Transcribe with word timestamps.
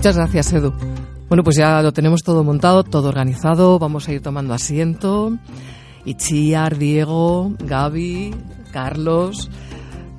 Muchas 0.00 0.16
gracias, 0.16 0.50
Edu. 0.54 0.72
Bueno, 1.28 1.44
pues 1.44 1.58
ya 1.58 1.82
lo 1.82 1.92
tenemos 1.92 2.22
todo 2.22 2.42
montado, 2.42 2.84
todo 2.84 3.10
organizado. 3.10 3.78
Vamos 3.78 4.08
a 4.08 4.12
ir 4.14 4.22
tomando 4.22 4.54
asiento. 4.54 5.36
Ichiar, 6.06 6.78
Diego, 6.78 7.52
Gaby, 7.58 8.34
Carlos. 8.72 9.50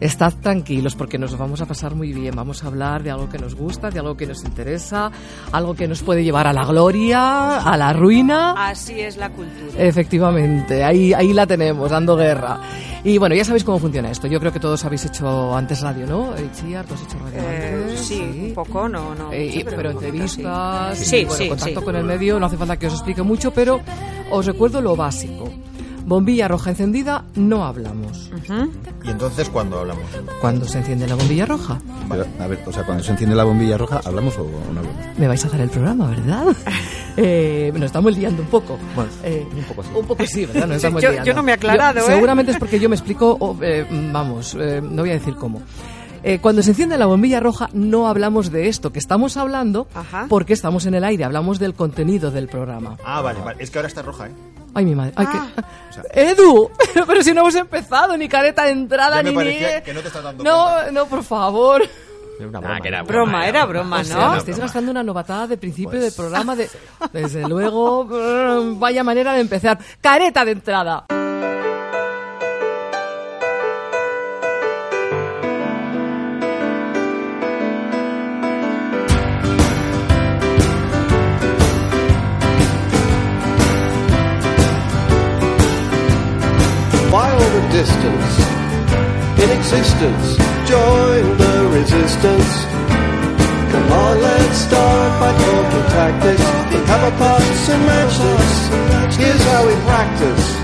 Estad 0.01 0.33
tranquilos 0.41 0.95
porque 0.95 1.19
nos 1.19 1.37
vamos 1.37 1.61
a 1.61 1.67
pasar 1.67 1.93
muy 1.93 2.11
bien. 2.11 2.35
Vamos 2.35 2.63
a 2.63 2.67
hablar 2.67 3.03
de 3.03 3.11
algo 3.11 3.29
que 3.29 3.37
nos 3.37 3.53
gusta, 3.53 3.91
de 3.91 3.99
algo 3.99 4.17
que 4.17 4.25
nos 4.25 4.43
interesa, 4.43 5.11
algo 5.51 5.75
que 5.75 5.87
nos 5.87 6.01
puede 6.01 6.23
llevar 6.23 6.47
a 6.47 6.53
la 6.53 6.65
gloria, 6.65 7.59
a 7.59 7.77
la 7.77 7.93
ruina. 7.93 8.53
Así 8.67 8.99
es 8.99 9.17
la 9.17 9.29
cultura. 9.29 9.71
Efectivamente, 9.77 10.83
ahí, 10.83 11.13
ahí 11.13 11.33
la 11.33 11.45
tenemos, 11.45 11.91
dando 11.91 12.15
guerra. 12.15 12.59
Y 13.03 13.19
bueno, 13.19 13.35
ya 13.35 13.45
sabéis 13.45 13.63
cómo 13.63 13.77
funciona 13.77 14.09
esto. 14.09 14.25
Yo 14.25 14.39
creo 14.39 14.51
que 14.51 14.59
todos 14.59 14.83
habéis 14.85 15.05
hecho 15.05 15.55
antes 15.55 15.81
radio, 15.81 16.07
¿no? 16.07 16.35
Eh, 16.35 16.49
Chiar, 16.51 16.83
¿tú 16.87 16.95
has 16.95 17.03
hecho 17.03 17.19
radio 17.19 17.39
Eh, 17.39 17.81
antes? 17.83 17.99
sí, 17.99 18.19
un 18.47 18.53
poco, 18.55 18.89
no, 18.89 19.13
no. 19.13 19.31
Eh, 19.31 19.51
sí, 19.53 19.63
pero, 19.63 19.77
poquito, 19.77 19.91
entrevistas, 19.91 20.97
sí. 20.97 21.17
y, 21.17 21.25
bueno, 21.25 21.47
contacto 21.49 21.83
con 21.83 21.95
el 21.95 22.05
medio, 22.05 22.39
no 22.39 22.47
hace 22.47 22.57
falta 22.57 22.75
que 22.77 22.87
os 22.87 22.93
explique 22.93 23.21
mucho, 23.21 23.51
pero 23.51 23.79
os 24.31 24.45
recuerdo 24.47 24.81
lo 24.81 24.95
básico. 24.95 25.47
Bombilla 26.11 26.49
roja 26.49 26.71
encendida, 26.71 27.23
no 27.35 27.63
hablamos. 27.63 28.29
¿Y 29.01 29.09
entonces 29.09 29.47
cuándo 29.49 29.79
hablamos? 29.79 30.03
¿Cuándo 30.41 30.67
se 30.67 30.79
enciende 30.79 31.07
la 31.07 31.15
bombilla 31.15 31.45
roja? 31.45 31.79
Pero, 32.09 32.25
a 32.37 32.47
ver, 32.47 32.59
o 32.67 32.71
sea, 32.73 32.83
cuando 32.83 33.01
se 33.01 33.11
enciende 33.13 33.33
la 33.33 33.45
bombilla 33.45 33.77
roja, 33.77 34.01
¿hablamos 34.03 34.37
o 34.37 34.43
no 34.43 34.79
hablamos? 34.79 34.91
Me 35.17 35.29
vais 35.29 35.41
a 35.45 35.47
hacer 35.47 35.61
el 35.61 35.69
programa, 35.69 36.07
¿verdad? 36.09 36.47
eh, 37.15 37.71
nos 37.73 37.83
estamos 37.83 38.17
liando 38.17 38.41
un 38.41 38.49
poco. 38.49 38.77
Bueno, 38.93 39.09
Eh, 39.23 39.47
un 39.55 39.63
poco 39.63 39.83
sí. 39.83 39.89
Un 39.95 40.05
poco 40.05 40.25
sí, 40.25 40.45
¿verdad? 40.47 40.67
Nos 40.67 40.75
estamos 40.83 41.01
Yo- 41.01 41.11
liando. 41.11 41.27
yo 41.27 41.33
no 41.33 41.43
me 41.43 41.51
he 41.51 41.55
aclarado, 41.55 41.99
Yo- 42.01 42.05
¿eh? 42.09 42.13
Seguramente 42.13 42.51
es 42.51 42.57
porque 42.59 42.77
yo 42.77 42.89
me 42.89 42.95
explico, 42.97 43.57
eh, 43.61 43.85
vamos, 44.11 44.57
eh, 44.59 44.81
no 44.83 45.03
voy 45.03 45.11
a 45.11 45.13
decir 45.13 45.35
cómo. 45.35 45.61
Eh, 46.23 46.39
cuando 46.39 46.61
se 46.61 46.71
enciende 46.71 46.97
la 46.97 47.05
bombilla 47.05 47.39
roja 47.39 47.69
no 47.73 48.07
hablamos 48.09 48.51
de 48.51 48.67
esto 48.67 48.91
que 48.91 48.99
estamos 48.99 49.37
hablando 49.37 49.87
Ajá. 49.95 50.25
porque 50.27 50.51
estamos 50.51 50.85
en 50.85 50.93
el 50.93 51.05
aire, 51.05 51.23
hablamos 51.23 51.57
del 51.57 51.73
contenido 51.73 52.31
del 52.31 52.49
programa. 52.49 52.97
Ah, 53.05 53.21
vale, 53.21 53.39
vale. 53.39 53.63
Es 53.63 53.71
que 53.71 53.79
ahora 53.79 53.87
está 53.87 54.01
roja, 54.01 54.27
¿eh? 54.27 54.31
Ay, 54.73 54.85
mi 54.85 54.95
madre. 54.95 55.13
Ay, 55.15 55.25
Ah. 55.29 55.47
que- 56.13 56.21
¡Edu! 56.31 56.71
Pero 57.07 57.21
si 57.23 57.33
no 57.33 57.41
hemos 57.41 57.55
empezado, 57.55 58.15
ni 58.17 58.27
careta 58.29 58.63
de 58.63 58.71
entrada, 58.71 59.17
Ya 59.17 59.23
me 59.23 59.29
ni 59.31 59.35
parecía 59.35 59.75
ni... 59.77 59.81
que 59.83 59.93
no 59.93 60.01
te 60.01 60.07
estás 60.07 60.23
dando 60.23 60.43
No, 60.43 60.91
no, 60.91 61.05
por 61.07 61.23
favor. 61.23 61.83
Ah, 62.63 62.79
que 62.81 62.87
era 62.87 63.03
Broma, 63.03 63.45
era 63.47 63.65
broma, 63.65 63.99
O 63.99 64.03
sea, 64.03 64.15
¿no? 64.15 64.35
estáis 64.37 64.57
gastando 64.57 64.89
una 64.89 65.03
novatada 65.03 65.45
de 65.45 65.57
principio 65.57 65.91
Pues 65.91 66.01
del 66.03 66.13
programa 66.13 66.55
de... 66.55 66.67
Desde 67.13 67.47
luego, 67.47 68.07
vaya 68.79 69.03
manera 69.03 69.33
de 69.33 69.41
empezar. 69.41 69.77
¡Careta 70.01 70.43
de 70.43 70.51
entrada! 70.53 71.05
Existence 90.01 90.51
join 90.65 91.37
the 91.37 91.53
resistance. 91.77 92.51
Come 93.71 93.91
on, 93.91 94.21
let's 94.21 94.57
start 94.57 95.11
by 95.19 95.31
talking 95.31 95.85
tactics. 95.91 96.45
We 96.71 96.79
have 96.89 97.03
our 97.03 97.17
parts 97.17 97.69
and 97.69 97.85
matches. 97.85 99.17
Here's 99.17 99.43
how 99.51 99.67
we 99.67 99.75
practice. 99.85 100.57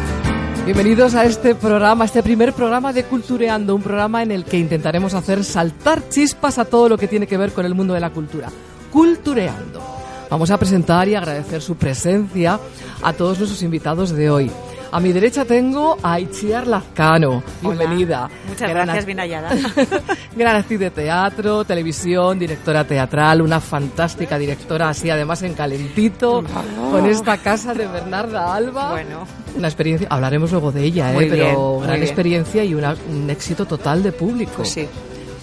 Bienvenidos 0.65 1.15
a 1.15 1.23
este 1.23 1.55
programa, 1.55 2.05
este 2.05 2.21
primer 2.21 2.51
programa 2.51 2.91
de 2.91 3.05
Cultureando, 3.05 3.73
un 3.73 3.81
programa 3.81 4.21
en 4.23 4.31
el 4.31 4.43
que 4.43 4.57
intentaremos 4.57 5.13
hacer 5.13 5.43
saltar 5.43 6.09
chispas 6.09 6.57
a 6.57 6.65
todo 6.65 6.89
lo 6.89 6.97
que 6.97 7.07
tiene 7.07 7.25
que 7.25 7.37
ver 7.37 7.53
con 7.53 7.65
el 7.65 7.73
mundo 7.73 7.93
de 7.93 8.01
la 8.01 8.09
cultura. 8.09 8.49
Cultureando. 8.91 9.81
Vamos 10.29 10.51
a 10.51 10.57
presentar 10.57 11.07
y 11.07 11.15
agradecer 11.15 11.61
su 11.61 11.75
presencia 11.75 12.59
a 13.01 13.13
todos 13.13 13.39
nuestros 13.39 13.63
invitados 13.63 14.11
de 14.11 14.29
hoy. 14.29 14.51
A 14.91 14.99
mi 15.01 15.11
derecha 15.11 15.43
tengo 15.43 15.97
a 16.01 16.19
Itziar 16.19 16.65
Lazcano. 16.65 17.43
Bienvenida. 17.61 18.29
Muchas 18.47 18.69
Gran 18.69 18.85
gracias, 18.85 19.05
bien 19.05 19.19
hallada. 19.19 19.49
Gran 20.35 20.55
actriz 20.55 20.79
de 20.79 20.91
teatro, 20.91 21.65
televisión, 21.65 22.39
directora 22.39 22.85
teatral, 22.85 23.41
una 23.41 23.59
fantástica 23.59 24.37
directora, 24.37 24.89
así 24.89 25.09
además 25.09 25.43
en 25.43 25.53
calentito, 25.55 26.43
con 26.91 27.05
esta 27.05 27.37
casa 27.37 27.73
de 27.73 27.85
Bernarda 27.85 28.53
Alba. 28.55 28.91
Bueno. 28.91 29.27
Una 29.57 29.67
experiencia, 29.67 30.07
hablaremos 30.09 30.51
luego 30.51 30.71
de 30.71 30.83
ella, 30.85 31.11
¿eh? 31.11 31.15
Muy 31.15 31.29
pero 31.29 31.43
bien, 31.45 31.81
gran 31.83 31.95
bien. 31.95 32.03
experiencia 32.03 32.63
y 32.63 32.73
una- 32.73 32.95
un 33.09 33.29
éxito 33.29 33.65
total 33.65 34.01
de 34.03 34.11
público. 34.13 34.53
Pues 34.57 34.69
sí. 34.69 34.87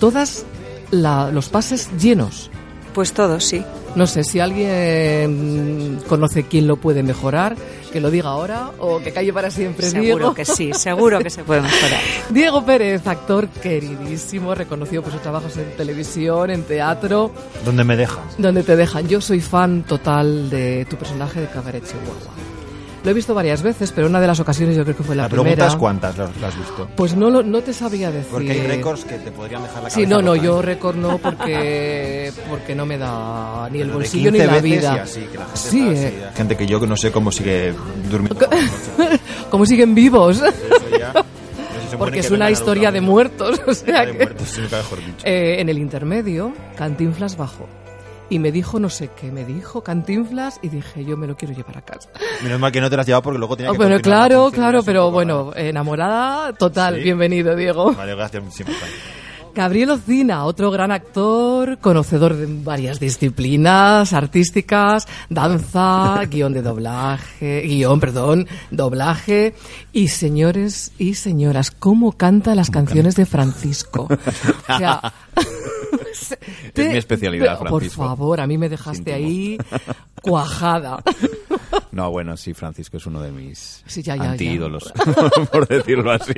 Todas 0.01 0.47
la- 0.91 1.31
los 1.31 1.49
pases 1.51 1.91
llenos. 1.99 2.51
Pues 2.95 3.13
todos, 3.13 3.45
sí. 3.45 3.63
No 3.97 4.07
sé 4.07 4.25
si 4.25 4.41
alguien 4.41 5.99
conoce 6.09 6.45
quién 6.45 6.67
lo 6.67 6.77
puede 6.77 7.03
mejorar, 7.03 7.57
que 7.93 8.01
lo 8.01 8.11
diga 8.11 8.31
ahora 8.31 8.71
o 8.79 8.99
que 9.01 9.13
calle 9.13 9.33
para 9.33 9.51
siempre. 9.51 9.89
Seguro 9.89 10.17
Diego. 10.17 10.35
que 10.35 10.45
sí, 10.45 10.73
seguro 10.73 11.19
que 11.21 11.31
se 11.31 11.45
puede 11.45 11.61
mejorar. 11.63 12.01
Diego 12.31 12.65
Pérez, 12.65 13.07
actor 13.07 13.49
queridísimo, 13.49 14.55
reconocido 14.55 15.03
por 15.03 15.13
sus 15.13 15.23
trabajos 15.23 15.57
en 15.57 15.77
televisión, 15.77 16.51
en 16.51 16.63
teatro, 16.63 17.31
¿Dónde 17.65 17.85
me 17.85 17.97
dejas? 17.97 18.19
donde 18.39 18.63
te 18.63 18.75
dejan. 18.77 19.07
Yo 19.09 19.21
soy 19.21 19.41
fan 19.41 19.83
total 19.85 20.51
de 20.51 20.87
tu 20.89 20.97
personaje 20.97 21.41
de 21.41 21.47
Cabaret 21.49 21.85
Chihuahua. 21.85 22.33
Lo 23.05 23.11
he 23.11 23.15
visto 23.15 23.35
varias 23.35 23.63
veces, 23.63 23.93
pero 23.93 24.07
una 24.07 24.19
de 24.19 24.27
las 24.27 24.41
ocasiones 24.41 24.75
yo 24.77 24.83
creo 24.83 24.97
que 24.97 25.03
fue 25.03 25.15
la, 25.15 25.25
La 25.25 25.29
pregunta 25.29 25.51
primera. 25.53 25.69
es 25.71 25.77
cuántas 25.77 26.17
las 26.17 26.37
las 26.41 26.55
has 26.55 26.59
visto. 26.59 26.89
Pues 26.97 27.15
no, 27.15 27.29
lo- 27.29 27.43
no 27.43 27.61
te 27.63 27.75
sabía 27.75 28.11
decir. 28.11 28.31
Porque 28.33 28.53
hay 28.53 28.63
récords 28.67 29.05
que 29.05 29.19
te 29.19 29.31
podrían 29.31 29.61
dejar 29.63 29.77
la 29.83 29.89
cabeza 29.91 29.97
Sí, 30.01 30.07
no, 30.07 30.23
no, 30.23 30.35
yo 30.35 30.63
récord 30.63 30.97
no 30.97 31.19
porque, 31.19 32.33
porque 32.49 32.75
no 32.75 32.87
me 32.87 32.97
da 32.97 33.69
ni 33.71 33.81
el 33.81 33.89
Pero 33.89 33.99
de 33.99 34.05
bolsillo 34.05 34.31
ni 34.31 34.39
15 34.39 34.47
la 34.47 34.53
veces 34.55 34.71
vida. 34.81 34.95
y 34.97 34.99
así, 35.01 35.21
que 35.31 35.39
la 35.39 35.45
gente 35.45 35.61
Sí, 35.61 35.89
está 35.89 36.01
eh. 36.09 36.25
así. 36.29 36.37
Gente 36.39 36.57
que 36.57 36.67
yo 36.67 36.81
que 36.81 36.87
no 36.87 36.97
sé 36.97 37.13
cómo 37.13 37.31
sigue 37.31 37.75
durmiendo. 38.11 38.49
Como 39.51 39.67
siguen 39.67 39.95
vivos. 39.95 40.39
Eso 40.41 40.99
ya, 40.99 41.13
Porque 41.99 42.21
es 42.21 42.31
una 42.31 42.51
historia 42.51 42.91
de 42.91 43.03
muertos. 43.03 43.61
O 43.67 43.75
sea. 43.75 44.07
De 44.07 44.13
que- 44.13 44.25
muertos, 44.25 44.49
sí, 44.49 44.61
nunca 44.63 44.79
mejor 44.79 44.99
dicho. 45.01 45.25
Eh, 45.27 45.61
en 45.61 45.69
el 45.69 45.77
intermedio, 45.77 46.53
Cantinflas 46.77 47.37
bajó. 47.37 47.69
Y 48.35 48.41
me 48.41 48.51
dijo 48.51 48.81
no 48.81 48.91
sé 48.91 49.11
qué, 49.15 49.31
me 49.31 49.45
dijo 49.45 49.85
Cantinflas 49.85 50.59
y 50.61 50.69
dije, 50.69 51.05
yo 51.05 51.17
me 51.17 51.29
lo 51.29 51.37
quiero 51.37 51.55
llevar 51.55 51.79
a 51.79 51.83
casa. 51.83 52.09
Menos 52.43 52.59
mal 52.59 52.73
que 52.73 52.81
no 52.81 52.91
te 52.91 52.97
las 52.97 53.05
has 53.05 53.07
llevado 53.07 53.23
porque 53.23 53.39
luego 53.39 53.57
tenía 53.57 53.71
Ah, 53.71 53.79
que 53.79 53.89
la 53.89 54.01
claro, 54.01 54.51
claro, 54.51 54.83
pero 54.83 55.13
bueno, 55.13 55.53
enamorada 55.55 56.53
total. 56.53 56.97
Sí. 56.97 57.03
Bienvenido, 57.05 57.55
Diego. 57.55 57.93
Vale, 57.93 58.17
gracias 58.17 58.43
siempre. 58.53 58.75
Gabriel 59.55 59.91
Ocina, 59.91 60.47
otro 60.47 60.73
gran 60.73 60.91
actor, 60.91 61.79
conocedor 61.79 62.35
de 62.35 62.47
varias 62.65 62.99
disciplinas 62.99 64.13
artísticas, 64.13 65.07
danza, 65.31 66.21
guion 66.29 66.55
de 66.55 66.63
doblaje, 66.63 67.61
guion, 67.61 68.01
perdón, 68.01 68.49
doblaje. 68.73 69.55
Y 69.93 70.09
señores 70.09 70.91
y 70.99 71.15
señoras, 71.15 71.71
¿cómo 71.71 72.11
canta 72.11 72.57
las 72.57 72.71
canciones 72.71 73.15
de 73.15 73.27
Francisco? 73.27 74.09
O 74.69 74.77
sea, 74.77 75.13
Es 76.75 76.89
mi 76.91 76.97
especialidad, 76.97 77.59
Por 77.59 77.69
Francisco. 77.69 78.03
favor, 78.05 78.41
a 78.41 78.47
mí 78.47 78.57
me 78.59 78.69
dejaste 78.69 79.13
ahí 79.13 79.59
cuajada. 80.23 81.03
No, 81.93 82.11
bueno, 82.11 82.37
sí, 82.37 82.55
Francisco 82.55 82.97
es 82.97 83.07
uno 83.07 83.21
de 83.23 83.31
mis 83.31 83.83
Sí, 83.87 84.03
ya, 84.03 84.17
ya, 84.17 84.35
ya. 84.35 84.35
por 85.53 85.69
decirlo 85.69 86.11
así. 86.11 86.33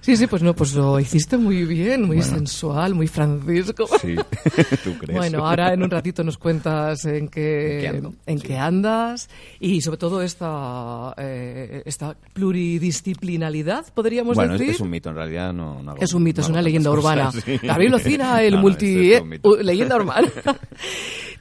Sí, 0.00 0.16
sí, 0.16 0.26
pues 0.26 0.42
no, 0.42 0.54
pues 0.54 0.74
lo 0.74 0.98
hiciste 0.98 1.36
muy 1.36 1.64
bien, 1.64 2.02
muy 2.04 2.20
sensual, 2.22 2.94
muy 2.94 3.06
Francisco. 3.06 3.86
Sí, 4.00 4.16
¿tú 4.84 4.98
crees? 4.98 5.16
Bueno, 5.16 5.46
ahora 5.46 5.72
en 5.72 5.82
un 5.82 5.90
ratito 5.90 6.24
nos 6.24 6.36
cuentas 6.38 7.04
en 7.04 7.14
¿En 7.14 7.28
qué, 7.28 7.78
qué 7.80 7.88
ando? 7.88 8.14
en 8.26 8.38
Sí. 8.40 8.46
qué 8.46 8.58
andas 8.58 9.28
y 9.60 9.80
sobre 9.82 9.98
todo 9.98 10.20
esta, 10.22 11.14
eh, 11.16 11.82
esta 11.86 12.16
pluridisciplinaridad, 12.32 13.86
podríamos 13.94 14.34
Bueno, 14.34 14.54
es, 14.54 14.60
decir. 14.60 14.74
es 14.74 14.80
un 14.80 14.90
mito, 14.90 15.10
en 15.10 15.16
realidad 15.16 15.52
no, 15.52 15.82
no 15.82 15.92
hago- 15.92 16.02
Es 16.02 16.12
un 16.12 16.22
mito, 16.22 16.40
no 16.40 16.46
es 16.46 16.50
una 16.50 16.62
leyenda 16.62 16.90
urbana. 16.90 17.30
Gabriel 17.62 17.94
Ocina, 17.94 18.42
el 18.42 18.58
multi... 18.58 19.12
es 19.12 19.22
leyenda 19.62 19.96
urbana. 19.96 20.28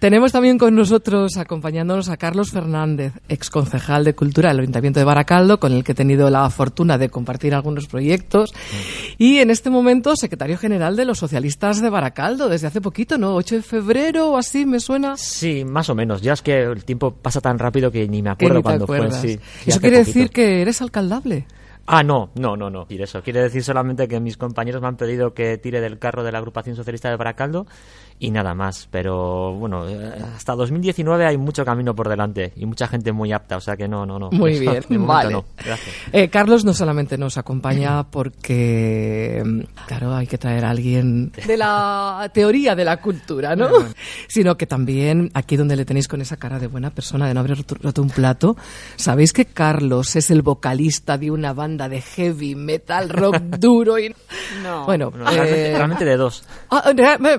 Tenemos 0.01 0.31
también 0.31 0.57
con 0.57 0.74
nosotros, 0.74 1.38
acompañándonos 1.38 2.09
a 2.09 2.18
Carlos 2.18 2.50
Fernández, 2.50 3.13
ex 3.30 3.51
concejal 3.51 4.03
de 4.03 4.15
Cultura 4.15 4.50
del 4.50 4.62
Ayuntamiento 4.62 5.00
de 5.00 5.03
Baracaldo, 5.03 5.59
con 5.59 5.74
el 5.74 5.83
que 5.83 5.92
he 5.92 5.95
tenido 5.95 6.27
la 6.31 6.50
fortuna 6.50 6.98
de 6.98 7.09
compartir 7.09 7.53
algunos 7.53 7.86
proyectos. 7.86 8.51
Y 9.19 9.38
en 9.38 9.51
este 9.51 9.69
momento, 9.69 10.15
secretario 10.15 10.57
general 10.57 10.95
de 10.95 11.06
los 11.06 11.19
socialistas 11.19 11.83
de 11.83 11.92
Baracaldo, 11.92 12.50
desde 12.50 12.65
hace 12.65 12.81
poquito, 12.81 13.19
¿no? 13.19 13.36
8 13.36 13.57
de 13.57 13.62
febrero 13.62 14.31
o 14.31 14.38
así, 14.39 14.65
me 14.65 14.80
suena. 14.80 15.18
Sí, 15.18 15.63
más 15.65 15.88
o 15.92 15.94
menos. 15.94 16.24
Ya 16.24 16.33
es 16.33 16.42
que 16.42 16.63
el 16.63 16.83
tiempo 16.83 17.12
pasa 17.12 17.39
tan 17.39 17.59
rápido 17.59 17.92
que 17.92 18.07
ni 18.07 18.24
me 18.24 18.31
acuerdo 18.31 18.63
cuándo 18.63 18.88
fue. 18.88 19.12
Sí, 19.12 19.38
Eso 19.68 19.80
quiere 19.80 20.00
poquito. 20.00 20.18
decir 20.18 20.30
que 20.31 20.63
eres 20.63 20.81
alcaldable. 20.81 21.45
Ah, 21.86 22.04
no, 22.04 22.30
no, 22.36 22.56
no, 22.56 22.69
no. 22.69 22.86
Y 22.89 23.01
eso 23.01 23.21
quiere 23.21 23.42
decir 23.42 23.63
solamente 23.63 24.07
que 24.07 24.19
mis 24.19 24.38
compañeros 24.38 24.81
me 24.81 24.88
han 24.88 24.97
pedido 24.97 25.33
que 25.33 25.57
tire 25.57 25.81
del 25.81 26.00
carro 26.00 26.24
de 26.24 26.31
la 26.31 26.38
agrupación 26.38 26.75
socialista 26.75 27.09
de 27.09 27.18
Baracaldo 27.18 27.68
y 28.21 28.29
nada 28.29 28.53
más. 28.53 28.88
Pero 28.91 29.53
bueno, 29.56 29.89
eh, 29.89 30.13
hasta 30.35 30.53
2019 30.53 31.25
hay 31.25 31.38
mucho 31.38 31.65
camino 31.65 31.95
por 31.95 32.07
delante 32.07 32.53
y 32.56 32.68
mucha 32.68 32.88
gente 32.88 33.12
muy 33.12 33.33
apta, 33.33 33.57
o 33.57 33.59
sea 33.59 33.75
que 33.75 33.88
no, 33.88 34.06
no, 34.06 34.19
no. 34.19 34.29
Muy 34.31 34.51
Eso, 34.62 34.88
bien, 34.88 35.07
vale. 35.07 35.33
no. 35.33 35.45
Gracias. 35.57 35.95
Eh, 36.13 36.29
Carlos 36.29 36.63
no 36.63 36.73
solamente 36.73 37.18
nos 37.18 37.38
acompaña 37.39 38.03
porque, 38.03 39.41
mm, 39.44 39.59
claro, 39.88 40.15
hay 40.15 40.27
que 40.27 40.38
traer 40.38 40.63
a 40.65 40.69
alguien 40.69 41.31
de 41.31 41.57
la 41.57 42.29
teoría 42.31 42.75
de 42.75 42.85
la 42.85 42.97
cultura, 42.97 43.56
¿no? 43.56 43.69
Sino 44.27 44.56
que 44.56 44.68
también, 44.68 45.31
aquí 45.33 45.57
donde 45.57 45.75
le 45.75 45.83
tenéis 45.83 46.07
con 46.07 46.21
esa 46.21 46.38
cara 46.38 46.59
de 46.59 46.68
buena 46.68 46.91
persona 46.91 47.27
de 47.27 47.33
no 47.33 47.39
haber 47.39 47.57
roto, 47.81 48.03
un 48.03 48.09
plato, 48.09 48.56
sabéis 48.97 49.33
que 49.33 49.45
Carlos 49.45 50.15
es 50.15 50.29
el 50.29 50.44
vocalista 50.44 51.18
de 51.18 51.31
una 51.31 51.53
banda 51.53 51.89
de 51.89 52.01
heavy 52.01 52.53
metal 52.53 53.09
rock 53.09 53.38
duro 53.59 53.97
y... 53.97 54.13
No. 54.62 54.85
Bueno, 54.85 55.09
realmente, 55.09 55.71
eh, 55.71 55.75
realmente 55.75 56.06
de 56.06 56.18
dos. 56.18 56.44
Ah, 56.69 56.91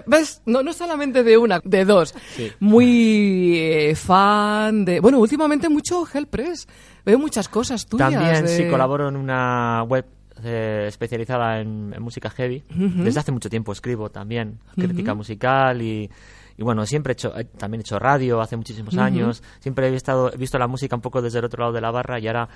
¿Ves? 0.07 0.43
No, 0.47 0.63
no 0.63 0.72
solamente 0.73 1.23
de 1.23 1.37
una, 1.39 1.61
de 1.65 1.85
dos. 1.85 2.15
Sí. 2.35 2.51
Muy 2.61 3.59
eh, 3.59 3.95
fan 3.95 4.85
de... 4.85 5.01
Bueno, 5.01 5.19
últimamente 5.19 5.69
mucho 5.69 6.07
Hellpress. 6.13 6.67
Veo 7.05 7.19
muchas 7.19 7.49
cosas 7.49 7.87
tuyas. 7.87 8.13
También 8.13 8.45
de- 8.45 8.49
sí 8.49 8.69
colaboro 8.69 9.09
en 9.09 9.17
una 9.17 9.83
web 9.85 10.07
eh, 10.45 10.87
especializada 10.89 11.61
en, 11.61 11.93
en 11.95 12.03
música 12.03 12.31
heavy. 12.31 12.63
Desde 12.69 13.21
hace 13.21 13.33
mucho 13.33 13.49
tiempo 13.51 13.73
escribo 13.73 14.11
también 14.11 14.59
crítica 14.75 15.15
musical 15.15 15.83
y, 15.83 16.11
y 16.57 16.63
bueno, 16.63 16.85
siempre 16.87 17.13
he 17.13 17.15
hecho, 17.15 17.37
eh, 17.39 17.45
también 17.45 17.81
he 17.81 17.83
hecho 17.83 17.99
radio 17.99 18.41
hace 18.41 18.57
muchísimos 18.57 18.97
años. 18.97 19.43
Siempre 19.61 19.89
he, 19.89 19.95
estado, 19.95 20.33
he 20.33 20.37
visto 20.37 20.59
la 20.59 20.67
música 20.67 20.97
un 20.97 21.03
poco 21.03 21.23
desde 21.23 21.39
el 21.39 21.45
otro 21.45 21.61
lado 21.61 21.73
de 21.73 21.81
la 21.81 21.91
barra 21.91 22.19
y 22.19 22.27
ahora 22.27 22.49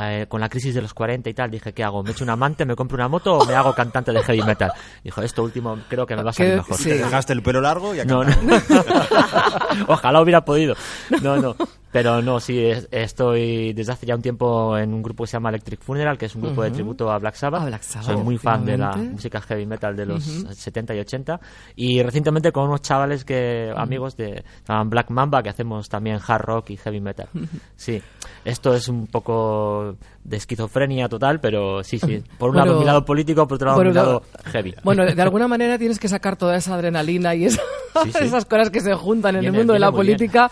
eh, 0.00 0.26
con 0.28 0.40
la 0.40 0.48
crisis 0.48 0.74
de 0.74 0.82
los 0.82 0.94
40 0.94 1.30
y 1.30 1.34
tal 1.34 1.50
dije, 1.50 1.72
¿qué 1.72 1.84
hago? 1.84 2.02
¿Me 2.02 2.10
echo 2.10 2.24
un 2.24 2.30
amante, 2.30 2.64
me 2.64 2.74
compro 2.74 2.96
una 2.96 3.08
moto 3.08 3.38
o 3.38 3.46
me 3.46 3.54
hago 3.54 3.74
cantante 3.74 4.12
de 4.12 4.22
heavy 4.22 4.42
metal? 4.42 4.72
Dijo, 5.02 5.22
esto 5.22 5.42
último 5.42 5.78
creo 5.88 6.06
que 6.06 6.16
me 6.16 6.22
va 6.22 6.30
a 6.30 6.32
salir 6.32 6.56
mejor. 6.56 6.76
sí. 6.76 6.90
Te 6.90 6.98
dejaste 6.98 7.32
el 7.32 7.42
pelo 7.42 7.60
largo 7.60 7.94
y 7.94 8.00
a 8.00 8.04
No, 8.04 8.24
no. 8.24 8.32
Ojalá 9.88 10.20
hubiera 10.20 10.44
podido. 10.44 10.74
No, 11.22 11.36
no. 11.36 11.56
Pero 11.96 12.20
no, 12.20 12.40
sí, 12.40 12.58
es- 12.62 12.88
estoy 12.90 13.72
desde 13.72 13.92
hace 13.92 14.04
ya 14.04 14.14
un 14.14 14.20
tiempo 14.20 14.76
en 14.76 14.92
un 14.92 15.02
grupo 15.02 15.24
que 15.24 15.28
se 15.28 15.32
llama 15.38 15.48
Electric 15.48 15.80
Funeral, 15.80 16.18
que 16.18 16.26
es 16.26 16.34
un 16.34 16.42
grupo 16.42 16.62
de 16.62 16.70
tributo 16.70 17.10
a 17.10 17.18
Black 17.18 17.36
Sabbath. 17.36 17.64
Black 17.64 17.82
Sabbath, 17.82 18.06
Soy 18.08 18.16
muy 18.16 18.36
fan 18.36 18.66
de 18.66 18.76
la 18.76 18.92
música 18.96 19.40
heavy 19.40 19.64
metal 19.64 19.96
de 19.96 20.04
los 20.04 20.22
70 20.24 20.94
y 20.94 21.00
80. 21.00 21.40
Y 21.74 22.02
recientemente 22.02 22.52
con 22.52 22.64
unos 22.68 22.82
chavales 22.82 23.24
que 23.24 23.72
amigos 23.74 24.14
de 24.16 24.44
Black 24.86 25.08
Mamba, 25.08 25.42
que 25.42 25.48
hacemos 25.48 25.88
también 25.88 26.18
hard 26.26 26.42
rock 26.42 26.70
y 26.70 26.76
heavy 26.76 27.00
metal. 27.00 27.28
Sí, 27.76 28.02
esto 28.44 28.74
es 28.74 28.88
un 28.88 29.06
poco 29.06 29.96
de 30.22 30.36
esquizofrenia 30.36 31.08
total, 31.08 31.40
pero 31.40 31.82
sí, 31.82 31.98
sí. 31.98 32.22
Por 32.36 32.50
un 32.50 32.56
lado 32.56 32.66
Bueno, 32.72 32.80
mi 32.80 32.86
lado 32.86 33.04
político, 33.04 33.46
por 33.48 33.54
otro 33.54 33.68
lado 33.68 33.82
mi 33.82 33.92
lado 33.92 34.06
lado- 34.06 34.22
heavy. 34.52 34.74
Bueno, 34.84 35.04
de 35.06 35.22
alguna 35.22 35.48
manera 35.48 35.78
tienes 35.78 35.98
que 35.98 36.08
sacar 36.08 36.36
toda 36.36 36.56
esa 36.56 36.74
adrenalina 36.74 37.34
y 37.34 37.46
esa- 37.46 37.62
Sí, 38.02 38.12
sí. 38.12 38.18
esas 38.24 38.44
cosas 38.44 38.68
que 38.68 38.80
se 38.80 38.92
juntan 38.94 39.36
en 39.36 39.40
Viene- 39.42 39.56
el 39.56 39.60
mundo 39.62 39.72
de 39.72 39.78
la 39.78 39.90
muy 39.90 40.04
bien. 40.04 40.16
política 40.18 40.50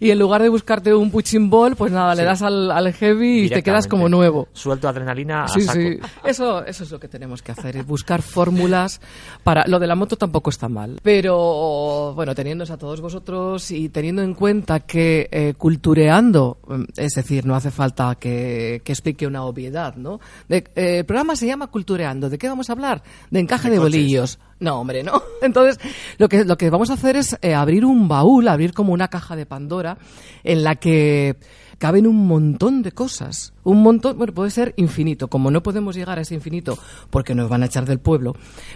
y 0.00 0.10
en 0.12 0.18
lugar 0.18 0.42
de 0.42 0.48
buscarte 0.86 0.94
un 0.94 1.10
punching 1.10 1.50
ball, 1.50 1.76
pues 1.76 1.92
nada, 1.92 2.14
le 2.14 2.24
das 2.24 2.42
al, 2.42 2.70
al 2.70 2.92
heavy 2.92 3.44
y 3.46 3.48
te 3.48 3.62
quedas 3.62 3.86
como 3.86 4.08
nuevo. 4.08 4.48
Suelto 4.52 4.88
adrenalina 4.88 5.44
a 5.44 5.48
Sí, 5.48 5.62
saco. 5.62 5.78
sí. 5.80 5.98
Eso, 6.24 6.64
eso 6.64 6.84
es 6.84 6.90
lo 6.90 7.00
que 7.00 7.08
tenemos 7.08 7.42
que 7.42 7.52
hacer, 7.52 7.76
es 7.76 7.86
buscar 7.86 8.22
fórmulas 8.22 9.00
para... 9.42 9.64
Lo 9.66 9.78
de 9.78 9.86
la 9.86 9.94
moto 9.94 10.16
tampoco 10.16 10.50
está 10.50 10.68
mal, 10.68 10.98
pero 11.02 12.12
bueno, 12.14 12.34
teniéndose 12.34 12.72
a 12.72 12.76
todos 12.76 13.00
vosotros 13.00 13.70
y 13.70 13.88
teniendo 13.88 14.22
en 14.22 14.34
cuenta 14.34 14.80
que 14.80 15.28
eh, 15.30 15.54
cultureando, 15.56 16.58
mm, 16.66 16.82
es 16.96 17.12
decir, 17.14 17.46
no 17.46 17.54
hace 17.54 17.70
falta 17.70 18.14
que, 18.16 18.80
que 18.84 18.92
explique 18.92 19.26
una 19.26 19.44
obviedad, 19.44 19.96
¿no? 19.96 20.20
De- 20.48 20.64
eh, 20.74 20.98
el 20.98 21.04
programa 21.04 21.36
se 21.36 21.46
llama 21.46 21.66
Cultureando, 21.68 22.30
¿de 22.30 22.38
qué 22.38 22.48
vamos 22.48 22.70
a 22.70 22.72
hablar? 22.72 23.02
De 23.30 23.40
encaje 23.40 23.70
de, 23.70 23.78
bolillos. 23.78 24.38
No, 24.58 24.80
hombre, 24.80 25.02
no. 25.02 25.22
Entonces, 25.42 25.78
lo 26.18 26.28
que, 26.28 26.44
lo 26.44 26.56
que 26.56 26.70
vamos 26.70 26.90
a 26.90 26.94
hacer 26.94 27.16
es 27.16 27.36
eh, 27.42 27.54
abrir 27.54 27.84
un 27.84 28.08
baúl, 28.08 28.48
abrir 28.48 28.72
como 28.72 28.92
una 28.92 29.08
caja 29.08 29.36
de 29.36 29.46
Pandora 29.46 29.98
en 30.44 30.64
la 30.64 30.76
que 30.76 31.36
caben 31.78 32.06
un 32.06 32.26
montón 32.26 32.82
de 32.82 32.92
cosas. 32.92 33.52
Un 33.62 33.82
montón, 33.82 34.16
bueno, 34.16 34.32
puede 34.32 34.50
ser 34.50 34.72
infinito. 34.76 35.28
Como 35.28 35.50
no 35.50 35.62
podemos 35.62 35.94
llegar 35.94 36.18
a 36.18 36.22
ese 36.22 36.34
infinito 36.34 36.78
porque 37.10 37.34
nos 37.34 37.48
van 37.48 37.62
a 37.62 37.66
echar 37.66 37.84
del 37.84 37.98
pueblo, 37.98 38.34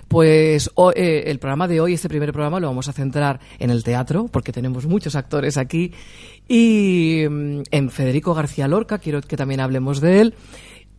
pues 0.09 0.71
eh, 0.95 1.25
el 1.27 1.39
programa 1.39 1.69
de 1.69 1.81
hoy, 1.81 1.95
este 1.95 2.09
primer 2.09 2.33
programa, 2.33 2.61
lo 2.61 2.67
vamos 2.67 2.89
a 2.89 2.93
centrar 2.93 3.41
en 3.59 3.71
el 3.71 3.83
teatro, 3.83 4.27
porque 4.31 4.53
tenemos 4.53 4.87
muchos 4.87 5.15
actores 5.15 5.57
aquí, 5.57 5.93
y 6.49 7.25
mm, 7.29 7.63
en 7.71 7.91
Federico 7.91 8.35
García 8.35 8.69
Lorca, 8.69 8.99
quiero 8.99 9.21
que 9.23 9.37
también 9.37 9.61
hablemos 9.61 10.01
de 10.01 10.21
él. 10.21 10.35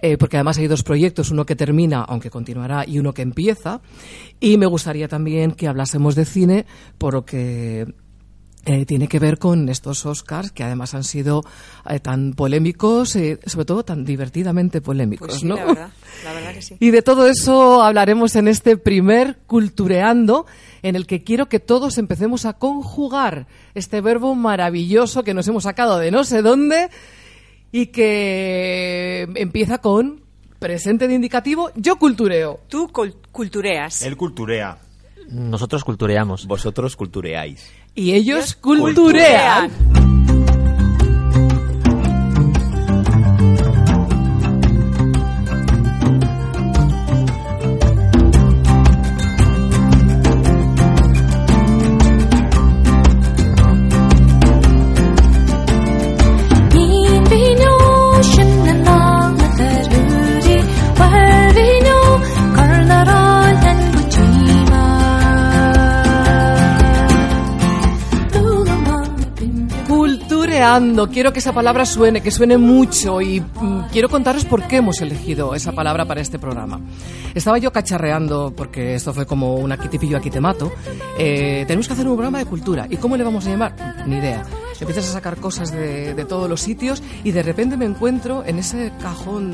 Eh, 0.02 0.18
porque 0.18 0.38
además 0.38 0.58
hay 0.58 0.68
dos 0.68 0.84
proyectos, 0.84 1.32
uno 1.32 1.46
que 1.46 1.56
termina, 1.56 2.02
aunque 2.04 2.30
continuará, 2.30 2.86
y 2.88 3.00
uno 3.00 3.14
que 3.14 3.22
empieza. 3.22 3.82
Y 4.40 4.58
me 4.58 4.66
gustaría 4.66 5.08
también 5.08 5.52
que 5.52 5.68
hablásemos 5.68 6.16
de 6.16 6.26
cine, 6.26 6.66
por 6.98 7.14
lo 7.14 7.26
que 7.26 7.86
eh, 8.64 8.86
tiene 8.86 9.08
que 9.08 9.18
ver 9.18 9.40
con 9.40 9.70
estos 9.70 10.06
Oscars 10.06 10.52
que 10.52 10.64
además 10.64 10.94
han 10.94 11.04
sido 11.04 11.44
eh, 11.90 12.00
tan 12.00 12.34
polémicos, 12.34 13.16
eh, 13.16 13.40
sobre 13.48 13.66
todo 13.66 13.84
tan 13.84 14.06
divertidamente 14.06 14.82
polémicos, 14.82 15.30
Pues 15.30 15.40
sí, 15.40 15.48
¿no? 15.48 15.56
la 15.56 15.66
verdad, 15.66 15.90
la 16.24 16.34
verdad 16.34 16.54
que 16.54 16.62
sí. 16.62 16.78
Y 16.80 16.92
de 16.92 17.02
todo 17.02 17.26
eso 17.26 17.82
hablaremos 17.82 18.36
en 18.36 18.48
este 18.48 18.78
primer 18.78 19.40
Cultureando, 19.48 20.46
en 20.84 20.96
el 20.96 21.08
que 21.08 21.24
quiero 21.24 21.50
que 21.50 21.60
todos 21.60 21.98
empecemos 21.98 22.46
a 22.46 22.54
conjugar 22.54 23.48
este 23.74 24.00
verbo 24.00 24.36
maravilloso 24.36 25.24
que 25.24 25.34
nos 25.34 25.48
hemos 25.48 25.64
sacado 25.64 25.98
de 25.98 26.12
no 26.12 26.24
sé 26.24 26.44
dónde 26.44 26.92
y 27.72 27.88
que 27.88 29.28
empieza 29.36 29.78
con 29.80 30.22
presente 30.60 31.08
de 31.08 31.16
indicativo, 31.16 31.72
yo 31.76 31.96
cultureo. 31.98 32.60
Tú 32.68 32.88
cul- 32.90 33.16
cultureas. 33.32 34.02
Él 34.04 34.16
culturea. 34.18 34.78
Nosotros 35.30 35.84
cultureamos. 35.84 36.46
Vosotros 36.46 36.96
cultureáis. 36.96 37.72
Y 37.96 38.14
ellos 38.14 38.56
culturean. 38.56 39.72
Min 39.92 40.61
Cultureando. 70.72 71.10
Quiero 71.10 71.34
que 71.34 71.40
esa 71.40 71.52
palabra 71.52 71.86
suene, 71.86 72.22
que 72.22 72.32
suene 72.32 72.58
mucho 72.58 73.20
y 73.20 73.42
mm, 73.42 73.90
quiero 73.92 74.08
contaros 74.08 74.46
por 74.46 74.68
qué 74.68 74.78
hemos 74.78 75.02
elegido 75.02 75.54
esa 75.54 75.74
palabra 75.74 76.06
para 76.06 76.22
este 76.22 76.40
programa. 76.40 76.80
Estaba 77.36 77.58
yo 77.58 77.74
cacharreando, 77.74 78.54
porque 78.56 78.96
esto 78.96 79.14
fue 79.14 79.26
como 79.26 79.56
un 79.56 79.74
aquí 79.74 79.90
te 79.90 80.00
pillo, 80.00 80.16
aquí 80.18 80.30
te 80.30 80.40
mato. 80.40 80.72
Eh, 81.18 81.66
tenemos 81.68 81.88
que 81.88 81.94
hacer 81.94 82.08
un 82.08 82.16
programa 82.16 82.38
de 82.38 82.46
cultura. 82.46 82.88
¿Y 82.90 82.96
cómo 82.96 83.18
le 83.18 83.24
vamos 83.26 83.46
a 83.48 83.50
llamar? 83.50 84.06
Ni 84.08 84.16
idea. 84.16 84.44
Empiezas 84.80 85.10
a 85.10 85.14
sacar 85.14 85.36
cosas 85.38 85.72
de, 85.74 86.14
de 86.14 86.26
todos 86.26 86.50
los 86.50 86.62
sitios 86.62 87.04
y 87.24 87.32
de 87.32 87.44
repente 87.44 87.76
me 87.76 87.86
encuentro 87.86 88.44
en 88.46 88.58
ese 88.58 88.94
cajón 89.02 89.54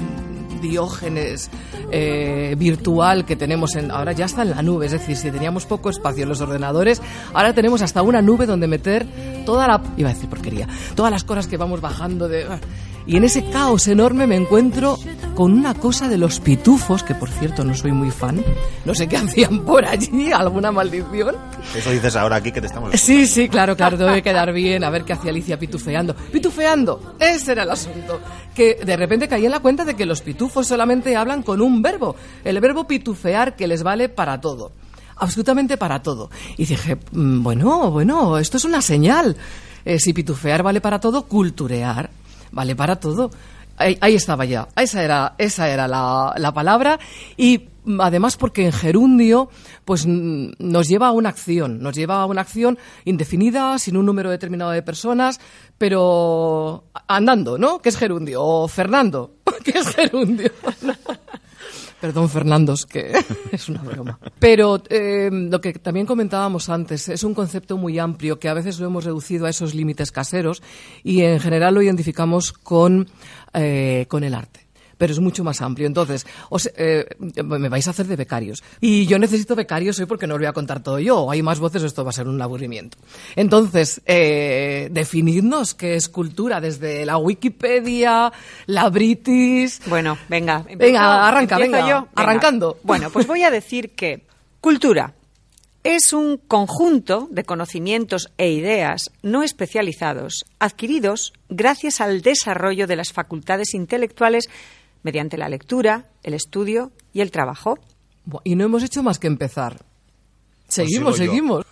diógenes 0.57 1.49
eh, 1.91 2.55
virtual 2.57 3.25
que 3.25 3.35
tenemos 3.35 3.75
en, 3.75 3.91
ahora 3.91 4.11
ya 4.11 4.25
está 4.25 4.41
en 4.41 4.51
la 4.51 4.61
nube, 4.61 4.87
es 4.87 4.91
decir, 4.91 5.15
si 5.15 5.31
teníamos 5.31 5.65
poco 5.65 5.89
espacio 5.89 6.23
en 6.23 6.29
los 6.29 6.41
ordenadores, 6.41 7.01
ahora 7.33 7.53
tenemos 7.53 7.81
hasta 7.81 8.01
una 8.01 8.21
nube 8.21 8.45
donde 8.45 8.67
meter 8.67 9.05
toda 9.45 9.67
la, 9.67 9.81
iba 9.97 10.09
a 10.09 10.13
decir 10.13 10.29
porquería, 10.29 10.67
todas 10.95 11.11
las 11.11 11.23
cosas 11.23 11.47
que 11.47 11.57
vamos 11.57 11.81
bajando 11.81 12.27
de... 12.27 12.45
Y 13.05 13.15
en 13.15 13.23
ese 13.23 13.49
caos 13.49 13.87
enorme 13.87 14.27
me 14.27 14.35
encuentro 14.35 14.97
con 15.37 15.53
una 15.53 15.75
cosa 15.75 16.09
de 16.09 16.17
los 16.17 16.39
pitufos, 16.39 17.03
que 17.03 17.13
por 17.13 17.29
cierto 17.29 17.63
no 17.63 17.75
soy 17.75 17.91
muy 17.91 18.09
fan, 18.09 18.43
no 18.85 18.95
sé 18.95 19.07
qué 19.07 19.17
hacían 19.17 19.59
por 19.59 19.85
allí, 19.85 20.31
alguna 20.31 20.71
maldición. 20.71 21.35
Eso 21.75 21.91
dices 21.91 22.15
ahora 22.15 22.37
aquí 22.37 22.51
que 22.51 22.59
te 22.59 22.65
estamos... 22.65 22.99
Sí, 22.99 23.27
sí, 23.27 23.47
claro, 23.47 23.77
claro, 23.77 23.97
debe 23.97 24.23
quedar 24.23 24.51
bien. 24.51 24.83
A 24.83 24.89
ver 24.89 25.03
qué 25.03 25.13
hacía 25.13 25.29
Alicia 25.29 25.59
pitufeando. 25.59 26.15
Pitufeando, 26.15 27.13
ese 27.19 27.51
era 27.51 27.61
el 27.61 27.69
asunto. 27.69 28.19
Que 28.55 28.79
de 28.83 28.97
repente 28.97 29.27
caí 29.27 29.45
en 29.45 29.51
la 29.51 29.59
cuenta 29.59 29.85
de 29.85 29.93
que 29.93 30.07
los 30.07 30.21
pitufos 30.21 30.65
solamente 30.65 31.15
hablan 31.15 31.43
con 31.43 31.61
un 31.61 31.83
verbo. 31.83 32.15
El 32.43 32.59
verbo 32.59 32.87
pitufear 32.87 33.55
que 33.55 33.67
les 33.67 33.83
vale 33.83 34.09
para 34.09 34.41
todo. 34.41 34.71
Absolutamente 35.17 35.77
para 35.77 36.01
todo. 36.01 36.31
Y 36.57 36.65
dije, 36.65 36.97
mm, 37.11 37.43
bueno, 37.43 37.91
bueno, 37.91 38.39
esto 38.39 38.57
es 38.57 38.65
una 38.65 38.81
señal. 38.81 39.37
Eh, 39.85 39.99
si 39.99 40.13
pitufear 40.13 40.63
vale 40.63 40.81
para 40.81 40.99
todo, 40.99 41.27
culturear 41.27 42.09
vale 42.51 42.75
para 42.75 42.95
todo. 42.95 43.29
Ahí, 43.77 44.15
estaba 44.15 44.45
ya. 44.45 44.67
Esa 44.75 45.03
era, 45.03 45.35
esa 45.37 45.69
era 45.69 45.87
la, 45.87 46.33
la 46.37 46.51
palabra. 46.51 46.99
Y 47.37 47.69
mm, 47.85 48.01
además 48.01 48.35
porque 48.35 48.65
en 48.65 48.71
gerundio, 48.71 49.49
pues 49.85 50.05
mm, 50.07 50.53
nos 50.59 50.87
lleva 50.87 51.07
a 51.07 51.11
una 51.11 51.29
acción. 51.29 51.79
Nos 51.79 51.95
lleva 51.95 52.21
a 52.21 52.25
una 52.25 52.41
acción 52.41 52.77
indefinida, 53.05 53.77
sin 53.77 53.97
un 53.97 54.05
número 54.05 54.31
determinado 54.31 54.71
de 54.71 54.81
personas, 54.81 55.39
pero 55.77 56.85
andando, 57.07 57.57
¿no? 57.57 57.79
¿Qué 57.79 57.89
es 57.89 57.97
gerundio? 57.97 58.43
O 58.43 58.67
Fernando, 58.67 59.35
¿qué 59.63 59.77
es 59.77 59.87
gerundio? 59.87 60.51
Perdón, 61.99 62.29
Fernandos, 62.29 62.85
que 62.85 63.11
es 63.51 63.69
una 63.69 63.81
broma. 63.81 64.19
Pero 64.39 64.81
eh, 64.89 65.29
lo 65.31 65.59
que 65.59 65.73
también 65.73 66.05
comentábamos 66.05 66.69
antes 66.69 67.09
es 67.09 67.23
un 67.23 67.33
concepto 67.33 67.75
muy 67.77 67.97
amplio 67.97 68.37
que 68.37 68.49
a 68.49 68.53
veces 68.53 68.79
lo 68.79 68.85
hemos 68.85 69.05
reducido 69.05 69.47
a 69.47 69.49
esos 69.49 69.73
límites 69.73 70.11
caseros 70.11 70.61
y 71.03 71.21
en 71.21 71.39
general 71.39 71.73
lo 71.73 71.81
identificamos 71.81 72.53
con, 72.53 73.07
eh, 73.57 74.05
con 74.07 74.23
el 74.23 74.33
arte. 74.33 74.61
Pero 74.97 75.13
es 75.13 75.19
mucho 75.19 75.43
más 75.43 75.61
amplio. 75.61 75.85
Entonces, 75.85 76.25
os- 76.49 76.71
eh, 76.75 77.05
me 77.43 77.69
vais 77.69 77.85
a 77.87 77.91
hacer 77.91 78.07
de 78.07 78.15
becarios. 78.15 78.63
Y 78.81 79.05
yo 79.05 79.19
necesito 79.19 79.55
becarios 79.55 79.99
hoy 79.99 80.07
porque 80.07 80.25
no 80.25 80.33
os 80.33 80.39
voy 80.39 80.47
a 80.47 80.53
contar 80.53 80.81
todo 80.81 80.97
yo. 80.97 81.29
Hay 81.29 81.43
más 81.43 81.59
voces, 81.59 81.83
esto 81.83 82.03
va 82.03 82.09
a 82.09 82.13
ser 82.13 82.27
un 82.27 82.41
aburrimiento. 82.41 82.97
Entonces, 83.35 84.01
eh, 84.07 84.87
definidnos 84.91 85.75
qué 85.75 85.95
es 85.97 86.09
cultura 86.09 86.59
desde 86.61 87.05
la 87.05 87.17
Wikipedia, 87.19 88.33
la 88.65 88.89
British. 88.89 89.81
Bueno, 89.85 90.17
venga. 90.29 90.63
empiezo- 90.67 90.79
Venga, 90.79 91.27
arranca, 91.27 91.59
venga, 91.59 91.79
yo. 91.81 91.85
Venga. 92.01 92.07
arrancando. 92.15 92.77
Bueno, 92.81 93.11
pues 93.11 93.27
voy 93.27 93.43
a 93.43 93.51
decir 93.51 93.91
que 93.91 94.25
cultura 94.61 95.13
es 95.95 96.11
un 96.11 96.35
conjunto 96.35 97.29
de 97.31 97.45
conocimientos 97.45 98.29
e 98.37 98.49
ideas 98.49 99.09
no 99.23 99.41
especializados 99.41 100.43
adquiridos 100.59 101.31
gracias 101.47 102.01
al 102.01 102.21
desarrollo 102.21 102.87
de 102.87 102.97
las 102.97 103.13
facultades 103.13 103.73
intelectuales 103.73 104.49
mediante 105.03 105.37
la 105.37 105.47
lectura, 105.47 106.09
el 106.23 106.33
estudio 106.33 106.91
y 107.13 107.21
el 107.21 107.31
trabajo. 107.31 107.79
Y 108.43 108.55
no 108.55 108.65
hemos 108.65 108.83
hecho 108.83 109.01
más 109.01 109.17
que 109.17 109.27
empezar. 109.27 109.85
Seguimos, 110.67 111.15
sigo 111.15 111.25
yo. 111.25 111.31
seguimos. 111.31 111.65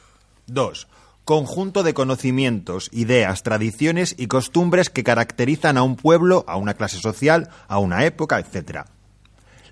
Dos. 0.48 0.88
Conjunto 1.25 1.84
de 1.84 1.93
conocimientos, 1.93 2.88
ideas, 2.93 3.43
tradiciones 3.43 4.15
y 4.17 4.27
costumbres 4.27 4.89
que 4.89 5.03
caracterizan 5.03 5.75
a 5.75 5.84
un 5.84 5.98
pueblo, 5.98 6.45
a 6.48 6.55
una 6.55 6.75
clase 6.75 7.00
social, 7.00 7.50
a 7.67 7.79
una 7.79 8.05
época, 8.05 8.39
etc. 8.39 8.86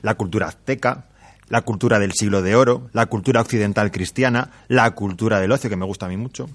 La 0.01 0.15
cultura 0.15 0.47
azteca, 0.47 1.05
la 1.53 1.62
cultura 1.62 2.00
del 2.00 2.13
siglo 2.13 2.41
de 2.41 2.55
oro, 2.55 2.89
la 2.93 3.05
cultura 3.05 3.39
occidental 3.39 3.91
cristiana, 3.91 4.50
la 4.69 4.89
cultura 4.95 5.39
del 5.39 5.51
ocio, 5.51 5.69
que 5.69 5.75
me 5.75 5.86
gusta 5.86 6.07
a 6.07 6.10
mí 6.10 6.17
mucho. 6.17 6.50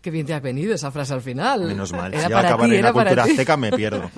Qué 0.00 0.10
bien 0.10 0.24
te 0.24 0.32
has 0.32 0.40
venido 0.40 0.72
esa 0.74 0.90
frase 0.90 1.12
al 1.12 1.20
final. 1.20 1.66
Menos 1.66 1.92
mal. 1.92 2.14
Era 2.14 2.22
si 2.28 2.32
para 2.32 2.48
acabar 2.48 2.68
ti, 2.70 2.76
en 2.76 2.80
la 2.82 2.88
era 2.88 2.92
para 2.94 3.10
cultura 3.10 3.24
azteca 3.30 3.56
me 3.58 3.70
pierdo. 3.76 4.10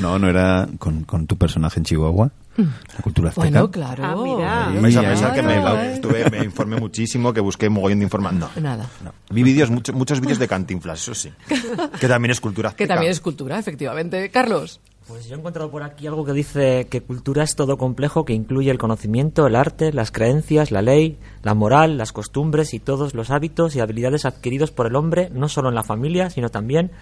No, 0.00 0.18
no 0.18 0.28
era 0.28 0.68
con, 0.78 1.04
con 1.04 1.26
tu 1.26 1.38
personaje 1.38 1.80
en 1.80 1.84
Chihuahua, 1.84 2.30
la 2.58 3.02
cultura 3.02 3.30
azteca. 3.30 3.48
Bueno, 3.48 3.70
claro. 3.70 4.04
Ah, 4.04 4.70
mira. 4.70 5.00
Pensar 5.00 5.32
que 5.32 5.42
me, 5.42 5.54
claro, 5.62 5.80
¿eh? 5.80 5.94
estuve- 5.94 6.30
me 6.30 6.44
informé 6.44 6.76
muchísimo, 6.78 7.32
que 7.32 7.40
busqué 7.40 7.68
un 7.68 7.74
mogollón 7.74 8.00
de 8.00 8.04
información. 8.04 8.40
No, 8.40 8.60
Nada. 8.60 8.86
no. 9.02 9.14
Vi 9.30 9.42
vídeos, 9.42 9.70
mucho- 9.70 9.94
muchos 9.94 10.20
vídeos 10.20 10.38
de 10.38 10.46
Cantinflas, 10.46 11.00
eso 11.00 11.14
sí. 11.14 11.32
Que 11.98 12.06
también 12.06 12.32
es 12.32 12.40
cultura 12.42 12.68
Que 12.68 12.84
azteca. 12.84 12.94
también 12.94 13.12
es 13.12 13.20
cultura, 13.20 13.58
efectivamente. 13.58 14.28
Carlos. 14.28 14.78
Pues 15.10 15.26
yo 15.26 15.34
he 15.34 15.38
encontrado 15.40 15.72
por 15.72 15.82
aquí 15.82 16.06
algo 16.06 16.24
que 16.24 16.32
dice 16.32 16.86
que 16.88 17.00
cultura 17.00 17.42
es 17.42 17.56
todo 17.56 17.76
complejo 17.76 18.24
que 18.24 18.32
incluye 18.32 18.70
el 18.70 18.78
conocimiento, 18.78 19.44
el 19.44 19.56
arte, 19.56 19.92
las 19.92 20.12
creencias, 20.12 20.70
la 20.70 20.82
ley, 20.82 21.18
la 21.42 21.54
moral, 21.54 21.98
las 21.98 22.12
costumbres 22.12 22.74
y 22.74 22.78
todos 22.78 23.12
los 23.12 23.30
hábitos 23.30 23.74
y 23.74 23.80
habilidades 23.80 24.24
adquiridos 24.24 24.70
por 24.70 24.86
el 24.86 24.94
hombre, 24.94 25.28
no 25.30 25.48
solo 25.48 25.68
en 25.68 25.74
la 25.74 25.82
familia, 25.82 26.30
sino 26.30 26.48
también 26.48 26.92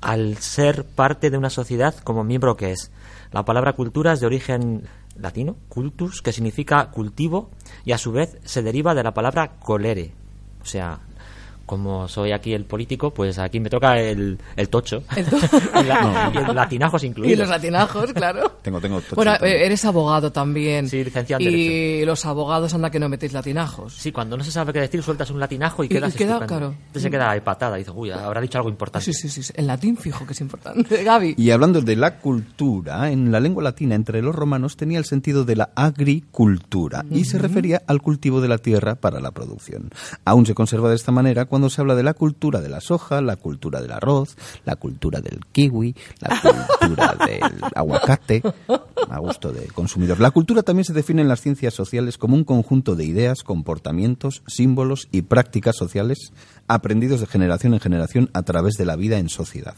al 0.00 0.38
ser 0.38 0.86
parte 0.86 1.28
de 1.28 1.36
una 1.36 1.50
sociedad 1.50 1.94
como 2.04 2.24
miembro 2.24 2.56
que 2.56 2.72
es. 2.72 2.90
La 3.32 3.44
palabra 3.44 3.74
cultura 3.74 4.14
es 4.14 4.20
de 4.20 4.26
origen 4.26 4.88
latino, 5.14 5.54
cultus, 5.68 6.22
que 6.22 6.32
significa 6.32 6.90
cultivo 6.90 7.50
y 7.84 7.92
a 7.92 7.98
su 7.98 8.12
vez 8.12 8.38
se 8.44 8.62
deriva 8.62 8.94
de 8.94 9.02
la 9.02 9.12
palabra 9.12 9.58
colere, 9.60 10.14
o 10.62 10.64
sea, 10.64 11.00
como 11.68 12.08
soy 12.08 12.32
aquí 12.32 12.52
el 12.54 12.64
político, 12.64 13.12
pues 13.14 13.38
aquí 13.38 13.60
me 13.60 13.70
toca 13.70 14.00
el, 14.00 14.38
el 14.56 14.68
tocho. 14.68 15.04
y, 15.16 15.84
la- 15.84 16.32
y 16.34 16.38
el 16.38 16.54
latinajos 16.56 17.04
Y 17.04 17.06
incluidos. 17.08 17.38
los 17.40 17.48
latinajos, 17.50 18.12
claro. 18.12 18.56
Tengo, 18.62 18.80
tengo 18.80 19.00
tocho 19.00 19.14
Bueno, 19.14 19.32
también. 19.34 19.56
eh, 19.58 19.66
eres 19.66 19.84
abogado 19.84 20.32
también. 20.32 20.88
Sí, 20.88 21.04
licenciado 21.04 21.44
en 21.44 21.54
Y 21.54 22.04
los 22.04 22.24
abogados 22.26 22.74
anda 22.74 22.90
que 22.90 22.98
no 22.98 23.08
metéis 23.08 23.32
latinajos. 23.34 23.94
Sí, 23.94 24.10
cuando 24.10 24.36
no 24.36 24.42
se 24.42 24.50
sabe 24.50 24.72
qué 24.72 24.80
decir, 24.80 25.02
sueltas 25.02 25.30
un 25.30 25.38
latinajo 25.38 25.84
y 25.84 25.86
Y- 25.86 25.88
quedas 25.90 26.14
y 26.14 26.18
queda, 26.18 26.44
claro. 26.46 26.74
Entonces 26.86 27.02
se 27.02 27.10
queda 27.10 27.30
ahí 27.30 27.40
patada 27.40 27.76
y 27.78 27.82
dice, 27.82 27.92
uy, 27.94 28.10
habrá 28.10 28.40
dicho 28.40 28.58
algo 28.58 28.70
importante. 28.70 29.04
Sí, 29.04 29.12
sí, 29.12 29.28
sí, 29.28 29.42
sí. 29.42 29.52
En 29.54 29.66
latín 29.66 29.96
fijo 29.96 30.26
que 30.26 30.32
es 30.32 30.40
importante. 30.40 31.02
Gaby. 31.04 31.34
Y 31.36 31.50
hablando 31.50 31.80
de 31.82 31.96
la 31.96 32.16
cultura, 32.18 33.10
en 33.10 33.30
la 33.30 33.40
lengua 33.40 33.62
latina 33.62 33.94
entre 33.94 34.22
los 34.22 34.34
romanos 34.34 34.76
tenía 34.76 34.98
el 34.98 35.04
sentido 35.04 35.44
de 35.44 35.56
la 35.56 35.70
agricultura 35.74 37.04
y 37.10 37.24
se 37.24 37.38
refería 37.38 37.82
al 37.86 38.00
cultivo 38.00 38.40
de 38.40 38.48
la 38.48 38.58
tierra 38.58 38.94
para 38.94 39.20
la 39.20 39.30
producción. 39.32 39.90
Aún 40.24 40.46
se 40.46 40.54
conserva 40.54 40.88
de 40.88 40.94
esta 40.96 41.12
manera 41.12 41.46
cuando 41.46 41.57
se 41.68 41.80
habla 41.80 41.94
de 41.94 42.02
la 42.02 42.14
cultura 42.14 42.60
de 42.60 42.68
la 42.68 42.80
soja, 42.80 43.20
la 43.20 43.36
cultura 43.36 43.80
del 43.80 43.92
arroz, 43.92 44.36
la 44.64 44.76
cultura 44.76 45.20
del 45.20 45.40
kiwi, 45.52 45.94
la 46.20 46.40
cultura 46.40 47.16
del 47.26 47.60
aguacate, 47.74 48.42
a 49.10 49.18
gusto 49.18 49.52
del 49.52 49.72
consumidor. 49.72 50.20
La 50.20 50.30
cultura 50.30 50.62
también 50.62 50.84
se 50.84 50.92
define 50.92 51.22
en 51.22 51.28
las 51.28 51.40
ciencias 51.40 51.74
sociales 51.74 52.18
como 52.18 52.36
un 52.36 52.44
conjunto 52.44 52.94
de 52.94 53.04
ideas, 53.04 53.42
comportamientos, 53.42 54.42
símbolos 54.46 55.08
y 55.10 55.22
prácticas 55.22 55.76
sociales 55.76 56.32
aprendidos 56.68 57.20
de 57.20 57.26
generación 57.26 57.74
en 57.74 57.80
generación 57.80 58.30
a 58.32 58.42
través 58.42 58.74
de 58.74 58.84
la 58.84 58.96
vida 58.96 59.18
en 59.18 59.28
sociedad 59.28 59.74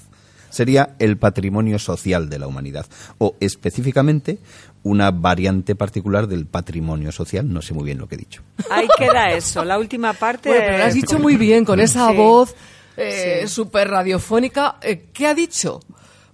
sería 0.50 0.96
el 0.99 1.16
patrimonio 1.16 1.78
social 1.78 2.28
de 2.28 2.38
la 2.38 2.46
humanidad 2.46 2.87
o 3.18 3.37
específicamente 3.40 4.38
una 4.82 5.10
variante 5.10 5.75
particular 5.75 6.26
del 6.26 6.46
patrimonio 6.46 7.12
social, 7.12 7.52
no 7.52 7.60
sé 7.62 7.75
muy 7.75 7.84
bien 7.84 7.99
lo 7.99 8.08
que 8.08 8.14
he 8.14 8.18
dicho. 8.18 8.42
Ahí 8.70 8.88
queda 8.96 9.30
eso. 9.30 9.64
La 9.64 9.78
última 9.78 10.12
parte. 10.14 10.49
Bueno, 10.49 10.64
pero 10.66 10.78
lo 10.78 10.84
has 10.84 10.94
dicho 10.94 11.18
muy 11.18 11.37
bien 11.37 11.64
con 11.64 11.80
esa 11.80 12.10
Sí. 12.10 12.16
voz 12.16 12.54
eh, 12.96 13.40
Sí. 13.42 13.49
súper 13.49 13.88
radiofónica. 13.88 14.76
Eh, 14.82 15.06
¿Qué 15.12 15.26
ha 15.26 15.34
dicho? 15.34 15.80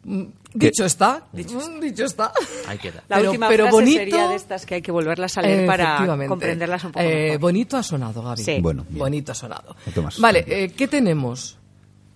Mm, 0.05 0.23
¿Qué? 0.59 0.67
Dicho 0.71 0.85
está. 0.87 1.25
Mm, 1.33 1.81
Dicho 1.81 2.05
está. 2.07 2.33
Ahí 2.67 2.79
queda. 2.79 3.03
La 3.09 3.17
pero- 3.17 3.31
última 3.31 3.49
pero 3.49 3.65
frase 3.65 3.77
bonito- 3.77 3.99
sería 3.99 4.29
de 4.29 4.35
estas 4.37 4.65
que 4.65 4.77
hay 4.77 4.83
que 4.83 4.91
volverlas 4.91 5.37
a 5.37 5.43
leer 5.43 5.67
para 5.67 6.27
comprenderlas 6.29 6.83
un 6.85 6.93
poco 6.93 7.05
Eh, 7.05 7.25
mejor. 7.25 7.41
bonito 7.41 7.77
ha 7.77 7.83
sonado, 7.83 8.23
Gaby. 8.23 8.43
Sí. 8.43 8.59
Bueno, 8.61 8.85
bien. 8.89 8.99
Bonito 9.01 9.33
ha 9.33 9.35
sonado. 9.35 9.77
Vale, 10.19 10.45
eh, 10.49 10.71
¿qué 10.75 10.89
tenemos? 10.89 11.59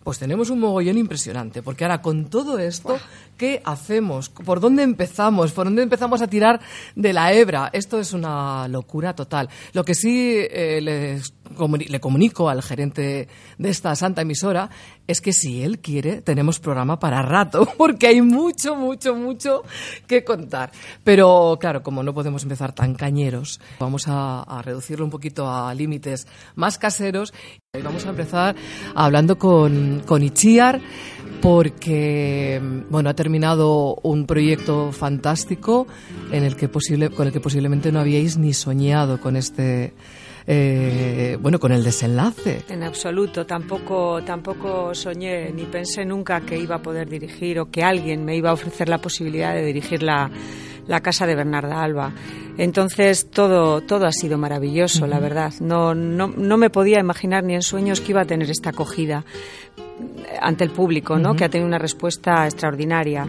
Pues 0.02 0.18
tenemos 0.18 0.48
un 0.48 0.58
mogollón 0.60 0.96
impresionante, 0.96 1.62
porque 1.62 1.84
ahora 1.84 2.00
con 2.00 2.30
todo 2.30 2.58
esto, 2.58 2.98
¿qué 3.40 3.62
hacemos? 3.64 4.28
¿Por 4.28 4.60
dónde 4.60 4.82
empezamos? 4.82 5.52
¿Por 5.52 5.64
dónde 5.64 5.82
empezamos 5.82 6.20
a 6.20 6.26
tirar 6.28 6.60
de 6.94 7.14
la 7.14 7.32
hebra? 7.32 7.70
Esto 7.72 7.98
es 7.98 8.12
una 8.12 8.68
locura 8.68 9.14
total. 9.14 9.48
Lo 9.72 9.82
que 9.82 9.94
sí 9.94 10.36
eh, 10.38 10.78
les 10.82 11.32
comuni- 11.56 11.88
le 11.88 12.00
comunico 12.00 12.50
al 12.50 12.60
gerente 12.62 13.28
de 13.56 13.68
esta 13.70 13.96
santa 13.96 14.20
emisora 14.20 14.68
es 15.06 15.22
que 15.22 15.32
si 15.32 15.62
él 15.62 15.78
quiere, 15.78 16.20
tenemos 16.20 16.60
programa 16.60 16.98
para 16.98 17.22
rato, 17.22 17.66
porque 17.78 18.08
hay 18.08 18.20
mucho, 18.20 18.76
mucho, 18.76 19.14
mucho 19.14 19.62
que 20.06 20.22
contar. 20.22 20.70
Pero 21.02 21.56
claro, 21.58 21.82
como 21.82 22.02
no 22.02 22.12
podemos 22.12 22.42
empezar 22.42 22.74
tan 22.74 22.94
cañeros, 22.94 23.58
vamos 23.78 24.06
a, 24.06 24.42
a 24.42 24.60
reducirlo 24.60 25.06
un 25.06 25.10
poquito 25.10 25.50
a 25.50 25.72
límites 25.72 26.26
más 26.56 26.76
caseros. 26.76 27.32
Y 27.72 27.82
vamos 27.82 28.04
a 28.04 28.10
empezar 28.10 28.56
hablando 28.96 29.38
con, 29.38 30.02
con 30.04 30.24
Ichiar, 30.24 30.80
porque 31.40 32.60
bueno, 32.90 33.10
ha 33.10 33.14
terminado 33.14 33.96
un 34.02 34.26
proyecto 34.26 34.92
fantástico 34.92 35.86
en 36.32 36.44
el 36.44 36.56
que 36.56 36.68
posible, 36.68 37.10
con 37.10 37.26
el 37.26 37.32
que 37.32 37.40
posiblemente 37.40 37.92
no 37.92 38.00
habíais 38.00 38.36
ni 38.36 38.52
soñado 38.52 39.20
con 39.20 39.36
este 39.36 39.92
eh, 40.52 41.38
bueno, 41.40 41.60
con 41.60 41.70
el 41.70 41.84
desenlace. 41.84 42.64
En 42.68 42.82
absoluto, 42.82 43.46
tampoco, 43.46 44.20
tampoco 44.24 44.92
soñé 44.96 45.52
ni 45.52 45.62
pensé 45.62 46.04
nunca 46.04 46.40
que 46.40 46.58
iba 46.58 46.74
a 46.74 46.82
poder 46.82 47.08
dirigir 47.08 47.60
o 47.60 47.70
que 47.70 47.84
alguien 47.84 48.24
me 48.24 48.34
iba 48.34 48.50
a 48.50 48.54
ofrecer 48.54 48.88
la 48.88 48.98
posibilidad 48.98 49.54
de 49.54 49.64
dirigir 49.64 50.02
la, 50.02 50.28
la 50.88 51.00
casa 51.02 51.24
de 51.24 51.36
Bernarda 51.36 51.80
Alba. 51.80 52.12
Entonces 52.58 53.30
todo, 53.30 53.82
todo 53.82 54.06
ha 54.06 54.12
sido 54.12 54.38
maravilloso, 54.38 55.06
la 55.06 55.20
verdad. 55.20 55.54
No, 55.60 55.94
no, 55.94 56.26
no 56.26 56.56
me 56.56 56.68
podía 56.68 56.98
imaginar 56.98 57.44
ni 57.44 57.54
en 57.54 57.62
sueños 57.62 58.00
que 58.00 58.10
iba 58.10 58.22
a 58.22 58.26
tener 58.26 58.50
esta 58.50 58.70
acogida 58.70 59.24
ante 60.40 60.64
el 60.64 60.70
público, 60.70 61.16
¿no? 61.16 61.36
que 61.36 61.44
ha 61.44 61.48
tenido 61.48 61.68
una 61.68 61.78
respuesta 61.78 62.44
extraordinaria. 62.44 63.28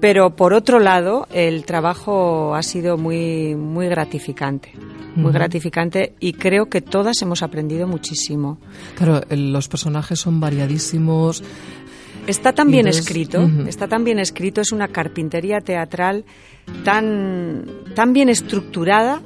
Pero 0.00 0.30
por 0.30 0.54
otro 0.54 0.78
lado, 0.78 1.26
el 1.30 1.64
trabajo 1.64 2.54
ha 2.54 2.62
sido 2.62 2.96
muy, 2.96 3.54
muy 3.54 3.86
gratificante, 3.88 4.72
muy 5.14 5.32
gratificante 5.32 6.14
y 6.20 6.32
creo 6.32 6.66
que 6.66 6.80
todas 6.80 7.20
hemos 7.20 7.42
aprendido 7.42 7.86
muchísimo. 7.86 8.58
Claro, 8.96 9.20
los 9.28 9.68
personajes 9.68 10.18
son 10.18 10.40
variadísimos. 10.40 11.42
Está 12.26 12.52
tan 12.52 12.68
bien 12.68 12.86
Entonces, 12.86 13.06
escrito, 13.06 13.48
está 13.66 13.88
tan 13.88 14.04
bien 14.04 14.18
escrito, 14.18 14.60
es 14.60 14.72
una 14.72 14.88
carpintería 14.88 15.60
teatral 15.60 16.24
tan, 16.84 17.64
tan 17.94 18.12
bien 18.12 18.28
estructurada 18.28 19.20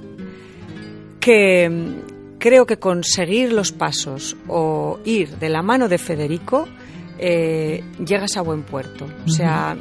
que 1.21 1.69
mm, 1.69 2.39
creo 2.39 2.67
que 2.67 2.79
conseguir 2.79 3.53
los 3.53 3.73
pasos 3.73 4.37
o 4.49 5.01
ir 5.05 5.37
de 5.39 5.49
la 5.49 5.63
mano 5.63 5.89
de 5.89 5.99
Federico 5.99 6.69
eh, 7.19 7.83
llegas 8.05 8.37
a 8.37 8.43
buen 8.43 8.63
puerto. 8.63 9.07
O 9.27 9.31
sea, 9.31 9.77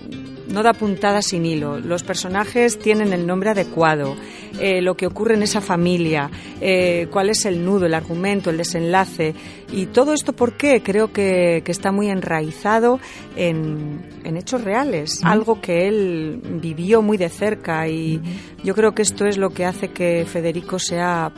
no 0.54 0.62
da 0.62 0.74
puntada 0.74 1.22
sin 1.24 1.46
hilo. 1.46 1.80
Los 1.80 2.04
personajes 2.04 2.78
tienen 2.78 3.12
el 3.12 3.26
nombre 3.26 3.50
adecuado, 3.50 4.16
eh, 4.60 4.82
lo 4.82 4.96
que 4.96 5.08
ocurre 5.08 5.34
en 5.34 5.42
esa 5.42 5.62
familia, 5.62 6.30
eh, 6.62 7.08
cuál 7.12 7.32
es 7.32 7.46
el 7.46 7.66
nudo, 7.66 7.88
el 7.88 7.96
argumento, 7.96 8.52
el 8.52 8.58
desenlace. 8.58 9.34
Y 9.72 9.88
todo 9.88 10.14
esto, 10.14 10.34
¿por 10.34 10.54
qué? 10.54 10.84
Creo 10.84 11.12
que, 11.12 11.64
que 11.66 11.72
está 11.72 11.92
muy 11.92 12.10
enraizado 12.10 13.00
en, 13.36 14.06
en 14.24 14.38
hechos 14.38 14.64
reales, 14.64 15.22
algo 15.24 15.60
que 15.60 15.88
él 15.88 16.40
vivió 16.62 17.02
muy 17.02 17.18
de 17.18 17.30
cerca. 17.30 17.88
Y 17.88 18.22
yo 18.64 18.76
creo 18.76 18.94
que 18.94 19.02
esto 19.02 19.26
es 19.26 19.40
lo 19.40 19.50
que 19.50 19.66
hace 19.66 19.90
que 19.90 20.24
Federico 20.28 20.78
sea 20.78 21.34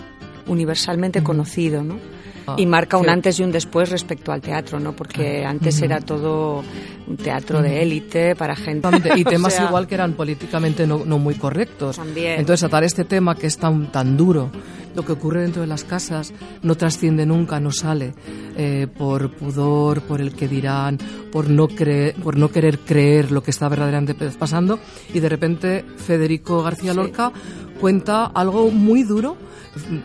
universalmente 0.45 1.23
conocido, 1.23 1.83
¿no? 1.83 1.99
Ah, 2.47 2.55
y 2.57 2.65
marca 2.65 2.97
un 2.97 3.09
antes 3.09 3.39
y 3.39 3.43
un 3.43 3.51
después 3.51 3.89
respecto 3.89 4.31
al 4.31 4.41
teatro, 4.41 4.79
¿no? 4.79 4.93
Porque 4.95 5.43
antes 5.45 5.81
era 5.81 5.99
todo 5.99 6.63
un 7.07 7.17
teatro 7.17 7.61
de 7.61 7.81
élite 7.81 8.35
para 8.35 8.55
gente. 8.55 8.89
Y 9.15 9.21
o 9.25 9.29
temas 9.29 9.53
sea, 9.53 9.65
igual 9.65 9.87
que 9.87 9.95
eran 9.95 10.13
políticamente 10.13 10.85
no, 10.85 11.05
no 11.05 11.17
muy 11.17 11.35
correctos. 11.35 11.95
También. 11.97 12.39
Entonces, 12.39 12.61
tratar 12.61 12.83
este 12.83 13.03
tema 13.03 13.35
que 13.35 13.47
es 13.47 13.57
tan, 13.57 13.91
tan 13.91 14.15
duro, 14.17 14.51
lo 14.95 15.03
que 15.03 15.11
ocurre 15.11 15.41
dentro 15.41 15.61
de 15.61 15.67
las 15.67 15.83
casas 15.83 16.33
no 16.61 16.75
trasciende 16.75 17.25
nunca, 17.25 17.59
no 17.59 17.71
sale, 17.71 18.13
eh, 18.57 18.87
por 18.97 19.31
pudor, 19.31 20.01
por 20.01 20.21
el 20.21 20.33
que 20.33 20.47
dirán, 20.47 20.97
por 21.31 21.49
no, 21.49 21.67
creer, 21.67 22.15
por 22.15 22.37
no 22.37 22.49
querer 22.49 22.79
creer 22.79 23.31
lo 23.31 23.43
que 23.43 23.51
está 23.51 23.67
verdaderamente 23.69 24.13
pasando. 24.37 24.79
Y 25.13 25.19
de 25.19 25.29
repente 25.29 25.85
Federico 25.97 26.63
García 26.63 26.91
Sí. 26.91 26.97
Lorca 26.97 27.31
cuenta 27.79 28.25
algo 28.25 28.69
muy 28.71 29.03
duro 29.03 29.35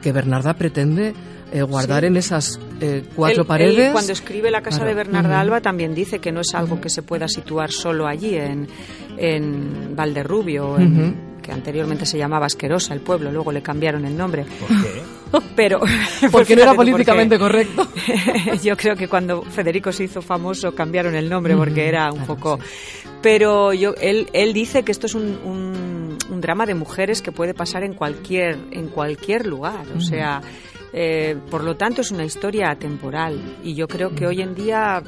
que 0.02 0.12
Bernarda 0.12 0.54
pretende 0.54 1.14
eh, 1.52 1.62
guardar 1.62 2.00
Sí. 2.02 2.06
en 2.06 2.16
esas 2.16 2.60
eh, 2.80 3.02
cuatro 3.14 3.42
Él- 3.42 3.46
paredes. 3.46 3.86
él, 3.86 3.92
cuando 3.92 4.12
escribe 4.12 4.50
La 4.50 4.62
Casa 4.62 4.78
Claro. 4.78 4.88
de 4.90 4.94
Bernarda. 4.94 5.40
Alba 5.40 5.60
también 5.60 5.94
dice 5.94 6.18
que 6.18 6.32
no 6.32 6.40
es 6.40 6.54
algo 6.54 6.80
que 6.80 6.88
se 6.90 7.02
pueda 7.02 7.28
situar 7.28 7.70
solo 7.72 8.06
allí, 8.06 8.36
en, 8.36 8.68
en 9.18 9.94
Valderrubio, 9.96 10.78
en- 10.78 11.30
que 11.42 11.52
anteriormente 11.52 12.04
se 12.04 12.18
llamaba 12.18 12.46
Asquerosa 12.46 12.92
el 12.92 13.00
pueblo, 13.00 13.32
luego 13.32 13.50
le 13.50 13.62
cambiaron 13.62 14.04
el 14.04 14.16
nombre. 14.16 14.44
¿Por 14.44 14.68
qué? 14.68 15.02
Pero, 15.56 15.78
Porque 15.78 16.28
pues 16.30 16.56
no 16.56 16.62
era 16.62 16.74
políticamente 16.74 17.38
correcto. 17.38 17.88
Yo 18.62 18.76
creo 18.76 18.96
que 18.96 19.08
cuando 19.08 19.42
Federico 19.42 19.92
se 19.92 20.04
hizo 20.04 20.20
famoso 20.22 20.74
cambiaron 20.74 21.14
el 21.14 21.28
nombre 21.30 21.56
porque 21.56 21.86
era 21.88 22.10
un 22.12 22.18
claro, 22.18 22.34
poco. 22.36 22.58
sí. 22.58 23.08
Pero 23.22 23.72
yo, 23.74 23.94
él, 24.00 24.28
él 24.32 24.52
dice 24.52 24.82
que 24.82 24.92
esto 24.92 25.06
es 25.06 25.14
un, 25.14 25.38
un- 25.44 26.18
un 26.30 26.40
drama 26.40 26.64
de 26.66 26.74
mujeres 26.74 27.20
que 27.22 27.32
puede 27.32 27.54
pasar 27.54 27.84
en 27.84 27.94
cualquier, 27.94 28.58
en 28.70 28.88
cualquier 28.88 29.46
lugar. 29.46 29.84
O 29.96 30.00
sea, 30.00 30.40
eh, 30.92 31.36
por 31.50 31.64
lo 31.64 31.76
tanto 31.76 32.00
es 32.00 32.10
una 32.10 32.24
historia 32.24 32.70
atemporal. 32.70 33.58
Y 33.62 33.74
yo 33.74 33.88
creo 33.88 34.14
que 34.14 34.26
hoy 34.26 34.42
en 34.42 34.54
día 34.54 35.02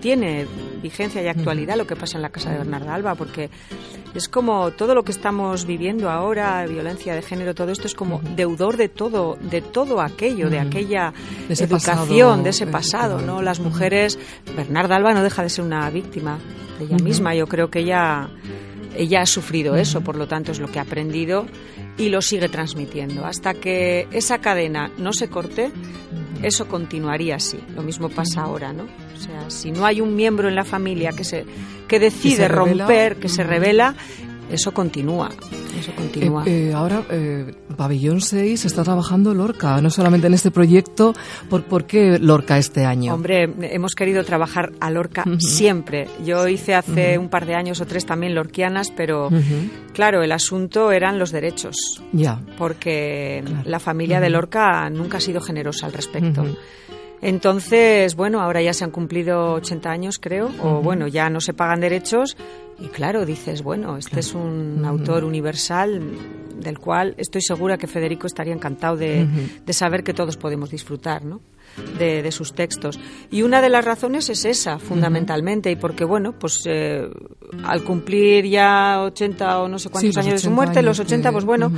tiene 0.00 0.46
vigencia 0.82 1.22
y 1.22 1.28
actualidad 1.28 1.76
lo 1.76 1.86
que 1.86 1.96
pasa 1.96 2.16
en 2.16 2.22
la 2.22 2.30
casa 2.30 2.50
de 2.50 2.58
Bernarda 2.58 2.94
Alba, 2.94 3.14
porque 3.14 3.50
es 4.14 4.28
como 4.28 4.70
todo 4.70 4.94
lo 4.94 5.02
que 5.02 5.12
estamos 5.12 5.66
viviendo 5.66 6.10
ahora, 6.10 6.64
violencia 6.66 7.14
de 7.14 7.22
género, 7.22 7.54
todo 7.54 7.72
esto 7.72 7.86
es 7.86 7.94
como 7.94 8.20
deudor 8.34 8.76
de 8.76 8.88
todo, 8.88 9.36
de 9.40 9.62
todo 9.62 10.00
aquello, 10.00 10.48
de 10.48 10.58
aquella 10.58 11.12
De 11.48 11.54
educación, 11.54 12.08
pasado, 12.08 12.42
de 12.42 12.50
ese 12.50 12.66
pasado, 12.66 13.20
¿no? 13.20 13.42
Las 13.42 13.60
mujeres, 13.60 14.18
Bernarda 14.56 14.96
Alba 14.96 15.12
no 15.12 15.22
deja 15.22 15.42
de 15.42 15.50
ser 15.50 15.64
una 15.64 15.88
víctima 15.90 16.38
de 16.78 16.84
ella 16.84 16.98
misma. 16.98 17.34
Yo 17.34 17.46
creo 17.46 17.68
que 17.68 17.80
ella, 17.80 18.28
ella 18.96 19.22
ha 19.22 19.26
sufrido 19.26 19.76
eso, 19.76 20.02
por 20.02 20.16
lo 20.16 20.26
tanto 20.26 20.52
es 20.52 20.60
lo 20.60 20.68
que 20.68 20.78
ha 20.78 20.82
aprendido 20.82 21.46
y 21.98 22.08
lo 22.08 22.22
sigue 22.22 22.48
transmitiendo. 22.48 23.24
Hasta 23.24 23.54
que 23.54 24.06
esa 24.12 24.38
cadena 24.38 24.90
no 24.98 25.12
se 25.12 25.28
corte, 25.28 25.70
eso 26.42 26.68
continuaría 26.68 27.36
así. 27.36 27.58
Lo 27.74 27.82
mismo 27.82 28.08
pasa 28.08 28.42
ahora, 28.42 28.72
¿no? 28.72 28.84
O 28.84 29.18
sea, 29.18 29.50
si 29.50 29.70
no 29.72 29.86
hay 29.86 30.00
un 30.00 30.14
miembro 30.14 30.48
en 30.48 30.54
la 30.54 30.64
familia 30.64 31.12
que 31.12 31.24
se 31.24 31.44
que 31.88 31.98
decide 32.00 32.36
se 32.36 32.48
romper, 32.48 33.16
que 33.16 33.28
se 33.28 33.44
revela, 33.44 33.94
eso 34.50 34.72
continúa. 34.72 35.30
Eso 35.78 35.92
continúa. 35.94 36.44
Eh, 36.46 36.68
eh, 36.70 36.72
ahora, 36.74 37.02
eh, 37.10 37.52
Pabellón 37.76 38.20
6 38.20 38.64
está 38.64 38.82
trabajando 38.84 39.34
Lorca, 39.34 39.80
no 39.82 39.90
solamente 39.90 40.26
en 40.28 40.34
este 40.34 40.50
proyecto. 40.50 41.14
¿Por, 41.50 41.64
por 41.64 41.84
qué 41.84 42.18
Lorca 42.18 42.56
este 42.58 42.84
año? 42.84 43.12
Hombre, 43.14 43.48
hemos 43.60 43.94
querido 43.94 44.24
trabajar 44.24 44.72
a 44.80 44.90
Lorca 44.90 45.24
siempre. 45.38 46.08
Yo 46.24 46.48
hice 46.48 46.74
hace 46.74 47.18
un 47.18 47.28
par 47.28 47.44
de 47.46 47.54
años 47.54 47.80
o 47.80 47.86
tres 47.86 48.06
también 48.06 48.34
lorquianas, 48.34 48.90
pero 48.96 49.28
claro, 49.92 50.22
el 50.22 50.32
asunto 50.32 50.92
eran 50.92 51.18
los 51.18 51.30
derechos, 51.32 51.76
Ya. 52.12 52.40
porque 52.56 53.42
Claro. 53.44 53.62
la 53.66 53.78
familia 53.80 54.20
de 54.20 54.30
Lorca 54.30 54.88
nunca 54.90 55.18
ha 55.18 55.20
sido 55.20 55.40
generosa 55.40 55.86
al 55.86 55.92
respecto. 55.92 56.44
Entonces, 57.22 58.14
bueno, 58.14 58.40
ahora 58.40 58.60
ya 58.62 58.72
se 58.74 58.84
han 58.84 58.90
cumplido 58.90 59.54
80 59.54 59.90
años, 59.90 60.18
creo, 60.20 60.50
o 60.62 60.82
bueno, 60.82 61.06
ya 61.08 61.30
no 61.30 61.40
se 61.40 61.54
pagan 61.54 61.80
derechos. 61.80 62.36
Y 62.78 62.88
claro, 62.88 63.24
dices, 63.24 63.62
bueno, 63.62 63.96
este 63.96 64.20
es 64.20 64.34
un 64.34 64.84
autor 64.84 65.24
universal 65.24 66.00
del 66.60 66.78
cual 66.78 67.14
estoy 67.18 67.40
segura 67.42 67.78
que 67.78 67.86
Federico 67.86 68.26
estaría 68.26 68.52
encantado 68.52 68.96
de, 68.96 69.26
de 69.64 69.72
saber 69.72 70.02
que 70.04 70.12
todos 70.14 70.36
podemos 70.36 70.70
disfrutar, 70.70 71.24
¿no? 71.24 71.40
De, 71.98 72.22
de 72.22 72.32
sus 72.32 72.54
textos. 72.54 72.98
Y 73.30 73.42
una 73.42 73.60
de 73.60 73.68
las 73.68 73.84
razones 73.84 74.30
es 74.30 74.44
esa, 74.46 74.78
fundamentalmente, 74.78 75.70
y 75.70 75.76
porque, 75.76 76.04
bueno, 76.04 76.32
pues 76.38 76.62
eh, 76.64 77.06
al 77.64 77.82
cumplir 77.84 78.46
ya 78.46 79.02
80 79.02 79.60
o 79.62 79.68
no 79.68 79.78
sé 79.78 79.90
cuántos 79.90 80.14
Sí, 80.14 80.20
años 80.20 80.32
de 80.34 80.38
su 80.38 80.46
80 80.48 80.54
muerte, 80.54 80.82
los 80.82 80.98
años 81.00 81.06
80, 81.12 81.28
de- 81.28 81.32
pues 81.32 81.44
bueno, 81.44 81.66
Ujú. 81.66 81.76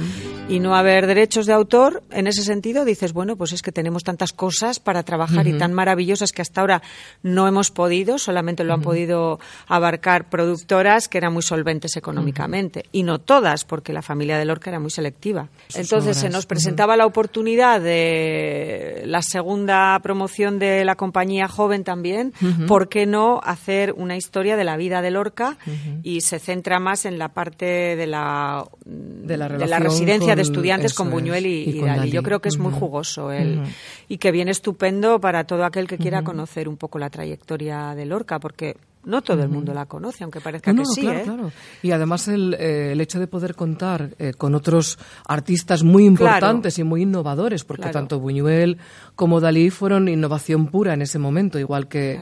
y 0.51 0.61
no 0.61 0.77
haber 0.77 1.07
derechos 1.07 1.47
de 1.47 1.53
autor, 1.55 2.05
en 2.11 2.27
ese 2.29 2.43
sentido 2.43 2.85
dices, 2.85 3.13
bueno, 3.13 3.37
pues 3.37 3.53
es 3.53 3.63
que 3.63 3.73
tenemos 3.73 4.05
tantas 4.05 4.33
cosas 4.33 4.79
para 4.79 5.03
trabajar 5.03 5.49
y 5.49 5.55
tan 5.59 5.73
maravillosas 5.73 6.33
que 6.33 6.43
hasta 6.43 6.61
ahora 6.61 6.83
no 7.23 7.49
hemos 7.49 7.71
podido, 7.73 8.19
solamente 8.19 8.63
lo 8.65 8.75
han 8.75 8.83
podido 8.83 9.41
abarcar 9.67 10.29
productoras 10.29 10.88
que 11.09 11.19
eran 11.19 11.33
muy 11.33 11.43
solventes 11.43 11.97
económicamente, 11.97 12.85
y 12.93 13.03
no 13.03 13.19
todas, 13.19 13.65
porque 13.65 13.93
la 13.93 14.03
familia 14.03 14.39
de 14.39 14.45
Lorca 14.45 14.71
era 14.71 14.81
muy 14.81 14.91
selectiva. 14.91 15.49
Sus 15.69 15.81
Entonces 15.81 16.17
se 16.17 16.31
nos 16.31 16.47
presentaba 16.47 16.97
la 16.97 17.07
oportunidad 17.07 17.81
de 17.81 19.03
la 19.07 19.23
segunda 19.23 19.99
promoción 20.03 20.59
de 20.59 20.85
la 20.85 20.97
compañía 20.97 21.49
joven 21.49 21.85
también, 21.85 22.33
¿por 22.67 22.89
qué 22.89 23.07
no 23.07 23.41
hacer 23.45 23.93
una 23.93 24.17
historia 24.17 24.57
de 24.57 24.65
la 24.65 24.77
vida 24.77 25.03
de 25.03 25.11
Lorca 25.11 25.59
y 26.03 26.23
se 26.23 26.39
centra 26.39 26.79
más 26.79 27.05
en 27.05 27.19
la 27.19 27.29
parte 27.29 27.97
de 27.97 28.07
la, 28.07 28.65
De 28.85 29.37
la 29.37 29.49
de 29.49 29.79
residencia 29.79 30.35
de 30.35 30.43
estudiantes 30.43 30.95
con 30.95 31.11
Buñuel 31.11 31.47
y, 31.47 31.63
y 31.65 31.81
Dalí. 31.81 31.99
Dalí. 31.99 32.11
Yo 32.11 32.23
creo 32.23 32.41
que 32.41 32.49
es 32.49 32.59
muy 32.59 32.73
jugoso 32.73 33.33
el, 33.33 33.63
y 34.09 34.19
que 34.19 34.31
viene 34.31 34.51
estupendo 34.51 35.21
para 35.21 35.45
todo 35.45 35.65
aquel 35.65 35.87
que 35.87 35.99
quiera 35.99 36.23
conocer 36.23 36.69
un 36.69 36.77
poco 36.77 36.99
la 36.99 37.11
trayectoria 37.11 37.95
de 37.95 38.07
Lorca, 38.07 38.39
porque 38.39 38.77
no 39.05 39.23
todo 39.23 39.43
el 39.43 39.49
mundo 39.49 39.73
la 39.73 39.87
conoce, 39.87 40.25
aunque 40.25 40.41
parezca 40.41 40.73
No, 40.73 40.83
que 40.83 40.89
no, 40.89 40.95
sí. 40.95 41.01
claro, 41.03 41.19
¿eh? 41.19 41.23
claro. 41.25 41.53
Y 41.83 41.91
además 41.93 42.29
el, 42.29 42.55
eh, 42.55 42.93
el 42.93 43.01
hecho 43.01 43.19
de 43.19 43.27
poder 43.27 43.55
contar 43.55 44.11
eh, 44.19 44.33
con 44.37 44.55
otros 44.55 44.99
artistas 45.27 45.83
muy 45.83 46.05
importantes 46.05 46.79
y 46.79 46.85
muy 46.85 47.03
innovadores, 47.03 47.65
porque 47.65 47.89
tanto 47.91 48.21
Buñuel 48.21 48.79
como 49.15 49.41
Dalí 49.41 49.71
fueron 49.71 50.09
innovación 50.09 50.67
pura 50.69 50.95
en 50.95 51.03
ese 51.03 51.19
momento, 51.19 51.59
igual 51.59 51.89
que, 51.89 52.21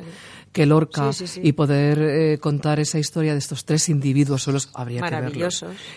que 0.52 0.64
Lorca, 0.64 1.12
Sí, 1.12 1.26
sí, 1.26 1.34
sí. 1.34 1.48
y 1.48 1.52
poder 1.52 1.98
eh, 2.00 2.38
contar 2.38 2.80
esa 2.80 2.98
historia 2.98 3.32
de 3.32 3.38
estos 3.38 3.64
tres 3.64 3.88
individuos 3.88 4.42
solos 4.44 4.70
habría 4.74 5.02
que 5.02 5.14
verlo. 5.20 5.48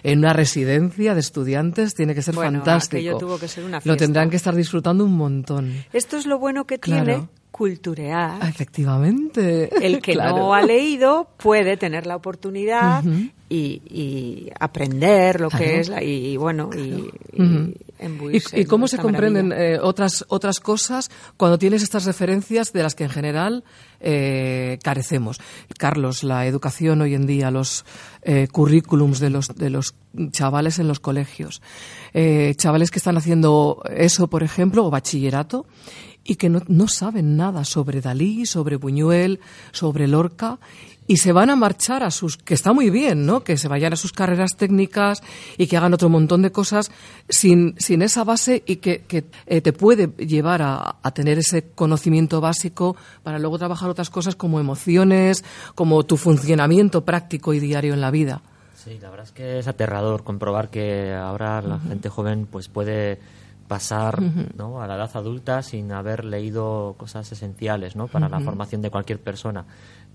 En 0.04 0.20
una 0.20 0.34
residencia 0.34 1.14
de 1.14 1.20
estudiantes 1.20 1.94
tiene 1.96 2.14
que 2.16 2.22
ser 2.22 2.36
Bueno, 2.36 2.60
fantástico. 2.60 2.98
aquello 2.98 3.18
tuvo 3.18 3.38
que 3.40 3.48
ser 3.48 3.64
una 3.64 3.80
Lo 3.84 3.96
tendrán 3.96 4.30
que 4.30 4.36
estar 4.38 4.56
disfrutando 4.56 5.06
un 5.06 5.14
montón. 5.16 5.74
Esto 5.94 6.18
es 6.18 6.26
lo 6.26 6.40
bueno 6.40 6.66
que 6.66 6.80
Claro. 6.80 7.06
tiene 7.06 7.30
culturear. 7.52 8.42
Efectivamente. 8.48 9.70
El 9.86 10.02
que 10.02 10.14
Claro. 10.20 10.38
no 10.38 10.54
ha 10.54 10.62
leído 10.62 11.30
puede 11.38 11.78
tener 11.78 12.06
la 12.08 12.16
oportunidad 12.16 13.04
y, 13.50 13.82
y 13.90 14.50
aprender 14.60 15.42
lo 15.42 15.50
Claro. 15.50 15.66
que 15.66 15.80
es 15.80 15.90
la, 15.90 16.04
y 16.04 16.38
bueno 16.38 16.70
y, 16.76 17.10
y 17.34 17.42
Ujú. 17.42 17.74
embuirse 17.98 18.56
¿Y, 18.56 18.60
y 18.60 18.62
en 18.64 18.68
cómo 18.68 18.88
se 18.88 18.98
comprenden 19.00 19.52
eh, 19.52 19.80
otras, 19.82 20.24
otras 20.30 20.60
cosas 20.60 21.10
cuando 21.38 21.58
tienes 21.58 21.82
estas 21.84 22.06
referencias 22.06 22.72
de 22.74 22.84
las 22.84 22.94
que 22.96 23.04
en 23.06 23.10
general 23.10 23.64
eh, 24.00 24.78
carecemos? 24.84 25.40
Carlos, 25.78 26.24
la 26.24 26.46
educación 26.46 27.02
hoy 27.02 27.16
en 27.16 27.26
día, 27.26 27.50
los 27.52 27.86
eh, 28.22 28.48
currículums 28.52 29.20
de 29.20 29.30
los, 29.32 29.48
de 29.56 29.70
los 29.72 29.96
chavales 30.32 30.78
en 30.80 30.88
los 30.88 31.00
colegios, 31.00 31.62
eh, 32.14 32.54
chavales 32.56 32.92
que 32.92 33.00
están 33.00 33.18
haciendo 33.18 33.82
eso, 33.96 34.28
por 34.28 34.44
ejemplo, 34.44 34.86
o 34.86 34.90
bachillerato, 34.92 35.66
y 36.24 36.36
que 36.36 36.50
no, 36.50 36.62
no 36.68 36.88
saben 36.88 37.38
nada 37.38 37.66
sobre 37.66 38.02
Dalí, 38.02 38.46
sobre 38.46 38.76
Buñuel, 38.76 39.40
sobre 39.72 40.08
Lorca, 40.08 40.60
y 41.10 41.18
se 41.18 41.32
van 41.32 41.50
a 41.50 41.56
marchar 41.56 42.04
a 42.04 42.12
sus, 42.12 42.38
que 42.38 42.54
está 42.54 42.72
muy 42.72 42.92
bien, 42.92 43.26
¿no? 43.26 43.44
Que 43.44 43.58
se 43.58 43.68
vayan 43.68 43.94
a 43.94 43.96
sus 43.96 44.14
carreras 44.14 44.56
técnicas 44.56 45.24
y 45.58 45.66
que 45.66 45.76
hagan 45.76 45.96
otro 45.96 46.08
montón 46.08 46.44
de 46.44 46.52
cosas 46.52 46.92
sin, 47.28 47.74
sin 47.80 48.04
esa 48.04 48.24
base 48.24 48.62
y 48.68 48.76
que, 48.76 49.02
que, 49.08 49.26
eh, 49.48 49.62
te 49.62 49.74
puede 49.74 50.10
llevar 50.24 50.62
a, 50.62 50.98
a 51.02 51.12
tener 51.12 51.40
ese 51.40 51.72
conocimiento 51.72 52.42
básico 52.42 52.96
para 53.24 53.40
luego 53.40 53.58
trabajar 53.58 53.90
otras 53.90 54.12
cosas 54.12 54.36
como 54.36 54.60
emociones, 54.60 55.44
como 55.74 56.04
tu 56.04 56.16
funcionamiento 56.16 57.04
práctico 57.04 57.56
y 57.56 57.60
diario 57.60 57.96
en 57.96 58.02
la 58.02 58.12
vida. 58.12 58.44
Sí, 58.76 59.00
la 59.02 59.10
verdad 59.10 59.26
es 59.26 59.32
que 59.32 59.58
es 59.58 59.68
aterrador 59.68 60.24
comprobar 60.24 60.70
que 60.70 61.12
ahora 61.12 61.64
la 61.64 61.80
gente 61.80 62.10
joven 62.10 62.48
pues 62.50 62.70
puede 62.70 63.20
pasar 63.70 64.20
¿no? 64.58 64.82
a 64.82 64.88
la 64.88 64.96
edad 64.96 65.12
adulta 65.14 65.62
sin 65.62 65.92
haber 65.94 66.26
leído 66.26 66.96
cosas 66.98 67.32
esenciales 67.32 67.96
¿no? 67.96 68.08
para 68.08 68.28
la 68.28 68.40
formación 68.42 68.82
de 68.82 68.90
cualquier 68.90 69.20
persona, 69.22 69.64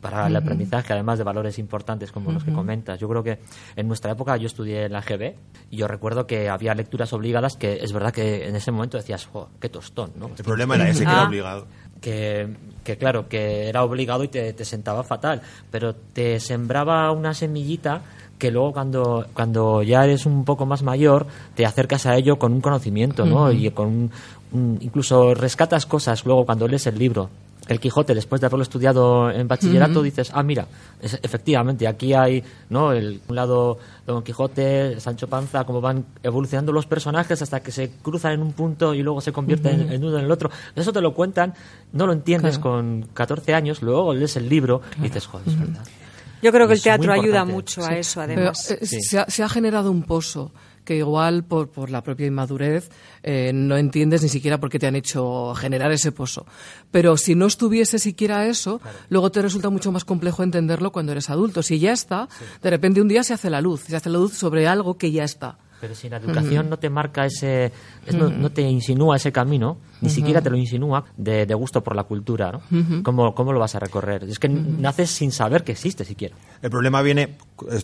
para 0.00 0.26
el 0.26 0.36
aprendizaje, 0.36 0.92
además 0.92 1.16
de 1.18 1.24
valores 1.24 1.58
importantes 1.58 2.12
como 2.12 2.32
los 2.32 2.44
que 2.44 2.52
comentas. 2.52 2.98
Yo 3.00 3.08
creo 3.08 3.22
que 3.22 3.38
en 3.76 3.86
nuestra 3.88 4.12
época 4.12 4.36
yo 4.36 4.46
estudié 4.48 4.84
en 4.86 4.92
la 4.92 5.00
GB 5.00 5.34
y 5.70 5.76
yo 5.78 5.86
recuerdo 5.88 6.26
que 6.26 6.50
había 6.50 6.74
lecturas 6.74 7.12
obligadas 7.12 7.56
que 7.56 7.78
es 7.82 7.92
verdad 7.92 8.12
que 8.12 8.46
en 8.48 8.56
ese 8.56 8.70
momento 8.72 8.96
decías, 8.98 9.24
"Jo, 9.32 9.48
qué 9.60 9.68
tostón, 9.68 10.10
¿no? 10.16 10.26
El 10.36 10.44
problema 10.44 10.74
era 10.74 10.88
ese 10.90 11.04
que 11.04 11.10
era 11.10 11.22
Ah. 11.22 11.28
obligado. 11.28 11.66
que, 12.00 12.54
que 12.84 12.98
claro, 12.98 13.28
que 13.30 13.66
era 13.68 13.82
obligado 13.82 14.24
y 14.24 14.28
te, 14.28 14.52
te 14.52 14.64
sentaba 14.66 15.04
fatal, 15.04 15.40
pero 15.70 15.94
te 15.94 16.38
sembraba 16.38 17.10
una 17.12 17.32
semillita 17.32 18.02
que 18.44 18.50
luego 18.50 18.74
cuando, 18.74 19.24
cuando 19.32 19.82
ya 19.82 20.04
eres 20.04 20.26
un 20.26 20.44
poco 20.44 20.66
más 20.66 20.82
mayor 20.82 21.26
te 21.54 21.64
acercas 21.64 22.04
a 22.04 22.14
ello 22.14 22.38
con 22.38 22.52
un 22.52 22.60
conocimiento, 22.60 23.24
¿no? 23.24 23.50
Y 23.50 23.70
con 23.70 23.86
un- 23.88 24.10
un- 24.52 24.78
incluso 24.82 25.32
rescatas 25.32 25.86
cosas 25.86 26.26
luego 26.26 26.44
cuando 26.44 26.68
lees 26.68 26.86
el 26.86 26.98
libro. 26.98 27.30
El 27.66 27.80
Quijote, 27.80 28.14
después 28.14 28.42
de 28.42 28.46
haberlo 28.48 28.62
estudiado 28.62 29.30
en 29.30 29.48
bachillerato, 29.48 30.02
dices, 30.02 30.30
ah, 30.34 30.42
mira, 30.42 30.66
es- 31.00 31.18
efectivamente, 31.22 31.88
aquí 31.88 32.12
hay, 32.12 32.44
¿no? 32.68 32.92
El, 32.92 33.22
un 33.26 33.34
lado 33.34 33.78
Don 34.06 34.22
Quijote, 34.22 35.00
Sancho 35.00 35.26
Panza, 35.26 35.64
cómo 35.64 35.80
van 35.80 36.04
evolucionando 36.22 36.72
los 36.72 36.84
personajes 36.84 37.40
hasta 37.40 37.60
que 37.62 37.72
se 37.72 37.92
cruzan 38.02 38.32
en 38.32 38.42
un 38.42 38.52
punto 38.52 38.92
y 38.92 39.02
luego 39.02 39.22
se 39.22 39.32
convierten 39.32 39.80
en, 39.80 39.92
en 39.94 40.04
uno 40.04 40.18
en 40.18 40.26
el 40.26 40.30
otro. 40.30 40.50
Eso 40.76 40.92
te 40.92 41.00
lo 41.00 41.14
cuentan, 41.14 41.54
no 41.94 42.06
lo 42.06 42.12
entiendes 42.12 42.58
Claro. 42.58 42.70
con 42.76 43.06
14 43.14 43.54
años, 43.54 43.80
luego 43.80 44.12
lees 44.12 44.36
el 44.36 44.46
libro 44.50 44.82
y 44.98 45.04
dices, 45.04 45.26
joder, 45.26 45.48
es 45.48 45.58
verdad. 45.58 45.84
Yo 46.44 46.52
creo 46.52 46.68
que 46.68 46.74
el 46.74 46.82
teatro 46.82 47.10
ayuda 47.10 47.46
mucho 47.46 47.82
a 47.82 47.96
eso, 47.96 48.20
Pero, 48.26 48.34
además. 48.42 48.70
eh, 48.70 48.84
se, 48.84 49.18
ha, 49.18 49.24
se 49.30 49.42
ha 49.42 49.48
generado 49.48 49.90
un 49.90 50.02
pozo 50.02 50.52
que 50.84 50.96
igual 50.96 51.44
por, 51.44 51.70
por 51.70 51.88
la 51.88 52.02
propia 52.02 52.26
inmadurez 52.26 52.90
eh, 53.22 53.52
no 53.54 53.78
entiendes 53.78 54.22
ni 54.22 54.28
siquiera 54.28 54.60
por 54.60 54.68
qué 54.68 54.78
te 54.78 54.86
han 54.86 54.94
hecho 54.94 55.54
generar 55.54 55.90
ese 55.90 56.12
pozo. 56.12 56.44
Pero 56.90 57.16
si 57.16 57.34
no 57.34 57.46
estuviese 57.46 57.98
siquiera 57.98 58.46
eso, 58.46 58.82
luego 59.08 59.30
te 59.30 59.40
resulta 59.40 59.70
mucho 59.70 59.90
más 59.90 60.04
complejo 60.04 60.42
entenderlo 60.42 60.92
cuando 60.92 61.12
eres 61.12 61.30
adulto. 61.30 61.62
Si 61.62 61.78
ya 61.78 61.92
está, 61.92 62.28
de 62.62 62.68
repente 62.68 63.00
un 63.00 63.08
día 63.08 63.24
se 63.24 63.32
hace 63.32 63.48
la 63.48 63.62
luz, 63.62 63.84
se 63.88 63.96
hace 63.96 64.10
la 64.10 64.18
luz 64.18 64.34
sobre 64.34 64.66
algo 64.66 64.98
que 64.98 65.10
ya 65.12 65.24
está. 65.24 65.56
Pero 65.84 65.94
si 65.94 66.08
la 66.08 66.16
educación 66.16 66.70
no 66.70 66.78
te 66.78 66.88
marca 66.88 67.26
ese, 67.26 67.70
es- 68.06 68.14
no, 68.14 68.30
no 68.30 68.50
te 68.50 68.62
insinúa 68.62 69.16
ese 69.16 69.32
camino, 69.32 69.76
ni 70.00 70.08
siquiera 70.08 70.40
te 70.40 70.48
lo 70.48 70.56
insinúa 70.56 71.04
de, 71.18 71.44
de 71.44 71.52
gusto 71.54 71.82
por 71.84 71.94
la 71.94 72.04
cultura, 72.04 72.50
¿no? 72.52 72.62
¿Cómo, 73.02 73.34
¿Cómo 73.34 73.52
lo 73.52 73.60
vas 73.60 73.74
a 73.74 73.80
recorrer? 73.80 74.24
Es 74.24 74.38
que 74.38 74.48
naces 74.48 75.10
sin 75.10 75.30
saber 75.30 75.62
que 75.62 75.72
existe 75.72 76.06
siquiera. 76.06 76.34
El 76.62 76.70
problema 76.70 77.02
viene, 77.02 77.36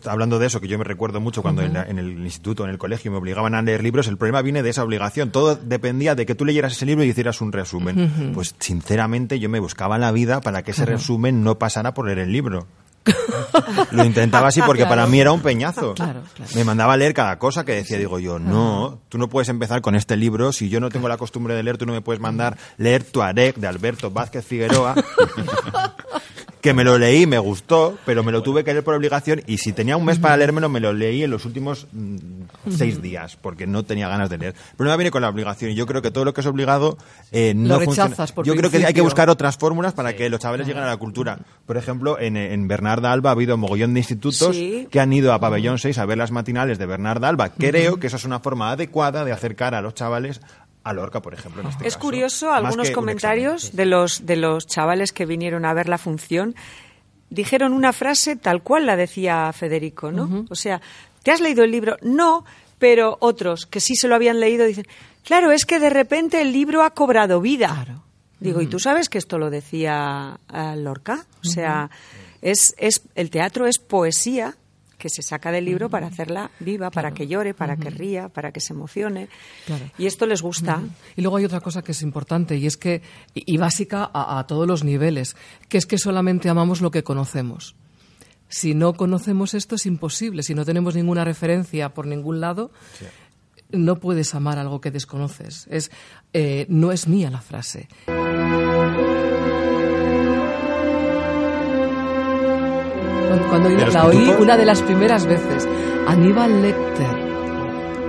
hablando 0.07 0.39
de 0.39 0.47
eso, 0.47 0.63
que 0.63 0.69
yo 0.69 0.79
me 0.79 0.85
recuerdo 0.85 1.21
mucho 1.21 1.43
cuando 1.43 1.61
en, 1.63 1.75
la- 1.75 1.83
en 1.83 1.99
el 1.99 2.11
instituto, 2.25 2.65
en 2.65 2.71
el 2.71 2.79
colegio, 2.79 3.11
me 3.11 3.19
obligaban 3.19 3.55
a 3.55 3.61
leer 3.61 3.83
libros, 3.83 4.09
el 4.09 4.17
problema 4.17 4.41
viene 4.41 4.63
de 4.63 4.71
esa 4.71 4.83
obligación. 4.83 5.31
Todo 5.31 5.57
dependía 5.57 6.15
de 6.15 6.25
que 6.25 6.35
tú 6.35 6.47
leyeras 6.47 6.73
ese 6.73 6.87
libro 6.87 7.05
y 7.05 7.09
hicieras 7.09 7.43
un 7.43 7.53
resumen. 7.53 8.33
Pues 8.33 8.55
sinceramente 8.61 9.39
yo 9.39 9.51
me 9.51 9.61
buscaba 9.61 9.99
la 9.99 10.11
vida 10.11 10.41
para 10.41 10.63
que 10.63 10.71
ese 10.71 10.87
resumen 10.87 11.45
no 11.45 11.59
pasara 11.59 11.93
por 11.93 12.07
leer 12.07 12.21
el 12.21 12.33
libro. 12.33 12.67
Lo 13.93 14.05
intentaba 14.05 14.49
así 14.49 14.61
porque 14.63 14.87
para 14.87 15.07
mí 15.07 15.21
era 15.21 15.33
un 15.33 15.41
peñazo. 15.41 15.95
Claro, 15.95 16.23
claro. 16.35 16.51
Me 16.55 16.65
mandaba 16.65 16.95
a 16.95 16.97
leer 16.97 17.15
cada 17.15 17.39
cosa 17.39 17.65
que 17.65 17.75
decía, 17.75 17.99
digo 17.99 18.19
yo, 18.19 18.39
no, 18.39 19.01
tú 19.09 19.19
no 19.19 19.29
puedes 19.29 19.49
empezar 19.49 19.81
con 19.81 19.95
este 19.95 20.17
libro, 20.17 20.53
si 20.53 20.69
yo 20.69 20.81
no 20.81 20.91
tengo 20.91 21.09
la 21.09 21.17
costumbre 21.17 21.55
de 21.55 21.63
leer, 21.63 21.79
tú 21.79 21.87
no 21.87 21.93
me 21.93 22.01
puedes 22.03 22.21
mandar 22.21 22.57
leer 22.77 23.05
Tuareg 23.05 23.57
de 23.57 23.67
Alberto 23.67 24.11
Vázquez 24.11 24.45
Figueroa. 24.45 24.95
que 26.61 26.75
me 26.75 26.85
lo 26.85 26.99
leí, 26.99 27.27
me 27.27 27.39
gustó, 27.39 27.97
pero 28.05 28.23
me 28.23 28.33
lo 28.33 28.43
tuve 28.43 28.65
que 28.65 28.73
leer 28.73 28.85
por 28.85 28.95
obligación 28.95 29.43
y 29.47 29.59
si 29.59 29.73
tenía 29.73 29.97
un 29.97 30.05
mes 30.05 30.19
para 30.19 30.37
leérmelo, 30.37 30.69
me 30.69 30.81
lo 30.81 30.93
leí 30.93 31.23
en 31.23 31.31
los 31.31 31.45
últimos 31.47 31.87
mm, 31.93 32.17
seis 32.71 33.01
días, 33.01 33.37
porque 33.37 33.67
no 33.67 33.85
tenía 33.85 34.09
ganas 34.09 34.29
de 34.29 34.39
leer. 34.39 34.55
El 34.73 34.77
problema 34.77 34.97
viene 34.97 35.11
con 35.11 35.23
la 35.23 35.29
obligación 35.29 35.71
y 35.71 35.75
yo 35.75 35.87
creo 35.87 36.03
que 36.03 36.11
todo 36.11 36.25
lo 36.25 36.35
que 36.35 36.43
es 36.43 36.47
obligado 36.47 36.99
eh, 37.33 37.55
no 37.57 37.79
Lo 37.79 37.85
funciona. 37.85 38.15
por 38.35 38.45
Yo 38.45 38.55
creo 38.57 38.71
que 38.71 38.85
hay 38.85 38.95
que 38.95 39.01
buscar 39.01 39.31
otras 39.31 39.57
fórmulas 39.57 39.95
para 39.95 40.15
que 40.15 40.29
los 40.29 40.41
chavales 40.41 40.67
lleguen 40.67 40.83
a 40.83 40.87
la 40.87 40.97
cultura. 40.99 41.39
Por 41.67 41.77
ejemplo, 41.77 42.19
en, 42.21 42.37
en 42.37 42.69
Bernarda 42.91 43.13
Alba 43.13 43.31
ha 43.31 43.33
habido 43.35 43.57
mogollón 43.57 43.95
de 43.95 44.01
institutos 44.01 44.57
Sí. 44.57 44.89
que 44.91 44.99
han 45.01 45.13
ido 45.13 45.33
a 45.33 45.39
Pabellón 45.39 45.79
6 45.79 45.97
a 45.99 46.07
ver 46.07 46.19
las 46.19 46.31
matinales 46.33 46.79
de 46.79 46.87
Bernarda 46.87 47.29
Alba. 47.29 47.51
Creo 47.51 47.99
que 48.01 48.09
esa 48.09 48.17
es 48.17 48.25
una 48.25 48.41
forma 48.41 48.71
adecuada 48.73 49.25
de 49.25 49.33
acercar 49.33 49.75
a 49.75 49.81
los 49.81 49.95
chavales 49.95 50.41
a 50.83 50.93
Lorca, 50.93 51.21
por 51.23 51.35
ejemplo, 51.35 51.61
en 51.63 51.69
este 51.69 51.87
Es 51.87 51.95
caso. 51.95 52.05
curioso 52.07 52.47
Más 52.47 52.57
algunos 52.65 52.91
comentarios 52.91 53.65
examen. 53.65 53.77
de 53.77 53.87
los 53.87 54.27
de 54.27 54.37
los 54.37 54.67
chavales 54.67 55.13
que 55.13 55.25
vinieron 55.27 55.65
a 55.65 55.73
ver 55.75 55.89
la 55.89 55.99
función 55.99 56.55
dijeron 57.29 57.73
una 57.73 57.93
frase 57.93 58.35
tal 58.37 58.63
cual 58.63 58.87
la 58.87 58.97
decía 58.97 59.53
Federico, 59.53 60.11
¿no? 60.11 60.47
O 60.51 60.55
sea, 60.57 60.81
¿te 61.23 61.31
has 61.31 61.41
leído 61.41 61.63
el 61.63 61.71
libro? 61.71 61.97
No, 62.03 62.45
pero 62.81 63.17
otros 63.21 63.67
que 63.67 63.79
sí 63.79 63.95
se 63.95 64.09
lo 64.09 64.15
habían 64.17 64.41
leído 64.41 64.67
dicen, 64.67 64.87
claro, 65.25 65.53
es 65.53 65.65
que 65.65 65.79
de 65.79 65.91
repente 65.91 66.41
el 66.43 66.53
libro 66.53 66.83
ha 66.83 66.91
cobrado 66.91 67.41
vida. 67.41 67.69
Claro. 67.69 68.03
Digo, 68.41 68.63
¿y 68.63 68.67
tú 68.69 68.79
sabes 68.79 69.11
que 69.11 69.19
esto 69.19 69.39
lo 69.39 69.51
decía 69.51 70.39
eh, 70.53 70.75
Lorca? 70.79 71.27
O 71.45 71.47
sea, 71.47 71.91
es, 72.43 72.75
es 72.79 73.03
el 73.15 73.31
teatro 73.31 73.67
es 73.67 73.79
poesía 73.79 74.57
que 75.01 75.09
se 75.09 75.23
saca 75.23 75.51
del 75.51 75.65
libro 75.65 75.89
para 75.89 76.07
hacerla 76.07 76.51
viva, 76.61 76.91
para 76.91 77.13
que 77.13 77.27
llore, 77.27 77.55
para 77.55 77.77
que 77.77 77.91
ría, 77.91 78.29
para 78.29 78.53
que 78.53 78.61
se 78.61 78.75
emocione. 78.75 79.29
Claro. 79.67 79.91
Y 79.99 80.07
esto 80.07 80.27
les 80.27 80.43
gusta. 80.43 80.83
Y 81.17 81.23
luego 81.23 81.39
hay 81.39 81.47
otra 81.47 81.61
cosa 81.61 81.83
que 81.83 81.93
es 81.93 82.03
importante 82.03 82.57
y 82.57 82.67
es 82.67 82.77
que, 82.77 83.03
y 83.35 83.55
y 83.55 83.57
básica 83.57 84.09
a, 84.13 84.39
a 84.39 84.47
todos 84.47 84.69
los 84.69 84.85
niveles, 84.85 85.37
que 85.69 85.79
es 85.79 85.87
que 85.87 85.99
solamente 85.99 86.49
amamos 86.49 86.83
lo 86.83 86.91
que 86.91 87.03
conocemos. 87.03 87.75
Si 88.49 88.75
no 88.75 88.95
conocemos 88.95 89.55
esto 89.55 89.77
es 89.77 89.87
imposible, 89.87 90.43
si 90.43 90.55
no 90.55 90.65
tenemos 90.65 90.95
ninguna 90.95 91.25
referencia 91.25 91.95
por 91.95 92.07
ningún 92.07 92.41
lado, 92.41 92.71
no 93.71 94.01
puedes 94.01 94.35
amar 94.35 94.59
algo 94.59 94.81
que 94.81 94.91
desconoces. 94.91 95.67
Es, 95.71 95.91
eh, 96.33 96.67
no 96.69 96.93
es 96.93 97.07
mía 97.07 97.31
la 97.31 97.41
frase. 97.41 97.89
Cuando- 103.31 103.49
Cuando 103.49 103.69
¿De 103.69 103.85
los 103.87 103.95
la 103.95 104.07
oí 104.07 104.31
una 104.41 104.57
de 104.57 104.65
las 104.65 104.83
primeras 104.83 105.27
veces, 105.27 105.69
Aníbal 106.07 106.63
Lecter, 106.63 107.31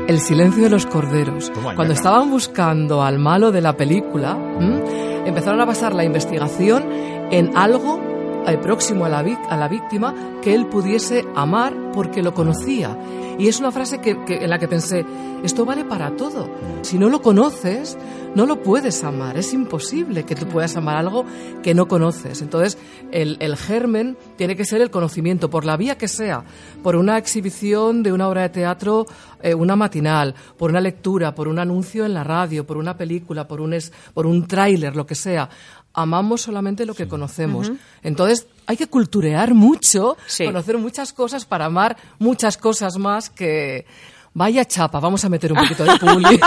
El 0.08 0.20
silencio 0.20 0.64
de 0.64 0.70
los 0.70 0.86
corderos. 0.88 1.52
Cuando 1.76 1.94
estaban 1.94 2.30
buscando 2.32 3.02
al 3.04 3.18
malo 3.20 3.52
de 3.52 3.62
la 3.62 3.78
película, 3.78 4.36
¿m? 4.60 4.82
empezaron 5.26 5.62
a 5.62 5.66
basar 5.66 5.94
la 5.94 6.04
investigación 6.04 6.84
en 7.32 7.56
algo 7.56 8.00
eh, 8.48 8.58
próximo 8.58 9.06
a 9.06 9.10
la, 9.10 9.24
vic- 9.24 9.40
a 9.50 9.56
la 9.56 9.68
víctima 9.68 10.14
que 10.42 10.54
él 10.56 10.66
pudiese 10.66 11.24
amar 11.36 11.74
porque 11.94 12.24
lo 12.24 12.34
conocía. 12.34 12.98
Y 13.42 13.48
es 13.48 13.60
una 13.60 13.72
frase 13.72 14.00
que, 14.00 14.12
en 14.28 14.50
la 14.50 14.60
que 14.60 14.68
pensé, 14.68 15.04
esto 15.44 15.66
vale 15.66 15.84
para 15.84 16.16
todo. 16.16 16.48
Si 16.84 17.00
no 17.00 17.10
lo 17.10 17.22
conoces, 17.24 17.98
no 18.36 18.46
lo 18.46 18.62
puedes 18.62 19.04
amar. 19.04 19.36
Es 19.38 19.52
imposible 19.54 20.24
que 20.26 20.36
tú 20.36 20.46
puedas 20.48 20.76
amar 20.78 20.98
algo 20.98 21.26
que 21.64 21.74
no 21.74 21.88
conoces. 21.88 22.42
Entonces, 22.44 22.78
el, 23.12 23.38
el 23.40 23.58
germen 23.58 24.16
tiene 24.38 24.56
que 24.56 24.64
ser 24.64 24.82
el 24.82 24.92
conocimiento, 24.92 25.50
por 25.50 25.66
la 25.66 25.76
vía 25.76 25.98
que 25.98 26.08
sea, 26.08 26.44
por 26.84 26.96
una 26.96 27.18
exhibición 27.18 28.04
de 28.04 28.14
una 28.14 28.28
obra 28.30 28.44
de 28.44 28.50
teatro, 28.50 29.08
eh, 29.42 29.56
una 29.56 29.76
matinal, 29.76 30.36
por 30.58 30.70
una 30.70 30.80
lectura, 30.80 31.34
por 31.34 31.48
un 31.48 31.58
anuncio 31.58 32.06
en 32.06 32.14
la 32.14 32.24
radio, 32.24 32.68
por 32.68 32.78
una 32.78 32.96
película, 32.96 33.48
por 33.48 33.60
un, 33.60 33.74
es- 33.74 33.92
por 34.14 34.28
un 34.28 34.46
tráiler, 34.48 34.96
lo 34.96 35.08
que 35.08 35.16
sea. 35.16 35.50
Amamos 35.94 36.42
solamente 36.42 36.86
lo 36.86 36.94
que 36.94 37.08
conocemos. 37.08 37.72
Entonces, 38.02 38.48
hay 38.68 38.78
que 38.78 38.88
culturear 38.88 39.54
mucho, 39.54 40.16
Sí. 40.26 40.46
conocer 40.46 40.78
muchas 40.78 41.12
cosas 41.14 41.46
para 41.46 41.66
amar 41.66 41.98
muchas 42.20 42.58
cosas 42.58 42.98
más 42.98 43.30
que... 43.30 43.86
Vaya 44.34 44.64
chapa, 44.64 45.00
vamos 45.02 45.26
a 45.26 45.30
meter 45.30 45.52
un 45.52 45.60
poquito 45.60 45.84
de 45.84 46.00
puli. 46.00 46.40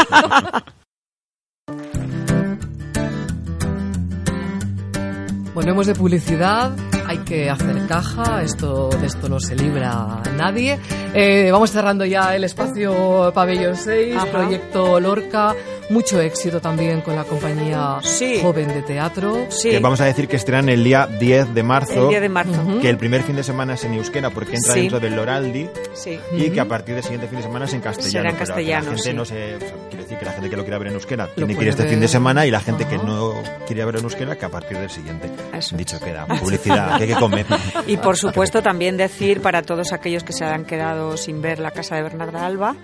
Volvemos 5.54 5.87
de 5.87 5.94
publicidad, 5.94 6.72
hay 7.07 7.18
que 7.18 7.48
hacer 7.48 7.87
caja, 7.87 8.42
esto, 8.42 8.88
de 8.88 9.07
esto 9.07 9.28
no 9.28 9.38
se 9.38 9.54
libra 9.54 10.20
nadie. 10.37 10.80
Eh, 11.14 11.48
vamos 11.52 11.70
cerrando 11.70 12.04
ya 12.04 12.35
el 12.35 12.42
espacio 12.42 13.30
Pabellón 13.33 13.76
6, 13.76 14.16
Ajá. 14.16 14.26
proyecto 14.33 14.98
Lorca, 14.98 15.54
mucho 15.94 16.20
éxito 16.20 16.61
también 16.61 17.00
con 17.00 17.14
la 17.16 17.24
compañía 17.24 17.98
Sí. 18.02 18.40
joven 18.42 18.68
de 18.68 18.83
teatro. 18.83 19.46
Sí, 19.48 19.70
Que 19.70 19.78
vamos 19.78 20.00
a 20.00 20.04
decir 20.07 20.26
que 20.28 20.37
estrenan 20.37 20.68
el 20.68 20.83
día 20.85 21.07
10 21.07 21.54
de 21.54 21.62
marzo. 21.62 22.04
el 22.04 22.09
día 22.11 22.20
de 22.20 22.28
marzo. 22.28 22.80
Que 22.83 22.90
el 22.90 22.98
primer 22.98 23.22
fin 23.22 23.37
de 23.37 23.42
semana 23.44 23.74
es 23.74 23.85
en 23.85 23.94
euskera 23.94 24.30
porque 24.30 24.57
entra 24.57 24.74
Sí. 24.74 24.80
dentro 24.80 25.00
del 25.00 25.14
Loraldi. 25.16 25.68
Sí. 25.94 26.18
Y 26.33 26.50
que 26.50 26.61
a 26.61 26.64
partir 26.66 26.94
del 26.96 27.04
siguiente 27.04 27.28
fin 27.28 27.37
de 27.38 27.42
semana 27.44 27.64
es 27.66 27.72
en 27.74 27.80
castellano. 27.80 28.11
Será 28.11 28.30
en 28.30 28.35
pero 28.37 28.44
que 28.44 28.50
castellano, 28.50 28.85
La 28.85 28.90
gente 28.96 29.11
sí. 29.11 29.14
no 29.16 29.24
se. 29.24 29.54
o 29.54 29.61
sea, 29.61 29.68
quiere 29.88 30.02
decir 30.04 30.18
que 30.18 30.24
la 30.24 30.33
gente 30.33 30.50
que 30.50 30.57
lo 30.57 30.62
quiera 30.64 30.78
ver 30.78 30.88
en 30.88 30.94
euskera 30.94 31.28
tiene 31.35 31.54
que 31.57 31.62
ir 31.62 31.68
este 31.68 31.83
ver. 31.85 31.90
fin 31.92 32.00
de 32.00 32.09
semana 32.09 32.44
y 32.46 32.50
la 32.50 32.61
gente 32.61 32.87
que 32.87 32.96
Ajá. 32.96 33.04
no 33.04 33.35
quiere 33.66 33.85
ver 33.85 33.96
en 33.96 34.02
euskera 34.04 34.37
que 34.37 34.44
a 34.44 34.48
partir 34.50 34.76
del 34.78 34.90
siguiente. 34.90 35.30
Eso. 35.57 35.76
Dicho 35.76 36.00
queda. 36.00 36.26
Publicidad, 36.26 36.96
que 36.98 37.04
hay 37.04 37.09
que 37.11 37.16
comer. 37.16 37.46
Y 37.87 37.96
por 37.98 38.16
supuesto 38.16 38.62
también 38.62 38.96
decir 38.96 39.40
para 39.40 39.62
todos 39.62 39.92
aquellos 39.92 40.24
que 40.24 40.33
se 40.33 40.44
han 40.44 40.64
quedado 40.64 41.16
sin 41.16 41.40
ver 41.40 41.59
la 41.61 41.70
casa 41.70 41.94
de 41.96 42.02
Bernarda 42.02 42.44
Alba 42.46 42.74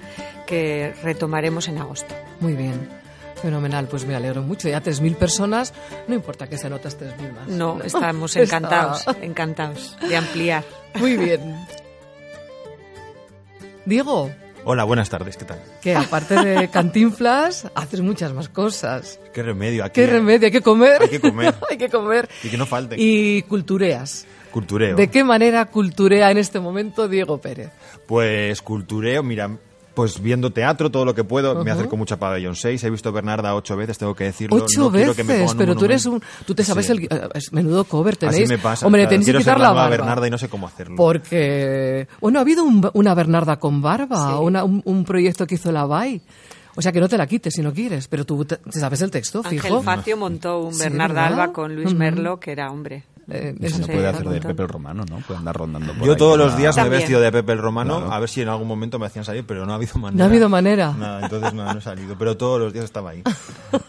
que 0.47 0.95
retomaremos 1.03 1.69
en 1.69 1.79
agosto. 1.79 2.15
Muy 2.41 2.55
bien. 2.55 3.00
Fenomenal, 3.43 3.87
pues 3.89 4.05
me 4.05 4.15
alegro 4.15 4.43
mucho. 4.43 4.69
Ya 4.69 4.83
3.000 4.83 5.17
personas, 5.17 5.73
no 6.09 6.15
importa 6.15 6.47
que 6.49 6.59
se 6.59 6.67
anotas 6.67 6.99
3.000 6.99 7.33
más. 7.33 7.49
No, 7.49 7.79
estamos 7.85 8.37
Está- 8.37 8.57
encantados, 8.59 9.05
encantados 9.23 9.97
de 10.09 10.17
ampliar. 10.17 10.65
Muy 10.99 11.17
bien. 11.17 11.57
Diego, 13.87 14.31
Hola, 14.63 14.85
buenas 14.85 15.09
tardes, 15.09 15.39
¿qué 15.39 15.47
tal? 15.47 15.59
Que 15.81 15.95
aparte 15.97 16.35
de 16.35 16.69
cantinflas, 16.69 17.67
haces 17.75 18.03
muchas 18.03 18.35
más 18.35 18.51
cosas. 18.51 19.19
Qué 19.33 19.43
remedio 19.43 19.83
aquí. 19.85 19.95
¿Qué 20.03 20.07
remedio? 20.07 20.47
Hay 20.47 20.53
que 20.53 20.61
comer. 20.61 21.01
Hay 21.01 21.09
que 21.09 21.19
comer. 21.19 21.55
Hay 21.71 21.79
que 21.79 21.89
comer. 21.89 22.29
Y 22.45 22.51
que 22.51 22.59
no 22.59 22.67
falte. 22.67 22.97
Y 22.99 23.41
cultureas. 23.45 24.27
Cultureo. 24.51 24.97
¿De 24.97 25.09
qué 25.09 25.25
manera 25.25 25.65
culturea 25.65 26.31
en 26.31 26.37
este 26.37 26.61
momento 26.61 27.09
Diego 27.09 27.39
Pérez? 27.41 27.71
Pues 28.07 28.61
cultureo, 28.61 29.23
mira, 29.23 29.49
pues 29.95 30.21
viendo 30.23 30.53
teatro, 30.53 30.91
todo 30.91 31.05
lo 31.05 31.15
que 31.15 31.25
puedo. 31.25 31.65
Me 31.65 31.71
acerco 31.71 31.97
mucho 31.97 32.15
a 32.15 32.19
Pabellón 32.19 32.55
6. 32.57 32.83
He 32.85 32.91
visto 32.91 33.11
Bernarda 33.13 33.55
ocho 33.55 33.77
veces, 33.77 33.99
tengo 33.99 34.15
que 34.15 34.25
decirlo. 34.25 34.57
Ocho 34.57 34.81
No 34.81 34.91
quiero 34.93 35.15
que 35.15 35.25
me 35.25 35.33
veces, 35.35 35.51
pongan 35.53 35.59
pero 35.59 35.77
tú 35.77 35.85
eres 35.85 36.07
un... 36.07 36.23
Tú 36.47 36.55
te 36.55 36.65
sabes 36.65 36.87
Sí. 36.87 36.93
el... 36.93 37.05
eh, 37.05 37.29
es 37.35 37.53
menudo 37.53 37.85
cover 37.85 38.17
tenéis. 38.17 38.45
Así 38.45 38.49
me 38.49 38.59
pasa. 38.59 38.87
Hombre, 38.87 39.03
claro, 39.03 39.11
tenéis 39.11 39.27
que 39.27 39.33
quiero 39.33 39.39
quitar 39.41 39.61
la 39.61 39.73
barba. 39.73 39.89
Bernarda 39.91 40.27
y 40.27 40.31
no 40.31 40.39
sé 40.39 40.49
cómo 40.49 40.67
hacerlo. 40.67 40.97
Porque... 40.97 42.07
Bueno, 42.21 42.39
ha 42.39 42.43
habido 42.43 42.65
un- 42.65 42.91
una 42.95 43.15
Bernarda 43.15 43.59
con 43.59 43.83
barba, 43.83 44.39
una- 44.41 44.65
un, 44.65 44.81
un 44.85 45.05
proyecto 45.05 45.47
que 45.47 45.57
hizo 45.57 45.71
la 45.73 45.85
BAI. 45.87 46.21
O 46.77 46.83
sea, 46.83 46.93
que 46.93 47.01
no 47.01 47.09
te 47.09 47.19
la 47.19 47.27
quites 47.27 47.53
si 47.53 47.63
no 47.63 47.73
quieres, 47.75 48.07
pero 48.07 48.25
tú 48.25 48.45
te, 48.45 48.57
te 48.57 48.79
sabes 48.79 49.03
el 49.03 49.11
texto, 49.11 49.41
Ángel 49.45 49.61
fijo. 49.61 49.83
Facio 49.83 50.17
montó 50.17 50.61
un 50.61 50.79
Bernarda. 50.79 51.27
Alba 51.27 51.53
con 51.53 51.75
Luis. 51.75 51.93
Merlo, 51.95 52.39
que 52.39 52.53
era 52.53 52.71
hombre. 52.71 53.03
Eh, 53.31 53.55
Eso 53.61 53.67
eso 53.67 53.79
no 53.79 53.87
Sí, 53.87 53.93
puede 53.93 54.07
hacer 54.09 54.29
de. 54.29 54.41
Pepe 54.41 54.63
el 54.63 54.69
Romano, 54.69 55.05
¿no? 55.09 55.19
Puede 55.21 55.39
andar 55.39 55.57
rondando 55.57 55.93
por 55.95 56.05
Yo 56.05 56.13
ahí 56.13 56.19
todos 56.19 56.37
los 56.39 56.57
días 56.57 56.77
me 56.77 56.83
he 56.83 56.89
vestido 56.89 57.21
de 57.21 57.31
Pepe 57.33 57.53
el 57.53 57.59
Romano, 57.59 57.99
Claro. 57.99 58.13
a 58.13 58.19
ver 58.21 58.29
si 58.29 58.43
en 58.43 58.49
algún 58.49 58.67
momento 58.69 58.99
me 58.99 59.07
hacían 59.07 59.25
salir, 59.25 59.45
pero 59.47 59.65
no 59.67 59.73
ha 59.73 59.77
habido 59.77 59.95
manera. 59.99 60.19
No 60.19 60.25
ha 60.25 60.27
habido 60.27 60.49
manera. 60.49 60.93
Nada, 60.93 61.21
entonces 61.23 61.55
no, 61.55 61.65
no 61.73 61.79
he 61.79 61.83
salido, 61.83 62.17
pero 62.19 62.37
todos 62.37 62.61
los 62.61 62.73
días 62.73 62.85
estaba 62.85 63.11
ahí. 63.11 63.23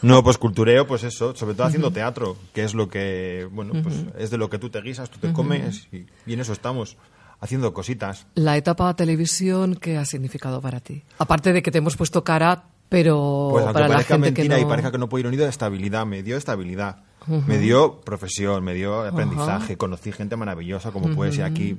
No, 0.02 0.24
pues 0.24 0.38
cultureo, 0.38 0.86
pues 0.88 1.04
eso, 1.04 1.36
sobre 1.36 1.56
todo 1.56 1.68
haciendo 1.68 1.92
teatro, 1.92 2.38
que 2.54 2.64
es 2.64 2.74
lo 2.74 2.88
que, 2.90 3.48
bueno, 3.52 3.74
pues 3.84 3.96
es 4.18 4.30
de 4.30 4.38
lo 4.38 4.50
que 4.50 4.60
tú 4.60 4.70
te 4.70 4.82
guisas, 4.82 5.10
tú 5.10 5.20
te 5.20 5.34
comes 5.34 5.88
y, 5.92 6.06
y 6.26 6.34
en 6.34 6.40
eso 6.40 6.54
estamos, 6.54 6.98
haciendo 7.40 7.74
cositas. 7.74 8.28
La 8.36 8.58
etapa 8.58 8.94
televisión, 8.96 9.76
¿qué 9.76 9.98
ha 9.98 10.06
significado 10.06 10.62
para 10.62 10.80
ti? 10.80 11.04
Aparte 11.18 11.54
de 11.54 11.62
que 11.64 11.72
te 11.72 11.80
hemos 11.80 11.98
puesto 11.98 12.24
cara, 12.24 12.66
pero 12.90 13.50
Pues 13.52 13.66
para 13.66 13.88
la 13.88 14.00
gente 14.00 14.18
mentira 14.18 14.56
que 14.58 14.62
no... 14.62 14.68
y 14.68 14.70
parezca 14.70 14.92
que 14.92 14.98
no 14.98 15.08
puedo 15.10 15.22
ir 15.22 15.28
unido, 15.28 15.48
estabilidad, 15.48 16.06
me 16.06 16.24
dio 16.24 16.38
estabilidad. 16.38 16.98
Me 17.28 17.58
dio 17.60 18.02
profesión, 18.02 18.64
me 18.64 18.74
dio 18.74 19.02
aprendizaje, 19.06 19.78
conocí 19.78 20.12
gente 20.12 20.36
maravillosa 20.36 20.92
como 20.92 21.10
puede 21.16 21.32
ser 21.32 21.46
aquí 21.46 21.78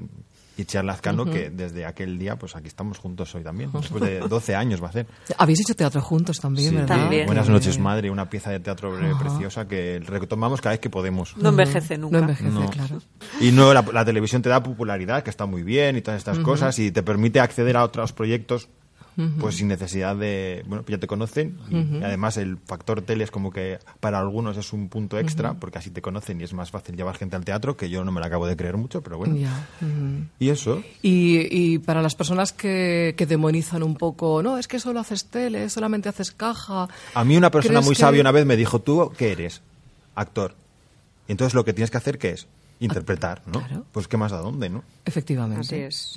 Itziar 0.57 0.85
Lazcano, 0.85 1.25
que 1.25 1.49
desde 1.51 1.87
aquel 1.87 2.19
día, 2.19 2.37
pues 2.39 2.55
aquí 2.55 2.69
estamos 2.69 2.99
juntos 2.99 3.35
hoy 3.35 3.43
también, 3.43 3.71
después 3.73 4.03
de 4.03 4.21
12 4.21 4.55
años 4.55 4.83
va 4.83 4.89
a 4.89 4.93
ser. 4.93 5.07
Habéis 5.39 5.61
hecho 5.61 5.75
teatro 5.75 6.01
juntos 6.03 6.39
también, 6.41 6.71
Sí, 6.71 6.77
¿verdad? 6.77 6.97
También. 6.99 7.27
Buenas 7.27 7.49
noches, 7.49 7.79
madre, 7.79 8.11
una 8.11 8.29
pieza 8.29 8.51
de 8.51 8.61
teatro 8.61 8.95
preciosa 9.19 9.67
que 9.67 9.99
retomamos 10.05 10.61
cada 10.61 10.75
vez 10.75 10.81
que 10.81 10.91
podemos. 10.91 11.35
No 11.39 11.49
envejece 11.49 11.97
No 11.97 12.03
nunca. 12.07 12.19
envejece, 12.19 12.51
No. 12.51 12.69
claro. 12.71 12.99
Y 13.41 13.51
no, 13.51 13.73
la, 13.73 13.83
la 13.93 14.05
televisión 14.05 14.43
te 14.43 14.51
da 14.51 14.63
popularidad, 14.63 15.23
que 15.23 15.31
está 15.31 15.47
muy 15.47 15.63
bien 15.63 15.97
y 15.97 16.03
todas 16.03 16.19
estas 16.19 16.39
cosas, 16.41 16.79
y 16.79 16.93
te 16.93 17.03
permite 17.03 17.41
acceder 17.41 17.77
a 17.79 17.83
otros 17.85 18.13
proyectos, 18.13 18.69
pues 19.41 19.57
sin 19.57 19.69
necesidad 19.69 20.17
de. 20.17 20.63
Bueno, 20.67 20.83
pues 20.85 20.97
ya 20.97 21.01
te 21.01 21.07
conocen, 21.07 21.59
y 21.71 22.03
además 22.03 22.37
el 22.37 22.57
factor 22.59 23.03
tele 23.03 23.25
es 23.25 23.31
como 23.31 23.51
que 23.51 23.79
para 24.01 24.19
algunos 24.19 24.57
es 24.57 24.73
un 24.73 24.89
punto 24.89 25.19
extra, 25.19 25.55
porque 25.55 25.79
así 25.79 25.91
te 25.91 26.01
conocen 26.03 26.41
y 26.41 26.45
es 26.45 26.55
más 26.55 26.71
fácil 26.71 26.97
llevar 26.97 27.17
gente 27.17 27.37
al 27.37 27.45
teatro, 27.45 27.77
que 27.77 27.91
yo 27.91 28.05
no 28.05 28.13
me 28.13 28.21
lo 28.21 28.27
acabo 28.27 28.47
de 28.47 28.57
creer 28.57 28.77
mucho, 28.77 29.03
pero 29.03 29.19
bueno. 29.19 29.37
Y 30.39 30.49
eso. 30.49 30.83
Y, 31.03 31.47
y 31.51 31.79
para 31.79 32.01
las 32.03 32.15
personas 32.15 32.53
que, 32.53 33.15
que 33.17 33.27
demonizan 33.27 33.83
un 33.83 33.97
poco, 33.97 34.43
no, 34.43 34.59
es 34.59 34.67
que 34.69 34.79
solo 34.79 35.01
haces 35.01 35.27
tele, 35.27 35.69
solamente 35.69 36.09
haces 36.09 36.31
caja. 36.33 36.89
A 37.15 37.25
mí 37.25 37.37
una 37.37 37.51
persona 37.51 37.75
¿Crees 37.81 37.87
muy 37.87 37.95
que- 37.95 38.01
sabia 38.01 38.21
una 38.21 38.33
vez 38.33 38.47
me 38.47 38.57
dijo, 38.57 38.81
¿tú 38.81 39.13
qué 39.17 39.33
eres? 39.33 39.61
Actor. 40.15 40.55
Y 41.29 41.33
entonces 41.33 41.55
lo 41.55 41.65
que 41.65 41.73
tienes 41.73 41.91
que 41.91 41.97
hacer, 41.99 42.19
¿qué 42.19 42.31
es? 42.31 42.47
Interpretar, 42.81 43.43
¿no? 43.47 43.61
Claro. 43.61 43.85
Pues 43.93 44.09
qué 44.09 44.17
más 44.17 44.33
a 44.33 44.39
dónde, 44.39 44.69
¿no? 44.69 44.83
Efectivamente. 45.05 45.61
Así 45.61 45.77
es. 45.77 46.15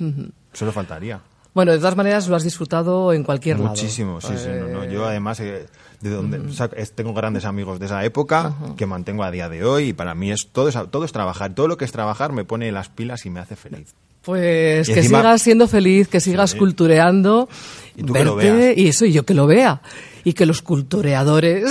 Solo 0.52 0.72
faltaría. 0.72 1.20
Bueno, 1.56 1.72
de 1.72 1.78
todas 1.78 1.96
maneras 1.96 2.28
lo 2.28 2.36
has 2.36 2.44
disfrutado 2.44 3.12
en 3.14 3.24
cualquier 3.24 3.56
lado. 3.58 3.70
Muchísimo, 3.70 4.20
sí, 4.20 4.34
sí. 4.36 4.48
No, 4.60 4.68
no. 4.68 4.82
Eh, 4.84 4.90
Yo 4.92 5.06
además 5.06 5.40
eh, 5.40 5.66
de 6.02 6.10
donde 6.10 6.38
o 6.38 6.52
sea, 6.52 6.68
es- 6.76 6.92
tengo 6.92 7.14
grandes 7.14 7.46
amigos 7.46 7.80
de 7.80 7.86
esa 7.86 8.04
época 8.04 8.52
que 8.76 8.84
mantengo 8.84 9.24
a 9.24 9.30
día 9.30 9.48
de 9.48 9.64
hoy 9.64 9.88
y 9.88 9.92
para 9.94 10.14
mí 10.14 10.30
es 10.30 10.48
todo 10.52 10.68
es 10.68 10.76
todo 10.90 11.04
es 11.06 11.12
trabajar. 11.12 11.54
Todo 11.54 11.66
lo 11.66 11.76
que 11.78 11.86
es 11.86 11.92
trabajar 11.92 12.30
me 12.32 12.44
pone 12.44 12.70
las 12.72 12.90
pilas 12.90 13.24
y 13.24 13.30
me 13.30 13.40
hace 13.40 13.56
feliz. 13.56 13.94
Pues 14.22 14.86
Y 14.88 14.92
que 14.92 15.00
encima- 15.00 15.20
sigas 15.20 15.40
siendo 15.42 15.66
feliz, 15.66 16.08
que 16.08 16.20
sigas 16.20 16.50
Sí. 16.50 16.58
cultureando. 16.58 17.48
Y 17.96 18.02
tú 18.02 18.12
que 18.12 18.24
lo 18.24 18.36
veas. 18.36 18.76
Y 18.76 18.88
eso, 18.88 19.06
y 19.06 19.12
yo 19.12 19.24
que 19.24 19.32
lo 19.34 19.46
vea. 19.46 19.80
Y 20.24 20.34
que 20.34 20.44
los 20.44 20.60
cultureadores, 20.60 21.70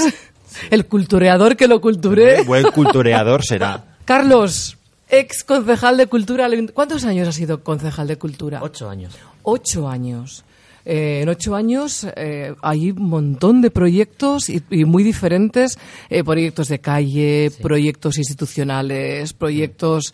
el 0.71 0.85
cultureador 0.87 1.55
que 1.55 1.67
lo 1.67 1.79
culture. 1.79 2.41
Buen 2.43 2.71
cultureador 2.71 3.43
será. 3.45 3.83
Carlos, 4.05 4.77
ex 5.09 5.43
concejal 5.43 5.97
de 5.97 6.07
cultura. 6.07 6.47
¿Cuántos 6.73 7.03
años 7.05 7.27
has 7.27 7.35
sido 7.35 7.63
concejal 7.63 8.07
de 8.07 8.17
cultura? 8.17 8.59
Ocho 8.61 8.89
años. 8.89 9.17
Ocho 9.43 9.87
años. 9.87 10.43
Eh, 10.87 11.21
en 11.23 11.29
ocho 11.29 11.55
años 11.55 12.05
eh, 12.15 12.53
hay 12.61 12.91
un 12.91 13.09
montón 13.09 13.61
de 13.63 13.71
proyectos 13.71 14.49
y, 14.51 14.61
y 14.69 14.85
muy 14.85 15.01
diferentes, 15.01 15.79
eh, 16.11 16.23
proyectos 16.23 16.67
de 16.67 16.77
calle, 16.77 17.51
proyectos 17.59 18.19
institucionales, 18.19 19.33
proyectos 19.33 20.13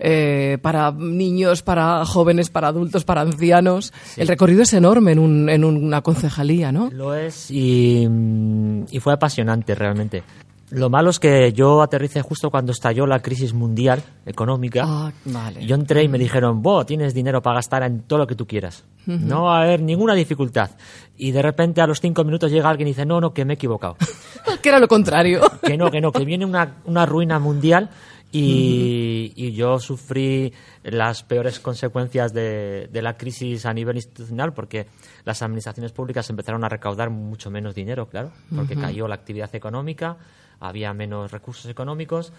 eh, 0.00 0.58
para 0.60 0.90
niños, 0.90 1.62
para 1.62 2.04
jóvenes, 2.04 2.50
para 2.50 2.66
adultos, 2.68 3.04
para 3.04 3.20
ancianos. 3.20 3.92
El 4.16 4.26
recorrido 4.26 4.62
es 4.62 4.72
enorme 4.72 5.12
en, 5.12 5.20
un- 5.20 5.48
en 5.50 5.62
una 5.64 6.02
concejalía, 6.02 6.72
¿no? 6.72 6.90
Lo 6.90 7.14
es 7.14 7.48
y, 7.52 8.04
mm, 8.08 8.86
y 8.90 8.98
fue 8.98 9.12
apasionante 9.12 9.76
realmente. 9.76 10.24
Lo 10.70 10.90
malo 10.90 11.10
es 11.10 11.18
que 11.18 11.52
yo 11.52 11.80
aterricé 11.80 12.20
justo 12.20 12.50
cuando 12.50 12.72
estalló 12.72 13.06
la 13.06 13.20
crisis 13.20 13.54
mundial 13.54 14.02
económica. 14.26 14.82
Ah, 14.84 15.12
vale. 15.24 15.64
Yo 15.64 15.74
entré 15.74 16.02
y 16.02 16.08
me 16.08 16.18
dijeron, 16.18 16.60
vos 16.62 16.84
tienes 16.84 17.14
dinero 17.14 17.40
para 17.40 17.56
gastar 17.56 17.82
en 17.84 18.02
todo 18.02 18.18
lo 18.18 18.26
que 18.26 18.34
tú 18.34 18.46
quieras. 18.46 18.84
No 19.06 19.44
va 19.44 19.60
a 19.60 19.62
haber 19.62 19.80
ninguna 19.80 20.14
dificultad. 20.14 20.70
Y 21.16 21.30
de 21.30 21.40
repente 21.40 21.80
a 21.80 21.86
los 21.86 22.00
cinco 22.00 22.24
minutos 22.24 22.50
llega 22.50 22.68
alguien 22.68 22.88
y 22.88 22.90
dice, 22.90 23.06
no, 23.06 23.20
no, 23.20 23.32
que 23.32 23.46
me 23.46 23.54
he 23.54 23.56
equivocado. 23.56 23.96
que 24.62 24.68
era 24.68 24.78
lo 24.78 24.88
contrario. 24.88 25.40
que 25.62 25.78
no, 25.78 25.90
que 25.90 26.02
no, 26.02 26.12
que 26.12 26.26
viene 26.26 26.44
una, 26.44 26.76
una 26.84 27.06
ruina 27.06 27.38
mundial 27.38 27.88
y, 28.30 29.32
y 29.34 29.52
yo 29.52 29.78
sufrí 29.78 30.52
las 30.82 31.22
peores 31.22 31.60
consecuencias 31.60 32.34
de, 32.34 32.88
de 32.92 33.02
la 33.02 33.16
crisis 33.16 33.64
a 33.64 33.72
nivel 33.72 33.96
institucional 33.96 34.52
porque 34.52 34.86
las 35.24 35.40
administraciones 35.42 35.92
públicas 35.92 36.28
empezaron 36.28 36.62
a 36.64 36.68
recaudar 36.68 37.08
mucho 37.08 37.50
menos 37.50 37.74
dinero, 37.74 38.06
claro, 38.08 38.30
porque 38.54 38.76
cayó 38.76 39.08
la 39.08 39.14
actividad 39.14 39.54
económica, 39.54 40.18
había 40.60 40.92
menos 40.92 41.30
recursos 41.30 41.70
económicos. 41.70 42.32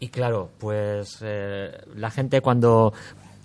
Y 0.00 0.08
claro, 0.08 0.50
pues 0.58 1.18
eh, 1.22 1.70
la 1.96 2.10
gente 2.10 2.40
cuando 2.40 2.92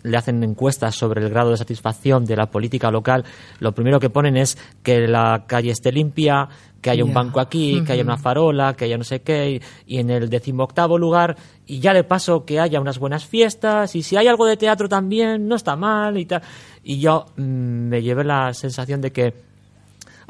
le 0.01 0.17
hacen 0.17 0.43
encuestas 0.43 0.95
sobre 0.95 1.21
el 1.21 1.29
grado 1.29 1.51
de 1.51 1.57
satisfacción 1.57 2.25
de 2.25 2.35
la 2.35 2.47
política 2.47 2.89
local, 2.89 3.25
lo 3.59 3.73
primero 3.73 3.99
que 3.99 4.09
ponen 4.09 4.37
es 4.37 4.57
que 4.81 5.07
la 5.07 5.43
calle 5.45 5.71
esté 5.71 5.91
limpia, 5.91 6.47
que 6.81 6.89
haya 6.89 7.03
un 7.03 7.13
banco 7.13 7.41
aquí, 7.41 7.83
que 7.85 7.91
haya 7.91 8.03
una 8.03 8.17
farola, 8.17 8.73
que 8.73 8.85
haya 8.85 8.97
no 8.97 9.03
sé 9.03 9.21
qué, 9.21 9.51
y, 9.85 9.95
y 9.95 9.99
en 9.99 10.09
el 10.09 10.29
decimoctavo 10.29 10.97
lugar, 10.97 11.35
y 11.65 11.79
ya 11.79 11.93
le 11.93 12.05
paso 12.05 12.45
que 12.45 12.59
haya 12.59 12.79
unas 12.79 12.99
buenas 12.99 13.25
fiestas, 13.25 13.95
y 13.95 14.03
si 14.03 14.15
hay 14.15 14.27
algo 14.27 14.45
de 14.45 14.55
teatro 14.55 14.87
también, 14.87 15.47
no 15.47 15.55
está 15.55 15.75
mal, 15.75 16.17
y 16.17 16.25
tal. 16.25 16.41
Y 16.83 16.99
yo 16.99 17.25
mm, 17.35 17.41
me 17.41 18.01
llevé 18.01 18.23
la 18.23 18.53
sensación 18.53 19.01
de 19.01 19.11
que 19.11 19.48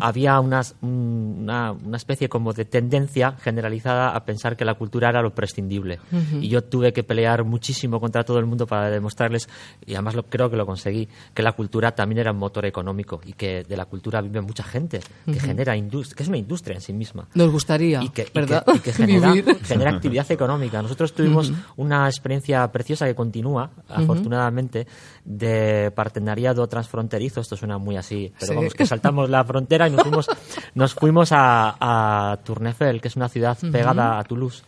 había 0.02 0.40
unas- 0.40 0.76
un- 0.82 1.38
una, 1.42 1.72
una 1.72 1.98
especie 1.98 2.30
como 2.30 2.54
de 2.54 2.66
tendencia 2.66 3.34
generalizada 3.42 4.10
a 4.16 4.26
pensar 4.26 4.56
que 4.58 4.66
la 4.66 4.76
cultura 4.76 5.10
era 5.10 5.22
lo 5.22 5.34
prescindible. 5.34 6.00
Y 6.42 6.48
yo 6.50 6.64
tuve 6.64 6.94
que 6.94 7.04
pelear 7.04 7.44
muchísimo 7.44 8.00
contra 8.00 8.24
todo 8.24 8.40
el 8.40 8.46
mundo 8.46 8.66
para 8.68 8.90
demostrarles, 8.90 9.48
y 9.86 9.94
además 9.94 10.16
lo, 10.16 10.24
creo 10.24 10.50
que 10.50 10.56
lo 10.58 10.66
conseguí, 10.66 11.08
que 11.34 11.42
la 11.44 11.54
cultura 11.54 11.94
también 11.94 12.20
era 12.20 12.32
un 12.32 12.38
motor 12.38 12.66
económico 12.66 13.22
y 13.26 13.34
que 13.34 13.64
de 13.64 13.78
la 13.78 13.86
cultura 13.86 14.22
vive 14.22 14.42
mucha 14.42 14.64
gente, 14.64 15.00
que 15.26 15.40
genera 15.40 15.76
industria, 15.76 16.16
que 16.16 16.24
es 16.24 16.30
una 16.30 16.38
industria 16.38 16.76
en 16.76 16.82
sí 16.82 16.94
misma 16.94 17.28
Nos 17.34 17.52
gustaría, 17.52 18.02
y 18.04 18.10
que, 18.10 18.24
y 18.24 18.32
¿verdad? 18.34 18.64
que- 18.66 18.78
y 18.78 18.80
que 18.80 18.94
genera, 18.94 19.34
genera 19.64 19.92
actividad 19.92 20.32
económica. 20.32 20.82
Nosotros 20.82 21.14
tuvimos 21.14 21.52
una 21.78 22.08
experiencia 22.08 22.72
preciosa 22.72 23.06
que 23.06 23.16
continúa, 23.16 23.70
afortunadamente, 23.88 24.88
de 25.26 25.92
partenariado 25.96 26.68
transfronterizo. 26.68 27.42
Esto 27.42 27.56
suena 27.56 27.78
muy 27.78 27.98
así, 27.98 28.32
pero 28.40 28.52
Sí. 28.52 28.56
vamos, 28.56 28.74
que 28.74 28.86
saltamos 28.86 29.30
la 29.30 29.44
frontera 29.44 29.89
y 29.90 29.92
nos 29.92 30.04
fuimos, 30.04 30.30
nos 30.76 30.94
fuimos 30.94 31.32
a, 31.32 32.32
a 32.32 32.38
Tournefel, 32.38 33.02
que 33.02 33.08
es 33.08 33.16
una 33.16 33.30
ciudad 33.30 33.58
pegada 33.72 34.20
a 34.20 34.24
Toulouse. 34.24 34.64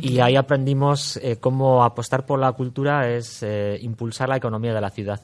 Y 0.00 0.20
ahí 0.20 0.36
aprendimos 0.36 1.16
eh, 1.16 1.38
cómo 1.40 1.82
apostar 1.82 2.24
por 2.24 2.38
la 2.38 2.52
cultura 2.52 3.08
es 3.08 3.42
eh, 3.42 3.78
impulsar 3.82 4.28
la 4.28 4.36
economía 4.36 4.72
de 4.72 4.80
la 4.80 4.90
ciudad. 4.90 5.20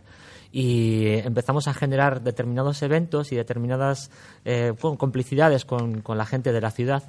Y 0.50 1.06
empezamos 1.06 1.68
a 1.68 1.74
generar 1.74 2.22
determinados 2.22 2.82
eventos 2.82 3.30
y 3.30 3.36
determinadas 3.36 4.10
eh, 4.44 4.72
bueno, 4.80 4.96
complicidades 4.98 5.64
con, 5.64 6.00
con 6.00 6.18
la 6.18 6.26
gente 6.26 6.52
de 6.52 6.60
la 6.60 6.70
ciudad 6.70 7.02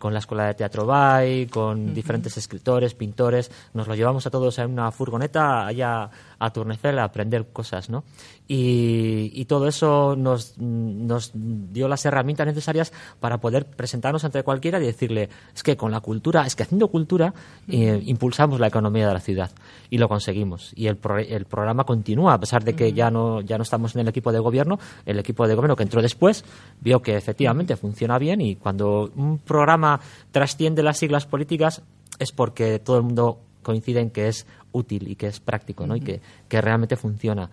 con 0.00 0.12
la 0.14 0.18
Escuela 0.18 0.46
de 0.46 0.54
Teatro 0.54 0.86
Bay, 0.86 1.46
con 1.46 1.94
diferentes 1.94 2.36
escritores, 2.38 2.94
pintores. 2.94 3.52
Nos 3.74 3.86
lo 3.86 3.94
llevamos 3.94 4.26
a 4.26 4.30
todos 4.30 4.58
en 4.58 4.72
una 4.72 4.90
furgoneta 4.90 5.66
allá 5.66 6.10
a 6.38 6.50
Tournefel 6.50 6.98
a 6.98 7.04
aprender 7.04 7.48
cosas, 7.52 7.90
¿no? 7.90 8.02
Y, 8.48 9.30
y 9.34 9.44
todo 9.44 9.68
eso 9.68 10.16
nos, 10.16 10.58
nos 10.58 11.30
dio 11.34 11.86
las 11.86 12.04
herramientas 12.04 12.46
necesarias 12.46 12.92
para 13.20 13.38
poder 13.38 13.66
presentarnos 13.66 14.24
ante 14.24 14.42
cualquiera 14.42 14.80
y 14.80 14.86
decirle, 14.86 15.28
es 15.54 15.62
que 15.62 15.76
con 15.76 15.92
la 15.92 16.00
cultura, 16.00 16.44
es 16.46 16.56
que 16.56 16.64
haciendo 16.64 16.88
cultura 16.88 17.32
eh, 17.68 18.02
impulsamos 18.06 18.58
la 18.58 18.66
economía 18.66 19.06
de 19.06 19.14
la 19.14 19.20
ciudad 19.20 19.50
y 19.90 19.98
lo 19.98 20.08
conseguimos. 20.08 20.72
Y 20.74 20.86
el, 20.88 20.96
pro- 20.96 21.18
el 21.18 21.44
programa 21.44 21.84
continúa, 21.84 22.34
a 22.34 22.40
pesar 22.40 22.64
de 22.64 22.74
que 22.74 22.92
ya 22.92 23.10
no, 23.10 23.40
ya 23.42 23.56
no 23.58 23.62
estamos 23.62 23.94
en 23.94 24.00
el 24.00 24.08
equipo 24.08 24.32
de 24.32 24.40
gobierno, 24.40 24.80
el 25.06 25.18
equipo 25.18 25.46
de 25.46 25.54
gobierno 25.54 25.76
que 25.76 25.82
entró 25.84 26.00
después 26.02 26.42
vio 26.80 27.02
que 27.02 27.16
efectivamente 27.16 27.76
funciona 27.76 28.18
bien 28.18 28.40
y 28.40 28.56
cuando 28.56 29.12
un 29.14 29.38
programa 29.38 29.89
trasciende 30.30 30.82
las 30.82 30.98
siglas 30.98 31.26
políticas 31.26 31.82
es 32.18 32.30
porque 32.30 32.78
todo 32.78 32.98
el 32.98 33.02
mundo 33.02 33.40
coincide 33.62 34.00
en 34.00 34.10
que 34.10 34.28
es 34.28 34.46
útil 34.72 35.08
y 35.08 35.16
que 35.16 35.26
es 35.26 35.40
práctico 35.40 35.86
¿no? 35.86 35.96
y 35.96 36.00
que, 36.00 36.20
que 36.48 36.60
realmente 36.60 36.96
funciona. 36.96 37.50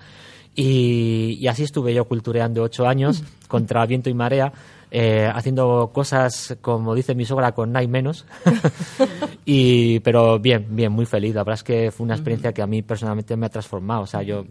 Y, 0.56 1.38
y 1.40 1.48
así 1.48 1.64
estuve 1.64 1.94
yo 1.94 2.06
cultureando 2.06 2.64
ocho 2.64 2.88
años 2.88 3.24
contra 3.48 3.86
viento 3.86 4.10
y 4.10 4.14
marea, 4.14 4.52
eh, 4.90 5.30
haciendo 5.34 5.92
cosas, 5.94 6.58
como 6.62 6.96
dice 6.96 7.14
mi 7.14 7.26
sogra, 7.26 7.52
con 7.52 7.72
nada 7.72 7.84
y 7.84 7.88
menos. 7.88 8.26
y, 9.46 10.00
pero 10.00 10.40
bien, 10.40 10.66
bien, 10.72 10.92
muy 10.92 11.06
feliz. 11.06 11.36
La 11.36 11.44
verdad 11.44 11.60
es 11.60 11.64
que 11.64 11.92
fue 11.92 12.06
una 12.06 12.16
experiencia 12.16 12.54
que 12.54 12.62
a 12.62 12.68
mí 12.68 12.82
personalmente 12.82 13.36
me 13.36 13.46
ha 13.46 13.50
transformado. 13.50 14.02
O 14.02 14.08
sea, 14.08 14.24
yo, 14.24 14.46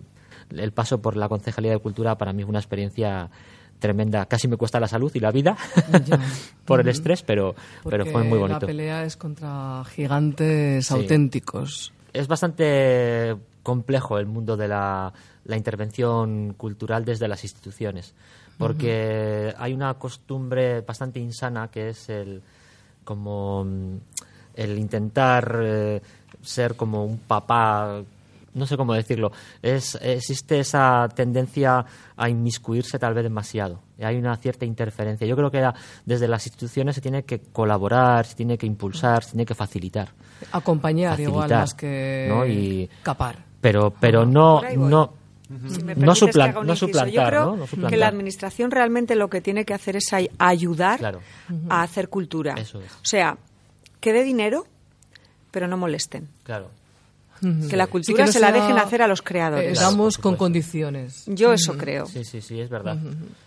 el 0.50 0.72
paso 0.72 1.00
por 1.00 1.16
la 1.16 1.28
Concejalía 1.28 1.72
de 1.72 1.78
Cultura 1.78 2.16
para 2.16 2.32
mí 2.32 2.42
fue 2.42 2.50
una 2.50 2.60
experiencia 2.60 3.30
tremenda. 3.78 4.26
Casi 4.26 4.48
me 4.48 4.56
cuesta 4.56 4.80
la 4.80 4.88
salud 4.88 5.10
y 5.14 5.20
la 5.20 5.30
vida 5.30 5.56
por 6.64 6.80
el 6.80 6.88
estrés, 6.88 7.22
pero, 7.22 7.54
pero 7.88 8.06
fue 8.06 8.22
muy 8.24 8.38
La 8.38 8.46
bonito. 8.46 8.66
pelea 8.66 9.04
es 9.04 9.16
contra 9.16 9.82
gigantes 9.84 10.86
Sí. 10.86 10.94
auténticos. 10.94 11.92
es 12.12 12.26
bastante 12.28 13.36
complejo 13.62 14.18
el 14.18 14.26
mundo 14.26 14.56
de 14.56 14.68
la, 14.68 15.12
la 15.44 15.56
intervención 15.56 16.54
cultural 16.56 17.04
desde 17.04 17.28
las 17.28 17.42
instituciones, 17.44 18.14
porque 18.58 19.52
hay 19.58 19.74
una 19.74 19.94
costumbre 19.94 20.80
bastante 20.80 21.18
insana 21.20 21.68
que 21.68 21.90
es 21.90 22.08
el 22.08 22.42
como 23.04 23.66
el 24.54 24.78
intentar 24.78 25.60
eh, 25.62 26.00
ser 26.42 26.74
como 26.76 27.04
un 27.04 27.18
papá 27.18 28.02
no 28.56 28.66
sé 28.66 28.76
cómo 28.76 28.94
decirlo 28.94 29.30
es 29.62 29.96
existe 30.02 30.58
esa 30.58 31.08
tendencia 31.14 31.84
a 32.16 32.28
inmiscuirse 32.28 32.98
tal 32.98 33.14
vez 33.14 33.22
demasiado 33.22 33.80
Y 33.98 34.04
hay 34.04 34.16
una 34.16 34.36
cierta 34.36 34.64
interferencia 34.64 35.26
yo 35.26 35.36
creo 35.36 35.50
que 35.50 35.64
desde 36.04 36.26
las 36.26 36.44
instituciones 36.46 36.94
se 36.96 37.00
tiene 37.00 37.24
que 37.24 37.40
colaborar 37.40 38.26
se 38.26 38.34
tiene 38.34 38.58
que 38.58 38.66
impulsar 38.66 39.22
se 39.22 39.30
tiene 39.32 39.46
que 39.46 39.54
facilitar 39.54 40.08
Acompañar 40.52 41.18
igual 41.20 41.34
Facilitar, 41.48 41.60
más 41.60 41.74
que 41.74 42.26
¿no? 42.28 42.46
Y- 42.46 42.90
capar. 43.02 43.44
pero 43.60 43.90
pero 44.00 44.26
no 44.26 44.60
no 44.76 45.12
Si 45.48 45.82
me 45.84 45.94
no, 45.94 46.12
permites 46.14 46.18
que 46.20 46.26
suplan- 46.26 46.48
haga 46.50 46.60
un 46.60 46.66
no 46.66 46.72
inciso. 46.72 46.86
suplantar 46.86 47.12
Yo 47.24 47.28
creo 47.28 47.44
¿no? 47.44 47.56
No 47.56 47.66
suplantar. 47.66 47.90
que 47.90 47.96
la 47.96 48.08
administración 48.08 48.70
realmente 48.72 49.14
lo 49.14 49.28
que 49.30 49.40
tiene 49.40 49.64
que 49.64 49.74
hacer 49.74 49.96
es 49.96 50.12
ay- 50.12 50.28
ayudar 50.38 50.98
Claro. 50.98 51.20
a 51.68 51.82
hacer 51.82 52.08
cultura. 52.08 52.54
Eso 52.58 52.80
es. 52.80 52.90
O 52.92 53.04
sea, 53.04 53.38
que 54.00 54.12
dé 54.12 54.24
dinero, 54.24 54.66
pero 55.52 55.68
no 55.68 55.76
molesten. 55.76 56.28
claro 56.42 56.70
Que 57.40 57.76
la 57.76 57.86
Sí, 57.86 57.90
cultura 57.92 58.16
que 58.16 58.26
no 58.26 58.32
se 58.32 58.40
la 58.40 58.52
dejen 58.52 58.78
hacer 58.78 59.02
a 59.02 59.08
los 59.08 59.20
eh, 59.20 59.24
creadores. 59.24 59.78
Claro, 59.78 59.90
damos 59.90 60.16
por 60.16 60.22
con 60.22 60.36
condiciones. 60.36 61.24
Yo 61.26 61.52
eso 61.52 61.76
creo. 61.76 62.06
Sí, 62.06 62.24
sí, 62.24 62.40
sí, 62.40 62.60
es 62.60 62.68
verdad. 62.68 62.96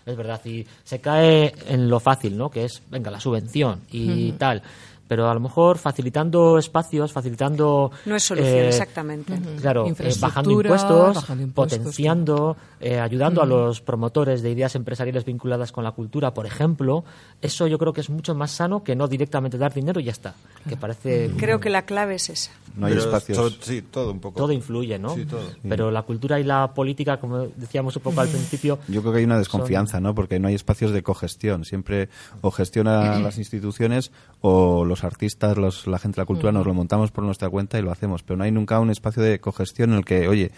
Es 0.06 0.16
verdad. 0.16 0.40
Y 0.44 0.66
se 0.84 1.00
cae 1.00 1.54
en 1.68 1.88
lo 1.88 2.00
fácil, 2.00 2.36
¿no? 2.36 2.50
Que 2.50 2.64
es, 2.64 2.82
venga, 2.90 3.10
la 3.10 3.20
subvención 3.20 3.80
y 3.90 4.32
tal. 4.32 4.62
Pero 5.10 5.28
a 5.28 5.34
lo 5.34 5.40
mejor 5.40 5.76
facilitando 5.76 6.56
espacios, 6.56 7.12
facilitando... 7.12 7.90
No 8.06 8.14
es 8.14 8.22
solución, 8.22 8.54
eh, 8.58 8.68
exactamente. 8.68 9.36
Claro, 9.60 9.84
eh, 9.88 10.14
bajando 10.20 10.52
impuestos, 10.52 11.16
bajando 11.16 11.42
impuestos, 11.42 11.78
potenciando, 11.78 12.56
eh, 12.80 12.98
ayudando 12.98 13.42
a 13.42 13.46
los 13.46 13.82
promotores 13.82 14.42
de 14.42 14.50
ideas 14.50 14.74
empresariales 14.74 15.26
vinculadas 15.26 15.70
con 15.70 15.84
la 15.84 15.92
cultura, 15.92 16.32
por 16.32 16.46
ejemplo. 16.46 17.04
Eso 17.42 17.66
yo 17.66 17.78
creo 17.78 17.92
que 17.92 18.00
es 18.00 18.08
mucho 18.08 18.34
más 18.34 18.52
sano 18.52 18.82
que 18.82 18.96
no 18.96 19.06
directamente 19.06 19.58
dar 19.58 19.74
dinero 19.74 20.00
y 20.00 20.04
ya 20.04 20.12
está. 20.12 20.34
Que 20.66 20.76
parece... 20.76 21.30
Creo 21.36 21.60
que 21.60 21.68
la 21.68 21.82
clave 21.82 22.14
es 22.14 22.30
esa. 22.30 22.52
No 22.76 22.86
hay 22.86 22.94
Pero 22.94 23.04
espacios. 23.04 23.58
sí, 23.60 23.82
todo 23.82 24.12
un 24.12 24.20
poco. 24.20 24.38
Todo 24.38 24.52
influye, 24.52 24.98
¿no? 24.98 25.14
Sí, 25.14 25.26
todo. 25.26 25.42
Pero 25.68 25.90
la 25.90 26.02
cultura 26.02 26.40
y 26.40 26.44
la 26.44 26.72
política, 26.72 27.18
como 27.18 27.48
decíamos 27.56 27.96
un 27.96 28.02
poco 28.02 28.22
al 28.22 28.28
principio... 28.28 28.78
Yo 28.88 29.02
creo 29.02 29.12
que 29.12 29.18
hay 29.18 29.24
una 29.24 29.38
desconfianza, 29.38 30.00
¿no? 30.00 30.14
Porque 30.14 30.38
no 30.38 30.48
hay 30.48 30.54
espacios 30.54 30.92
de 30.92 31.02
cogestión. 31.02 31.66
Siempre 31.66 32.08
o 32.40 32.50
gestionan 32.50 33.22
las 33.22 33.36
instituciones 33.36 34.10
o 34.40 34.86
los 34.86 35.04
artistas, 35.04 35.58
los, 35.58 35.86
la 35.86 35.98
gente 35.98 36.16
de 36.16 36.22
la 36.22 36.26
cultura 36.26 36.52
nos 36.52 36.66
lo 36.66 36.72
montamos 36.72 37.10
por 37.10 37.24
nuestra 37.24 37.50
cuenta 37.50 37.78
y 37.78 37.82
lo 37.82 37.90
hacemos. 37.92 38.22
Pero 38.22 38.38
no 38.38 38.44
hay 38.44 38.52
nunca 38.52 38.80
un 38.80 38.90
espacio 38.90 39.22
de 39.22 39.38
cogestión 39.38 39.90
en 39.90 39.98
el 39.98 40.04
que, 40.04 40.28
oye, 40.28 40.52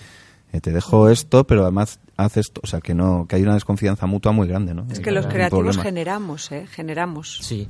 eh, 0.53 0.61
te 0.61 0.71
dejo 0.71 1.09
esto, 1.09 1.45
pero 1.47 1.63
además 1.63 1.99
haces 2.17 2.47
esto. 2.47 2.61
O 2.63 2.67
sea, 2.67 2.81
que 2.81 2.95
no 2.95 3.27
que 3.29 3.37
hay 3.37 3.43
una 3.43 3.55
desconfianza 3.55 4.07
mutua 4.07 4.33
muy 4.33 4.47
grande, 4.47 4.75
¿no? 4.75 4.87
Es 4.91 5.01
que 5.01 5.11
los 5.11 5.27
creativos 5.27 5.79
generamos, 5.79 6.53
¿eh? 6.53 6.67
Generamos. 6.71 7.39
Sí, 7.43 7.69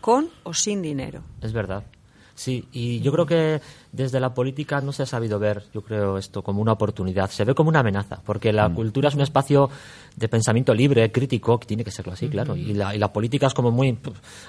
Con 0.00 0.28
o 0.44 0.54
sin 0.54 0.82
dinero. 0.82 1.22
Es 1.40 1.52
verdad. 1.52 1.84
Sí, 2.40 2.64
y 2.72 3.00
yo 3.00 3.12
creo 3.12 3.26
que 3.26 3.60
desde 3.92 4.18
la 4.18 4.32
política 4.32 4.80
no 4.80 4.92
se 4.92 5.02
ha 5.02 5.06
sabido 5.06 5.38
ver, 5.38 5.64
yo 5.74 5.82
creo, 5.82 6.16
esto 6.16 6.40
como 6.42 6.62
una 6.62 6.72
oportunidad. 6.72 7.28
Se 7.30 7.44
ve 7.44 7.54
como 7.54 7.68
una 7.68 7.80
amenaza, 7.80 8.22
porque 8.24 8.50
la 8.50 8.70
cultura 8.70 9.10
es 9.10 9.14
un 9.14 9.20
espacio 9.20 9.68
de 10.16 10.26
pensamiento 10.26 10.72
libre, 10.72 11.12
crítico, 11.12 11.60
que 11.60 11.66
tiene 11.66 11.84
que 11.84 11.90
serlo 11.90 12.14
así, 12.14 12.30
claro. 12.30 12.56
Y 12.56 12.72
la, 12.72 12.94
y 12.94 12.98
la 12.98 13.12
política 13.12 13.46
es 13.46 13.52
como 13.52 13.70
muy. 13.70 13.98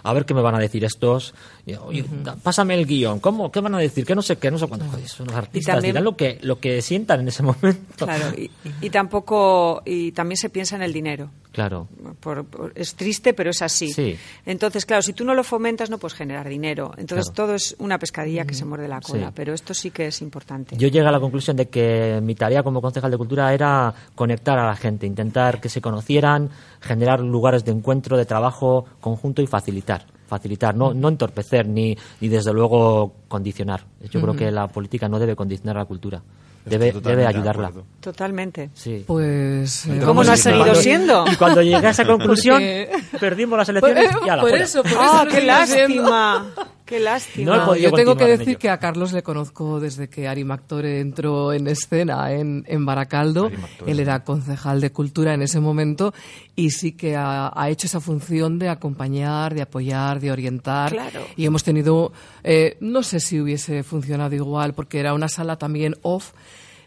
A 0.04 0.14
ver 0.14 0.26
qué 0.26 0.34
me 0.34 0.42
van 0.42 0.56
a 0.56 0.60
decir 0.60 0.86
estos. 0.86 1.34
Y, 1.66 1.74
oye, 1.74 2.06
da- 2.24 2.38
pásame 2.38 2.76
el 2.76 2.86
guion. 2.86 3.20
¿Cómo? 3.20 3.52
¿Qué 3.52 3.60
van 3.60 3.76
a 3.76 3.80
decir? 3.80 4.06
¿Qué 4.06 4.16
no 4.16 4.22
sé 4.22 4.38
qué? 4.38 4.50
No 4.52 4.58
sé 4.58 4.68
cuándo. 4.68 4.86
Joder, 4.86 5.08
son 5.10 5.28
los 5.28 5.36
artistas. 5.36 5.76
también- 5.76 5.92
dirán 5.94 6.06
lo 6.06 6.16
que, 6.16 6.40
lo 6.44 6.60
que 6.62 6.82
sientan 6.82 7.20
en 7.20 7.28
ese 7.28 7.44
momento. 7.44 8.06
Claro. 8.06 8.38
Y, 8.38 8.50
y 8.80 8.90
tampoco. 8.90 9.82
Y 9.86 10.14
también 10.14 10.38
se 10.38 10.50
piensa 10.50 10.78
en 10.78 10.84
el 10.84 10.94
dinero. 10.94 11.30
Claro. 11.52 11.90
Por- 12.22 12.46
por- 12.46 12.72
es 12.76 12.96
triste, 12.96 13.34
pero 13.34 13.50
es 13.50 13.62
así. 13.62 13.92
Sí. 13.92 14.16
Entonces, 14.46 14.86
claro, 14.86 15.02
si 15.02 15.12
tú 15.12 15.26
no 15.26 15.34
lo 15.34 15.44
fomentas, 15.44 15.90
no 15.90 15.98
puedes 15.98 16.16
generar 16.16 16.48
dinero. 16.48 16.94
Entonces, 16.98 17.26
Claro. 17.32 17.48
todo 17.48 17.56
es 17.56 17.76
una 17.82 17.98
pescadilla 18.00 18.46
que 18.46 18.54
se 18.54 18.64
muerde 18.66 18.88
la 18.88 19.02
cola. 19.02 19.28
Sí. 19.28 19.34
Pero 19.36 19.54
esto 19.54 19.74
sí 19.74 19.92
que 19.92 20.08
es 20.08 20.22
importante. 20.22 20.76
Yo 20.78 20.88
llegué 20.88 21.06
a 21.08 21.12
la 21.12 21.20
conclusión 21.20 21.58
de 21.58 21.68
que 21.68 22.20
mi 22.24 22.36
tarea 22.36 22.64
como 22.64 22.82
concejal 22.82 23.12
de 23.12 23.18
cultura 23.18 23.54
era 23.54 23.94
conectar 24.16 24.58
a 24.60 24.68
la 24.68 24.76
gente, 24.76 25.06
intentar 25.08 25.60
que 25.60 25.70
se 25.70 25.82
conocieran, 25.82 26.50
generar 26.80 27.20
lugares 27.20 27.66
de 27.66 27.72
encuentro, 27.72 28.18
de 28.18 28.26
trabajo 28.26 28.86
conjunto 29.00 29.42
y 29.42 29.48
facilitar. 29.48 30.06
Facilitar, 30.28 30.76
no, 30.76 30.94
no 30.94 31.10
entorpecer 31.10 31.68
ni, 31.68 31.98
ni 32.22 32.28
desde 32.30 32.54
luego 32.54 33.14
condicionar. 33.28 33.84
Yo 34.10 34.22
creo 34.22 34.34
que 34.36 34.50
la 34.52 34.68
política 34.68 35.10
no 35.10 35.20
debe 35.20 35.36
condicionar 35.36 35.76
la 35.76 35.84
cultura, 35.84 36.22
debe, 36.64 36.94
debe 36.94 37.24
de 37.24 37.28
ayudarla. 37.28 37.70
Totalmente. 38.00 38.70
Sí. 38.74 39.04
Pues. 39.06 39.88
eh, 39.88 40.00
¿Cómo 40.06 40.24
no 40.24 40.30
a 40.30 40.34
has 40.36 40.40
seguido 40.40 40.74
siendo? 40.76 41.26
Y 41.32 41.36
cuando 41.36 41.62
llegué 41.62 41.86
a 41.86 41.90
esa 41.90 42.06
conclusión, 42.06 42.56
Porque- 42.60 42.90
perdimos 43.20 43.58
las 43.58 43.68
Por, 43.72 43.90
elecciones 43.90 44.16
y 44.26 44.30
a 44.30 44.36
la 44.38 44.42
por 44.42 44.50
fuera. 44.52 44.64
eso, 44.64 44.84
por 44.84 44.92
¡Ah, 44.98 45.24
eso 45.28 45.36
qué 45.36 45.42
lástima! 45.46 46.46
¡Qué 46.92 47.00
lástima! 47.00 47.56
No 47.56 47.66
podido 47.68 47.90
yo 47.90 47.96
tengo 47.96 48.18
que 48.18 48.26
decir 48.26 48.58
que 48.58 48.70
a 48.70 48.78
Carlos 48.78 49.14
le 49.14 49.24
conozco 49.24 49.80
desde 49.80 50.10
que 50.10 50.28
Ari 50.28 50.44
Mactore 50.44 51.00
entró 51.00 51.54
en 51.54 51.70
escena 51.70 52.34
en, 52.34 52.66
en 52.68 52.86
Baracaldo. 52.86 53.50
Él 53.88 54.02
era 54.02 54.26
concejal 54.26 54.82
de 54.82 54.92
cultura 54.92 55.34
en 55.34 55.42
ese 55.42 55.62
momento 55.62 56.14
y 56.54 56.72
sí 56.72 56.92
que 56.92 57.16
ha, 57.16 57.50
ha 57.56 57.70
hecho 57.70 57.88
esa 57.88 58.02
función 58.02 58.60
de 58.60 58.68
acompañar, 58.68 59.56
de 59.56 59.62
apoyar, 59.62 60.20
de 60.20 60.34
orientar. 60.34 60.92
Claro. 60.92 61.22
Y 61.38 61.46
hemos 61.46 61.64
tenido, 61.64 62.12
eh, 62.44 62.76
no 62.82 63.04
sé 63.04 63.22
si 63.22 63.40
hubiese 63.40 63.84
funcionado 63.84 64.36
igual, 64.36 64.74
porque 64.74 65.00
era 65.00 65.14
una 65.14 65.30
sala 65.30 65.56
también 65.56 65.96
off. 66.02 66.34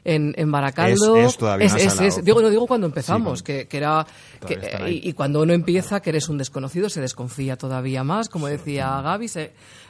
En, 0.06 0.34
en 0.36 0.52
Baracaldo. 0.52 1.16
Es- 1.16 1.30
es 1.32 1.36
todavía 1.38 1.66
una 1.68 1.78
sala 1.90 2.08
off. 2.08 2.18
digo 2.22 2.42
no 2.42 2.50
digo 2.50 2.66
cuando 2.66 2.86
empezamos 2.86 3.42
que, 3.42 3.66
que 3.66 3.76
era 3.78 4.06
que- 4.46 4.58
ahí. 4.82 5.00
y, 5.02 5.08
y 5.08 5.12
cuando 5.14 5.40
uno 5.40 5.54
empieza 5.54 6.00
que 6.00 6.10
eres 6.10 6.28
un 6.28 6.36
desconocido 6.36 6.90
se 6.90 7.00
desconfía 7.00 7.56
todavía 7.56 8.04
más 8.04 8.28
como 8.28 8.46
decía 8.46 9.00
Gaby 9.00 9.28
se, 9.28 9.42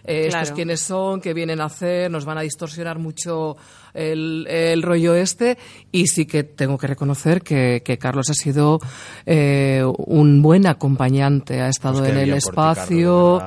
eh, 0.04 0.26
estos 0.28 0.52
quiénes 0.52 0.80
son, 0.82 1.20
qué 1.20 1.34
vienen 1.34 1.60
a 1.60 1.64
hacer, 1.64 2.12
nos 2.12 2.24
van 2.24 2.38
a 2.38 2.42
distorsionar 2.42 3.00
mucho 3.00 3.56
el, 3.92 4.46
el 4.48 4.82
rollo 4.82 5.16
este 5.16 5.58
y 5.90 6.06
sí 6.06 6.26
que 6.26 6.44
tengo 6.44 6.78
que 6.78 6.86
reconocer 6.86 7.42
que, 7.42 7.82
que 7.84 7.98
Carlos 7.98 8.30
ha 8.30 8.34
sido 8.34 8.78
eh, 9.26 9.82
un 9.98 10.42
buen 10.42 10.66
acompañante, 10.68 11.60
ha 11.60 11.68
estado 11.68 11.98
Pues 11.98 12.10
en 12.10 12.18
el 12.18 12.30
ti, 12.30 12.36
espacio 12.38 13.42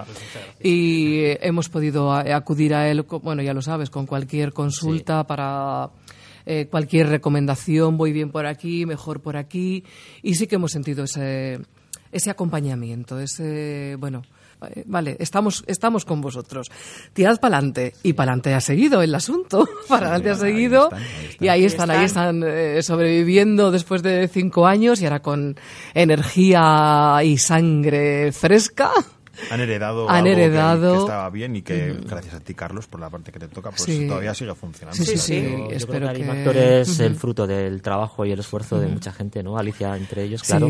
y 0.62 1.19
eh, 1.19 1.39
hemos 1.43 1.69
podido 1.69 2.12
acudir 2.12 2.73
a 2.73 2.89
él, 2.89 3.06
bueno, 3.23 3.41
ya 3.41 3.53
lo 3.53 3.62
sabes, 3.62 3.89
con 3.89 4.06
cualquier 4.06 4.51
consulta 4.51 5.23
para 5.25 5.89
eh, 6.49 6.67
cualquier 6.71 7.10
recomendación, 7.10 7.97
voy 7.97 8.13
bien 8.13 8.31
por 8.31 8.45
aquí, 8.45 8.86
mejor 8.86 9.21
por 9.21 9.36
aquí 9.36 9.83
y 10.23 10.36
sí 10.36 10.47
que 10.47 10.55
hemos 10.55 10.71
sentido 10.71 11.03
ese, 11.03 11.60
ese 12.12 12.29
acompañamiento, 12.29 13.19
ese, 13.19 13.97
bueno, 13.99 14.23
eh, 14.62 14.83
vale, 14.86 15.17
estamos, 15.19 15.63
estamos 15.67 16.05
con 16.05 16.21
vosotros. 16.21 16.71
Tirad 17.13 17.39
para 17.39 17.57
adelante. 17.57 17.93
Y 18.01 18.13
para 18.13 18.31
adelante 18.31 18.53
ha 18.53 18.62
seguido 18.62 19.01
el 19.01 19.13
asunto. 19.13 19.67
Para 19.88 20.07
adelante 20.07 20.29
ha 20.29 20.33
ahí 20.33 20.39
seguido. 20.53 20.83
están, 20.86 20.99
ahí 20.99 21.05
están. 21.05 21.38
Y 21.39 21.47
ahí 21.47 21.60
Ahí 21.60 21.65
están, 21.65 21.91
ahí 21.91 22.05
están. 22.05 22.43
están 22.43 22.49
eh, 22.49 22.81
sobreviviendo 22.81 23.71
después 23.71 24.01
de 24.01 24.27
cinco 24.27 24.65
años 24.65 25.01
y 25.01 25.05
ahora 25.05 25.21
con 25.21 25.57
energía 25.93 27.19
y 27.23 27.38
sangre 27.38 28.31
fresca. 28.31 28.91
Han 29.52 29.60
heredado 29.62 30.10
Han 30.10 30.15
algo 30.17 30.30
heredado. 30.30 30.93
Que, 30.93 31.00
estaba 31.00 31.30
bien 31.30 31.56
y 31.56 31.62
que 31.62 31.97
gracias 32.06 32.34
a 32.36 32.39
ti, 32.39 32.54
Carlos, 32.54 32.88
por 32.88 33.00
la 33.00 33.10
parte 33.10 33.32
que 33.32 33.39
te 33.39 33.47
toca, 33.47 33.69
pues 33.71 33.84
Sí. 33.84 34.08
todavía 34.08 34.34
sigue 34.34 34.54
funcionando. 34.56 34.97
Sí, 34.97 35.06
sí, 35.06 35.12
Sí, 35.12 35.17
sí. 35.17 35.41
sí. 35.45 35.52
Yo- 35.52 35.69
yo 35.69 35.76
espero 35.76 36.08
creo 36.12 36.54
que 36.54 36.82
es 36.82 37.00
el 37.00 37.15
fruto 37.15 37.45
del 37.47 37.82
trabajo 37.82 38.26
y 38.26 38.32
el 38.32 38.39
esfuerzo 38.39 38.80
de 38.80 38.88
mucha 38.88 39.12
gente, 39.12 39.43
¿no? 39.43 39.58
Alicia 39.58 39.95
entre 39.95 40.23
ellos, 40.23 40.41
Sí. 40.43 40.47
claro. 40.47 40.67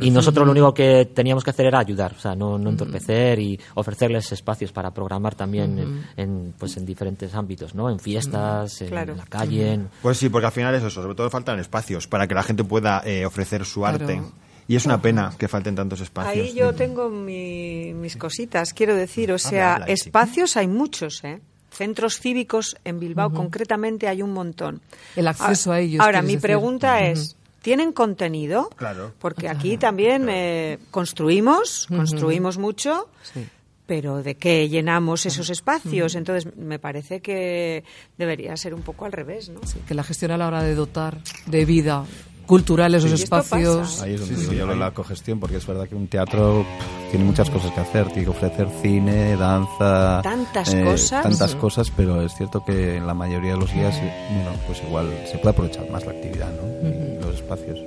Y 0.00 0.10
nosotros 0.10 0.44
lo 0.46 0.52
único 0.52 0.72
que 0.74 1.06
teníamos 1.14 1.44
que 1.44 1.50
hacer 1.50 1.66
era 1.66 1.78
ayudar, 1.78 2.14
o 2.16 2.20
sea, 2.20 2.34
no, 2.34 2.58
no 2.58 2.70
entorpecer 2.70 3.38
y 3.38 3.58
ofrecerles 3.74 4.30
espacios 4.32 4.72
para 4.72 4.92
programar 4.92 5.34
también 5.34 5.78
en, 5.78 6.04
en, 6.16 6.54
pues 6.58 6.76
en 6.76 6.84
diferentes 6.86 7.34
ámbitos, 7.34 7.74
¿no? 7.74 7.90
En 7.90 7.98
fiestas, 7.98 8.80
en, 8.82 8.88
Claro. 8.88 9.14
la 9.16 9.24
calle, 9.26 9.72
en- 9.74 9.88
Pues 10.02 10.18
sí, 10.18 10.28
porque 10.28 10.46
al 10.46 10.52
final 10.52 10.74
es 10.74 10.82
eso, 10.82 11.02
sobre 11.02 11.14
todo 11.14 11.30
faltan 11.30 11.58
espacios 11.58 12.06
para 12.06 12.26
que 12.26 12.34
la 12.34 12.42
gente 12.42 12.64
pueda 12.64 13.02
eh, 13.04 13.24
ofrecer 13.26 13.64
su 13.64 13.80
Claro. 13.80 13.98
arte. 14.04 14.20
Y 14.68 14.76
es 14.76 14.84
una 14.86 15.00
pena 15.02 15.32
que 15.38 15.48
falten 15.48 15.74
tantos 15.74 16.00
espacios. 16.02 16.34
Ahí 16.46 16.54
yo 16.54 16.74
tengo 16.74 17.08
mi- 17.08 17.94
mis 17.94 18.16
cositas, 18.16 18.74
quiero 18.74 18.94
decir, 18.94 19.32
o 19.32 19.38
sea, 19.38 19.74
habla, 19.76 19.86
sí. 19.86 19.92
espacios 19.92 20.56
hay 20.58 20.68
muchos, 20.68 21.24
¿eh? 21.24 21.40
Centros 21.70 22.20
cívicos 22.20 22.76
en 22.84 23.00
Bilbao 23.00 23.32
concretamente 23.32 24.08
hay 24.08 24.20
un 24.22 24.32
montón. 24.32 24.80
El 25.16 25.26
acceso 25.28 25.72
Ah, 25.72 25.76
a 25.76 25.80
ellos, 25.80 26.00
Ahora, 26.04 26.20
mi 26.22 26.28
decir. 26.28 26.40
pregunta 26.40 27.00
es, 27.06 27.36
¿tienen 27.62 27.92
contenido? 27.92 28.68
Claro. 28.76 29.12
Porque 29.18 29.48
aquí 29.48 29.78
también 29.78 30.28
eh, 30.28 30.78
construimos, 30.90 31.86
construimos 31.88 32.58
mucho, 32.58 33.08
Sí. 33.22 33.46
pero 33.86 34.22
¿de 34.22 34.34
qué 34.36 34.68
llenamos 34.68 35.24
esos 35.26 35.48
espacios? 35.50 36.14
Entonces, 36.14 36.54
me 36.56 36.78
parece 36.78 37.20
que 37.20 37.84
debería 38.18 38.56
ser 38.56 38.74
un 38.74 38.82
poco 38.82 39.04
al 39.06 39.12
revés, 39.12 39.48
¿no? 39.48 39.60
Sí, 39.66 39.78
que 39.86 39.94
la 39.94 40.04
gestión 40.04 40.30
a 40.32 40.36
la 40.36 40.46
hora 40.46 40.62
de 40.62 40.74
dotar 40.74 41.18
de 41.46 41.64
vida 41.64 42.04
cultural 42.48 42.92
esos 42.96 43.10
Sí, 43.10 43.22
esto 43.22 43.36
espacios. 43.38 44.02
Ahí 44.02 44.14
es 44.14 44.20
donde 44.20 44.34
Sí, 44.36 44.56
yo 44.56 44.66
de 44.66 44.74
la 44.74 44.90
cogestión, 44.90 45.38
porque 45.38 45.58
es 45.58 45.66
verdad 45.66 45.86
que 45.88 45.94
un 45.94 46.08
teatro 46.08 46.64
pff, 46.64 47.10
tiene 47.12 47.24
muchas 47.24 47.48
cosas 47.50 47.70
que 47.70 47.80
hacer, 47.80 48.06
tiene 48.08 48.24
que 48.24 48.30
ofrecer 48.30 48.66
cine, 48.82 49.36
danza, 49.36 50.20
Tantas 50.24 50.74
eh, 50.74 50.82
cosas. 50.82 51.22
tantas 51.22 51.54
cosas, 51.54 51.92
pero 51.96 52.20
es 52.22 52.34
cierto 52.34 52.64
que 52.64 52.96
en 52.96 53.06
la 53.06 53.14
mayoría 53.14 53.52
de 53.52 53.58
los 53.60 53.72
días, 53.72 53.94
eh, 53.98 54.12
bueno, 54.32 54.50
pues 54.66 54.82
igual 54.82 55.06
se 55.30 55.38
puede 55.38 55.50
aprovechar 55.50 55.88
más 55.90 56.04
la 56.04 56.10
actividad, 56.12 56.50
¿no? 56.50 56.88
Y 56.88 57.22
Los 57.22 57.36
espacios. 57.36 57.78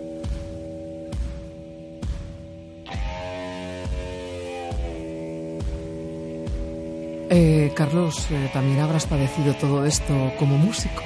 Eh, 7.30 7.72
Carlos, 7.76 8.28
eh, 8.30 8.50
también 8.52 8.80
habrás 8.80 9.06
padecido 9.06 9.54
todo 9.56 9.86
esto 9.86 10.14
como 10.38 10.58
músico. 10.58 11.02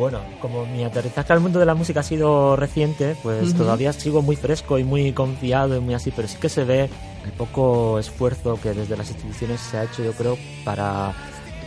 Bueno, 0.00 0.20
como 0.40 0.64
mi 0.64 0.82
aterrizaje 0.82 1.30
al 1.34 1.40
mundo 1.40 1.58
de 1.58 1.66
la 1.66 1.74
música 1.74 2.00
ha 2.00 2.02
sido 2.02 2.56
reciente, 2.56 3.16
pues 3.22 3.54
todavía 3.54 3.92
sigo 3.92 4.22
muy 4.22 4.34
fresco 4.34 4.78
y 4.78 4.82
muy 4.82 5.12
confiado 5.12 5.76
y 5.76 5.80
muy 5.80 5.92
así, 5.92 6.10
pero 6.10 6.26
sí 6.26 6.38
que 6.40 6.48
se 6.48 6.64
ve 6.64 6.88
el 7.22 7.32
poco 7.36 7.98
esfuerzo 7.98 8.58
que 8.62 8.72
desde 8.72 8.96
las 8.96 9.10
instituciones 9.10 9.60
se 9.60 9.76
ha 9.76 9.84
hecho, 9.84 10.02
yo 10.02 10.12
creo, 10.12 10.38
para 10.64 11.12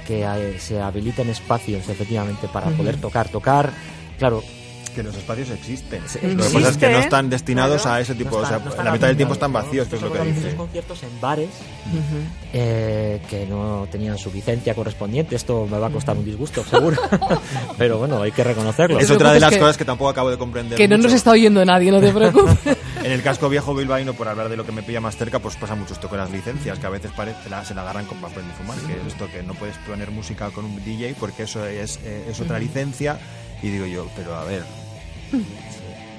que 0.08 0.24
eh, 0.24 0.58
se 0.58 0.82
habiliten 0.82 1.30
espacios, 1.30 1.88
efectivamente, 1.88 2.48
para 2.48 2.72
poder 2.72 3.00
tocar. 3.00 3.30
Tocar, 3.30 3.72
claro, 4.18 4.42
Que 4.94 5.02
los 5.04 5.16
espacios 5.16 5.50
existen. 5.50 6.02
Sí, 6.08 6.20
Lo 6.22 6.44
que 6.44 6.50
pasa 6.52 6.70
es 6.70 6.78
que 6.78 6.90
no 6.90 7.00
están 7.00 7.30
destinados 7.30 7.82
claro. 7.82 7.98
a 7.98 8.02
ese 8.02 8.14
tipo, 8.16 8.38
no 8.38 8.44
o 8.44 8.46
sea, 8.46 8.60
no 8.60 8.70
están 8.70 8.86
la 8.86 8.92
mitad 8.92 9.08
del 9.08 9.18
tiempo 9.18 9.34
están 9.34 9.52
vacíos, 9.52 9.88
que 9.88 9.96
es 9.96 10.02
lo 10.02 10.14
que 10.14 10.22
dice. 10.22 10.56
conciertos 10.56 11.02
en 11.04 11.20
bares 11.22 11.50
eh, 12.54 13.20
que 13.30 13.46
no 13.48 13.88
tenían 13.92 14.18
su 14.18 14.32
licencia 14.32 14.74
correspondiente. 14.76 15.36
Esto 15.36 15.68
me 15.70 15.78
va 15.80 15.88
a 15.88 15.90
costar 15.90 16.16
un 16.18 16.26
disgusto, 16.26 16.64
seguro. 16.64 16.98
Pero 17.78 17.98
bueno, 17.98 18.22
hay 18.22 18.32
que 18.32 18.44
reconocerlo. 18.44 19.00
Es 19.00 19.10
otra 19.10 19.34
de 19.34 19.40
las 19.40 19.52
que- 19.52 19.60
cosas 19.60 19.78
que 19.78 19.86
tampoco 19.86 20.10
acabo 20.10 20.30
de 20.30 20.38
comprender. 20.38 20.78
Que 20.78 20.88
no 20.88 20.98
mucho. 20.98 21.08
nos 21.10 21.16
está 21.18 21.32
oyendo 21.32 21.64
nadie, 21.66 21.92
no 21.92 22.00
te 22.00 22.12
preocupes. 22.12 22.78
En 23.04 23.12
el 23.12 23.22
casco 23.22 23.50
viejo 23.50 23.76
bilbaíno, 23.76 24.14
por 24.14 24.30
hablar 24.30 24.48
de 24.48 24.56
lo 24.56 24.66
que 24.66 24.72
me 24.72 24.82
pilla 24.82 25.02
más 25.02 25.18
cerca, 25.18 25.40
pues 25.40 25.58
pasa 25.58 25.76
mucho 25.76 25.94
esto 25.94 26.08
con 26.08 26.18
las 26.20 26.32
licencias, 26.32 26.80
que 26.80 26.86
a 26.88 26.90
veces 26.90 27.12
parece, 27.12 27.50
la- 27.50 27.66
se 27.66 27.76
la 27.76 27.82
agarran 27.82 28.06
con 28.06 28.18
papel 28.22 28.44
de 28.48 28.54
fumar, 28.54 28.78
que 28.78 28.94
es 28.94 29.08
esto 29.08 29.28
que 29.30 29.44
no 29.44 29.56
puedes 29.56 29.76
poner 29.80 30.10
música 30.10 30.50
con 30.52 30.64
un 30.64 30.82
DJ 30.86 31.14
porque 31.20 31.44
eso 31.44 31.66
es, 31.66 32.00
eh, 32.06 32.28
es 32.30 32.40
otra 32.40 32.60
licencia. 32.60 33.20
Y 33.62 33.68
digo 33.72 33.86
yo, 33.88 34.08
pero 34.16 34.36
a 34.36 34.46
ver, 34.46 34.64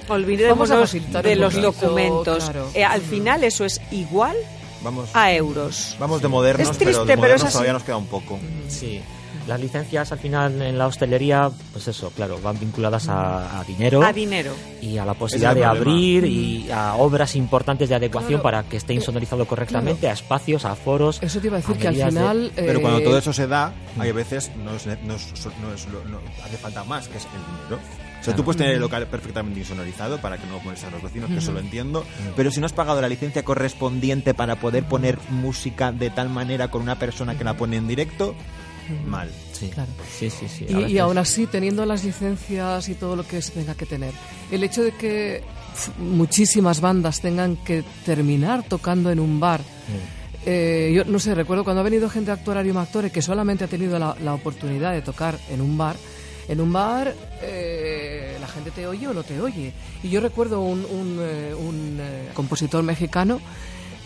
Olvidémonos 0.08 0.92
de 1.22 1.36
los 1.36 1.54
documentos. 1.60 2.44
claro. 2.44 2.68
Eh, 2.74 2.84
al 2.84 3.00
final 3.00 3.42
eso 3.44 3.64
es 3.64 3.80
igual 3.90 4.36
vamos, 4.82 5.08
a 5.14 5.32
euros. 5.32 5.96
vamos 5.98 6.20
de 6.20 6.28
modernos, 6.28 6.68
Es 6.70 6.76
triste, 6.78 6.92
pero 6.92 7.04
de 7.04 7.12
pero 7.12 7.20
modernos 7.20 7.40
es 7.42 7.46
así. 7.48 7.52
todavía 7.54 7.72
nos 7.72 7.82
queda 7.84 7.96
un 7.96 8.06
poco. 8.06 8.38
Sí. 8.68 9.00
Las 9.48 9.60
licencias 9.60 10.10
al 10.10 10.18
final 10.18 10.62
en 10.62 10.78
la 10.78 10.86
hostelería, 10.86 11.50
pues 11.72 11.86
eso, 11.88 12.10
claro, 12.16 12.38
van 12.42 12.58
vinculadas 12.58 13.08
a, 13.08 13.60
a 13.60 13.64
dinero 13.64 14.02
A 14.02 14.10
dinero. 14.10 14.52
y 14.80 14.96
a 14.96 15.04
la 15.04 15.12
posibilidad 15.12 15.54
de 15.54 15.64
abrir 15.66 16.24
y 16.24 16.70
a 16.70 16.94
obras 16.94 17.34
importantes 17.36 17.90
de 17.90 17.94
adecuación 17.94 18.40
Claro. 18.40 18.42
para 18.42 18.62
que 18.62 18.78
esté 18.78 18.94
insonorizado 18.94 19.46
correctamente, 19.46 20.08
a 20.08 20.12
espacios, 20.12 20.64
a 20.64 20.74
foros. 20.74 21.18
Eso 21.22 21.40
te 21.40 21.48
iba 21.48 21.58
a 21.58 21.60
decir 21.60 21.76
a 21.76 21.78
que 21.78 21.88
al 21.88 21.92
medidas 21.94 22.14
de- 22.14 22.20
final... 22.20 22.52
Pero 22.54 22.78
eh, 22.78 22.82
cuando 22.82 23.02
todo 23.02 23.18
eso 23.18 23.32
se 23.34 23.46
da, 23.46 23.74
hay 23.98 24.12
veces 24.12 24.50
no 24.64 24.74
es, 24.76 24.86
no 24.86 24.92
es- 25.14 25.32
no 25.60 25.74
es 25.74 25.86
no 25.88 26.18
hace 26.42 26.56
falta 26.56 26.84
más, 26.84 27.08
que 27.08 27.18
es 27.18 27.24
el 27.24 27.30
dinero. 27.66 27.82
O 28.24 28.26
sea, 28.26 28.36
tú 28.36 28.42
puedes 28.44 28.56
tener 28.56 28.74
el 28.74 28.80
local 28.80 29.06
perfectamente 29.06 29.60
insonorizado 29.60 30.18
para 30.18 30.38
que 30.38 30.46
no 30.46 30.58
molestes 30.60 30.88
a 30.88 30.90
los 30.92 31.02
vecinos, 31.02 31.28
que 31.30 31.38
eso 31.38 31.52
lo 31.52 31.60
entiendo, 31.60 32.04
pero 32.34 32.50
si 32.50 32.58
no 32.60 32.66
has 32.66 32.72
pagado 32.72 33.00
la 33.02 33.08
licencia 33.08 33.44
correspondiente 33.44 34.32
para 34.32 34.56
poder 34.56 34.84
poner 34.84 35.18
música 35.28 35.92
de 35.92 36.08
tal 36.10 36.30
manera 36.30 36.68
con 36.68 36.80
una 36.80 36.98
persona 36.98 37.36
que 37.36 37.44
la 37.44 37.54
pone 37.56 37.76
en 37.76 37.86
directo, 37.86 38.34
mal. 39.06 39.30
Sí, 39.52 39.68
Claro. 39.68 39.90
sí, 40.18 40.30
sí. 40.30 40.46
sí, 40.48 40.66
Y, 40.68 40.92
y 40.92 40.98
aún 40.98 41.16
así, 41.18 41.46
teniendo 41.46 41.84
las 41.86 42.02
licencias 42.04 42.88
y 42.88 42.94
todo 42.94 43.14
lo 43.16 43.26
que 43.26 43.40
se 43.42 43.52
tenga 43.52 43.74
que 43.74 43.86
tener, 43.86 44.12
el 44.50 44.64
hecho 44.64 44.82
de 44.82 44.92
que 44.92 45.42
muchísimas 45.98 46.80
bandas 46.80 47.20
tengan 47.20 47.56
que 47.56 47.84
terminar 48.04 48.62
tocando 48.62 49.10
en 49.10 49.20
un 49.20 49.40
bar. 49.40 49.60
eh, 50.46 50.92
yo 50.94 51.04
no 51.04 51.18
sé, 51.18 51.34
recuerdo 51.34 51.64
cuando 51.64 51.80
ha 51.80 51.84
venido 51.84 52.08
gente 52.10 52.30
a 52.30 52.34
actuar 52.34 52.58
a 52.58 52.60
Arium 52.60 52.76
Actore 52.78 53.10
que 53.10 53.22
solamente 53.22 53.64
ha 53.64 53.68
tenido 53.68 53.98
la, 53.98 54.16
la 54.22 54.34
oportunidad 54.34 54.92
de 54.92 55.02
tocar 55.02 55.38
en 55.50 55.60
un 55.60 55.76
bar. 55.78 55.96
En 56.48 56.60
un 56.60 56.72
bar 56.72 57.14
eh, 57.42 58.36
la 58.40 58.46
gente 58.48 58.70
te 58.70 58.86
oye 58.86 59.08
o 59.08 59.14
no 59.14 59.22
te 59.22 59.40
oye. 59.40 59.72
Y 60.02 60.10
yo 60.10 60.20
recuerdo 60.20 60.60
un, 60.60 60.84
un, 60.84 61.18
eh, 61.20 61.54
un, 61.54 61.98
eh, 62.00 62.30
compositor 62.34 62.82
mexicano 62.82 63.40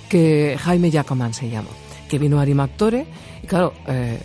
que 0.08 0.56
Jaime 0.60 0.90
Jacoman 0.90 1.34
se 1.34 1.48
llama, 1.48 1.68
que 2.08 2.18
vino 2.18 2.40
a 2.40 2.64
Actore 2.64 3.06
y 3.42 3.46
claro, 3.46 3.74
eh, 3.86 4.18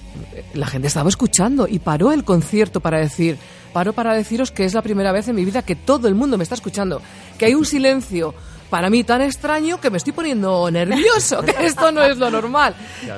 la 0.54 0.68
gente 0.68 0.88
estaba 0.88 1.10
escuchando 1.10 1.68
y 1.68 1.80
paró 1.80 2.12
el 2.12 2.24
concierto 2.24 2.80
para 2.80 3.00
decir, 3.00 3.38
paro 3.74 3.94
para 3.94 4.14
deciros 4.14 4.52
que 4.52 4.66
es 4.66 4.74
la 4.74 4.82
primera 4.82 5.12
vez 5.12 5.28
en 5.28 5.36
mi 5.36 5.46
vida 5.46 5.62
que 5.62 5.76
todo 5.76 6.08
el 6.08 6.16
mundo 6.16 6.38
me 6.38 6.44
está 6.44 6.56
escuchando, 6.56 7.02
que 7.38 7.46
hay 7.46 7.54
un 7.54 7.66
silencio 7.66 8.34
para 8.74 8.90
mí 8.90 9.04
tan 9.04 9.22
extraño 9.22 9.80
que 9.80 9.92
me 9.92 9.98
estoy 9.98 10.14
poniendo 10.14 10.72
nervioso, 10.72 11.44
que 11.44 11.54
esto 11.68 11.92
no 11.92 12.02
es 12.02 12.18
lo 12.18 12.32
normal. 12.32 12.74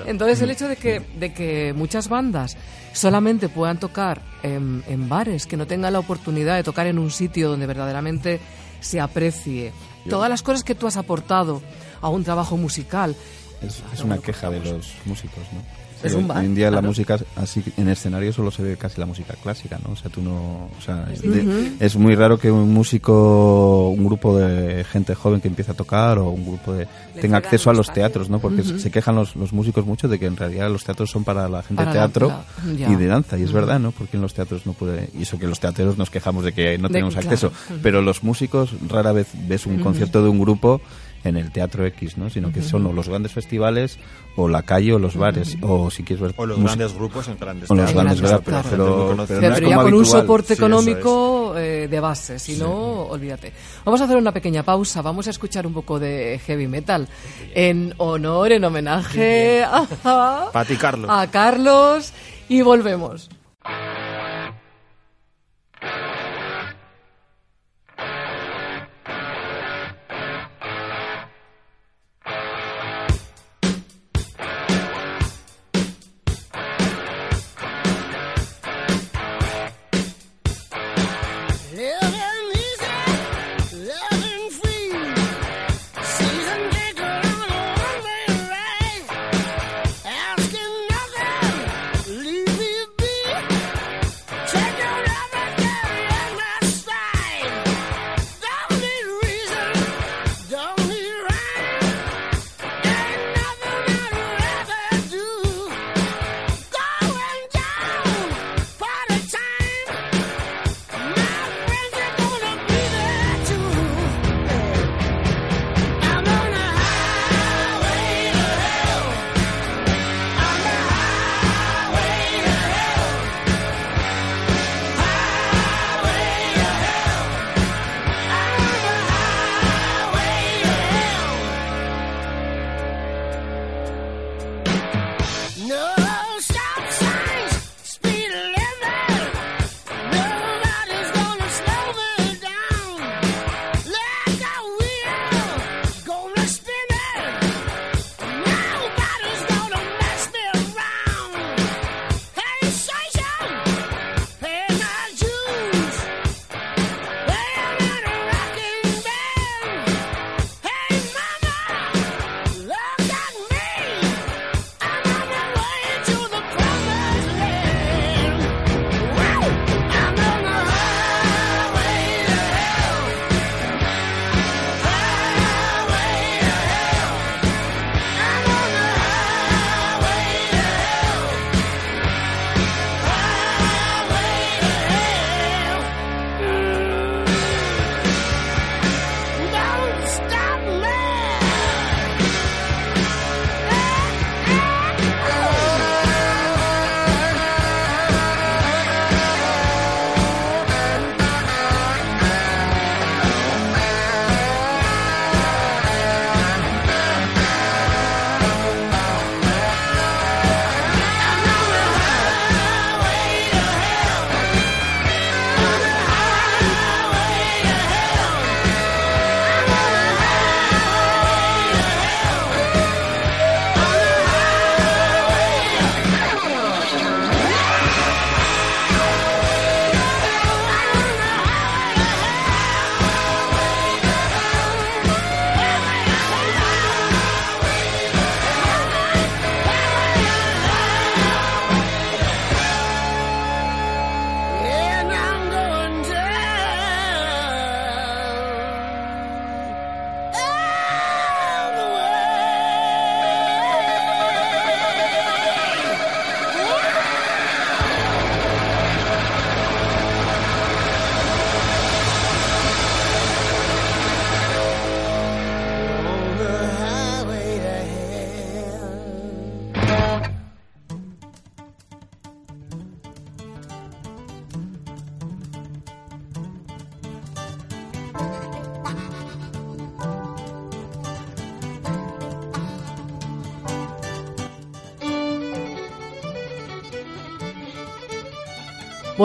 Entonces 0.06 0.42
el 0.42 0.50
hecho 0.50 0.68
de 0.68 0.76
que, 0.76 1.00
de 1.00 1.34
que 1.34 1.72
muchas 1.74 2.10
bandas 2.10 2.58
solamente 2.92 3.48
puedan 3.48 3.80
tocar 3.80 4.22
en, 4.44 4.84
en 4.86 5.08
bares, 5.08 5.48
que 5.48 5.56
no 5.56 5.66
tengan 5.66 5.94
la 5.94 6.00
oportunidad 6.00 6.58
de 6.58 6.64
tocar 6.64 6.88
en 6.88 7.00
un 7.00 7.10
sitio 7.10 7.48
donde 7.48 7.68
verdaderamente 7.68 8.42
se 8.82 9.00
aprecie 9.00 9.72
todas 10.10 10.30
las 10.30 10.42
cosas 10.42 10.66
que 10.66 10.76
tú 10.76 10.88
has 10.88 10.98
aportado 10.98 11.62
a 12.02 12.10
un 12.10 12.26
trabajo 12.26 12.58
musical. 12.58 13.16
Es, 13.62 13.82
es 13.94 14.02
una 14.02 14.18
queja 14.18 14.50
de 14.50 14.60
los 14.60 14.92
músicos, 15.06 15.46
¿no? 15.54 15.75
Es 16.04 16.14
Hoy- 16.14 16.22
un 16.22 16.28
bar, 16.28 16.40
Hoy 16.40 16.46
en 16.46 16.56
día 16.56 16.70
la 16.70 16.82
música, 16.82 17.18
así 17.36 17.64
en 17.78 17.88
escenario 17.90 18.32
solo 18.34 18.52
se 18.52 18.62
ve 18.62 18.78
casi 18.78 19.00
la 19.00 19.06
música 19.06 19.34
clásica, 19.42 19.80
¿no? 19.86 19.94
O 19.94 19.96
sea, 19.96 20.12
tú 20.12 20.22
no... 20.22 20.70
O 20.78 20.82
sea, 20.84 21.06
de- 21.06 21.72
es 21.80 21.96
muy 21.96 22.16
raro 22.16 22.38
que 22.38 22.52
un 22.52 22.72
músico, 22.74 23.90
un 23.90 24.04
grupo 24.06 24.38
de 24.38 24.84
gente 24.84 25.16
joven 25.16 25.42
que 25.42 25.48
empieza 25.48 25.72
a 25.72 25.76
tocar 25.76 26.18
o 26.20 26.30
un 26.30 26.46
grupo 26.46 26.74
de... 26.74 26.88
Le 27.16 27.22
tenga 27.22 27.38
acceso 27.38 27.70
a 27.70 27.74
los 27.74 27.88
espacio. 27.88 28.04
teatros, 28.04 28.30
¿no? 28.30 28.40
Porque 28.40 28.64
se 28.64 28.92
quejan 28.92 29.16
los, 29.16 29.36
los 29.36 29.54
músicos 29.54 29.86
mucho 29.86 30.08
de 30.08 30.20
que 30.20 30.26
en 30.26 30.36
realidad 30.36 30.70
los 30.70 30.84
teatros 30.84 31.10
son 31.10 31.24
para 31.24 31.48
la 31.48 31.64
gente 31.64 31.78
Para 31.84 31.92
de 31.92 31.98
teatro 31.98 32.28
la- 32.28 32.92
y 32.92 32.96
de 32.96 33.08
danza, 33.08 33.38
y 33.38 33.44
es 33.44 33.52
verdad, 33.54 33.80
¿no? 33.80 33.92
Porque 33.92 34.18
en 34.18 34.22
los 34.22 34.34
teatros 34.34 34.66
no 34.66 34.74
puede... 34.74 35.10
Y 35.18 35.24
eso 35.24 35.40
que 35.40 35.48
los 35.48 35.60
teatreros 35.60 35.98
nos 35.98 36.10
quejamos 36.10 36.44
de 36.44 36.52
que 36.54 36.78
no 36.78 36.88
De- 36.90 36.94
tenemos 36.94 37.14
claro. 37.16 37.30
acceso, 37.30 37.52
pero 37.82 38.02
los 38.02 38.24
músicos 38.24 38.72
rara 38.88 39.12
vez 39.14 39.28
ves 39.48 39.66
un 39.66 39.80
concierto 39.80 40.22
de 40.22 40.30
un 40.30 40.40
grupo 40.40 40.82
en 41.26 41.38
el 41.38 41.52
teatro 41.52 41.86
X, 41.86 42.18
¿no? 42.18 42.30
Sino 42.30 42.52
que 42.54 42.62
son 42.62 42.86
o 42.86 42.94
los 42.94 43.10
grandes 43.10 43.34
festivales 43.34 43.98
o 44.38 44.48
la 44.48 44.62
calle 44.64 44.94
o 44.94 45.00
los 45.00 45.16
bares 45.16 45.58
o 45.62 45.90
si 45.90 46.04
quieres 46.04 46.22
ver 46.22 46.34
O 46.38 46.46
los 46.46 46.58
música- 46.58 46.76
grandes 46.78 46.98
grupos 46.98 47.28
en 47.28 47.38
grandes 47.40 47.70
o 47.72 47.76
los 47.76 47.94
grandes, 47.94 48.22
claro, 48.22 48.42
¿verdad? 48.44 48.66
Pero, 48.70 49.16
no 49.16 49.24
es 49.24 49.62
ya 49.62 49.76
con 49.78 49.94
un 49.94 50.06
soporte 50.06 50.48
Sí, 50.56 50.62
económico 50.62 51.54
eh, 51.58 51.88
de 51.90 52.00
base, 52.00 52.38
si 52.40 52.58
no, 52.58 53.04
olvídate. 53.04 53.52
Vamos 53.84 54.02
a 54.02 54.04
hacer 54.06 54.18
una 54.18 54.32
pequeña 54.32 54.64
pausa, 54.64 55.02
vamos 55.02 55.28
a 55.28 55.32
escuchar 55.32 55.66
un 55.66 55.74
poco 55.74 56.00
de 56.00 56.40
heavy 56.46 56.68
metal 56.68 57.08
en 57.54 57.94
honor, 57.98 58.52
en 58.52 58.64
homenaje 58.64 59.64
a, 59.64 60.50
Pati 60.52 60.76
Carlos. 60.76 61.10
a 61.12 61.28
Carlos 61.32 62.14
y 62.50 62.62
volvemos. 62.62 63.30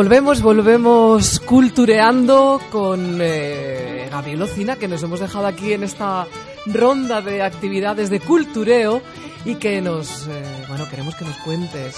Volvemos, 0.00 0.40
volvemos 0.40 1.40
cultureando 1.40 2.58
con 2.70 3.18
eh, 3.20 4.08
Gabriel 4.10 4.40
Ocina, 4.40 4.76
que 4.76 4.88
nos 4.88 5.02
hemos 5.02 5.20
dejado 5.20 5.46
aquí 5.46 5.74
en 5.74 5.84
esta 5.84 6.26
ronda 6.64 7.20
de 7.20 7.42
actividades 7.42 8.08
de 8.08 8.18
cultureo 8.18 9.02
y 9.44 9.56
que 9.56 9.82
nos, 9.82 10.26
eh, 10.26 10.64
bueno, 10.68 10.88
queremos 10.88 11.14
que 11.16 11.26
nos 11.26 11.36
cuentes. 11.40 11.96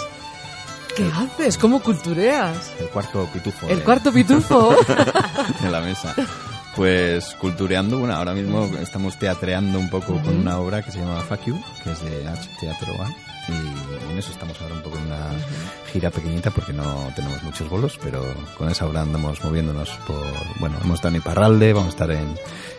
¿Qué 0.97 1.09
haces? 1.15 1.57
¿Cómo 1.57 1.81
cultureas? 1.81 2.73
El 2.81 2.89
cuarto 2.89 3.25
pitufo. 3.33 3.69
El 3.69 3.85
cuarto 3.85 4.13
pitufo. 4.13 4.75
en 5.63 5.71
la 5.71 5.81
mesa. 5.81 6.13
Pues 6.77 7.35
cultureando, 7.35 7.99
bueno, 7.99 8.15
ahora 8.15 8.33
mismo 8.33 8.65
estamos 8.81 9.19
teatreando 9.19 9.79
un 9.79 9.91
poco 9.91 10.21
con 10.23 10.37
una 10.37 10.59
obra 10.59 10.83
que 10.83 10.91
se 10.91 10.99
llama 10.99 11.21
Fuck 11.21 11.47
You, 11.47 11.63
que 11.85 11.93
es 11.93 12.03
de 12.03 12.27
H. 12.27 12.49
Teatro 12.61 12.95
A. 13.03 13.09
Y 13.49 14.11
en 14.13 14.19
eso 14.19 14.31
estamos 14.31 14.61
ahora 14.61 14.75
un 14.75 14.83
poco 14.83 14.99
en 14.99 15.07
una 15.07 15.31
gira 15.93 16.11
pequeñita 16.11 16.51
porque 16.51 16.73
no 16.73 17.11
tenemos 17.17 17.43
muchos 17.43 17.69
bolos, 17.69 17.99
pero 18.03 18.23
con 18.57 18.71
esa 18.71 18.87
obra 18.87 19.03
andamos 19.03 19.43
moviéndonos 19.43 19.91
por, 20.07 20.25
bueno, 20.61 20.77
hemos 20.83 20.95
estado 20.95 21.15
en 21.15 21.21
Iparralde, 21.21 21.73
vamos 21.73 21.89
a 21.89 21.91
estar 21.91 22.11
en, 22.13 22.37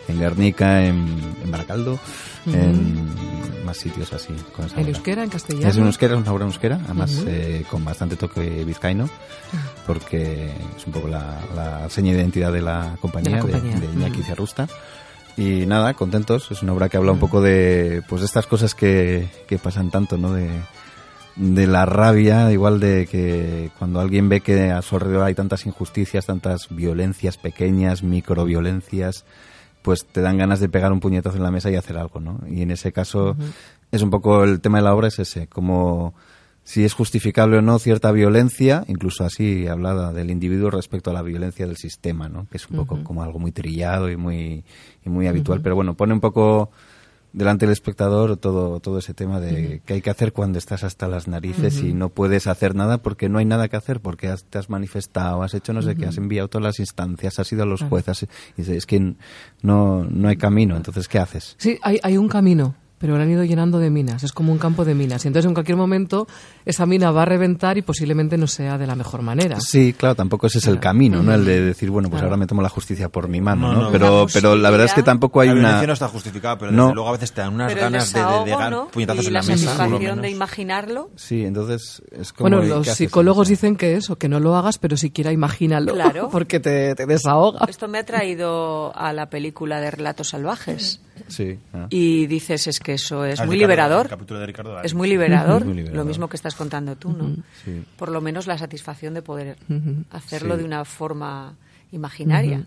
en 0.07 0.19
Guernica, 0.19 0.85
en, 0.85 1.35
en 1.43 1.51
Baracaldo, 1.51 1.99
en 2.47 3.09
más 3.63 3.77
sitios 3.77 4.11
así. 4.13 4.33
Con 4.55 4.65
esa 4.65 4.75
¿En 4.75 4.81
obra. 4.83 4.89
euskera, 4.91 5.23
en 5.23 5.29
castellano? 5.29 5.67
Es 5.69 5.77
en 5.77 5.85
euskera, 5.85 6.13
es 6.15 6.21
una 6.21 6.31
obra 6.31 6.43
en 6.45 6.51
euskera, 6.51 6.79
además 6.85 7.23
eh, 7.27 7.63
con 7.69 7.83
bastante 7.83 8.15
toque 8.15 8.63
vizcaíno, 8.63 9.09
porque 9.87 10.51
es 10.77 10.85
un 10.87 10.93
poco 10.93 11.07
la, 11.07 11.39
la 11.55 11.89
seña 11.89 12.11
de 12.13 12.19
identidad 12.19 12.51
de 12.51 12.61
la 12.61 12.95
compañía, 13.01 13.31
De 13.31 13.35
la 13.37 13.41
compañía. 13.41 13.79
de 13.79 13.85
Iñaki. 13.87 14.23
Cerrusta. 14.23 14.67
Y 15.35 15.65
nada, 15.65 15.95
contentos, 15.95 16.51
es 16.51 16.61
una 16.61 16.73
obra 16.73 16.89
que 16.89 16.97
habla 16.97 17.11
un 17.11 17.19
poco 17.19 17.41
de, 17.41 18.03
pues 18.07 18.21
de 18.21 18.25
estas 18.27 18.45
cosas 18.45 18.75
que, 18.75 19.27
que 19.47 19.57
pasan 19.57 19.89
tanto, 19.89 20.17
¿no? 20.17 20.31
De, 20.33 20.47
de 21.35 21.65
la 21.65 21.87
rabia, 21.87 22.51
igual 22.51 22.79
de 22.79 23.07
que 23.07 23.71
cuando 23.79 23.99
alguien 23.99 24.29
ve 24.29 24.41
que 24.41 24.69
a 24.69 24.83
su 24.83 24.95
alrededor 24.95 25.23
hay 25.23 25.33
tantas 25.33 25.65
injusticias, 25.65 26.27
tantas 26.27 26.67
violencias 26.69 27.37
pequeñas, 27.37 28.03
microviolencias, 28.03 29.25
pues 29.83 30.05
te 30.05 30.21
dan 30.21 30.37
ganas 30.37 30.59
de 30.59 30.69
pegar 30.69 30.91
un 30.91 30.99
puñetazo 30.99 31.37
en 31.37 31.43
la 31.43 31.51
mesa 31.51 31.69
y 31.69 31.75
hacer 31.75 31.97
algo, 31.97 32.19
¿no? 32.19 32.39
Y 32.49 32.63
en 32.63 32.71
ese 32.71 32.91
caso 32.91 33.35
es 33.91 34.01
un 34.01 34.09
poco 34.09 34.43
el 34.43 34.61
tema 34.61 34.79
de 34.79 34.85
la 34.85 34.95
obra 34.95 35.09
es 35.09 35.19
ese, 35.19 35.45
como 35.47 36.15
si 36.63 36.85
es 36.85 36.93
justificable 36.93 37.57
o 37.57 37.61
no 37.61 37.77
cierta 37.77 38.11
violencia, 38.11 38.85
incluso 38.87 39.25
así 39.25 39.67
hablada 39.67 40.13
del 40.13 40.31
individuo 40.31 40.71
respecto 40.71 41.11
a 41.11 41.13
la 41.13 41.21
violencia 41.21 41.67
del 41.67 41.75
sistema, 41.75 42.29
¿no? 42.29 42.47
Que 42.49 42.57
es 42.57 42.67
un 42.69 42.77
poco 42.77 43.03
como 43.03 43.21
algo 43.21 43.37
muy 43.37 43.51
trillado 43.51 44.09
y 44.09 44.15
muy 44.15 44.63
y 45.05 45.09
muy 45.09 45.27
habitual, 45.27 45.61
pero 45.61 45.75
bueno, 45.75 45.95
pone 45.95 46.13
un 46.13 46.21
poco 46.21 46.71
delante 47.33 47.65
del 47.65 47.73
espectador 47.73 48.37
todo 48.37 48.79
todo 48.79 48.99
ese 48.99 49.13
tema 49.13 49.39
de 49.39 49.81
qué 49.85 49.95
hay 49.95 50.01
que 50.01 50.09
hacer 50.11 50.33
cuando 50.33 50.59
estás 50.59 50.83
hasta 50.83 51.07
las 51.07 51.27
narices 51.27 51.81
y 51.81 51.91
no 51.93 52.09
puedes 52.09 52.45
hacer 52.47 52.75
nada 52.75 52.99
porque 52.99 53.27
no 53.27 53.39
hay 53.39 53.45
nada 53.45 53.67
que 53.69 53.75
hacer 53.75 53.99
porque 54.01 54.27
has- 54.27 54.43
te 54.45 54.59
has 54.59 54.69
manifestado 54.69 55.41
has 55.43 55.53
hecho 55.55 55.73
no 55.73 55.81
sé 55.81 55.95
qué 55.95 56.05
has 56.05 56.17
enviado 56.17 56.47
todas 56.47 56.63
las 56.63 56.79
instancias 56.79 57.39
has 57.39 57.51
ido 57.51 57.63
a 57.63 57.65
los 57.65 57.81
jueces 57.81 58.23
y 58.23 58.27
dices, 58.61 58.77
es 58.77 58.85
que 58.85 59.15
no 59.61 60.03
no 60.09 60.27
hay 60.29 60.37
camino 60.37 60.75
entonces 60.77 61.07
qué 61.07 61.19
haces 61.19 61.55
Sí, 61.57 61.77
hay, 61.81 61.99
hay 62.03 62.17
un 62.17 62.27
camino, 62.29 62.75
pero 63.03 63.17
lo 63.17 63.21
han 63.21 63.29
ido 63.29 63.43
llenando 63.43 63.79
de 63.79 63.89
minas. 63.89 64.23
Es 64.23 64.31
como 64.31 64.53
un 64.53 64.57
campo 64.59 64.85
de 64.85 64.95
minas. 64.95 65.25
Y 65.25 65.27
entonces 65.27 65.45
en 65.49 65.53
cualquier 65.53 65.75
momento 65.77 66.25
esa 66.63 66.85
mina 66.85 67.11
va 67.11 67.23
a 67.23 67.25
reventar 67.25 67.77
y 67.77 67.81
posiblemente 67.81 68.37
no 68.37 68.47
sea 68.47 68.77
de 68.77 68.87
la 68.87 68.95
mejor 68.95 69.21
manera. 69.23 69.59
Sí, 69.59 69.91
claro, 69.91 70.15
tampoco 70.15 70.47
ese 70.47 70.59
es 70.59 70.67
el 70.67 70.79
camino, 70.79 71.21
¿no? 71.21 71.33
El 71.33 71.43
de 71.43 71.59
decir, 71.59 71.89
bueno, 71.89 72.07
pues 72.09 72.21
Claro. 72.21 72.27
ahora 72.29 72.37
me 72.37 72.47
tomo 72.47 72.61
la 72.61 72.69
justicia 72.69 73.09
por 73.09 73.27
mi 73.27 73.41
mano, 73.41 73.67
No, 73.67 73.73
¿no? 73.73 73.81
no. 73.83 73.91
pero, 73.91 74.21
La 74.25 74.27
pero 74.31 74.55
la 74.55 74.69
verdad 74.69 74.85
es 74.85 74.93
que 74.93 75.03
tampoco 75.03 75.41
hay 75.41 75.49
la 75.49 75.53
una... 75.55 75.61
violencia 75.63 75.87
no 75.87 75.93
está 75.93 76.07
justificada, 76.07 76.57
pero 76.57 76.71
No. 76.71 76.83
desde 76.83 76.95
luego 76.95 77.09
a 77.09 77.11
veces 77.11 77.33
te 77.33 77.41
dan 77.41 77.53
unas 77.55 77.73
Pero 77.73 77.81
ganas 77.81 78.13
de, 78.13 78.19
de, 78.19 78.25
desahogo, 78.25 78.45
de 78.45 78.51
dar 78.51 78.71
¿no? 78.71 78.87
puñetazos 78.87 79.23
y 79.25 79.27
en 79.27 79.33
la 79.33 79.41
la 79.41 79.47
mesa. 79.47 79.65
lo 79.65 79.71
satisfacción 79.77 80.21
de 80.21 80.29
imaginarlo. 80.29 81.09
Sí, 81.17 81.43
entonces 81.43 82.01
es 82.11 82.31
como... 82.31 82.49
Bueno, 82.49 82.63
¿y 82.65 82.69
los 82.69 82.87
psicólogos 82.87 83.49
dicen 83.49 83.75
que 83.75 83.97
eso, 83.97 84.15
que 84.17 84.29
no 84.29 84.39
lo 84.39 84.55
hagas, 84.55 84.77
pero 84.77 84.95
siquiera 84.95 85.33
imagínalo. 85.33 85.93
Claro. 85.93 86.29
Porque 86.31 86.61
te, 86.61 86.95
te 86.95 87.05
desahoga. 87.05 87.65
Esto 87.67 87.89
me 87.89 87.97
ha 87.97 88.05
traído 88.05 88.95
a 88.95 89.11
la 89.11 89.29
película 89.29 89.81
de 89.81 89.91
Relatos 89.91 90.29
Salvajes. 90.29 91.01
Sí. 91.27 91.59
ah. 91.73 91.87
Y 91.89 92.25
dices, 92.27 92.67
es 92.67 92.79
que 92.79 92.92
eso 92.93 93.25
es 93.25 93.39
Ah, 93.39 93.45
muy 93.45 93.55
Ricardo, 93.55 93.71
liberador. 93.73 94.05
el 94.05 94.09
capítulo 94.09 94.39
de 94.39 94.45
Ricardo 94.45 94.71
Darín. 94.73 94.85
Es 94.85 94.93
muy 94.93 95.09
liberador, 95.09 95.65
Muy 95.65 95.73
liberador. 95.75 95.97
lo 95.97 96.05
mismo 96.05 96.29
que 96.29 96.35
estás 96.37 96.55
contando 96.55 96.95
tú, 96.95 97.11
¿no? 97.11 97.35
Sí. 97.65 97.83
Por 97.97 98.09
lo 98.09 98.21
menos 98.21 98.47
la 98.47 98.57
satisfacción 98.57 99.13
de 99.13 99.21
poder 99.21 99.57
hacerlo 100.11 100.55
Sí. 100.55 100.59
de 100.61 100.65
una 100.65 100.85
forma 100.85 101.55
imaginaria. 101.91 102.65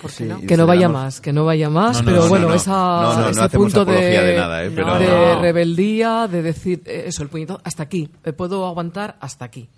¿Por 0.00 0.10
qué 0.10 0.16
Sí, 0.18 0.24
no? 0.24 0.38
y 0.38 0.46
Que 0.46 0.56
no 0.56 0.66
vaya 0.66 0.88
más, 0.88 1.20
que 1.20 1.32
no 1.32 1.44
vaya 1.44 1.68
más, 1.68 1.96
No, 1.96 2.02
no, 2.02 2.06
pero 2.10 2.22
no, 2.22 2.28
bueno, 2.28 2.44
no, 2.44 2.50
no. 2.50 2.54
esa, 2.54 2.70
No, 2.70 3.14
no, 3.16 3.20
no 3.22 3.28
ese 3.30 3.48
punto 3.50 3.84
de, 3.84 3.92
apología 3.92 4.22
de 4.22 4.36
nada, 4.36 4.64
¿eh? 4.64 4.70
Pero- 4.72 4.98
de 5.00 5.06
No. 5.08 5.40
rebeldía, 5.42 6.28
de 6.30 6.42
decir, 6.42 6.82
eh, 6.86 7.04
eso, 7.06 7.24
el 7.24 7.28
puñito, 7.28 7.60
hasta 7.64 7.82
aquí, 7.82 8.08
me 8.24 8.32
puedo 8.32 8.66
aguantar 8.66 9.16
hasta 9.20 9.44
aquí. 9.46 9.68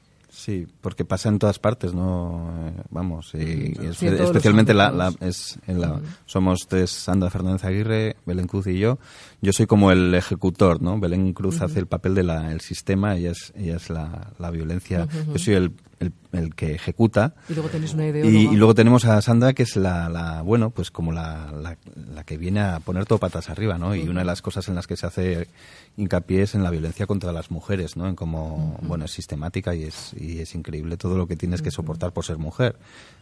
Sí, 0.45 0.67
porque 0.81 1.05
pasa 1.05 1.29
en 1.29 1.39
todas 1.39 1.61
partes, 1.61 1.95
¿no? 1.95 2.51
Eh, 2.67 2.83
Vamos, 2.91 3.31
y 3.35 3.39
es- 3.39 3.97
Sí, 3.97 4.07
en 4.09 4.17
todos 4.17 4.31
especialmente 4.31 4.75
la, 4.75 4.91
la- 4.91 5.13
es 5.21 5.57
en 5.69 5.81
la- 5.81 6.01
somos 6.27 6.67
tres, 6.67 6.91
Sandra 6.91 7.31
Fernández 7.31 7.65
Aguirre, 7.65 8.17
Belén 8.27 8.49
Cruz 8.49 8.67
y 8.67 8.79
yo. 8.79 8.99
Yo 9.41 9.53
soy 9.53 9.67
como 9.67 9.93
el 9.93 10.13
ejecutor, 10.15 10.83
¿no? 10.83 10.99
Belén 10.99 11.33
Cruz 11.33 11.61
hace 11.61 11.79
el 11.79 11.87
papel 11.87 12.17
del 12.17 12.31
el 12.31 12.61
sistema, 12.61 13.15
ella 13.17 13.31
es, 13.31 13.53
ella 13.57 13.77
es 13.77 13.89
la, 13.89 14.33
la 14.41 14.51
violencia. 14.51 15.07
Yo 15.33 15.39
soy 15.39 15.55
el, 15.55 15.73
el, 16.03 16.13
el 16.33 16.55
que 16.55 16.75
ejecuta. 16.75 17.35
Y 17.49 17.55
luego 17.55 17.69
una 17.95 18.07
Y, 18.09 18.49
y 18.55 18.75
tenemos 18.75 19.05
a 19.05 19.21
Sandra, 19.23 19.53
que 19.53 19.63
es 19.63 19.77
la, 19.77 20.09
la 20.09 20.43
bueno, 20.43 20.71
pues 20.71 20.91
como 20.91 21.13
la, 21.13 21.53
la, 21.53 21.77
la 22.15 22.25
que 22.25 22.37
viene 22.37 22.61
a 22.61 22.81
poner 22.81 23.07
todo 23.07 23.19
patas 23.19 23.51
arriba, 23.51 23.79
¿no? 23.79 23.95
Y 23.95 24.09
una 24.09 24.21
de 24.21 24.27
las 24.27 24.43
cosas 24.43 24.69
en 24.69 24.75
las 24.75 24.87
que 24.87 24.97
se 24.97 25.07
hace 25.07 25.49
hincapié 25.97 26.43
es 26.43 26.55
en 26.55 26.63
la 26.63 26.71
violencia 26.71 27.07
contra 27.07 27.33
las 27.33 27.51
mujeres, 27.51 27.97
¿no? 27.97 28.09
En 28.09 28.17
cómo, 28.17 28.79
bueno, 28.83 29.05
es 29.05 29.13
sistemática 29.13 29.75
y 29.75 29.85
es, 29.85 30.15
y 30.19 30.41
es 30.41 30.55
increíble 30.55 30.97
todo 30.97 31.17
lo 31.17 31.27
que 31.27 31.37
tienes 31.37 31.63
que 31.63 31.71
soportar 31.71 32.13
por 32.13 32.25
ser 32.25 32.39
mujer, 32.39 32.77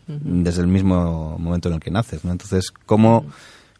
desde 0.06 0.62
el 0.62 0.68
mismo 0.68 1.38
momento 1.38 1.68
en 1.68 1.74
el 1.74 1.80
que 1.80 1.90
naces, 1.90 2.24
¿no? 2.24 2.32
Entonces, 2.32 2.70
cómo 2.86 3.26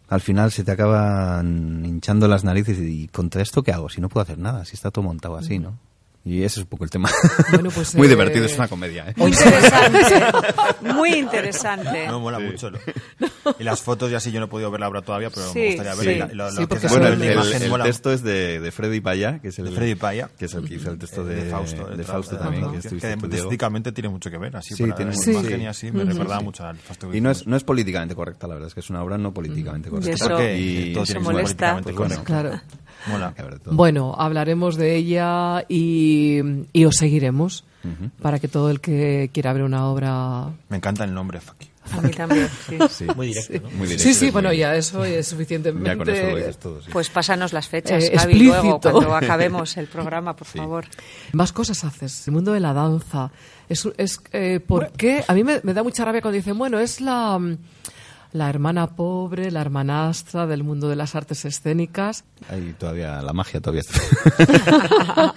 al 0.08 0.20
final 0.20 0.50
se 0.50 0.64
te 0.64 0.72
acaban 0.72 1.84
hinchando 1.84 2.26
las 2.26 2.44
narices 2.44 2.78
y, 2.80 3.06
contra 3.08 3.42
esto 3.42 3.62
qué 3.62 3.72
hago 3.72 3.88
si 3.88 4.00
no 4.00 4.08
puedo 4.08 4.22
hacer 4.22 4.38
nada, 4.38 4.64
si 4.64 4.74
está 4.74 4.90
todo 4.90 5.04
montado 5.04 5.36
así, 5.36 5.58
¿no? 5.58 5.78
Y 6.22 6.42
ese 6.42 6.60
es 6.60 6.64
un 6.64 6.66
poco 6.66 6.84
el 6.84 6.90
tema. 6.90 7.08
Bueno, 7.50 7.70
pues, 7.70 7.94
Muy 7.96 8.06
eh, 8.06 8.10
divertido, 8.10 8.44
es 8.44 8.54
una 8.56 8.68
comedia, 8.68 9.08
¿eh? 9.08 9.14
Muy 9.16 9.30
interesante, 9.30 9.98
muy 10.94 11.14
interesante. 11.14 12.06
No, 12.08 12.20
mola 12.20 12.38
mucho. 12.38 12.70
¿no? 12.70 12.78
Y 13.58 13.64
las 13.64 13.80
fotos, 13.80 14.10
ya 14.10 14.20
sí, 14.20 14.30
yo 14.30 14.38
no 14.38 14.46
he 14.46 14.48
podido 14.48 14.70
ver 14.70 14.80
la 14.80 14.88
obra 14.88 15.00
todavía, 15.00 15.30
pero 15.30 15.50
Sí, 15.50 15.58
me 15.58 15.66
gustaría 15.68 15.94
ver. 15.94 16.04
sí. 16.04 16.10
y 16.10 16.18
la- 16.18 16.26
y 16.32 16.34
lo- 16.36 16.50
lo 16.50 16.60
Sí, 16.60 16.66
que 16.66 16.88
Bueno, 16.88 17.06
el, 17.08 17.22
el- 17.22 17.32
imagen 17.32 17.62
el 17.62 17.70
mola. 17.70 17.84
texto 17.84 18.12
es 18.12 18.22
de, 18.22 18.60
de 18.60 18.70
Freddy 18.70 19.00
Paya, 19.00 19.38
que 19.40 19.48
es 19.48 19.58
el 19.58 19.64
De 19.66 19.70
Freddy 19.72 19.94
Paya. 19.94 20.28
que 20.38 20.44
es 20.44 20.52
el 20.54 20.68
que 20.68 20.74
hizo 20.74 20.90
el 20.90 20.98
texto 20.98 21.24
de, 21.24 21.36
de 21.44 21.50
Fausto, 21.50 21.86
de 21.86 21.96
de 21.96 22.04
Fausto 22.04 22.36
también, 22.36 22.64
Tra- 22.64 22.72
que 22.82 22.88
que 23.28 23.36
estéticamente 23.36 23.92
tiene 23.92 24.10
mucho 24.10 24.30
que 24.30 24.36
ver, 24.36 24.54
así, 24.56 24.74
Sí, 24.74 24.82
para 24.82 24.96
tiene 24.96 25.12
mucho- 25.12 25.30
imagen 25.30 25.56
sí. 25.58 25.62
y 25.62 25.66
así, 25.66 25.90
me 25.92 26.04
recordaba 26.04 26.40
mucho 26.42 26.64
al 26.66 26.76
Fausto 26.76 27.14
Y 27.14 27.20
no 27.22 27.30
es, 27.30 27.46
no 27.46 27.56
es 27.56 27.64
políticamente 27.64 28.14
correcta, 28.14 28.46
la 28.46 28.54
verdad, 28.54 28.68
es 28.68 28.74
que 28.74 28.80
es 28.80 28.90
una 28.90 29.02
obra 29.02 29.16
no 29.16 29.32
políticamente 29.32 29.88
Y 29.88 29.92
correcta. 29.92 30.52
Y- 30.54 30.92
todo 30.92 31.04
eso 31.04 31.20
molesta. 31.20 31.80
Claro. 32.24 32.60
Bueno, 33.70 34.14
hablaremos 34.18 34.76
de 34.76 34.96
ella 34.96 35.64
y, 35.68 36.09
y 36.72 36.84
os 36.84 36.96
seguiremos 36.96 37.64
para 38.20 38.38
que 38.38 38.48
todo 38.48 38.70
el 38.70 38.80
que 38.80 39.30
quiera 39.32 39.52
ver 39.52 39.62
una 39.62 39.86
obra... 39.86 40.48
Me 40.68 40.76
encanta 40.76 41.04
el 41.04 41.14
nombre, 41.14 41.40
fuck 41.40 41.56
you. 41.60 41.66
A 41.92 42.00
mí 42.02 42.10
también, 42.10 42.48
sí. 42.68 42.76
Sí. 42.90 43.06
Muy 43.16 43.28
directo, 43.28 43.60
¿no? 43.62 43.70
Muy 43.76 43.88
directo, 43.88 44.04
Sí, 44.04 44.14
sí, 44.14 44.30
bueno, 44.30 44.52
ya 44.52 44.74
eso 44.76 45.02
es 45.04 45.26
suficientemente... 45.26 45.88
Ya 45.88 45.96
con 45.96 46.08
eso 46.08 46.30
lo 46.30 46.36
dices 46.36 46.58
todo, 46.58 46.82
sí. 46.82 46.90
Pues 46.92 47.08
pásanos 47.08 47.52
las 47.54 47.68
fechas, 47.68 48.04
Eh, 48.04 48.12
Gaby, 48.14 48.34
luego, 48.38 48.54
explícito. 48.76 48.92
cuando 48.92 49.14
acabemos 49.16 49.76
el 49.78 49.86
programa, 49.86 50.36
por 50.36 50.46
favor. 50.46 50.84
Más 51.32 51.52
cosas 51.52 51.82
haces. 51.82 52.28
El 52.28 52.34
mundo 52.34 52.52
de 52.52 52.60
la 52.60 52.74
danza. 52.74 53.32
Es, 53.68 53.88
es 53.96 54.20
eh, 54.32 54.60
¿Por 54.60 54.92
qué? 54.92 55.24
A 55.26 55.32
mí 55.32 55.42
me, 55.42 55.60
me 55.62 55.72
da 55.72 55.82
mucha 55.82 56.04
rabia 56.04 56.20
cuando 56.20 56.36
dicen, 56.36 56.58
bueno, 56.58 56.78
es 56.78 57.00
la, 57.00 57.40
la 58.32 58.48
hermana 58.48 58.86
pobre, 58.88 59.50
la 59.50 59.60
hermanastra 59.60 60.46
del 60.46 60.62
mundo 60.62 60.88
de 60.88 60.96
las 60.96 61.14
artes 61.14 61.44
escénicas. 61.44 62.24
Hay 62.48 62.74
todavía, 62.78 63.20
la 63.22 63.32
magia 63.32 63.60
todavía 63.60 63.82
está. 63.82 65.34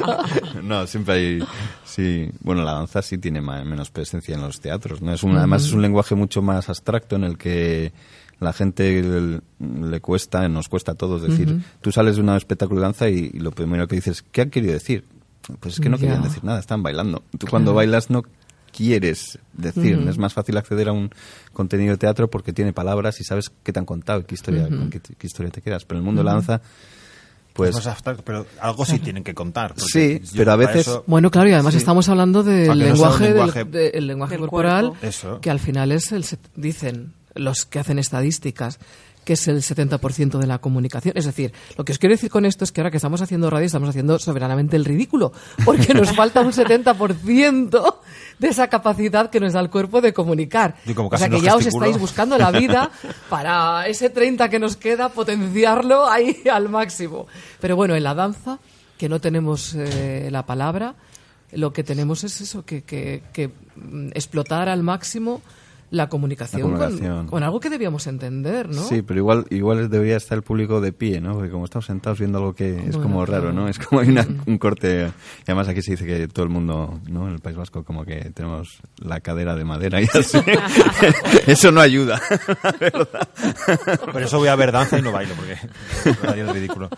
no, 0.64 0.86
siempre 0.86 1.14
hay, 1.16 1.44
sí, 1.84 2.30
bueno, 2.42 2.64
la 2.64 2.74
danza 2.74 3.02
sí 3.02 3.18
tiene 3.18 3.42
menos 3.42 3.90
presencia 3.90 4.36
en 4.36 4.42
los 4.42 4.62
teatros, 4.62 5.02
¿no? 5.02 5.14
Es 5.14 5.24
un, 5.24 5.36
además 5.36 5.64
es 5.64 5.74
un 5.74 5.82
lenguaje 5.82 6.16
mucho 6.16 6.42
más 6.42 6.70
abstracto 6.70 7.16
en 7.16 7.24
el 7.24 7.38
que 7.38 7.94
la 8.40 8.54
gente 8.54 9.02
le, 9.02 9.42
le 9.90 10.02
cuesta, 10.02 10.48
nos 10.50 10.70
cuesta 10.70 10.92
a 10.92 10.96
todos 10.96 11.22
decir, 11.22 11.64
tú 11.82 11.92
sales 11.92 12.18
de 12.18 12.22
un 12.22 12.30
espectáculo 12.30 12.82
de 12.82 12.86
danza 12.86 13.10
y, 13.10 13.32
y 13.34 13.40
lo 13.40 13.52
primero 13.52 13.88
que 13.88 13.96
dices, 13.96 14.24
¿qué 14.32 14.42
han 14.42 14.50
querido 14.50 14.74
decir? 14.74 15.06
Pues 15.60 15.76
es 15.76 15.80
que 15.80 15.90
no 15.90 15.98
querían 15.98 16.24
decir 16.24 16.44
nada, 16.44 16.60
están 16.60 16.84
bailando. 16.84 17.24
Tú 17.38 17.48
cuando 17.48 17.74
bailas 17.74 18.10
no 18.10 18.24
quieres 18.74 19.40
decir, 19.54 19.98
es 20.10 20.18
más 20.18 20.34
fácil 20.34 20.58
acceder 20.58 20.90
a 20.90 20.92
un 20.92 21.10
contenido 21.54 21.92
de 21.92 21.98
teatro 21.98 22.30
porque 22.30 22.52
tiene 22.52 22.74
palabras 22.74 23.20
y 23.22 23.24
sabes 23.24 23.52
qué 23.64 23.72
te 23.72 23.80
han 23.80 23.86
contado 23.86 24.20
y 24.22 24.24
qué 24.26 24.36
historia, 24.36 24.68
con 24.68 24.90
qué, 24.90 25.00
qué 25.00 25.28
historia 25.28 25.52
te 25.52 25.62
quedas. 25.62 25.86
Pero 25.86 26.00
en 26.00 26.02
el 26.02 26.06
mundo 26.06 26.22
de 26.22 26.26
la 26.26 26.34
danza, 26.34 26.62
pues 27.54 27.70
Es 27.70 27.76
más 27.76 27.88
abstracto, 27.88 28.24
pero 28.26 28.48
algo 28.60 28.84
sí 28.84 28.98
tienen 29.00 29.24
que 29.24 29.36
contar. 29.36 29.76
Sí, 29.78 30.20
pero 30.36 30.52
a 30.54 30.56
veces- 30.56 30.82
eso- 30.88 31.04
Bueno, 31.06 31.30
claro, 31.30 31.50
y 31.50 31.54
además 31.54 31.74
Sí. 31.74 31.78
estamos 31.78 32.10
hablando 32.10 32.42
del 32.44 32.68
no 32.68 32.74
lenguaje, 32.76 33.32
del- 33.34 33.72
de- 33.72 33.90
el 33.90 34.08
lenguaje 34.08 34.34
del 34.34 34.42
corporal, 34.42 34.94
que 35.40 35.50
al 35.52 35.60
final 35.60 35.92
es 35.92 36.12
el, 36.12 36.26
dicen 36.56 37.14
los 37.36 37.66
que 37.66 37.78
hacen 37.80 38.00
estadísticas, 38.00 38.80
que 39.24 39.34
es 39.34 39.48
el 39.48 39.62
70% 39.62 40.38
de 40.40 40.48
la 40.48 40.60
comunicación. 40.60 41.14
Es 41.18 41.26
decir, 41.26 41.54
lo 41.78 41.86
que 41.86 41.92
os 41.94 42.00
quiero 42.00 42.14
decir 42.14 42.30
con 42.30 42.46
esto 42.46 42.64
es 42.64 42.72
que 42.72 42.82
ahora 42.82 42.92
que 42.92 42.98
estamos 42.98 43.22
haciendo 43.22 43.50
radio 43.50 43.66
estamos 43.66 43.90
haciendo 43.90 44.20
soberanamente 44.20 44.76
el 44.76 44.86
ridículo, 44.86 45.32
porque 45.66 45.94
nos 45.94 46.12
falta 46.16 46.42
un 46.42 46.52
70% 46.52 47.96
de 48.40 48.48
esa 48.48 48.68
capacidad 48.68 49.30
que 49.30 49.40
nos 49.40 49.54
da 49.54 49.60
el 49.60 49.70
cuerpo 49.70 50.02
de 50.02 50.14
comunicar. 50.14 50.76
O 51.16 51.18
sea 51.18 51.30
que 51.30 51.42
ya 51.42 51.56
os 51.56 51.66
estáis 51.66 51.98
buscando 52.00 52.38
la 52.38 52.52
vida 52.52 52.92
para 53.30 53.88
ese 53.88 54.10
30 54.10 54.50
que 54.50 54.60
nos 54.60 54.76
queda 54.76 55.10
potenciarlo 55.10 56.08
ahí 56.10 56.44
al 56.52 56.70
máximo. 56.70 57.28
Pero 57.60 57.76
bueno, 57.76 57.96
en 57.96 58.04
la 58.04 58.14
danza, 58.14 58.60
que 58.98 59.10
no 59.10 59.20
tenemos 59.22 59.74
eh, 59.76 60.30
la 60.32 60.46
palabra, 60.46 60.96
lo 61.52 61.72
que 61.72 61.84
tenemos 61.84 62.24
es 62.24 62.42
eso, 62.42 62.66
que, 62.66 62.84
que- 62.84 63.24
que, 63.32 63.48
mm, 63.76 64.10
explotar 64.14 64.70
al 64.70 64.84
máximo 64.84 65.42
la 65.94 66.10
comunicación, 66.10 66.62
La 66.62 66.68
con- 66.68 66.78
comunicación. 66.80 67.28
Con, 67.28 67.44
algo 67.44 67.60
que 67.60 67.70
debíamos 67.70 68.08
entender, 68.08 68.68
¿no? 68.68 68.82
Sí, 68.84 69.04
pero 69.04 69.20
igual 69.20 69.46
igual 69.52 69.90
debería 69.92 70.18
estar 70.18 70.36
el 70.38 70.44
público 70.44 70.82
de 70.82 70.92
pie, 70.92 71.22
¿no? 71.22 71.34
Porque 71.34 71.52
como 71.52 71.66
estamos 71.66 71.86
sentados 71.86 72.18
viendo 72.18 72.40
algo 72.40 72.54
que 72.56 72.78
es 72.80 72.96
Bueno, 72.96 73.04
como 73.04 73.26
raro. 73.28 73.54
¿no? 73.54 73.68
Es 73.68 73.78
como 73.78 74.02
hay 74.02 74.10
una- 74.10 74.26
un 74.48 74.58
corte... 74.58 75.12
Y 75.40 75.44
además 75.52 75.68
aquí 75.68 75.82
se 75.84 75.92
dice 75.92 76.06
que 76.06 76.28
todo 76.28 76.44
el 76.46 76.50
mundo, 76.52 77.00
¿no? 77.08 77.28
En 77.28 77.34
el 77.36 77.40
País 77.40 77.56
Vasco 77.56 77.84
como 77.84 78.06
que 78.06 78.32
tenemos 78.32 78.80
la 78.98 79.20
cadera 79.20 79.56
de 79.56 79.66
madera 79.66 80.02
y 80.02 80.06
así. 80.14 80.40
Eso 81.48 81.72
no 81.72 81.80
ayuda, 81.80 82.20
la 82.64 82.72
verdad. 82.80 83.30
Por 84.12 84.22
eso 84.24 84.38
voy 84.40 84.48
a 84.48 84.56
ver 84.56 84.72
danza 84.72 84.98
y 84.98 85.02
no 85.02 85.12
bailo, 85.12 85.36
porque 85.36 85.58
el 86.42 86.50
ridículo. 86.50 86.90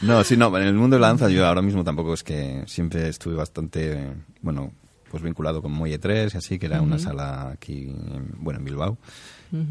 No, 0.00 0.22
sí, 0.24 0.36
no, 0.36 0.56
en 0.58 0.64
el 0.66 0.74
mundo 0.74 0.96
de 0.96 1.00
la 1.00 1.08
danza 1.08 1.28
yo 1.28 1.46
ahora 1.46 1.62
mismo 1.62 1.84
tampoco 1.84 2.14
es 2.14 2.22
que 2.22 2.62
siempre 2.66 3.08
estuve 3.08 3.34
bastante, 3.34 4.12
bueno, 4.40 4.72
pues 5.12 5.22
vinculado 5.22 5.62
con 5.62 5.70
Muelle 5.70 5.98
3 6.00 6.34
y 6.34 6.36
así, 6.38 6.58
que 6.58 6.66
era 6.66 6.82
una 6.82 6.98
sala 6.98 7.50
aquí, 7.50 7.84
en- 7.90 8.32
bueno, 8.38 8.58
en 8.58 8.64
Bilbao, 8.64 8.98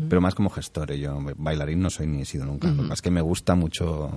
pero 0.07 0.21
más 0.21 0.35
como 0.35 0.49
gestor, 0.51 0.93
yo 0.93 1.19
bailarín 1.37 1.81
no 1.81 1.89
soy 1.89 2.07
ni 2.07 2.21
he 2.21 2.25
sido 2.25 2.45
nunca, 2.45 2.67
lo 2.69 2.75
que 2.75 2.81
pasa 2.83 2.93
es 2.93 3.01
que 3.01 3.11
me 3.11 3.21
gusta 3.21 3.55
mucho 3.55 4.09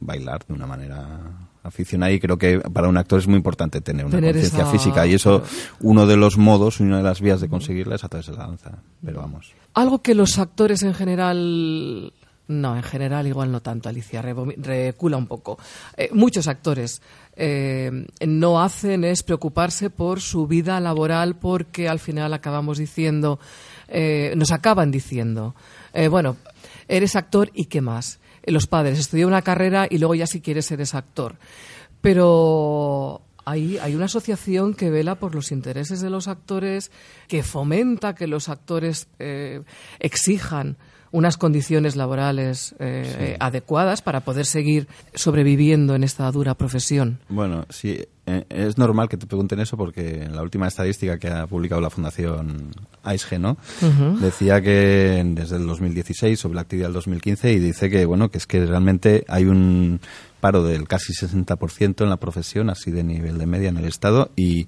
bailar 0.00 0.44
de 0.46 0.54
una 0.54 0.66
manera 0.66 1.20
aficionada 1.62 2.12
y 2.12 2.20
creo 2.20 2.36
que 2.38 2.58
para 2.60 2.88
un 2.88 2.96
actor 2.96 3.18
es 3.20 3.26
muy 3.26 3.36
importante 3.36 3.80
tener 3.80 4.04
una 4.06 4.12
conciencia 4.32 4.62
esa- 4.62 4.72
física 4.72 5.06
y 5.06 5.14
eso, 5.14 5.42
uno 5.80 6.06
de 6.06 6.16
los 6.16 6.36
modos, 6.38 6.80
una 6.80 6.96
de 6.98 7.02
las 7.02 7.20
vías 7.20 7.40
de 7.40 7.48
conseguirla 7.48 7.94
es 7.96 8.04
a 8.04 8.08
través 8.08 8.26
de 8.26 8.32
la 8.32 8.46
danza, 8.46 8.78
pero 9.04 9.20
vamos. 9.20 9.52
Algo 9.74 10.00
que 10.02 10.14
los 10.14 10.38
actores 10.38 10.82
en 10.82 10.94
general. 10.94 12.12
No, 12.46 12.76
en 12.76 12.82
general 12.82 13.26
igual 13.26 13.50
no 13.50 13.62
tanto, 13.62 13.88
Alicia, 13.88 14.20
recula 14.20 15.16
un 15.16 15.26
poco. 15.26 15.58
Eh, 15.96 16.10
muchos 16.12 16.46
actores 16.46 17.00
eh, 17.36 18.06
no 18.26 18.62
hacen 18.62 19.04
es 19.04 19.22
preocuparse 19.22 19.88
por 19.88 20.20
su 20.20 20.46
vida 20.46 20.78
laboral 20.78 21.36
porque 21.36 21.88
al 21.88 22.00
final 22.00 22.34
acabamos 22.34 22.76
diciendo, 22.76 23.40
eh, 23.88 24.34
nos 24.36 24.52
acaban 24.52 24.90
diciendo, 24.90 25.54
bueno, 26.10 26.36
eres 26.86 27.16
actor 27.16 27.50
y 27.54 27.66
qué 27.66 27.80
más. 27.80 28.18
Los 28.44 28.66
padres, 28.66 28.98
estudié 28.98 29.24
una 29.24 29.40
carrera 29.40 29.86
y 29.88 29.96
luego 29.96 30.14
ya 30.14 30.26
si 30.26 30.42
quieres 30.42 30.70
eres 30.70 30.94
actor. 30.94 31.36
Pero 32.02 33.22
hay, 33.46 33.78
hay 33.78 33.94
una 33.94 34.04
asociación 34.04 34.74
que 34.74 34.90
vela 34.90 35.14
por 35.14 35.34
los 35.34 35.50
intereses 35.50 36.02
de 36.02 36.10
los 36.10 36.28
actores, 36.28 36.90
que 37.26 37.42
fomenta 37.42 38.14
que 38.14 38.26
los 38.26 38.50
actores 38.50 39.08
exijan 39.98 40.76
unas 41.14 41.36
condiciones 41.36 41.94
laborales 41.94 42.74
eh, 42.80 43.04
eh, 43.18 43.36
adecuadas 43.38 44.02
para 44.02 44.22
poder 44.22 44.46
seguir 44.46 44.88
sobreviviendo 45.14 45.94
en 45.94 46.02
esta 46.02 46.28
dura 46.32 46.56
profesión. 46.56 47.20
Bueno, 47.28 47.66
sí, 47.70 48.00
eh, 48.26 48.44
es 48.48 48.78
normal 48.78 49.08
que 49.08 49.16
te 49.16 49.24
pregunten 49.24 49.60
eso 49.60 49.76
porque 49.76 50.24
en 50.24 50.34
la 50.34 50.42
última 50.42 50.66
estadística 50.66 51.16
que 51.16 51.28
ha 51.28 51.46
publicado 51.46 51.80
la 51.80 51.88
Fundación 51.88 52.72
AISG, 53.04 53.38
¿no? 53.38 53.56
Decía 54.20 54.60
que 54.60 55.22
desde 55.24 55.54
el 55.54 55.68
2016 55.68 56.36
sobre 56.36 56.56
la 56.56 56.62
actividad 56.62 56.88
del 56.88 56.94
2015 56.94 57.52
y 57.52 57.60
dice 57.60 57.88
que, 57.88 58.04
bueno, 58.06 58.32
que 58.32 58.38
es 58.38 58.48
que 58.48 58.66
realmente 58.66 59.24
hay 59.28 59.44
un 59.44 60.00
paro 60.40 60.64
del 60.64 60.88
casi 60.88 61.12
60% 61.12 62.02
en 62.02 62.10
la 62.10 62.16
profesión, 62.16 62.70
así 62.70 62.90
de 62.90 63.04
nivel 63.04 63.38
de 63.38 63.46
media 63.46 63.68
en 63.68 63.76
el 63.76 63.84
Estado 63.84 64.32
y 64.34 64.66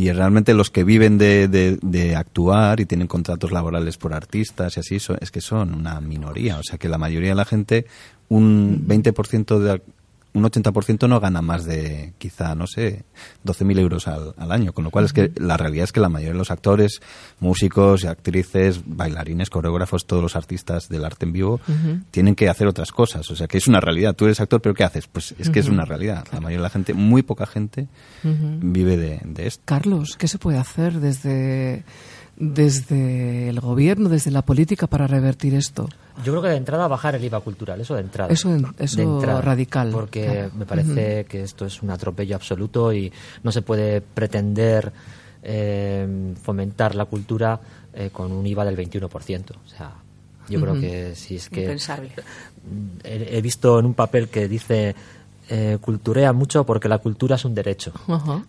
y 0.00 0.12
realmente 0.12 0.54
los 0.54 0.70
que 0.70 0.84
viven 0.84 1.18
de, 1.18 1.48
de- 1.48 2.14
actuar 2.14 2.78
y 2.78 2.86
tienen 2.86 3.08
contratos 3.08 3.50
laborales 3.50 3.96
por 3.96 4.14
artistas 4.14 4.76
y 4.76 4.80
así, 4.80 4.98
es 5.20 5.30
que 5.32 5.40
son 5.40 5.74
una 5.74 6.00
minoría. 6.00 6.58
O 6.58 6.62
sea 6.62 6.78
que 6.78 6.88
la 6.88 6.98
mayoría 6.98 7.30
de 7.30 7.34
la 7.34 7.44
gente, 7.44 7.84
un 8.28 8.86
20% 8.86 9.58
de, 9.58 9.82
un 10.38 10.44
80% 10.44 11.08
no 11.08 11.20
gana 11.20 11.42
más 11.42 11.64
de 11.64 12.14
quizá, 12.18 12.54
no 12.54 12.66
sé, 12.66 13.04
12.000 13.44 13.78
euros 13.78 14.08
al, 14.08 14.34
al 14.36 14.52
año. 14.52 14.72
Con 14.72 14.84
lo 14.84 14.90
cual 14.90 15.04
es 15.04 15.12
que 15.12 15.32
la 15.36 15.56
realidad 15.56 15.84
es 15.84 15.92
que 15.92 16.00
la 16.00 16.08
mayoría 16.08 16.32
de 16.32 16.38
los 16.38 16.50
actores, 16.50 17.00
músicos, 17.40 18.04
actrices, 18.04 18.82
bailarines, 18.84 19.50
coreógrafos, 19.50 20.06
todos 20.06 20.22
los 20.22 20.36
artistas 20.36 20.88
del 20.88 21.04
arte 21.04 21.26
en 21.26 21.32
vivo, 21.32 21.60
tienen 22.10 22.34
que 22.34 22.48
hacer 22.48 22.66
otras 22.66 22.92
cosas. 22.92 23.30
O 23.30 23.36
sea 23.36 23.46
que 23.46 23.58
es 23.58 23.68
una 23.68 23.80
realidad. 23.80 24.14
Tú 24.14 24.24
eres 24.24 24.40
actor, 24.40 24.60
pero 24.60 24.74
¿qué 24.74 24.84
haces? 24.84 25.06
Pues 25.06 25.34
es 25.38 25.50
que 25.50 25.60
es 25.60 25.68
una 25.68 25.84
realidad. 25.84 26.24
La 26.32 26.40
mayoría 26.40 26.58
de 26.58 26.62
la 26.62 26.70
gente, 26.70 26.94
muy 26.94 27.22
poca 27.22 27.46
gente, 27.46 27.88
vive 28.22 28.96
de, 28.96 29.20
de 29.24 29.46
esto. 29.46 29.62
Carlos, 29.64 30.16
¿qué 30.18 30.28
se 30.28 30.38
puede 30.38 30.58
hacer 30.58 31.00
desde, 31.00 31.84
desde 32.36 33.48
el 33.48 33.60
gobierno, 33.60 34.08
desde 34.08 34.30
la 34.30 34.42
política 34.42 34.86
para 34.86 35.06
revertir 35.06 35.54
esto? 35.54 35.88
Yo 36.24 36.32
creo 36.32 36.42
que 36.42 36.48
de 36.48 36.56
entrada 36.56 36.88
bajar 36.88 37.14
el 37.14 37.24
IVA 37.24 37.40
cultural, 37.40 37.80
eso 37.80 37.94
de 37.94 38.00
entrada. 38.02 38.32
Eso 38.32 38.52
en- 38.54 38.66
eso 38.78 38.96
De 38.96 39.02
entrada, 39.04 39.40
radical, 39.40 39.90
Porque 39.90 40.24
claro. 40.26 40.50
me 40.56 40.66
parece 40.66 41.24
que 41.26 41.42
esto 41.42 41.64
es 41.66 41.82
un 41.82 41.90
atropello 41.90 42.34
absoluto 42.36 42.92
y 42.92 43.12
no 43.42 43.52
se 43.52 43.62
puede 43.62 44.00
pretender 44.00 44.92
eh, 45.42 46.34
fomentar 46.42 46.94
la 46.94 47.04
cultura 47.04 47.60
eh, 47.94 48.10
con 48.12 48.32
un 48.32 48.46
IVA 48.46 48.64
del 48.64 48.76
21%. 48.76 49.50
O 49.64 49.68
sea, 49.68 49.92
yo 50.48 50.60
creo 50.60 50.74
que 50.80 51.14
si 51.14 51.36
es 51.36 51.48
que... 51.48 51.62
Impensable. 51.62 52.10
He, 53.04 53.38
he 53.38 53.40
visto 53.42 53.78
en 53.78 53.86
un 53.86 53.94
papel 53.94 54.28
que 54.28 54.48
dice 54.48 54.94
eh, 55.48 55.78
culturea 55.80 56.32
mucho 56.32 56.64
porque 56.64 56.88
la 56.88 56.98
cultura 56.98 57.36
es 57.36 57.44
un 57.44 57.54
derecho. 57.54 57.92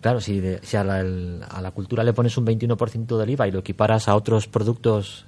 Claro, 0.00 0.20
si, 0.20 0.40
de- 0.40 0.60
si 0.62 0.76
a, 0.76 0.84
la, 0.84 1.00
el- 1.00 1.40
a 1.48 1.60
la 1.62 1.70
cultura 1.70 2.02
le 2.04 2.12
pones 2.12 2.36
un 2.36 2.44
21% 2.46 3.16
del 3.16 3.30
IVA 3.30 3.48
y 3.48 3.52
lo 3.52 3.60
equiparas 3.60 4.08
a 4.08 4.14
otros 4.16 4.46
productos, 4.48 5.24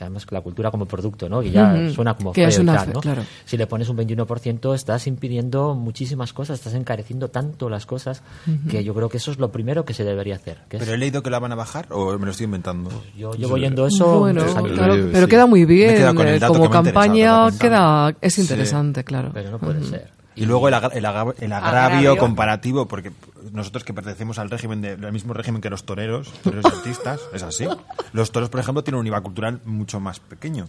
además 0.00 0.26
que 0.26 0.34
la 0.34 0.40
cultura 0.40 0.70
como 0.70 0.86
producto, 0.86 1.28
¿no? 1.28 1.40
Que 1.40 1.50
ya 1.50 1.90
suena 1.94 2.14
como 2.14 2.32
Que 2.32 2.42
feo 2.42 2.48
es 2.48 2.58
y 2.58 2.60
una 2.62 2.76
tal, 2.76 2.86
fe- 2.86 2.92
¿no? 2.94 3.00
claro. 3.00 3.22
Si 3.44 3.56
le 3.56 3.66
pones 3.66 3.88
un 3.88 3.96
21% 3.96 4.74
estás 4.74 5.06
impidiendo 5.06 5.74
muchísimas 5.74 6.32
cosas, 6.32 6.58
estás 6.58 6.74
encareciendo 6.74 7.28
tanto 7.28 7.68
las 7.68 7.86
cosas 7.86 8.22
que 8.68 8.84
yo 8.84 8.94
creo 8.94 9.08
que 9.08 9.16
eso 9.18 9.30
es 9.30 9.38
lo 9.38 9.50
primero 9.50 9.84
que 9.84 9.94
se 9.94 10.04
debería 10.04 10.36
hacer. 10.36 10.58
que 10.68 10.76
es- 10.76 10.82
¿Pero 10.82 10.94
he 10.94 10.98
leído 10.98 11.22
que 11.22 11.30
la 11.30 11.38
van 11.38 11.52
a 11.52 11.56
bajar 11.56 11.86
o 11.90 12.18
me 12.18 12.26
lo 12.26 12.30
estoy 12.32 12.44
inventando? 12.44 12.90
yo 13.16 13.32
llevo 13.34 13.54
oyendo 13.54 13.86
eso 13.86 14.20
bueno, 14.20 14.40
muchos 14.42 14.56
años, 14.56 14.72
claro, 14.72 14.94
Sí. 14.94 15.08
pero 15.12 15.28
queda 15.28 15.46
muy 15.46 15.64
bien. 15.64 15.94
quedado 15.94 16.14
con 16.14 16.28
el 16.28 16.34
eh, 16.34 16.38
dato 16.38 16.52
Como 16.54 16.70
campaña 16.70 17.50
me 17.50 17.58
queda, 17.58 18.14
es 18.20 18.34
Sí. 18.34 18.40
interesante, 18.42 19.04
claro. 19.04 19.30
pero 19.34 19.50
no 19.50 19.58
puede 19.58 19.82
ser. 19.84 20.10
Y 20.34 20.44
luego 20.44 20.68
el, 20.68 20.74
agra- 20.74 20.90
el 20.94 21.04
agra- 21.06 21.34
el 21.40 21.52
agravio, 21.52 21.78
Agravio. 21.98 22.16
comparativo, 22.18 22.86
porque 22.86 23.10
nosotros 23.52 23.84
que 23.84 23.92
pertenecemos 23.94 24.38
al 24.38 24.50
régimen 24.50 24.80
de- 24.80 24.92
al 24.92 25.12
mismo 25.12 25.32
régimen 25.34 25.60
que 25.60 25.70
los 25.70 25.84
toreros, 25.84 26.32
toreros 26.42 26.64
artistas, 26.66 27.20
es 27.32 27.42
así. 27.42 27.66
Los 28.12 28.32
toros, 28.32 28.48
por 28.48 28.60
ejemplo, 28.60 28.82
tienen 28.84 29.00
un 29.00 29.06
IVA 29.06 29.20
cultural 29.20 29.60
mucho 29.64 30.00
más 30.00 30.20
pequeño. 30.20 30.66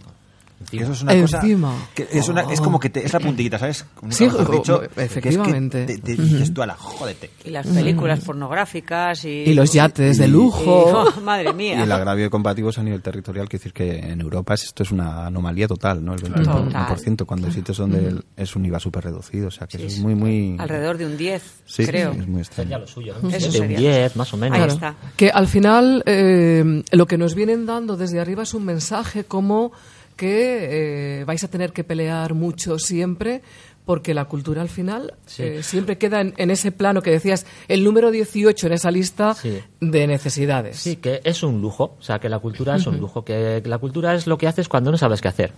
Y 0.72 0.80
eso 0.82 0.92
es 0.92 1.02
una 1.02 1.12
Encima. 1.14 1.68
cosa 1.72 1.88
que 1.94 2.08
es, 2.10 2.28
una, 2.28 2.40
es 2.52 2.60
como 2.60 2.80
que 2.80 2.90
te, 2.90 3.04
es 3.06 3.12
la 3.12 3.20
puntillita, 3.20 3.58
¿sabes? 3.58 3.86
Nunca 4.02 4.16
Sí, 4.16 4.24
mejor 4.24 4.50
o- 4.50 4.52
dicho, 4.52 4.74
o- 4.76 4.80
que 4.80 4.86
es 4.86 4.92
que 4.94 5.04
efectivamente. 5.04 5.86
te, 5.86 5.98
te 5.98 6.16
dices 6.16 6.52
tú 6.52 6.62
a 6.62 6.66
la 6.66 6.74
jódete. 6.74 7.30
Y 7.44 7.50
las 7.50 7.66
películas 7.66 8.20
pornográficas 8.20 9.24
y... 9.24 9.28
Y 9.28 9.54
los 9.54 9.72
yates 9.72 10.18
de 10.18 10.26
y- 10.26 10.30
lujo. 10.30 10.64
oh, 11.16 11.20
madre 11.20 11.50
Y 11.50 11.54
mía. 11.54 11.82
el 11.84 11.92
agravio 11.92 12.28
comparativo 12.30 12.70
es 12.70 12.78
a 12.78 12.82
nivel 12.82 13.00
territorial, 13.02 13.48
quiere 13.48 13.60
decir 13.62 13.72
que 13.72 13.98
en 13.98 14.20
Europa 14.20 14.54
es- 14.54 14.64
esto 14.64 14.82
es 14.82 14.90
una 14.90 15.26
anomalía 15.26 15.68
total, 15.68 16.04
¿no? 16.04 16.14
El 16.14 16.20
21%, 16.22 17.24
cuando 17.24 17.46
hay 17.46 17.52
sitios 17.52 17.76
donde 17.78 18.06
el- 18.08 18.24
es 18.36 18.56
un 18.56 18.64
IVA 18.66 18.80
súper 18.80 19.04
reducido, 19.04 19.48
o 19.48 19.50
sea 19.52 19.66
que 19.66 19.78
Sí, 19.78 19.84
eso 19.84 19.96
es 19.96 20.02
muy, 20.02 20.14
muy... 20.14 20.56
Alrededor 20.58 20.98
de 20.98 21.06
un 21.06 21.16
10, 21.16 21.42
Sí, 21.66 21.86
creo. 21.86 22.10
es 22.10 22.16
muy 22.16 22.24
Sería 22.26 22.40
extraño. 22.42 22.78
lo 22.80 22.86
suyo, 22.86 23.14
¿no? 23.22 23.28
Eso 23.30 23.38
de 23.52 23.60
un 23.60 23.68
sería. 23.68 23.78
10 23.78 24.16
más 24.16 24.32
o 24.34 24.36
menos. 24.36 24.58
Ahí 24.58 24.64
Claro. 24.64 24.74
está. 24.74 24.94
Que 25.16 25.30
al 25.30 25.46
final 25.46 26.02
eh, 26.06 26.82
lo 26.92 27.06
que 27.06 27.16
nos 27.18 27.34
vienen 27.34 27.64
dando 27.66 27.96
desde 27.96 28.20
arriba 28.20 28.42
es 28.42 28.54
un 28.54 28.64
mensaje 28.64 29.24
como 29.24 29.72
que 30.18 31.20
eh, 31.20 31.24
vais 31.24 31.42
a 31.42 31.48
tener 31.48 31.72
que 31.72 31.84
pelear 31.84 32.34
mucho 32.34 32.78
siempre 32.78 33.40
porque 33.86 34.12
la 34.12 34.26
cultura 34.26 34.60
al 34.60 34.68
final 34.68 35.14
eh, 35.38 35.60
siempre 35.62 35.96
queda 35.96 36.20
en, 36.20 36.34
en 36.36 36.50
ese 36.50 36.72
plano 36.72 37.00
que 37.00 37.10
decías, 37.10 37.46
el 37.68 37.84
número 37.84 38.10
18 38.10 38.66
en 38.66 38.72
esa 38.74 38.90
lista 38.90 39.32
Sí. 39.34 39.60
de 39.80 40.06
necesidades. 40.06 40.76
Sí, 40.76 40.96
que 40.96 41.22
es 41.24 41.42
un 41.42 41.62
lujo, 41.62 41.96
o 41.98 42.02
sea, 42.02 42.18
que 42.18 42.28
la 42.28 42.38
cultura 42.38 42.76
es 42.76 42.86
un 42.86 42.98
lujo, 42.98 43.24
que 43.24 43.62
la 43.64 43.78
cultura 43.78 44.14
es 44.14 44.26
lo 44.26 44.36
que 44.36 44.46
haces 44.46 44.68
cuando 44.68 44.90
no 44.90 44.98
sabes 44.98 45.22
qué 45.22 45.28
hacer 45.28 45.52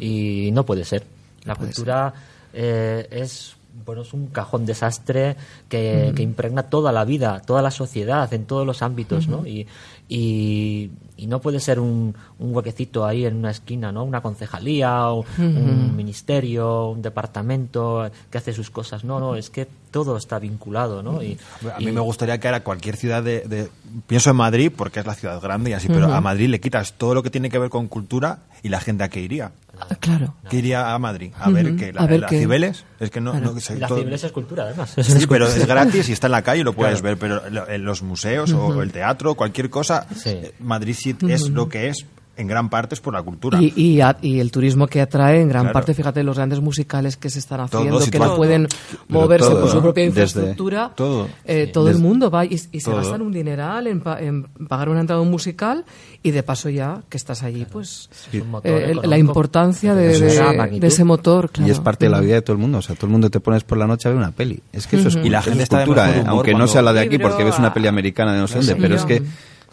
y 0.00 0.50
no 0.52 0.66
puede 0.66 0.84
ser. 0.84 1.04
La 1.44 1.54
cultura 1.54 2.12
eh, 2.52 3.06
es 3.12 3.52
bueno 3.84 4.00
es 4.02 4.14
un 4.14 4.28
cajón 4.28 4.64
desastre 4.64 5.36
que, 5.68 6.12
que 6.16 6.22
impregna 6.22 6.64
toda 6.64 6.90
la 6.92 7.04
vida, 7.04 7.40
toda 7.46 7.60
la 7.62 7.70
sociedad, 7.70 8.32
en 8.32 8.46
todos 8.46 8.66
los 8.66 8.80
ámbitos, 8.82 9.28
¿no? 9.28 9.46
Y, 9.46 9.66
y, 10.08 10.90
y 11.16 11.26
no 11.26 11.40
puede 11.40 11.60
ser 11.60 11.80
un, 11.80 12.14
un 12.38 12.54
huequecito 12.54 13.04
ahí 13.04 13.24
en 13.26 13.36
una 13.36 13.50
esquina, 13.50 13.90
¿no? 13.92 14.04
Una 14.04 14.20
concejalía, 14.20 15.08
o 15.10 15.24
un 15.38 15.96
ministerio, 15.96 16.90
un 16.90 17.02
departamento 17.02 18.08
que 18.30 18.38
hace 18.38 18.52
sus 18.52 18.70
cosas. 18.70 19.04
No, 19.04 19.18
no, 19.18 19.36
es 19.36 19.50
que 19.50 19.66
todo 19.90 20.16
está 20.16 20.38
vinculado, 20.38 21.02
¿no? 21.02 21.22
Y, 21.22 21.38
A 21.74 21.80
y- 21.80 21.86
mí 21.86 21.92
me 21.92 22.00
gustaría 22.00 22.38
que 22.38 22.48
ahora 22.48 22.62
cualquier 22.62 22.96
ciudad 22.96 23.22
de, 23.22 23.40
de- 23.40 23.68
Pienso 24.06 24.30
en 24.30 24.36
Madrid 24.36 24.70
porque 24.76 25.00
es 25.00 25.06
la 25.06 25.14
ciudad 25.14 25.40
grande 25.40 25.70
y 25.70 25.72
así, 25.72 25.88
pero 25.88 26.12
a 26.12 26.20
Madrid 26.20 26.48
le 26.48 26.60
quitas 26.60 26.92
todo 26.94 27.14
lo 27.14 27.22
que 27.22 27.30
tiene 27.30 27.48
que 27.50 27.58
ver 27.58 27.70
con 27.70 27.88
cultura 27.88 28.40
y 28.62 28.68
la 28.68 28.78
gente 28.80 29.04
a 29.04 29.08
qué 29.08 29.20
iría. 29.20 29.52
Ah, 29.78 29.94
claro. 30.00 30.34
que 30.48 30.56
iría 30.56 30.94
a 30.94 30.98
Madrid 30.98 31.32
a 31.38 31.50
ver 31.50 31.76
que 31.76 31.92
la, 31.92 32.00
a 32.02 32.06
ver 32.06 32.20
la 32.20 32.26
qué- 32.28 32.40
Cibeles 32.40 32.84
es 32.98 33.10
que 33.10 33.20
no, 33.20 33.32
Claro. 33.32 33.52
no- 33.52 33.60
se- 33.60 33.76
Y 33.76 33.78
la 33.78 33.88
todo- 33.88 33.98
Cibeles 33.98 34.24
es 34.24 34.32
cultura, 34.32 34.64
además. 34.64 34.94
Sí, 35.00 35.26
pero 35.28 35.46
es 35.46 35.66
gratis 35.66 36.08
y 36.08 36.12
está 36.12 36.26
en 36.28 36.32
la 36.32 36.42
calle 36.42 36.60
y 36.60 36.64
lo 36.64 36.72
puedes 36.72 37.00
Claro. 37.02 37.16
ver. 37.16 37.18
Pero 37.40 37.50
lo- 37.50 37.68
en 37.68 37.84
los 37.84 38.02
museos 38.02 38.52
o 38.52 38.82
el 38.82 38.92
teatro, 38.92 39.34
cualquier 39.34 39.68
cosa, 39.70 40.06
Sí. 40.14 40.30
eh, 40.30 40.54
Madrid 40.60 40.94
sí 40.98 41.16
es 41.28 41.48
lo 41.50 41.68
que 41.68 41.88
es 41.88 42.06
en 42.36 42.46
gran 42.46 42.68
parte 42.68 42.94
es 42.94 43.00
por 43.00 43.14
la 43.14 43.22
cultura. 43.22 43.58
Y, 43.60 43.72
y, 43.76 44.00
a- 44.00 44.16
y 44.20 44.40
el 44.40 44.50
turismo 44.50 44.86
que 44.86 45.00
atrae 45.00 45.40
en 45.40 45.48
gran 45.48 45.62
Claro. 45.64 45.72
parte, 45.72 45.94
fíjate, 45.94 46.22
los 46.22 46.36
grandes 46.36 46.60
musicales 46.60 47.16
que 47.16 47.30
se 47.30 47.38
están 47.38 47.60
haciendo, 47.60 47.98
Todo, 47.98 48.10
que 48.10 48.18
no 48.18 48.36
pueden 48.36 48.68
moverse 49.08 49.48
todo, 49.48 49.60
por 49.62 49.70
su 49.70 49.80
propia 49.80 50.04
Desde- 50.04 50.22
infraestructura. 50.22 50.92
todo. 50.94 51.28
eh, 51.44 51.70
todo 51.72 51.88
el 51.90 51.98
mundo 51.98 52.30
va 52.30 52.44
y, 52.44 52.54
y 52.54 52.58
se 52.58 52.80
todo. 52.90 52.96
gastan 52.96 53.22
un 53.22 53.32
dineral 53.32 53.86
en, 53.86 54.00
pa- 54.00 54.20
en 54.20 54.44
pagar 54.68 54.88
una 54.88 55.00
entrada 55.00 55.20
a 55.20 55.22
un 55.22 55.30
musical 55.30 55.84
y 56.22 56.30
de 56.30 56.42
paso 56.42 56.68
ya 56.68 57.02
que 57.08 57.16
estás 57.16 57.42
allí, 57.42 57.64
pues 57.70 58.10
Es 58.32 58.42
un 58.42 58.50
motor 58.50 58.70
eh, 58.70 58.94
la 59.04 59.16
importancia 59.18 59.94
de, 59.94 60.08
de 60.08 60.20
de- 60.20 60.26
esa 60.26 60.50
de 60.50 60.56
magnitud. 60.58 60.84
ese 60.84 61.04
motor. 61.04 61.50
Claro. 61.50 61.68
Y 61.68 61.70
es 61.70 61.80
parte 61.80 62.06
de 62.06 62.10
la 62.10 62.20
vida 62.20 62.34
de 62.34 62.42
todo 62.42 62.52
el 62.54 62.60
mundo. 62.60 62.78
O 62.78 62.82
sea, 62.82 62.94
todo 62.96 63.06
el 63.06 63.12
mundo 63.12 63.30
te 63.30 63.40
pones 63.40 63.64
por 63.64 63.78
la 63.78 63.86
noche 63.86 64.08
a 64.08 64.12
ver 64.12 64.18
una 64.18 64.32
peli. 64.32 64.60
Es 64.72 64.86
que 64.86 64.96
eso 64.96 65.08
es, 65.08 65.16
Y 65.16 65.30
la 65.30 65.40
gente 65.42 65.58
es 65.58 65.62
está 65.64 65.84
cultura, 65.84 66.16
¿eh? 66.16 66.24
aunque 66.26 66.52
no 66.54 66.66
sea 66.66 66.82
la 66.82 66.92
de 66.92 67.00
aquí 67.00 67.18
porque 67.18 67.44
ves 67.44 67.58
una 67.58 67.72
peli 67.72 67.86
americana 67.88 68.34
de 68.34 68.40
no 68.40 68.46
sé 68.48 68.56
dónde, 68.58 68.76
pero 68.76 68.94
es 68.96 69.04
que 69.04 69.22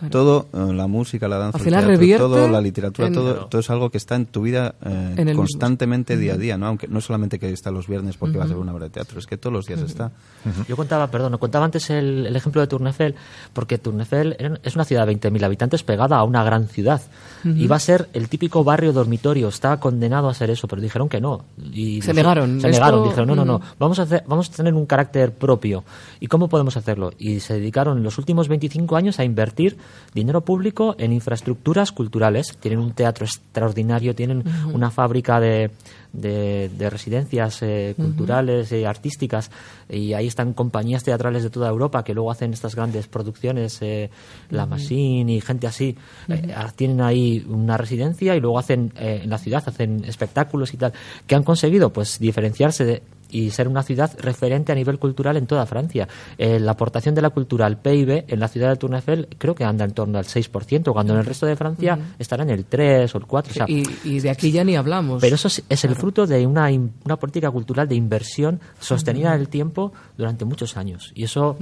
claro. 0.09 0.47
todo, 0.51 0.69
eh, 0.69 0.73
la 0.73 0.87
música, 0.87 1.27
la 1.27 1.37
danza, 1.37 1.57
Al 1.57 1.61
el 1.61 1.65
final 1.65 1.79
teatro, 1.81 1.91
revierte 1.99 2.23
todo, 2.23 2.47
la 2.47 2.61
literatura, 2.61 3.07
en- 3.07 3.13
todo, 3.13 3.45
todo 3.47 3.59
es 3.61 3.69
algo 3.69 3.89
que 3.89 3.97
está 3.97 4.15
en 4.15 4.25
tu 4.25 4.41
vida 4.41 4.75
eh, 4.85 4.89
En 5.13 5.19
el 5.19 5.25
mismo- 5.25 5.41
constantemente 5.41 6.17
día 6.17 6.33
a 6.33 6.37
día, 6.37 6.57
¿no? 6.57 6.67
Aunque 6.67 6.87
no 6.87 7.01
solamente 7.01 7.39
que 7.39 7.51
está 7.51 7.71
los 7.71 7.87
viernes 7.87 8.17
porque 8.17 8.37
vas 8.37 8.47
a 8.49 8.53
ver 8.53 8.57
una 8.61 8.73
obra 8.73 8.85
de 8.85 8.89
teatro, 8.91 9.19
es 9.19 9.25
que 9.27 9.37
todos 9.37 9.53
los 9.53 9.65
días 9.65 9.81
está. 9.81 10.11
Yo 10.67 10.75
contaba, 10.75 11.07
perdón, 11.11 11.37
contaba 11.37 11.65
antes 11.65 11.89
el, 11.89 12.25
el 12.27 12.35
ejemplo 12.35 12.61
de 12.61 12.67
Tournefel, 12.67 13.15
porque 13.53 13.77
Tournefel 13.77 14.35
era- 14.39 14.59
es 14.63 14.75
una 14.75 14.85
ciudad 14.85 15.05
de 15.07 15.13
20.000 15.15 15.43
habitantes 15.43 15.83
pegada 15.83 16.17
a 16.17 16.23
una 16.23 16.43
gran 16.43 16.67
ciudad. 16.67 17.01
Iba 17.45 17.75
a 17.75 17.79
ser 17.79 18.07
el 18.13 18.29
típico 18.29 18.63
barrio 18.63 18.93
dormitorio, 18.93 19.49
estaba 19.49 19.79
condenado 19.79 20.29
a 20.29 20.33
ser 20.33 20.49
eso, 20.49 20.67
pero 20.67 20.81
dijeron 20.81 21.09
que 21.09 21.19
no. 21.19 21.43
Y 21.73 22.01
Se 22.01 22.13
negaron. 22.13 22.61
Se 22.61 22.69
Esto- 22.69 22.79
negaron, 22.79 23.03
dijeron, 23.03 23.27
no, 23.27 23.35
no, 23.35 23.45
no, 23.45 23.61
vamos 23.79 23.99
a, 23.99 24.03
hacer, 24.03 24.23
vamos 24.27 24.49
a 24.49 24.53
tener 24.53 24.73
un 24.73 24.85
carácter 24.85 25.31
propio. 25.33 25.83
¿Y 26.19 26.27
cómo 26.27 26.47
podemos 26.47 26.77
hacerlo? 26.77 27.11
Y 27.17 27.41
se 27.41 27.55
dedicaron 27.55 27.97
en 27.97 28.03
los 28.03 28.17
últimos 28.17 28.47
25 28.47 28.95
años 28.95 29.19
a 29.19 29.23
invertir 29.25 29.77
dinero 30.13 30.41
público 30.41 30.95
en 30.97 31.13
infraestructuras 31.13 31.91
culturales. 31.91 32.57
Tienen 32.59 32.79
un 32.79 32.93
teatro 32.93 33.25
extraordinario, 33.25 34.15
tienen 34.15 34.43
una 34.73 34.91
fábrica 34.91 35.39
de, 35.39 35.71
de, 36.13 36.69
de 36.69 36.89
residencias 36.89 37.61
eh, 37.61 37.93
culturales 37.97 38.71
y 38.71 38.85
artísticas 38.85 39.49
y 39.89 40.13
ahí 40.13 40.27
están 40.27 40.53
compañías 40.53 41.03
teatrales 41.03 41.43
de 41.43 41.49
toda 41.49 41.69
Europa 41.69 42.03
que 42.03 42.13
luego 42.13 42.31
hacen 42.31 42.53
estas 42.53 42.75
grandes 42.75 43.07
producciones, 43.07 43.79
eh, 43.81 44.09
La 44.49 44.65
Machine 44.65 45.31
y 45.33 45.41
gente 45.41 45.67
así. 45.67 45.97
Eh, 46.29 46.53
ah, 46.55 46.71
tienen 46.75 47.01
ahí 47.01 47.45
una 47.47 47.77
residencia 47.77 48.35
y 48.35 48.39
luego 48.39 48.59
hacen 48.59 48.93
eh, 48.95 49.21
en 49.23 49.29
la 49.29 49.37
ciudad, 49.37 49.63
hacen 49.65 50.03
espectáculos 50.05 50.73
y 50.73 50.77
tal. 50.77 50.93
que 51.27 51.35
han 51.35 51.43
conseguido? 51.43 51.91
Pues 51.91 52.19
diferenciarse 52.19 52.85
de, 52.85 53.01
y 53.33 53.49
ser 53.49 53.67
una 53.67 53.83
ciudad 53.83 54.11
referente 54.19 54.71
a 54.71 54.75
nivel 54.75 54.99
cultural 54.99 55.35
en 55.37 55.47
toda 55.47 55.65
Francia. 55.65 56.07
Eh, 56.37 56.59
la 56.59 56.71
aportación 56.71 57.15
de 57.15 57.21
la 57.21 57.31
cultura 57.31 57.65
al 57.65 57.77
PIB 57.77 58.25
en 58.27 58.39
la 58.39 58.47
ciudad 58.47 58.69
de 58.69 58.75
Tournefel 58.77 59.27
creo 59.37 59.55
que 59.55 59.63
anda 59.63 59.83
en 59.83 59.91
torno 59.91 60.19
al 60.19 60.25
6%, 60.25 60.93
cuando 60.93 61.13
en 61.13 61.19
el 61.19 61.25
resto 61.25 61.45
de 61.45 61.55
Francia 61.55 61.97
estará 62.19 62.43
en 62.43 62.51
el 62.51 62.65
3 62.65 63.13
o 63.13 63.17
el 63.17 63.25
4. 63.25 63.51
o 63.51 63.53
sea, 63.53 63.65
y, 63.67 63.83
y 64.03 64.19
de 64.19 64.29
aquí 64.29 64.51
ya 64.51 64.63
ni 64.63 64.75
hablamos. 64.75 65.19
pero 65.21 65.35
eso 65.35 65.47
es, 65.47 65.63
es 65.67 65.83
el 65.83 65.95
fruto 65.95 66.25
de 66.25 66.45
una, 66.45 66.69
una 67.03 67.17
política 67.17 67.49
cultural 67.49 67.87
de 67.87 67.95
inversión 67.95 68.59
sostenida 68.79 69.33
en 69.33 69.41
el 69.41 69.49
tiempo 69.49 69.91
durante 70.17 70.45
muchos 70.45 70.77
años. 70.77 71.11
Y 71.15 71.23
eso, 71.23 71.57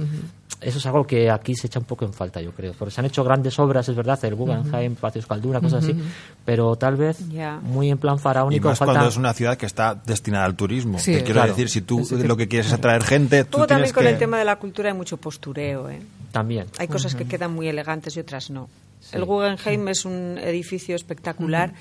eso 0.60 0.78
es 0.78 0.86
algo 0.86 1.04
que 1.04 1.30
aquí 1.30 1.54
se 1.54 1.66
echa 1.66 1.78
un 1.78 1.84
poco 1.84 2.04
en 2.04 2.12
falta, 2.12 2.40
yo 2.40 2.52
creo. 2.52 2.72
Porque 2.72 2.92
se 2.94 3.00
han 3.00 3.06
hecho 3.06 3.24
grandes 3.24 3.58
obras, 3.58 3.88
es 3.88 3.96
verdad, 3.96 4.18
el 4.24 4.34
Guggenheim, 4.34 4.94
Palacio 4.94 5.20
Escalduna, 5.20 5.60
cosas 5.60 5.84
así, 5.84 5.96
pero 6.44 6.76
tal 6.76 6.96
vez 6.96 7.18
muy 7.62 7.90
en 7.90 7.98
plan 7.98 8.16
Y 8.16 8.18
faraónico. 8.18 8.68
más 8.68 8.78
falta... 8.78 8.92
cuando 8.94 9.08
es 9.08 9.16
una 9.16 9.32
ciudad 9.34 9.56
que 9.56 9.66
está 9.66 9.94
destinada 9.94 10.44
al 10.44 10.54
turismo. 10.54 10.98
Sí, 10.98 11.12
Te 11.12 11.18
quiero 11.24 11.40
claro. 11.40 11.48
decir, 11.50 11.68
si 11.68 11.82
tú 11.82 12.06
lo 12.10 12.36
que 12.36 12.48
quieres 12.48 12.68
es 12.68 12.72
atraer 12.72 13.02
gente, 13.02 13.44
tú 13.44 13.58
también 13.58 13.68
tienes 13.68 13.92
con 13.92 14.04
que... 14.04 14.10
el 14.10 14.18
tema 14.18 14.38
de 14.38 14.44
la 14.44 14.56
cultura 14.56 14.90
hay 14.90 14.96
mucho 14.96 15.16
postureo. 15.16 15.88
¿eh? 15.90 16.00
También. 16.30 16.66
Hay 16.78 16.88
cosas 16.88 17.14
que 17.14 17.24
quedan 17.24 17.52
muy 17.52 17.68
elegantes 17.68 18.16
y 18.16 18.20
otras 18.20 18.50
no. 18.50 18.68
El 19.12 19.24
Guggenheim 19.24 19.88
es 19.88 20.04
un 20.04 20.38
edificio 20.38 20.94
espectacular, 20.94 21.74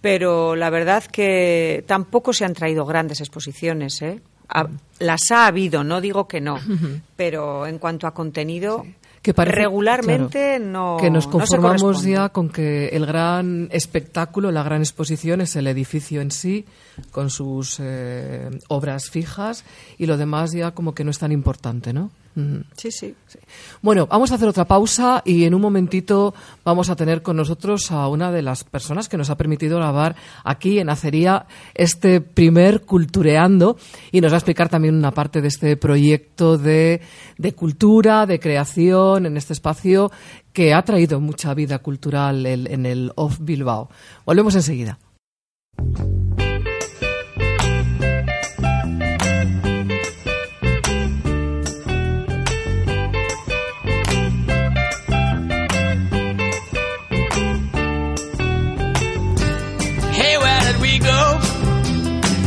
pero 0.00 0.56
la 0.56 0.70
verdad 0.70 1.04
que 1.04 1.84
tampoco 1.86 2.32
se 2.32 2.44
han 2.44 2.52
traído 2.52 2.84
grandes 2.84 3.20
exposiciones. 3.20 4.02
¿eh? 4.02 4.20
Ha- 4.48 4.68
las 4.98 5.30
ha 5.30 5.46
habido, 5.46 5.84
no 5.84 6.00
digo 6.00 6.28
que 6.28 6.40
no, 6.40 6.58
pero 7.16 7.66
en 7.66 7.78
cuanto 7.78 8.06
a 8.06 8.14
contenido, 8.14 8.84
que 9.22 9.32
parece- 9.34 9.56
regularmente 9.56 10.56
claro, 10.58 10.64
no. 10.70 10.96
que 11.00 11.10
nos 11.10 11.26
no 11.26 11.32
se 11.46 11.56
conformamos 11.56 12.02
ya 12.04 12.28
con 12.28 12.50
que 12.50 12.88
el 12.88 13.06
gran 13.06 13.68
espectáculo, 13.72 14.52
la 14.52 14.62
gran 14.62 14.80
exposición 14.82 15.40
es 15.40 15.56
el 15.56 15.66
edificio 15.66 16.20
en 16.20 16.30
sí, 16.30 16.66
con 17.10 17.30
sus 17.30 17.78
eh, 17.80 18.50
obras 18.68 19.08
fijas, 19.10 19.64
y 19.98 20.06
lo 20.06 20.16
demás 20.18 20.52
ya 20.52 20.72
como 20.72 20.94
que 20.94 21.04
no 21.04 21.10
es 21.10 21.18
tan 21.18 21.32
importante, 21.32 21.92
¿no? 21.92 22.10
Sí, 22.76 22.90
sí. 22.90 23.14
Bueno, 23.80 24.08
vamos 24.08 24.32
a 24.32 24.34
hacer 24.34 24.48
otra 24.48 24.64
pausa 24.64 25.22
y 25.24 25.44
en 25.44 25.54
un 25.54 25.60
momentito 25.60 26.34
vamos 26.64 26.90
a 26.90 26.96
tener 26.96 27.22
con 27.22 27.36
nosotros 27.36 27.92
a 27.92 28.08
una 28.08 28.32
de 28.32 28.42
las 28.42 28.64
personas 28.64 29.08
que 29.08 29.16
nos 29.16 29.30
ha 29.30 29.36
permitido 29.36 29.76
grabar 29.76 30.16
aquí 30.42 30.80
en 30.80 30.90
Acería 30.90 31.46
este 31.74 32.20
primer 32.20 32.82
Cultureando 32.82 33.76
y 34.10 34.20
nos 34.20 34.32
va 34.32 34.36
a 34.36 34.38
explicar 34.38 34.68
también 34.68 34.96
una 34.96 35.12
parte 35.12 35.40
de 35.40 35.48
este 35.48 35.76
proyecto 35.76 36.58
de, 36.58 37.00
de 37.38 37.52
cultura, 37.52 38.26
de 38.26 38.40
creación 38.40 39.26
en 39.26 39.36
este 39.36 39.52
espacio 39.52 40.10
que 40.52 40.74
ha 40.74 40.82
traído 40.82 41.20
mucha 41.20 41.54
vida 41.54 41.78
cultural 41.78 42.46
en 42.46 42.86
el 42.86 43.12
Off 43.14 43.38
Bilbao. 43.40 43.90
Volvemos 44.24 44.54
enseguida. 44.54 44.98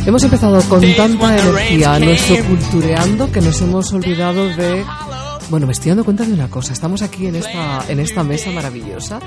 Hemos 0.08 0.24
empezado 0.24 0.58
con 0.70 0.80
tanta 0.96 1.36
energía 1.36 1.98
nuestro 1.98 2.42
cultureando 2.46 3.30
que 3.30 3.42
nos 3.42 3.60
hemos 3.60 3.92
olvidado 3.92 4.48
de... 4.48 4.82
Bueno, 5.50 5.66
me 5.66 5.72
estoy 5.72 5.90
dando 5.90 6.02
cuenta 6.02 6.24
de 6.24 6.32
una 6.32 6.48
cosa. 6.48 6.72
Estamos 6.72 7.02
aquí 7.02 7.26
en 7.26 7.36
esta, 7.36 7.84
en 7.90 8.00
esta 8.00 8.24
mesa 8.24 8.50
maravillosa. 8.50 9.20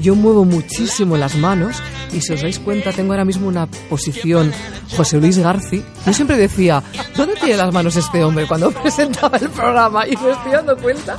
Yo 0.00 0.14
muevo 0.14 0.44
muchísimo 0.44 1.16
las 1.16 1.34
manos 1.34 1.82
y 2.12 2.20
si 2.20 2.34
os 2.34 2.42
dais 2.42 2.60
cuenta 2.60 2.92
tengo 2.92 3.14
ahora 3.14 3.24
mismo 3.24 3.48
una 3.48 3.66
posición 3.66 4.52
José 4.96 5.18
Luis 5.18 5.38
Garci. 5.38 5.82
Yo 6.06 6.12
siempre 6.12 6.36
decía, 6.36 6.84
¿dónde 7.16 7.34
tiene 7.34 7.56
las 7.56 7.74
manos 7.74 7.96
este 7.96 8.22
hombre 8.22 8.46
cuando 8.46 8.70
presentaba 8.82 9.38
el 9.38 9.50
programa? 9.50 10.06
Y 10.06 10.16
me 10.18 10.30
estoy 10.30 10.52
dando 10.52 10.76
cuenta 10.76 11.16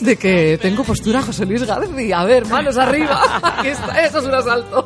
de 0.00 0.16
que 0.16 0.58
tengo 0.60 0.82
postura 0.82 1.22
José 1.22 1.46
Luis 1.46 1.62
Garci. 1.62 2.10
A 2.10 2.24
ver, 2.24 2.44
manos 2.46 2.76
arriba. 2.76 3.62
Eso 3.64 4.18
es 4.18 4.24
un 4.24 4.34
asalto. 4.34 4.84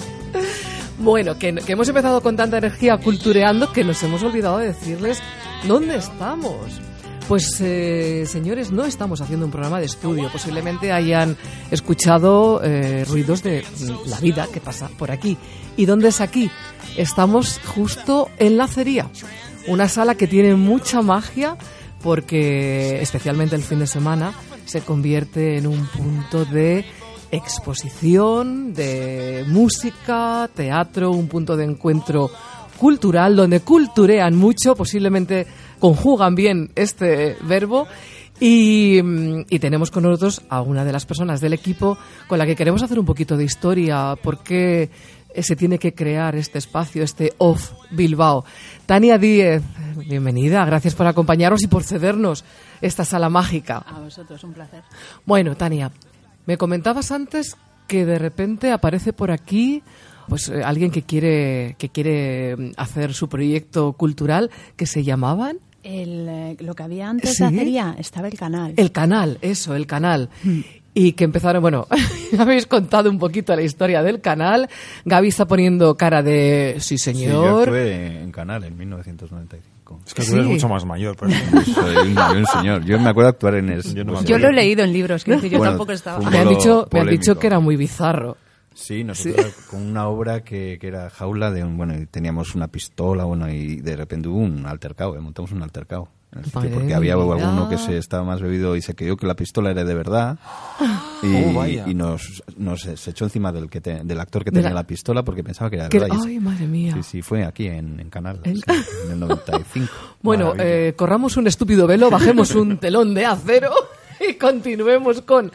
Bueno, 1.00 1.38
que, 1.38 1.54
que 1.54 1.72
hemos 1.72 1.88
empezado 1.88 2.20
con 2.20 2.36
tanta 2.36 2.58
energía 2.58 2.98
cultureando 2.98 3.72
que 3.72 3.84
nos 3.84 4.02
hemos 4.02 4.22
olvidado 4.22 4.58
de 4.58 4.68
decirles 4.68 5.22
dónde 5.66 5.96
estamos. 5.96 6.80
Pues, 7.26 7.60
eh, 7.60 8.24
señores, 8.26 8.70
no 8.70 8.84
estamos 8.84 9.20
haciendo 9.20 9.46
un 9.46 9.52
programa 9.52 9.78
de 9.78 9.86
estudio. 9.86 10.28
Posiblemente 10.30 10.92
hayan 10.92 11.36
escuchado 11.70 12.60
eh, 12.62 13.04
ruidos 13.04 13.42
de 13.42 13.62
mm, 13.62 14.08
la 14.10 14.20
vida 14.20 14.48
que 14.52 14.60
pasa 14.60 14.90
por 14.98 15.10
aquí. 15.10 15.38
¿Y 15.76 15.86
dónde 15.86 16.08
es 16.08 16.20
aquí? 16.20 16.50
Estamos 16.96 17.60
justo 17.64 18.28
en 18.38 18.58
la 18.58 18.64
acería. 18.64 19.08
Una 19.68 19.88
sala 19.88 20.16
que 20.16 20.26
tiene 20.26 20.54
mucha 20.54 21.02
magia 21.02 21.56
porque, 22.02 23.00
especialmente 23.00 23.56
el 23.56 23.62
fin 23.62 23.78
de 23.78 23.86
semana, 23.86 24.32
se 24.64 24.80
convierte 24.80 25.56
en 25.56 25.66
un 25.66 25.86
punto 25.86 26.44
de 26.44 26.84
exposición, 27.30 28.74
de 28.74 29.44
música, 29.46 30.48
teatro, 30.54 31.10
un 31.10 31.28
punto 31.28 31.56
de 31.56 31.64
encuentro 31.64 32.30
cultural 32.78 33.36
donde 33.36 33.60
culturean 33.60 34.36
mucho, 34.36 34.74
posiblemente 34.74 35.46
conjugan 35.78 36.34
bien 36.34 36.70
este 36.74 37.36
verbo. 37.42 37.86
Y, 38.42 39.00
mm, 39.02 39.44
y 39.50 39.58
tenemos 39.58 39.90
con 39.90 40.04
nosotros 40.04 40.40
a 40.48 40.62
una 40.62 40.82
de 40.84 40.92
las 40.92 41.04
personas 41.04 41.42
del 41.42 41.52
equipo 41.52 41.98
con 42.26 42.38
la 42.38 42.46
que 42.46 42.56
queremos 42.56 42.82
hacer 42.82 42.98
un 42.98 43.04
poquito 43.04 43.36
de 43.36 43.44
historia, 43.44 44.16
por 44.22 44.42
qué 44.42 44.88
se 45.42 45.56
tiene 45.56 45.78
que 45.78 45.94
crear 45.94 46.34
este 46.36 46.58
espacio, 46.58 47.02
este 47.02 47.32
Off 47.38 47.72
Bilbao. 47.90 48.44
Tania 48.86 49.18
Díez, 49.18 49.62
bienvenida, 50.08 50.64
gracias 50.64 50.94
por 50.94 51.06
acompañarnos 51.06 51.62
y 51.62 51.68
por 51.68 51.84
cedernos 51.84 52.44
esta 52.80 53.04
sala 53.04 53.28
mágica. 53.28 53.78
A 53.86 54.00
vosotros, 54.00 54.42
un 54.44 54.52
placer. 54.52 54.82
Bueno, 55.24 55.56
Tania, 55.56 55.92
me 56.46 56.56
comentabas 56.56 57.10
antes 57.12 57.56
que 57.86 58.04
de 58.06 58.18
repente 58.18 58.70
aparece 58.72 59.12
por 59.12 59.30
aquí 59.30 59.82
pues 60.28 60.48
eh, 60.48 60.62
alguien 60.64 60.90
que 60.90 61.02
quiere 61.02 61.74
que 61.78 61.88
quiere 61.88 62.56
mm, 62.56 62.70
hacer 62.76 63.14
su 63.14 63.28
proyecto 63.28 63.92
cultural 63.94 64.50
que 64.76 64.86
se 64.86 65.02
llamaban 65.02 65.58
El, 65.82 66.28
eh, 66.28 66.56
lo 66.60 66.74
que 66.74 66.82
había 66.84 67.08
antes 67.08 67.34
Sí. 67.36 67.42
de 67.42 67.48
acería 67.48 67.96
estaba 67.98 68.28
el 68.28 68.38
canal. 68.38 68.74
el 68.76 68.92
canal, 68.92 69.38
eso, 69.42 69.74
el 69.74 69.86
canal. 69.86 70.28
y 70.94 71.12
que 71.12 71.24
empezaron, 71.24 71.62
bueno, 71.62 71.86
habéis 72.38 72.66
contado 72.66 73.08
un 73.10 73.18
poquito 73.18 73.54
la 73.56 73.62
historia 73.62 74.02
del 74.02 74.20
canal. 74.20 74.68
Gaby 75.04 75.28
está 75.28 75.46
poniendo 75.46 75.96
cara 75.96 76.22
de 76.22 76.76
sí, 76.80 76.98
Sí, 76.98 77.12
yo 77.12 77.18
señor. 77.18 77.62
actué 77.68 78.22
en 78.22 78.30
Canal 78.32 78.64
en 78.64 78.76
1995. 78.76 79.66
Es 80.06 80.14
que 80.14 80.22
tú 80.22 80.28
Sí. 80.28 80.34
eres 80.34 80.46
mucho 80.46 80.68
más 80.68 80.84
mayor, 80.84 81.16
ejemplo. 81.30 81.62
Soy 81.62 81.96
un, 81.96 82.18
un 82.18 82.46
señor. 82.46 82.84
Yo 82.84 82.98
me 82.98 83.08
acuerdo 83.10 83.30
actuar 83.30 83.54
en 83.56 83.68
el... 83.70 83.82
Yo 83.82 84.04
no 84.04 84.12
me 84.20 84.24
Yo 84.24 84.38
lo 84.38 84.48
he 84.48 84.52
leído 84.52 84.84
en 84.84 84.92
libros, 84.92 85.24
decir, 85.24 85.50
yo 85.50 85.58
Bueno, 85.58 85.72
tampoco 85.72 85.92
estaba. 85.92 86.20
fue 86.20 86.30
me 86.30 86.38
han 86.38 86.48
dicho, 86.48 86.74
me 86.92 87.00
han 87.00 87.04
polémico. 87.06 87.20
dicho 87.20 87.38
que 87.38 87.46
era 87.46 87.60
muy 87.60 87.76
bizarro. 87.76 88.36
Sí, 88.74 89.02
nosotros 89.04 89.52
con 89.70 89.82
una 89.82 90.06
obra 90.08 90.42
que, 90.44 90.78
que 90.80 90.86
era 90.88 91.10
jaula 91.10 91.50
de 91.50 91.64
un, 91.64 91.76
bueno, 91.76 91.94
y 92.00 92.06
teníamos 92.06 92.54
una 92.54 92.68
pistola, 92.68 93.24
bueno, 93.24 93.50
y 93.50 93.80
de 93.80 93.96
repente 93.96 94.28
hubo 94.28 94.38
un 94.38 94.64
altercado, 94.64 95.16
eh, 95.16 95.20
montamos 95.20 95.50
un 95.52 95.62
altercado. 95.62 96.08
En 96.36 96.44
sitio, 96.44 96.70
porque 96.72 96.94
había 96.94 97.14
alguno 97.14 97.68
que 97.68 97.76
se 97.78 97.98
estaba 97.98 98.22
más 98.24 98.40
bebido 98.40 98.76
y 98.76 98.82
se 98.82 98.94
creyó 98.94 99.16
que 99.16 99.26
la 99.26 99.34
pistola 99.34 99.70
era 99.70 99.84
de 99.84 99.94
verdad 99.94 100.38
y, 101.22 101.56
Oh, 101.56 101.66
y 101.66 101.94
nos, 101.94 102.42
nos 102.56 102.82
se 102.82 103.10
echó 103.10 103.24
encima 103.24 103.52
del 103.52 103.68
que 103.68 103.80
te- 103.80 104.02
del 104.04 104.20
actor 104.20 104.44
que 104.44 104.50
De 104.50 104.56
tenía 104.56 104.70
la- 104.70 104.80
la... 104.82 104.86
pistola 104.86 105.22
porque 105.24 105.42
pensaba 105.44 105.68
que 105.70 105.76
era 105.76 105.88
de 105.88 105.98
verdad. 105.98 106.16
ay, 106.24 106.38
madre 106.40 106.66
mía. 106.66 106.94
Sí, 106.94 107.02
sí, 107.02 107.22
fue 107.22 107.44
aquí 107.44 107.66
en, 107.66 107.98
en 108.00 108.10
Canal, 108.10 108.40
El- 108.44 108.58
sí, 108.62 108.62
en 109.06 109.12
el 109.12 109.20
95. 109.20 109.92
Bueno, 110.22 110.52
eh, 110.58 110.94
corramos 110.96 111.36
un 111.36 111.46
estúpido 111.46 111.86
velo, 111.86 112.10
bajemos 112.10 112.54
un 112.54 112.78
telón 112.78 113.14
de 113.14 113.26
acero 113.26 113.72
y 114.28 114.34
continuemos 114.34 115.22
con... 115.22 115.50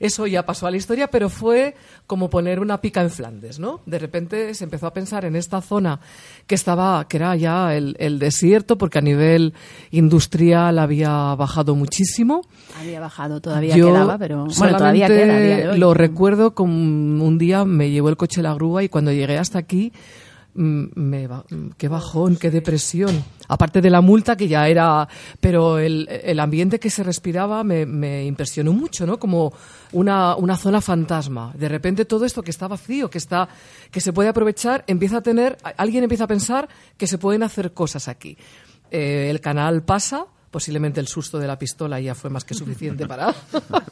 Eso 0.00 0.26
ya 0.26 0.46
pasó 0.46 0.66
a 0.66 0.70
la 0.70 0.78
historia, 0.78 1.08
pero 1.08 1.28
fue 1.28 1.74
como 2.06 2.30
poner 2.30 2.58
una 2.58 2.80
pica 2.80 3.02
en 3.02 3.10
Flandes, 3.10 3.58
¿no? 3.58 3.82
De 3.84 3.98
repente 3.98 4.54
se 4.54 4.64
empezó 4.64 4.86
a 4.86 4.94
pensar 4.94 5.26
en 5.26 5.36
esta 5.36 5.60
zona 5.60 6.00
que 6.46 6.54
estaba, 6.54 7.06
que 7.06 7.18
era 7.18 7.36
ya 7.36 7.76
el, 7.76 7.96
el 7.98 8.18
desierto, 8.18 8.78
porque 8.78 8.98
a 8.98 9.02
nivel 9.02 9.52
industrial 9.90 10.78
había 10.78 11.34
bajado 11.34 11.74
muchísimo. 11.74 12.40
Había 12.80 12.98
bajado, 12.98 13.42
todavía 13.42 13.76
Yo 13.76 13.88
quedaba, 13.88 14.16
pero 14.16 14.46
bueno, 14.46 14.78
todavía 14.78 15.06
queda 15.06 15.36
a 15.36 15.40
día 15.40 15.56
de 15.56 15.68
hoy. 15.68 15.78
Lo 15.78 15.92
recuerdo 15.92 16.54
como 16.54 16.72
un 16.72 17.38
día 17.38 17.66
me 17.66 17.90
llevó 17.90 18.08
el 18.08 18.16
coche 18.16 18.42
la 18.42 18.54
grúa 18.54 18.82
y 18.82 18.88
cuando 18.88 19.12
llegué 19.12 19.36
hasta 19.36 19.58
aquí 19.58 19.92
me 20.54 21.26
ba- 21.26 21.44
mm, 21.50 21.70
qué 21.78 21.88
bajón, 21.88 22.36
qué 22.36 22.50
depresión. 22.50 23.24
Aparte 23.48 23.80
de 23.80 23.90
la 23.90 24.00
multa 24.00 24.36
que 24.36 24.48
ya 24.48 24.68
era, 24.68 25.08
pero 25.40 25.78
el, 25.78 26.08
el 26.10 26.38
ambiente 26.40 26.78
que 26.78 26.90
se 26.90 27.02
respiraba 27.02 27.64
me, 27.64 27.86
me 27.86 28.24
impresionó 28.24 28.72
mucho, 28.72 29.06
¿no? 29.06 29.18
Como 29.18 29.52
una, 29.92 30.36
una 30.36 30.56
zona 30.56 30.80
fantasma. 30.80 31.52
De 31.56 31.68
repente 31.68 32.04
todo 32.04 32.24
esto 32.24 32.42
que 32.42 32.50
está 32.50 32.68
vacío, 32.68 33.10
que 33.10 33.18
está, 33.18 33.48
que 33.90 34.00
se 34.00 34.12
puede 34.12 34.28
aprovechar, 34.28 34.84
empieza 34.86 35.18
a 35.18 35.22
tener, 35.22 35.56
alguien 35.76 36.04
empieza 36.04 36.24
a 36.24 36.28
pensar 36.28 36.68
que 36.96 37.06
se 37.06 37.18
pueden 37.18 37.42
hacer 37.42 37.72
cosas 37.72 38.08
aquí. 38.08 38.36
Eh, 38.90 39.28
el 39.30 39.40
canal 39.40 39.82
pasa, 39.82 40.26
posiblemente 40.50 41.00
el 41.00 41.06
susto 41.08 41.38
de 41.38 41.46
la 41.46 41.58
pistola 41.58 42.00
ya 42.00 42.14
fue 42.14 42.28
más 42.30 42.44
que 42.44 42.54
suficiente 42.54 43.06
para, 43.06 43.34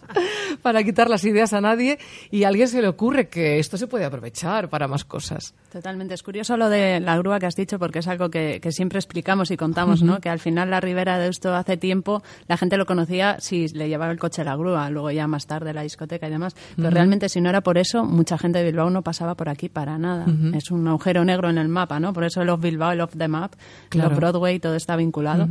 para 0.62 0.82
quitar 0.82 1.08
las 1.08 1.24
ideas 1.24 1.52
a 1.52 1.60
nadie 1.60 1.98
y 2.30 2.44
a 2.44 2.48
alguien 2.48 2.68
se 2.68 2.80
le 2.82 2.88
ocurre 2.88 3.28
que 3.28 3.58
esto 3.58 3.76
se 3.76 3.86
puede 3.86 4.04
aprovechar 4.04 4.68
para 4.68 4.88
más 4.88 5.04
cosas. 5.04 5.54
Totalmente. 5.72 6.14
Es 6.14 6.22
curioso 6.22 6.56
lo 6.56 6.68
de 6.68 7.00
la 7.00 7.16
grúa 7.18 7.38
que 7.38 7.46
has 7.46 7.54
dicho 7.54 7.78
porque 7.78 8.00
es 8.00 8.08
algo 8.08 8.30
que, 8.30 8.58
que 8.60 8.72
siempre 8.72 8.98
explicamos 8.98 9.50
y 9.50 9.56
contamos, 9.56 10.02
¿no? 10.02 10.20
Que 10.20 10.28
al 10.30 10.38
final 10.38 10.70
la 10.70 10.80
ribera 10.80 11.18
de 11.18 11.28
esto 11.28 11.54
hace 11.54 11.76
tiempo 11.76 12.22
la 12.46 12.56
gente 12.56 12.76
lo 12.76 12.86
conocía 12.86 13.36
si 13.40 13.68
le 13.68 13.88
llevaba 13.88 14.10
el 14.12 14.18
coche 14.18 14.42
a 14.42 14.44
la 14.44 14.56
grúa, 14.56 14.90
luego 14.90 15.10
ya 15.10 15.26
más 15.26 15.46
tarde 15.46 15.72
la 15.72 15.82
discoteca 15.82 16.26
y 16.26 16.30
demás. 16.30 16.56
Pero 16.76 16.90
realmente 16.90 17.28
si 17.28 17.40
no 17.40 17.50
era 17.50 17.60
por 17.60 17.78
eso, 17.78 18.04
mucha 18.04 18.38
gente 18.38 18.58
de 18.58 18.64
Bilbao 18.64 18.90
no 18.90 19.02
pasaba 19.02 19.34
por 19.34 19.48
aquí 19.48 19.68
para 19.68 19.98
nada. 19.98 20.26
Es 20.54 20.70
un 20.70 20.86
agujero 20.88 21.24
negro 21.24 21.50
en 21.50 21.58
el 21.58 21.68
mapa, 21.68 22.00
¿no? 22.00 22.12
Por 22.12 22.24
eso 22.24 22.42
el 22.42 22.48
Off 22.48 22.60
Bilbao, 22.60 22.92
el 22.92 23.00
Off 23.00 23.12
the 23.16 23.28
Map, 23.28 23.54
Claro. 23.90 24.08
el 24.08 24.12
Off 24.14 24.18
Broadway, 24.18 24.58
todo 24.58 24.74
está 24.74 24.96
vinculado. 24.96 25.48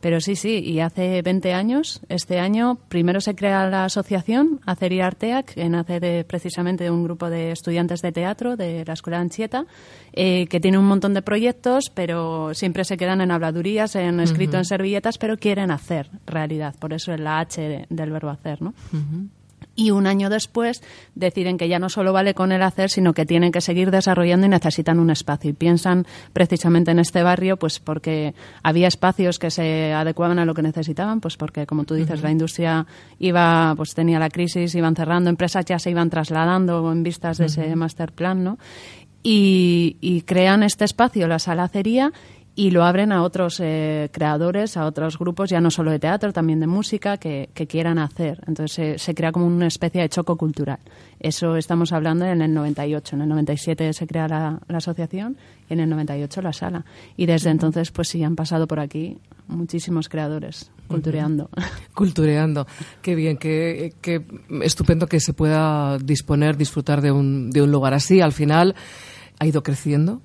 Pero 0.00 0.20
sí, 0.20 0.34
sí, 0.34 0.49
y 0.58 0.80
hace 0.80 1.22
20 1.22 1.52
años, 1.54 2.00
este 2.08 2.38
año, 2.38 2.78
primero 2.88 3.20
se 3.20 3.34
crea 3.34 3.68
la 3.68 3.84
asociación 3.84 4.60
Aceria 4.66 5.06
Arteac, 5.06 5.54
que 5.54 5.68
nace 5.68 6.00
de, 6.00 6.24
precisamente 6.24 6.84
de 6.84 6.90
un 6.90 7.04
grupo 7.04 7.30
de 7.30 7.52
estudiantes 7.52 8.02
de 8.02 8.12
teatro 8.12 8.56
de 8.56 8.84
la 8.84 8.92
Escuela 8.92 9.18
de 9.18 9.22
Anchieta, 9.22 9.66
eh, 10.12 10.46
que 10.48 10.60
tiene 10.60 10.78
un 10.78 10.86
montón 10.86 11.14
de 11.14 11.22
proyectos, 11.22 11.90
pero 11.94 12.52
siempre 12.54 12.84
se 12.84 12.96
quedan 12.96 13.20
en 13.20 13.30
habladurías, 13.30 13.94
en 13.96 14.20
escrito 14.20 14.56
en 14.58 14.64
servilletas, 14.64 15.18
pero 15.18 15.36
quieren 15.36 15.70
hacer 15.70 16.10
realidad. 16.26 16.74
Por 16.78 16.92
eso 16.92 17.12
es 17.12 17.20
la 17.20 17.40
H 17.40 17.60
de- 17.60 17.86
del 17.88 18.10
verbo 18.10 18.30
hacer, 18.30 18.60
¿no? 18.62 18.74
Y 19.80 19.92
un 19.92 20.06
año 20.06 20.28
después 20.28 20.82
deciden 21.14 21.56
que 21.56 21.66
ya 21.66 21.78
no 21.78 21.88
solo 21.88 22.12
vale 22.12 22.34
con 22.34 22.52
el 22.52 22.62
hacer, 22.62 22.90
sino 22.90 23.14
que 23.14 23.24
tienen 23.24 23.50
que 23.50 23.62
seguir 23.62 23.90
desarrollando 23.90 24.44
y 24.44 24.50
necesitan 24.50 24.98
un 24.98 25.08
espacio. 25.08 25.48
Y 25.48 25.54
piensan 25.54 26.06
precisamente 26.34 26.90
en 26.90 26.98
este 26.98 27.22
barrio, 27.22 27.56
pues 27.56 27.80
porque 27.80 28.34
había 28.62 28.88
espacios 28.88 29.38
que 29.38 29.50
se 29.50 29.94
adecuaban 29.94 30.38
a 30.38 30.44
lo 30.44 30.52
que 30.52 30.60
necesitaban, 30.60 31.22
pues 31.22 31.38
porque, 31.38 31.64
como 31.66 31.84
tú 31.84 31.94
dices, 31.94 32.20
la 32.20 32.30
industria 32.30 32.86
iba, 33.18 33.72
pues 33.74 33.94
tenía 33.94 34.18
la 34.18 34.28
crisis, 34.28 34.74
iban 34.74 34.94
cerrando, 34.94 35.30
empresas 35.30 35.64
ya 35.64 35.78
se 35.78 35.90
iban 35.90 36.10
trasladando 36.10 36.92
en 36.92 37.02
vistas 37.02 37.38
de 37.38 37.46
ese 37.46 37.74
master 37.74 38.12
plan, 38.12 38.44
¿no? 38.44 38.58
Y, 39.22 39.96
y 40.02 40.22
crean 40.22 40.62
este 40.62 40.84
espacio, 40.84 41.26
la 41.26 41.38
sala 41.38 41.64
acería, 41.64 42.12
y 42.54 42.70
lo 42.70 42.84
abren 42.84 43.12
a 43.12 43.22
otros 43.22 43.60
eh, 43.60 44.08
creadores, 44.12 44.76
a 44.76 44.86
otros 44.86 45.18
grupos, 45.18 45.50
ya 45.50 45.60
no 45.60 45.70
solo 45.70 45.90
de 45.90 45.98
teatro, 45.98 46.32
también 46.32 46.60
de 46.60 46.66
música, 46.66 47.16
que, 47.16 47.50
que 47.54 47.66
quieran 47.66 47.98
hacer. 47.98 48.42
Entonces 48.46 48.72
se, 48.72 48.98
se 48.98 49.14
crea 49.14 49.32
como 49.32 49.46
una 49.46 49.66
especie 49.66 50.02
de 50.02 50.08
choco 50.08 50.36
cultural. 50.36 50.78
Eso 51.18 51.56
estamos 51.56 51.92
hablando 51.92 52.24
en 52.24 52.42
el 52.42 52.52
98. 52.52 53.16
En 53.16 53.22
el 53.22 53.28
97 53.28 53.92
se 53.92 54.06
crea 54.06 54.28
la, 54.28 54.60
la 54.68 54.78
asociación 54.78 55.36
y 55.68 55.74
en 55.74 55.80
el 55.80 55.88
98 55.90 56.42
la 56.42 56.52
sala. 56.52 56.84
Y 57.16 57.26
desde 57.26 57.50
entonces, 57.50 57.90
pues 57.90 58.08
sí, 58.08 58.22
han 58.24 58.36
pasado 58.36 58.66
por 58.66 58.80
aquí 58.80 59.18
muchísimos 59.46 60.08
creadores 60.08 60.70
cultureando. 60.90 61.50
Cultureando. 61.94 62.66
Qué 63.00 63.14
bien, 63.14 63.36
qué, 63.36 63.94
qué 64.00 64.24
estupendo 64.62 65.06
que 65.06 65.20
se 65.20 65.32
pueda 65.32 65.98
disponer, 65.98 66.56
disfrutar 66.56 67.00
de 67.00 67.12
un, 67.12 67.50
de 67.50 67.62
un 67.62 67.70
lugar 67.70 67.94
así. 67.94 68.20
Al 68.20 68.32
final 68.32 68.74
ha 69.38 69.46
ido 69.46 69.62
creciendo. 69.62 70.20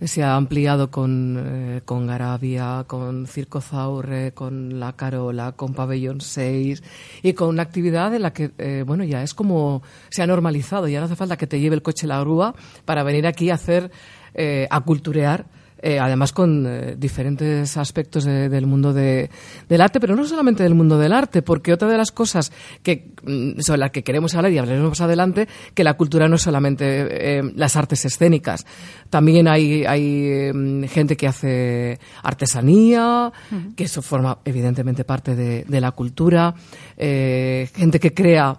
Se 0.00 0.22
ha 0.22 0.36
ampliado 0.36 0.90
con, 0.90 1.42
eh, 1.42 1.80
con 1.84 2.06
Garabia, 2.06 2.84
con 2.86 3.26
Circo 3.26 3.62
Zaurre, 3.62 4.32
con 4.32 4.78
La 4.78 4.92
Carola, 4.92 5.52
con 5.52 5.72
Pabellón 5.72 6.20
6 6.20 6.82
y 7.22 7.32
con 7.32 7.48
una 7.48 7.62
actividad 7.62 8.14
en 8.14 8.20
la 8.20 8.34
que, 8.34 8.50
eh, 8.58 8.84
bueno, 8.86 9.04
ya 9.04 9.22
es 9.22 9.32
como 9.32 9.82
se 10.10 10.22
ha 10.22 10.26
normalizado. 10.26 10.86
Ya 10.86 11.00
no 11.00 11.06
hace 11.06 11.16
falta 11.16 11.38
que 11.38 11.46
te 11.46 11.60
lleve 11.60 11.76
el 11.76 11.82
coche 11.82 12.06
la 12.06 12.20
grúa 12.20 12.54
para 12.84 13.04
venir 13.04 13.26
aquí 13.26 13.48
a 13.48 13.54
hacer, 13.54 13.90
eh, 14.34 14.68
a 14.70 14.82
culturear 14.82 15.46
eh, 15.82 15.98
además 16.00 16.32
con 16.32 16.64
eh, 16.66 16.96
diferentes 16.98 17.76
aspectos 17.76 18.24
de- 18.24 18.48
del 18.48 18.66
mundo 18.66 18.92
de- 18.94 19.28
del 19.68 19.80
arte, 19.80 20.00
pero 20.00 20.16
no 20.16 20.24
solamente 20.24 20.62
del 20.62 20.74
mundo 20.74 20.98
del 20.98 21.12
arte, 21.12 21.42
porque 21.42 21.72
otra 21.72 21.88
de 21.88 21.98
las 21.98 22.12
cosas 22.12 22.50
que, 22.82 23.12
mm, 23.24 23.60
sobre 23.60 23.78
las 23.80 23.90
que 23.90 24.02
queremos 24.02 24.34
hablar 24.34 24.52
y 24.52 24.58
hablaremos 24.58 24.88
más 24.88 25.00
adelante, 25.02 25.46
que 25.74 25.84
la 25.84 25.94
cultura 25.94 26.28
no 26.28 26.36
es 26.36 26.42
solamente 26.42 27.38
eh, 27.38 27.42
las 27.54 27.76
artes 27.76 28.04
escénicas, 28.06 28.64
también 29.10 29.48
hay, 29.48 29.84
hay 29.84 30.04
eh, 30.28 30.88
gente 30.88 31.16
que 31.16 31.26
hace 31.28 31.98
artesanía, 32.22 33.32
que 33.76 33.84
eso 33.84 34.00
forma 34.02 34.38
evidentemente 34.44 35.04
parte 35.04 35.36
de, 35.36 35.64
de 35.64 35.80
la 35.80 35.92
cultura, 35.92 36.54
gente 36.96 38.00
que 38.00 38.14
crea 38.14 38.56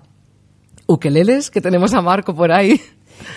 ukeleles, 0.88 1.50
que 1.50 1.62
tenemos 1.62 1.94
a 1.94 2.02
Marco 2.02 2.34
por 2.36 2.52
ahí. 2.52 2.80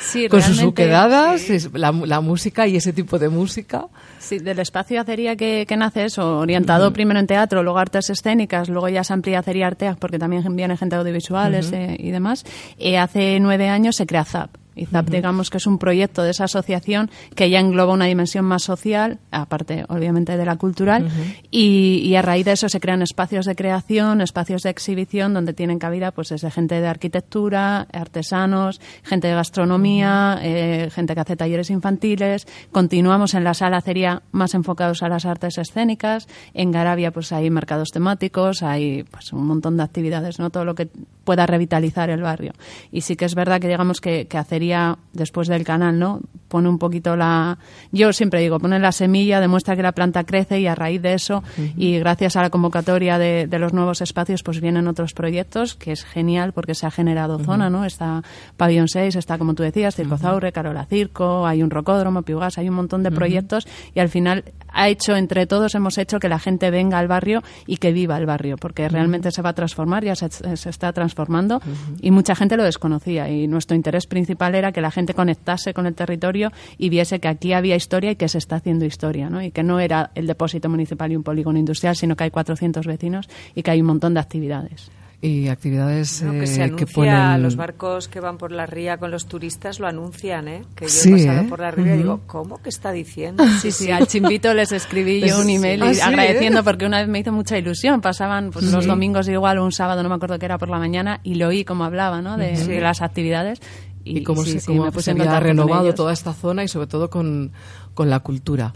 Sí, 0.00 0.28
con 0.28 0.42
sus 0.42 0.62
uquedadas, 0.62 1.40
sí. 1.40 1.58
la, 1.74 1.92
la 1.92 2.20
música 2.20 2.66
y 2.66 2.76
ese 2.76 2.92
tipo 2.92 3.18
de 3.18 3.28
música. 3.28 3.86
Sí, 4.18 4.38
del 4.38 4.58
espacio 4.58 5.00
acería 5.00 5.36
que, 5.36 5.64
que 5.66 5.76
nace 5.76 6.04
eso, 6.04 6.38
orientado 6.38 6.92
primero 6.92 7.18
en 7.18 7.26
teatro, 7.26 7.62
luego 7.62 7.78
artes 7.78 8.10
escénicas, 8.10 8.68
luego 8.68 8.88
ya 8.88 9.02
se 9.04 9.12
amplía 9.12 9.40
acería 9.40 9.66
arteas 9.66 9.96
porque 9.96 10.18
también 10.18 10.44
viene 10.56 10.76
gente 10.76 10.96
audiovisuales 10.96 11.72
eh, 11.72 11.96
y 11.98 12.10
demás. 12.10 12.44
Eh, 12.78 12.98
hace 12.98 13.40
nueve 13.40 13.68
años 13.68 13.96
se 13.96 14.06
crea 14.06 14.24
ZAP. 14.24 14.50
Y 14.80 14.86
ZAP, 14.86 15.10
digamos 15.10 15.50
que 15.50 15.58
es 15.58 15.66
un 15.66 15.76
proyecto 15.76 16.22
de 16.22 16.30
esa 16.30 16.44
asociación 16.44 17.10
que 17.34 17.50
ya 17.50 17.60
engloba 17.60 17.92
una 17.92 18.06
dimensión 18.06 18.46
más 18.46 18.62
social, 18.62 19.18
aparte, 19.30 19.84
obviamente, 19.88 20.38
de 20.38 20.44
la 20.46 20.56
cultural, 20.56 21.06
y, 21.50 22.00
y 22.02 22.16
a 22.16 22.22
raíz 22.22 22.46
de 22.46 22.52
eso 22.52 22.70
se 22.70 22.80
crean 22.80 23.02
espacios 23.02 23.44
de 23.44 23.54
creación, 23.54 24.22
espacios 24.22 24.62
de 24.62 24.70
exhibición, 24.70 25.34
donde 25.34 25.52
tienen 25.52 25.78
cabida 25.78 26.12
pues 26.12 26.30
desde 26.30 26.50
gente 26.50 26.80
de 26.80 26.86
arquitectura, 26.88 27.86
artesanos, 27.92 28.80
gente 29.02 29.28
de 29.28 29.34
gastronomía, 29.34 30.38
eh, 30.42 30.88
gente 30.90 31.14
que 31.14 31.20
hace 31.20 31.36
talleres 31.36 31.68
infantiles. 31.68 32.46
Continuamos 32.72 33.34
en 33.34 33.44
la 33.44 33.52
sala 33.52 33.78
acería 33.78 34.22
más 34.32 34.54
enfocados 34.54 35.02
a 35.02 35.08
las 35.08 35.26
artes 35.26 35.58
escénicas. 35.58 36.26
En 36.54 36.70
Garabia 36.70 37.10
pues 37.10 37.32
hay 37.32 37.50
mercados 37.50 37.90
temáticos, 37.90 38.62
hay 38.62 39.02
pues 39.04 39.32
un 39.34 39.46
montón 39.46 39.76
de 39.76 39.82
actividades, 39.82 40.38
¿no? 40.38 40.48
Todo 40.48 40.64
lo 40.64 40.74
que 40.74 40.88
pueda 41.30 41.46
revitalizar 41.46 42.10
el 42.10 42.22
barrio. 42.22 42.54
Y 42.90 43.02
sí 43.02 43.14
que 43.14 43.24
es 43.24 43.36
verdad 43.36 43.60
que 43.60 43.68
digamos 43.68 44.00
que, 44.00 44.26
que 44.26 44.36
Acería, 44.36 44.98
después 45.12 45.46
del 45.46 45.62
canal, 45.62 45.96
¿no? 45.96 46.22
Pone 46.50 46.68
un 46.68 46.78
poquito 46.78 47.16
la... 47.16 47.56
Yo 47.92 48.12
siempre 48.12 48.40
digo, 48.40 48.58
pone 48.58 48.78
la 48.78 48.92
semilla, 48.92 49.40
demuestra 49.40 49.76
que 49.76 49.82
la 49.82 49.92
planta 49.92 50.24
crece 50.24 50.60
y 50.60 50.66
a 50.66 50.74
raíz 50.74 51.00
de 51.00 51.14
eso, 51.14 51.42
y 51.76 51.98
gracias 51.98 52.36
a 52.36 52.42
la 52.42 52.50
convocatoria 52.50 53.16
de, 53.16 53.46
de 53.46 53.58
los 53.58 53.72
nuevos 53.72 54.02
espacios, 54.02 54.42
pues 54.42 54.60
vienen 54.60 54.88
otros 54.88 55.14
proyectos, 55.14 55.76
que 55.76 55.92
es 55.92 56.04
genial 56.04 56.52
porque 56.52 56.74
se 56.74 56.86
ha 56.86 56.90
generado 56.90 57.38
zona, 57.38 57.70
¿no? 57.70 57.84
Está 57.84 58.22
Pabellón 58.56 58.88
6, 58.88 59.14
está, 59.14 59.38
como 59.38 59.54
tú 59.54 59.62
decías, 59.62 59.94
Circo 59.94 60.18
Zaure, 60.18 60.52
Carola 60.52 60.84
Circo, 60.86 61.46
hay 61.46 61.62
un 61.62 61.70
rocódromo, 61.70 62.22
Piugas, 62.22 62.58
hay 62.58 62.68
un 62.68 62.74
montón 62.74 63.02
de 63.02 63.10
proyectos 63.10 63.66
y 63.94 64.00
al 64.00 64.08
final 64.08 64.44
ha 64.72 64.88
hecho, 64.88 65.16
entre 65.16 65.46
todos, 65.46 65.74
hemos 65.74 65.98
hecho 65.98 66.18
que 66.18 66.28
la 66.28 66.38
gente 66.38 66.70
venga 66.70 66.98
al 66.98 67.08
barrio 67.08 67.42
y 67.66 67.76
que 67.76 67.92
viva 67.92 68.16
el 68.16 68.26
barrio, 68.26 68.56
porque 68.56 68.88
realmente 68.88 69.30
se 69.30 69.42
va 69.42 69.50
a 69.50 69.54
transformar, 69.54 70.04
ya 70.04 70.16
se, 70.16 70.30
se 70.30 70.70
está 70.70 70.92
transformando 70.92 71.60
y 72.00 72.10
mucha 72.10 72.34
gente 72.34 72.56
lo 72.56 72.64
desconocía 72.64 73.28
y 73.28 73.46
nuestro 73.46 73.76
interés 73.76 74.06
principal 74.06 74.54
era 74.54 74.72
que 74.72 74.80
la 74.80 74.90
gente 74.90 75.14
conectase 75.14 75.74
con 75.74 75.86
el 75.86 75.94
territorio 75.94 76.39
y 76.78 76.88
viese 76.88 77.20
que 77.20 77.28
aquí 77.28 77.52
había 77.52 77.76
historia 77.76 78.12
y 78.12 78.16
que 78.16 78.28
se 78.28 78.38
está 78.38 78.56
haciendo 78.56 78.84
historia, 78.84 79.28
¿no? 79.30 79.42
Y 79.42 79.50
que 79.50 79.62
no 79.62 79.80
era 79.80 80.10
el 80.14 80.26
depósito 80.26 80.68
municipal 80.68 81.12
y 81.12 81.16
un 81.16 81.22
polígono 81.22 81.58
industrial, 81.58 81.96
sino 81.96 82.16
que 82.16 82.24
hay 82.24 82.30
400 82.30 82.86
vecinos 82.86 83.28
y 83.54 83.62
que 83.62 83.70
hay 83.70 83.80
un 83.80 83.86
montón 83.88 84.14
de 84.14 84.20
actividades. 84.20 84.90
Y 85.22 85.48
actividades 85.48 86.22
¿no? 86.22 86.32
que 86.32 86.44
eh, 86.44 86.46
se 86.46 86.62
anuncia, 86.62 86.86
que 86.86 86.90
ponen... 86.90 87.42
los 87.42 87.54
barcos 87.54 88.08
que 88.08 88.20
van 88.20 88.38
por 88.38 88.52
la 88.52 88.64
ría 88.64 88.96
con 88.96 89.10
los 89.10 89.26
turistas 89.26 89.78
lo 89.78 89.86
anuncian, 89.86 90.48
¿eh? 90.48 90.62
Que 90.74 90.86
yo 90.86 90.90
Sí, 90.90 91.10
he 91.10 91.12
pasado 91.26 91.40
¿eh? 91.42 91.46
por 91.46 91.60
la 91.60 91.70
ría 91.70 91.94
y 91.94 91.98
digo, 91.98 92.20
¿cómo 92.26 92.56
que 92.62 92.70
está 92.70 92.90
diciendo? 92.90 93.44
Sí, 93.60 93.70
sí, 93.70 93.90
al 93.90 94.06
chimbito 94.06 94.54
les 94.54 94.72
escribí 94.72 95.20
yo 95.20 95.38
un 95.42 95.50
email 95.50 95.80
y 95.80 95.88
Ah, 95.88 95.92
sí, 95.94 96.00
agradeciendo 96.00 96.60
¿eh? 96.60 96.62
porque 96.64 96.86
una 96.86 97.00
vez 97.00 97.08
me 97.08 97.18
hizo 97.18 97.32
mucha 97.32 97.58
ilusión. 97.58 98.00
Pasaban 98.00 98.50
pues, 98.50 98.72
los 98.72 98.86
domingos 98.86 99.28
igual 99.28 99.58
o 99.58 99.64
un 99.66 99.72
sábado, 99.72 100.02
no 100.02 100.08
me 100.08 100.14
acuerdo 100.14 100.38
qué 100.38 100.46
era 100.46 100.56
por 100.56 100.70
la 100.70 100.78
mañana, 100.78 101.20
y 101.22 101.34
lo 101.34 101.48
oí 101.48 101.64
como 101.66 101.84
hablaba, 101.84 102.22
¿no? 102.22 102.38
De, 102.38 102.56
Sí. 102.56 102.68
de 102.70 102.80
las 102.80 103.02
actividades. 103.02 103.60
Y 104.04 104.22
cómo 104.22 104.44
sí, 104.44 104.52
se, 104.52 104.60
sí, 104.60 104.66
cómo 104.66 104.90
se 104.92 105.10
había 105.10 105.40
renovado 105.40 105.94
toda 105.94 106.12
esta 106.12 106.32
zona 106.32 106.64
y 106.64 106.68
sobre 106.68 106.86
todo 106.86 107.10
con, 107.10 107.52
con 107.94 108.10
la 108.10 108.20
cultura. 108.20 108.74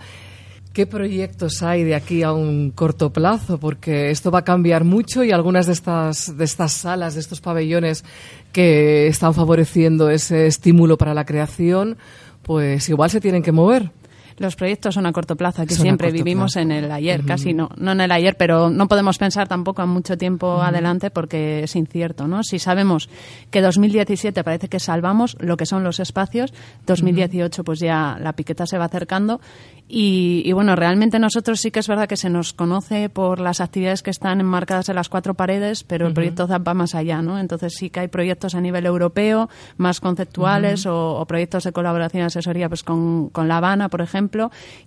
¿Qué 0.75 0.87
proyectos 0.87 1.63
hay 1.63 1.85
de 1.85 1.95
aquí 1.95 2.25
a 2.25 2.33
un 2.33 2.73
corto 2.73 3.13
plazo? 3.13 3.61
Porque 3.61 4.11
esto 4.11 4.33
va 4.33 4.41
a 4.41 4.45
cambiar 4.45 4.83
mucho 4.83 5.23
y 5.23 5.31
algunas 5.31 5.67
de 5.67 5.73
estas, 5.73 6.37
de 6.37 6.45
estas 6.45 6.73
salas, 6.73 7.15
de 7.15 7.21
estos 7.21 7.41
pabellones 7.41 8.05
que 8.51 9.07
están 9.07 9.35
favoreciendo 9.35 10.11
ese 10.11 10.49
estímulo 10.49 10.99
para 10.99 11.15
la 11.15 11.25
creación, 11.25 11.97
pues 12.43 12.89
igual 12.89 13.09
se 13.09 13.21
tienen 13.21 13.45
que 13.45 13.53
mover. 13.53 13.93
Los 14.39 14.57
proyectos 14.57 14.95
son 14.95 15.07
a 15.07 15.13
corto 15.13 15.37
plazo, 15.37 15.63
aquí 15.63 15.75
Son 15.75 15.83
siempre 15.83 16.11
vivimos 16.11 16.55
plazo. 16.55 16.61
en 16.61 16.73
el 16.73 16.91
ayer, 16.91 17.25
casi 17.25 17.55
no, 17.55 17.71
no 17.77 17.93
en 17.93 18.01
el 18.01 18.11
ayer, 18.13 18.37
pero 18.37 18.71
no 18.71 18.89
podemos 18.89 19.19
pensar 19.19 19.49
tampoco 19.49 19.83
a 19.83 19.87
mucho 19.87 20.17
tiempo 20.19 20.63
adelante 20.63 21.11
porque 21.11 21.65
es 21.65 21.77
incierto, 21.77 22.27
¿no? 22.27 22.43
Si 22.43 22.59
sabemos 22.59 23.09
que 23.51 23.61
2017 23.61 24.43
parece 24.45 24.69
que 24.69 24.81
salvamos 24.81 25.37
lo 25.41 25.57
que 25.57 25.67
son 25.67 25.85
los 25.85 26.01
espacios, 26.01 26.53
2018 26.87 27.65
pues 27.65 27.81
ya 27.81 28.19
la 28.21 28.33
piqueta 28.33 28.67
se 28.67 28.79
va 28.79 28.87
acercando 28.87 29.41
y, 29.87 30.43
y 30.47 30.53
bueno, 30.53 30.77
realmente 30.77 31.19
nosotros 31.19 31.61
sí 31.61 31.71
que 31.71 31.81
es 31.81 31.89
verdad 31.89 32.09
que 32.09 32.17
se 32.17 32.31
nos 32.31 32.53
conoce 32.55 33.11
por 33.11 33.39
las 33.39 33.61
actividades 33.61 34.03
que 34.03 34.11
están 34.11 34.41
enmarcadas 34.41 34.89
en 34.89 34.95
las 34.95 35.09
cuatro 35.11 35.35
paredes, 35.35 35.85
pero 35.85 36.07
el 36.07 36.15
proyecto 36.15 36.47
ZAP 36.47 36.67
va 36.67 36.75
más 36.75 36.95
allá, 36.95 37.21
¿no? 37.21 37.39
Entonces 37.39 37.75
sí 37.77 37.91
que 37.91 38.01
hay 38.01 38.09
proyectos 38.09 38.55
a 38.55 38.61
nivel 38.61 38.87
europeo, 38.87 39.51
más 39.77 40.01
conceptuales 40.01 40.87
o, 40.87 41.17
o 41.21 41.27
proyectos 41.27 41.65
de 41.65 41.73
colaboración 41.73 42.23
y 42.23 42.27
asesoría 42.27 42.69
pues 42.69 42.83
con, 42.83 43.29
con 43.29 43.47
La 43.47 43.59
Habana, 43.59 43.89
por 43.91 44.01
ejemplo, 44.01 44.24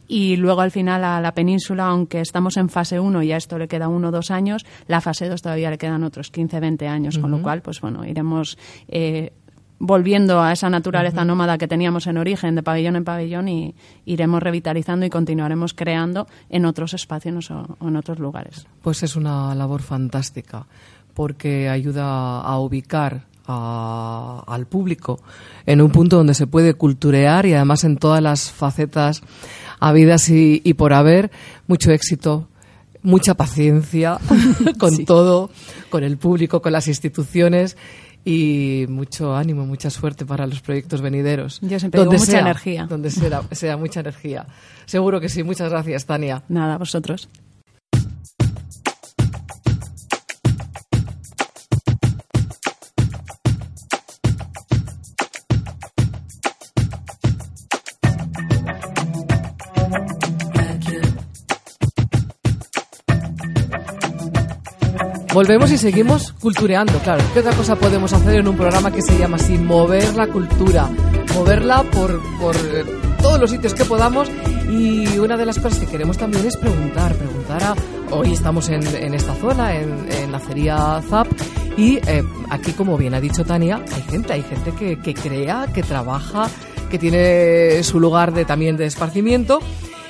y 0.07 0.35
luego 0.37 0.61
al 0.61 0.71
final 0.71 1.03
a 1.03 1.19
la 1.21 1.33
península, 1.33 1.85
aunque 1.85 2.21
estamos 2.21 2.57
en 2.57 2.69
fase 2.69 2.99
1 2.99 3.23
y 3.23 3.31
a 3.31 3.37
esto 3.37 3.57
le 3.57 3.67
queda 3.67 3.87
uno 3.87 4.09
o 4.09 4.11
dos 4.11 4.31
años, 4.31 4.65
la 4.87 5.01
fase 5.01 5.27
2 5.27 5.41
todavía 5.41 5.69
le 5.69 5.77
quedan 5.77 6.03
otros 6.03 6.31
15, 6.31 6.59
20 6.59 6.87
años, 6.87 7.17
con 7.17 7.31
lo 7.31 7.41
cual, 7.41 7.61
pues 7.61 7.81
bueno, 7.81 8.05
iremos... 8.05 8.57
eh, 8.87 9.31
volviendo 9.79 10.41
a 10.41 10.51
esa 10.53 10.71
naturaleza 10.71 11.23
nómada 11.23 11.59
que 11.59 11.67
teníamos 11.67 12.07
en 12.07 12.17
origen, 12.17 12.55
de 12.55 12.63
pabellón 12.63 12.95
en 12.95 13.03
pabellón, 13.03 13.47
y 13.47 13.75
iremos 14.05 14.41
revitalizando 14.41 15.05
y 15.05 15.09
continuaremos 15.11 15.75
creando 15.75 16.25
en 16.49 16.65
otros 16.65 16.95
espacios 16.95 17.51
o, 17.51 17.77
o 17.79 17.87
en 17.87 17.95
otros 17.95 18.17
lugares. 18.17 18.65
Pues 18.81 19.03
es 19.03 19.15
una 19.15 19.53
labor 19.53 19.83
fantástica 19.83 20.65
porque 21.13 21.69
ayuda 21.69 22.41
a 22.41 22.59
ubicar 22.59 23.25
a- 23.47 24.43
al 24.45 24.67
público 24.67 25.19
en 25.65 25.81
un 25.81 25.91
punto 25.91 26.17
donde 26.17 26.33
se 26.33 26.47
puede 26.47 26.73
culturear 26.73 27.45
y 27.45 27.53
además 27.53 27.83
en 27.83 27.97
todas 27.97 28.21
las 28.21 28.51
facetas 28.51 29.21
habidas 29.79 30.29
y, 30.29 30.61
y 30.63 30.73
por 30.75 30.93
haber. 30.93 31.31
Mucho 31.67 31.91
éxito, 31.91 32.47
mucha 33.03 33.33
paciencia 33.35 34.19
con 34.79 35.05
todo, 35.05 35.49
con 35.89 36.03
el 36.03 36.17
público, 36.17 36.61
con 36.61 36.71
las 36.73 36.87
instituciones 36.87 37.77
y 38.25 38.85
mucho 38.89 39.35
ánimo, 39.35 39.65
mucha 39.65 39.89
suerte 39.89 40.25
para 40.25 40.45
los 40.47 40.59
proyectos 40.61 40.99
venideros. 41.01 41.59
Yo 41.61 41.79
siempre 41.79 42.01
digo 42.01 42.11
mucha 42.11 42.39
energía. 42.39 42.85
Donde 42.89 43.09
sea, 43.09 43.41
sea 43.51 43.77
mucha 43.77 44.01
energía. 44.01 44.45
Seguro 44.85 45.21
que 45.21 45.29
sí. 45.29 45.43
Muchas 45.43 45.69
gracias, 45.71 46.05
Tania. 46.05 46.43
Nada, 46.49 46.77
vosotros. 46.77 47.29
Volvemos 65.37 65.71
y 65.71 65.77
seguimos 65.77 66.31
cultureando, 66.39 66.97
claro. 66.97 67.23
¿Qué 67.31 67.41
otra 67.41 67.53
cosa 67.53 67.75
podemos 67.75 68.11
hacer 68.11 68.39
en 68.39 68.47
un 68.47 68.57
programa 68.57 68.89
que 68.89 69.03
se 69.03 69.19
llama 69.19 69.35
así? 69.35 69.55
Mover 69.55 70.15
la 70.15 70.25
cultura, 70.25 70.89
moverla 71.35 71.83
por, 71.83 72.19
por 72.39 72.55
eh, 72.55 72.83
todos 73.21 73.39
los 73.39 73.51
sitios 73.51 73.75
que 73.75 73.85
podamos. 73.85 74.31
Y 74.67 75.19
una 75.19 75.37
de 75.37 75.45
las 75.45 75.59
cosas 75.59 75.77
que 75.77 75.85
queremos 75.85 76.17
también 76.17 76.43
es 76.47 76.57
preguntar, 76.57 77.13
preguntar 77.13 77.63
a... 77.63 77.75
Hoy 78.09 78.33
estamos 78.33 78.67
en, 78.69 78.81
en 78.87 79.13
esta 79.13 79.35
zona, 79.35 79.75
en, 79.75 80.11
en 80.11 80.31
la 80.31 80.39
acería 80.39 81.03
ZAP, 81.07 81.27
y 81.77 81.97
eh, 81.97 82.23
aquí, 82.49 82.71
como 82.71 82.97
bien 82.97 83.13
ha 83.13 83.21
dicho 83.21 83.45
Tania, 83.45 83.79
hay 83.93 84.01
gente, 84.09 84.33
hay 84.33 84.41
gente 84.41 84.71
que, 84.71 84.99
que 84.99 85.13
crea, 85.13 85.67
que 85.71 85.83
trabaja, 85.83 86.49
que 86.89 86.97
tiene 86.97 87.83
su 87.83 87.99
lugar 87.99 88.33
de, 88.33 88.43
también 88.43 88.75
de 88.75 88.87
esparcimiento. 88.87 89.59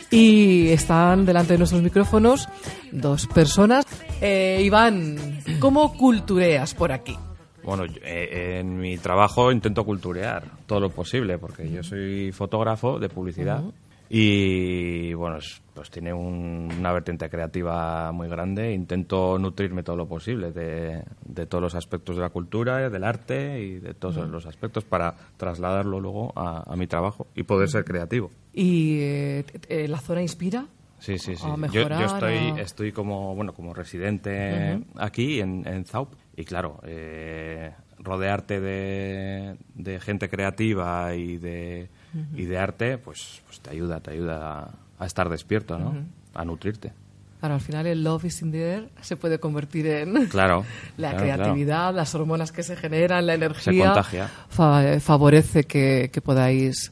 Y 0.10 0.70
están 0.70 1.26
delante 1.26 1.53
de 1.53 1.58
nuestros 1.60 1.82
micrófonos 1.82 2.47
dos 2.91 3.28
personas. 3.28 3.86
Eh, 4.22 4.62
Iván, 4.64 5.18
¿cómo 5.60 5.93
cultureas 5.97 6.74
por 6.74 6.91
aquí? 6.91 7.18
Bueno, 7.64 7.84
eh, 8.01 8.60
en 8.60 8.80
mi 8.80 8.97
trabajo 8.97 9.51
intento 9.51 9.84
culturear 9.84 10.43
todo 10.66 10.80
lo 10.80 10.89
posible, 10.89 11.38
porque 11.38 11.70
yo 11.70 11.84
soy 11.84 12.32
fotógrafo 12.32 12.97
de 12.99 13.10
publicidad 13.10 13.62
y, 14.10 15.14
bueno, 15.14 15.38
es- 15.38 15.62
pues 15.74 15.91
tiene 15.91 16.12
un- 16.12 16.72
una 16.80 16.91
vertiente 16.91 17.30
creativa 17.30 18.12
muy 18.12 18.28
grande. 18.28 18.74
Intento 18.74 19.38
nutrirme 19.38 19.84
todo 19.84 19.95
lo 19.95 20.08
posible 20.08 20.51
de, 20.51 21.03
de 21.24 21.45
todos 21.45 21.62
los 21.62 21.76
aspectos 21.76 22.16
de 22.16 22.24
la 22.24 22.30
cultura, 22.30 22.89
del 22.89 23.03
arte 23.03 23.62
y 23.62 23.80
de 23.80 23.93
todos 23.93 24.28
los 24.28 24.45
aspectos 24.47 24.84
para 24.86 25.14
trasladarlo 25.38 25.99
luego 25.99 26.34
a, 26.36 26.64
a 26.72 26.76
mi 26.76 26.88
trabajo 26.88 27.28
y 27.36 27.43
poder 27.43 27.70
ser 27.70 27.86
creativo. 27.86 28.32
¿Y 28.53 28.99
eh, 29.01 29.45
eh, 29.70 29.88
la 29.88 29.99
zona 29.99 30.22
inspira? 30.24 30.66
Sí, 30.99 31.20
sí, 31.20 31.36
sí. 31.36 31.45
A 31.47 31.68
Yo, 31.68 31.82
estoy, 32.05 32.36
a- 32.58 32.62
estoy 32.62 32.91
como, 32.91 33.36
bueno, 33.36 33.53
como 33.53 33.76
residente 33.76 34.80
aquí 34.95 35.39
en, 35.41 35.68
en 35.68 35.86
Zaup 35.86 36.10
y 36.36 36.43
claro, 36.43 36.80
eh, 36.88 37.72
rodearte 37.99 38.60
de, 38.60 39.58
de 39.76 39.99
gente 39.99 40.28
creativa 40.28 41.14
y 41.14 41.38
de, 41.38 41.89
y 42.36 42.45
de 42.45 42.58
arte, 42.58 42.97
pues, 42.97 43.41
pues 43.45 43.60
te 43.60 43.70
ayuda, 43.72 43.99
te 43.99 44.12
ayuda 44.12 44.70
a, 44.99 45.05
estar 45.05 45.30
despierto, 45.30 45.78
¿no? 45.78 45.95
A 46.34 46.43
nutrirte. 46.45 46.91
Claro, 47.39 47.53
al 47.55 47.62
final 47.62 47.86
el 47.86 48.03
love 48.03 48.26
is 48.26 48.41
in 48.41 48.51
the 48.51 48.62
air 48.74 48.89
se 49.01 49.16
puede 49.16 49.39
convertir 49.39 49.86
en 49.86 50.26
Claro. 50.28 50.64
la 50.97 51.12
claro, 51.12 51.24
claro. 51.26 51.41
creatividad, 51.43 51.93
las 51.93 52.16
hormonas 52.16 52.51
que 52.51 52.64
se 52.64 52.76
generan, 52.76 53.28
la 53.28 53.36
energía. 53.36 53.86
contagia. 53.86 54.28
fa- 54.49 54.99
favorece 54.99 55.66
que, 55.66 56.10
que 56.12 56.22
podáis 56.22 56.91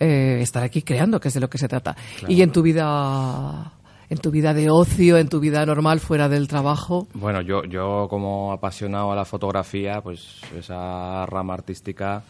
eh, 0.00 0.38
estar 0.40 0.64
aquí 0.64 0.82
creando, 0.82 1.20
que 1.20 1.28
es 1.28 1.34
de 1.34 1.40
lo 1.40 1.48
que 1.48 1.58
se 1.58 1.68
trata. 1.68 1.96
Y 2.26 2.42
en 2.42 2.50
tu 2.50 2.62
vida, 2.62 3.70
en 4.10 4.18
tu 4.18 4.32
vida 4.32 4.52
de 4.52 4.68
ocio, 4.68 5.16
en 5.16 5.28
tu 5.28 5.38
vida 5.38 5.64
normal 5.64 6.00
fuera 6.00 6.28
del 6.28 6.48
trabajo, 6.48 7.06
Bueno, 7.14 7.40
yo, 7.40 7.62
yo 7.64 8.08
como 8.10 8.52
apasionado 8.52 9.12
a 9.12 9.14
la 9.16 9.24
fotografía, 9.24 10.00
pues 10.02 10.40
esa 10.56 11.24
rama 11.26 11.54
artística 11.54 12.24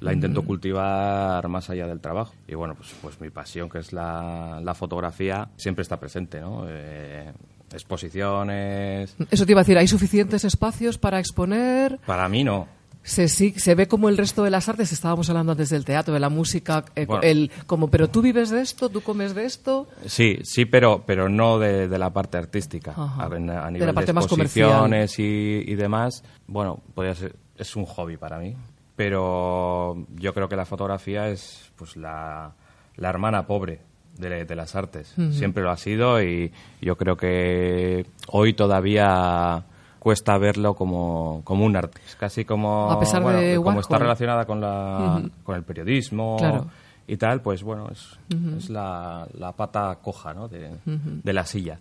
la 0.00 0.12
intento 0.12 0.42
cultivar 0.42 1.46
más 1.48 1.70
allá 1.70 1.86
del 1.86 2.00
trabajo. 2.00 2.32
Y 2.48 2.54
bueno, 2.54 2.74
pues, 2.74 2.94
pues 3.02 3.20
mi 3.20 3.30
pasión, 3.30 3.68
que 3.68 3.78
es 3.78 3.92
la, 3.92 4.60
la 4.62 4.74
fotografía, 4.74 5.48
siempre 5.56 5.82
está 5.82 5.98
presente, 6.00 6.40
¿no? 6.40 6.64
Eh, 6.68 7.32
exposiciones... 7.72 9.14
eso 9.30 9.46
te 9.46 9.52
iba 9.52 9.60
a 9.60 9.64
decir, 9.64 9.78
¿hay 9.78 9.86
suficientes 9.88 10.44
espacios 10.44 10.98
para 10.98 11.18
exponer? 11.18 11.98
Para 12.06 12.28
mí 12.28 12.44
no. 12.44 12.66
Se, 13.02 13.28
sí, 13.28 13.54
se 13.56 13.74
ve 13.74 13.88
como 13.88 14.10
el 14.10 14.18
resto 14.18 14.44
de 14.44 14.50
las 14.50 14.68
artes, 14.68 14.92
estábamos 14.92 15.28
hablando 15.30 15.52
antes 15.52 15.70
del 15.70 15.86
teatro, 15.86 16.12
de 16.12 16.20
la 16.20 16.28
música, 16.28 16.84
eh, 16.94 17.06
Bueno. 17.06 17.22
el, 17.22 17.50
como, 17.66 17.88
pero 17.88 18.10
tú 18.10 18.20
vives 18.20 18.50
de 18.50 18.60
esto, 18.60 18.90
tú 18.90 19.00
comes 19.00 19.34
de 19.34 19.46
esto. 19.46 19.88
Sí, 20.04 20.38
sí, 20.42 20.66
pero, 20.66 21.02
pero 21.06 21.28
no 21.30 21.58
de, 21.58 21.88
de 21.88 21.98
la 21.98 22.10
parte 22.12 22.36
artística. 22.36 22.90
Ajá. 22.90 23.22
A, 23.22 23.26
a 23.26 23.28
De 23.30 23.40
la 23.40 23.70
nivel 23.70 23.86
de, 23.88 23.94
parte 23.94 24.12
más 24.12 24.26
comercial. 24.26 24.68
exposiciones 24.68 25.18
y, 25.18 25.64
y 25.66 25.74
demás, 25.76 26.22
bueno, 26.46 26.80
podría 26.94 27.14
ser, 27.14 27.34
es 27.56 27.74
un 27.74 27.86
hobby 27.86 28.18
para 28.18 28.38
mí. 28.38 28.54
Pero 29.00 29.96
yo 30.16 30.34
creo 30.34 30.46
que 30.46 30.56
la 30.56 30.66
fotografía 30.66 31.28
es 31.28 31.72
pues 31.76 31.96
la, 31.96 32.52
la 32.96 33.08
hermana 33.08 33.46
pobre 33.46 33.80
de, 34.18 34.44
de 34.44 34.54
las 34.54 34.76
artes. 34.76 35.14
Siempre 35.30 35.62
lo 35.62 35.70
ha 35.70 35.78
sido 35.78 36.22
y 36.22 36.52
yo 36.82 36.98
creo 36.98 37.16
que 37.16 38.04
hoy 38.28 38.52
todavía 38.52 39.64
cuesta 39.98 40.36
verlo 40.36 40.74
como, 40.74 41.40
como 41.44 41.64
un 41.64 41.76
arte. 41.76 42.02
Es 42.06 42.14
casi 42.14 42.44
como, 42.44 42.90
A 42.90 43.00
pesar 43.00 43.22
bueno, 43.22 43.38
de 43.38 43.56
como 43.56 43.80
está 43.80 43.96
relacionada 43.96 44.44
con, 44.44 44.60
la, 44.60 45.22
con 45.44 45.56
el 45.56 45.62
periodismo 45.62 46.36
Claro. 46.38 46.66
y 47.06 47.16
tal, 47.16 47.40
pues 47.40 47.62
bueno, 47.62 47.88
es, 47.90 48.18
es 48.58 48.68
la, 48.68 49.26
la 49.32 49.52
pata 49.52 49.96
coja 50.02 50.34
¿no? 50.34 50.46
de, 50.46 50.72
de 50.84 51.32
la 51.32 51.46
silla. 51.46 51.78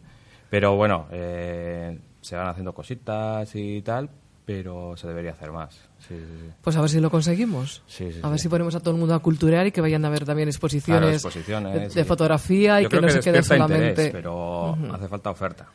Pero 0.50 0.78
bueno, 0.78 1.08
eh, 1.12 2.00
se 2.22 2.38
van 2.38 2.48
haciendo 2.48 2.72
cositas 2.74 3.54
y 3.56 3.82
tal, 3.82 4.10
pero 4.50 4.98
se 4.98 5.08
debería 5.08 5.34
hacer 5.34 5.52
más. 5.52 5.76
Sí, 6.00 6.16
sí, 6.16 6.26
sí. 6.26 6.50
Pues 6.64 6.76
a 6.76 6.82
ver 6.82 6.90
si 6.90 7.00
lo 7.00 7.12
conseguimos. 7.12 7.84
A 8.24 8.30
ver 8.30 8.40
si 8.40 8.50
ponemos 8.50 8.74
a 8.74 8.80
todo 8.80 8.96
el 8.96 9.00
mundo 9.00 9.14
a 9.14 9.20
culturear 9.20 9.68
y 9.68 9.72
que 9.72 9.80
vayan 9.80 10.04
a 10.06 10.10
ver 10.10 10.26
también 10.26 10.50
exposiciones, 10.50 11.02
Claro, 11.02 11.14
exposiciones, 11.14 11.94
de, 11.94 12.04
fotografía 12.04 12.82
y 12.82 12.88
que 12.88 13.00
no 13.00 13.10
se 13.10 13.20
quede 13.20 13.44
solamente. 13.44 13.90
interés, 13.90 14.12
pero 14.12 14.76
hace 14.92 15.08
falta 15.08 15.30
oferta. 15.30 15.68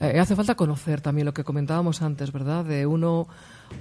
Eh, 0.00 0.18
hace 0.18 0.34
falta 0.34 0.54
conocer 0.54 1.02
también 1.02 1.26
lo 1.26 1.34
que 1.34 1.44
comentábamos 1.44 2.00
antes, 2.00 2.32
¿verdad? 2.32 2.64
De 2.64 2.86
uno 2.86 3.28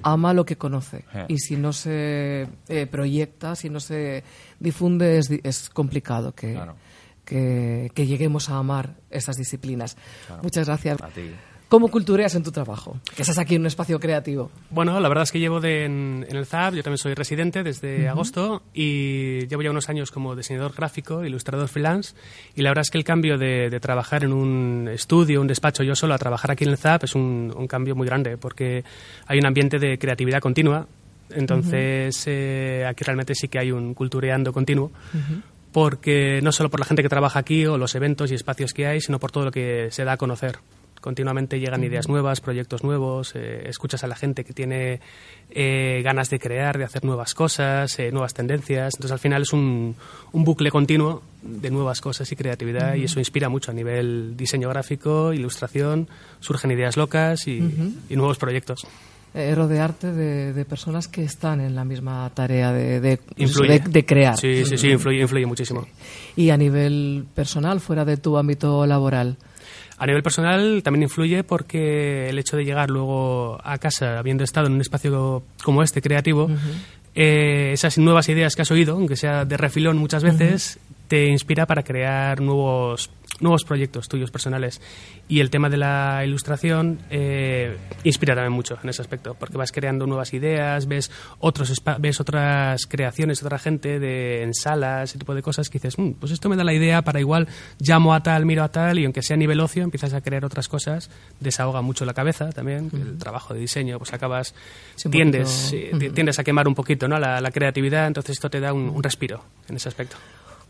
ama 0.01 0.33
lo 0.33 0.43
que 0.43 0.57
conoce. 0.57 1.05
Eh. 1.13 1.25
Y 1.29 1.37
si 1.37 1.55
no 1.55 1.71
se 1.71 2.45
eh, 2.67 2.85
proyecta, 2.91 3.55
si 3.55 3.69
no 3.69 3.79
se 3.79 4.25
difunde, 4.59 5.19
es, 5.19 5.31
es 5.31 5.69
complicado 5.69 6.35
que, 6.35 6.51
Claro. 6.51 6.75
que, 7.23 7.91
que 7.95 8.05
lleguemos 8.07 8.49
a 8.49 8.57
amar 8.57 8.95
esas 9.09 9.37
disciplinas. 9.37 9.95
Claro. 10.27 10.43
Muchas 10.43 10.67
gracias. 10.67 11.01
A 11.01 11.07
ti. 11.07 11.31
¿Cómo 11.73 11.87
cultureas 11.87 12.35
en 12.35 12.43
tu 12.43 12.51
trabajo? 12.51 12.99
Que 13.15 13.23
estás 13.23 13.39
aquí 13.39 13.55
en 13.55 13.61
un 13.61 13.65
espacio 13.65 13.99
creativo. 13.99 14.51
Bueno, 14.69 14.99
la 14.99 15.09
verdad 15.09 15.23
es 15.23 15.31
que 15.31 15.39
llevo 15.39 15.59
de- 15.59 15.85
en, 15.85 16.23
en 16.29 16.35
el 16.35 16.45
ZAP, 16.45 16.75
yo 16.75 16.83
también 16.83 16.99
soy 16.99 17.15
residente 17.15 17.63
desde 17.63 18.01
Ujú. 18.03 18.09
agosto 18.11 18.61
y 18.75 19.47
llevo 19.47 19.63
ya 19.63 19.71
unos 19.71 19.89
años 19.89 20.11
como 20.11 20.35
diseñador 20.35 20.73
gráfico, 20.75 21.25
ilustrador 21.25 21.67
freelance 21.67 22.13
y 22.55 22.61
la 22.61 22.69
verdad 22.69 22.83
es 22.83 22.91
que 22.91 22.99
el 22.99 23.03
cambio 23.03 23.39
de, 23.39 23.71
de 23.71 23.79
trabajar 23.79 24.23
en 24.23 24.33
un 24.33 24.87
estudio, 24.93 25.41
un 25.41 25.47
despacho 25.47 25.81
yo 25.81 25.95
solo 25.95 26.13
a 26.13 26.19
trabajar 26.19 26.51
aquí 26.51 26.63
en 26.63 26.69
el 26.69 26.77
ZAP 26.77 27.05
es 27.05 27.15
un, 27.15 27.51
un 27.57 27.65
cambio 27.65 27.95
muy 27.95 28.05
grande 28.05 28.37
porque 28.37 28.83
hay 29.25 29.39
un 29.39 29.45
ambiente 29.47 29.79
de 29.79 29.97
creatividad 29.97 30.41
continua, 30.41 30.85
entonces 31.31 32.23
eh, 32.27 32.85
aquí 32.87 33.03
realmente 33.03 33.33
sí 33.33 33.47
que 33.47 33.57
hay 33.57 33.71
un 33.71 33.95
cultureando 33.95 34.53
continuo 34.53 34.91
porque 35.71 36.39
no 36.43 36.51
solo 36.51 36.69
por 36.69 36.79
la 36.79 36.85
gente 36.85 37.01
que 37.01 37.09
trabaja 37.09 37.39
aquí 37.39 37.65
o 37.65 37.79
los 37.79 37.95
eventos 37.95 38.31
y 38.31 38.35
espacios 38.35 38.73
que 38.73 38.85
hay, 38.85 39.01
sino 39.01 39.17
por 39.19 39.31
todo 39.31 39.45
lo 39.45 39.51
que 39.51 39.87
se 39.89 40.03
da 40.03 40.11
a 40.11 40.17
conocer. 40.17 40.57
Continuamente 41.03 41.59
llegan 41.59 41.83
ideas 41.83 42.07
nuevas, 42.07 42.39
proyectos 42.39 42.81
nuevos, 42.81 43.33
eh, 43.35 43.63
escuchas 43.67 44.05
a 44.05 44.07
la 44.07 44.15
gente 44.15 44.45
que 44.45 44.53
tiene 44.53 45.01
eh, 45.49 45.99
ganas 46.01 46.29
de 46.29 46.39
crear, 46.39 46.77
de 46.77 46.85
hacer 46.85 47.03
nuevas 47.03 47.33
cosas, 47.33 47.99
eh, 47.99 48.09
nuevas 48.13 48.33
tendencias. 48.33 48.93
Entonces 48.95 49.11
al 49.11 49.19
final 49.19 49.41
es 49.41 49.51
un, 49.51 49.97
un 50.31 50.43
bucle 50.45 50.71
continuo 50.71 51.21
de 51.41 51.69
nuevas 51.71 51.99
cosas 51.99 52.31
y 52.31 52.37
creatividad 52.37 52.95
y 52.95 53.03
eso 53.03 53.19
inspira 53.19 53.49
mucho 53.49 53.71
a 53.71 53.73
nivel 53.73 54.37
diseño 54.37 54.69
gráfico, 54.69 55.33
ilustración, 55.33 56.07
surgen 56.39 56.71
ideas 56.71 56.95
locas 56.95 57.49
y, 57.49 57.59
nuevos 58.09 58.37
proyectos. 58.37 58.87
Eh, 59.33 59.53
rodearte 59.55 60.13
de, 60.13 60.53
de 60.53 60.63
personas 60.63 61.09
que 61.09 61.25
están 61.25 61.59
en 61.59 61.75
la 61.75 61.83
misma 61.83 62.31
tarea 62.33 62.71
de, 62.71 63.01
de, 63.01 63.19
Influye. 63.35 63.79
de- 63.79 63.89
de 63.89 64.05
crear. 64.05 64.37
Sí, 64.37 64.63
sí, 64.63 64.77
sí, 64.77 64.91
influye, 64.91 65.19
influye 65.21 65.45
muchísimo. 65.45 65.85
Y 66.37 66.49
a 66.51 66.55
nivel 66.55 67.25
personal, 67.35 67.81
fuera 67.81 68.05
de 68.05 68.15
tu 68.15 68.37
ámbito 68.37 68.85
laboral. 68.85 69.35
A 70.03 70.05
nivel 70.05 70.21
personal 70.21 70.81
también 70.83 71.03
influye 71.03 71.45
porque 71.45 72.27
el 72.27 72.37
hecho 72.37 72.57
de 72.57 72.65
llegar 72.65 72.89
luego 72.89 73.57
a 73.63 73.77
casa 73.77 74.19
habiendo 74.19 74.43
estado 74.43 74.67
en 74.67 74.73
un 74.73 74.81
espacio 74.81 75.43
como 75.63 75.81
este 75.81 76.01
creativo, 76.01 76.49
eh, 77.15 77.69
esas 77.71 77.97
nuevas 77.97 78.27
ideas 78.27 78.53
que 78.53 78.63
has 78.63 78.71
oído, 78.71 78.95
aunque 78.95 79.15
sea 79.15 79.45
de 79.45 79.55
refilón 79.55 79.97
muchas 79.97 80.21
veces, 80.21 80.77
te 81.07 81.27
inspira 81.27 81.67
para 81.67 81.83
crear 81.83 82.41
nuevos 82.41 83.11
nuevos 83.39 83.63
proyectos 83.63 84.07
tuyos 84.07 84.29
personales 84.31 84.79
y 85.27 85.39
el 85.39 85.49
tema 85.49 85.67
de 85.69 85.77
la 85.77 86.21
ilustración 86.23 86.99
eh, 87.09 87.75
inspira 88.03 88.35
también 88.35 88.53
mucho 88.53 88.77
en 88.83 88.89
ese 88.89 89.01
aspecto 89.01 89.33
porque 89.33 89.57
vas 89.57 89.71
creando 89.71 90.05
nuevas 90.05 90.33
ideas 90.33 90.85
ves 90.87 91.09
otros 91.39 91.73
ves 91.99 92.19
otras 92.21 92.85
creaciones 92.85 93.41
otra 93.43 93.57
gente 93.57 93.99
de 93.99 94.43
en 94.43 94.53
salas 94.53 95.09
ese 95.09 95.17
tipo 95.19 95.33
de 95.33 95.41
cosas 95.41 95.69
que 95.69 95.79
dices 95.79 95.97
"Mm, 95.97 96.11
pues 96.19 96.31
esto 96.31 96.47
me 96.47 96.55
da 96.55 96.63
la 96.63 96.73
idea 96.73 97.01
para 97.01 97.19
igual 97.19 97.47
llamo 97.79 98.13
a 98.13 98.21
tal 98.21 98.45
miro 98.45 98.63
a 98.63 98.69
tal 98.69 98.99
y 98.99 99.05
aunque 99.05 99.23
sea 99.23 99.33
a 99.33 99.37
nivel 99.37 99.59
ocio 99.61 99.83
empiezas 99.83 100.13
a 100.13 100.21
crear 100.21 100.45
otras 100.45 100.67
cosas 100.67 101.09
desahoga 101.39 101.81
mucho 101.81 102.05
la 102.05 102.13
cabeza 102.13 102.51
también 102.51 102.91
el 102.93 103.17
trabajo 103.17 103.53
de 103.55 103.59
diseño 103.61 103.97
pues 103.97 104.13
acabas 104.13 104.53
Sí, 104.95 105.09
tiendes 105.09 105.71
poquito. 105.71 105.97
Ujú. 106.05 106.13
tiendes 106.13 106.37
a 106.39 106.43
quemar 106.43 106.67
un 106.67 106.75
poquito 106.75 107.07
no 107.07 107.17
la, 107.19 107.41
la 107.41 107.51
creatividad 107.51 108.05
entonces 108.07 108.33
esto 108.37 108.49
te 108.49 108.59
da 108.59 108.73
un, 108.73 108.89
un 108.89 109.01
respiro 109.01 109.43
en 109.67 109.75
ese 109.77 109.89
aspecto 109.89 110.17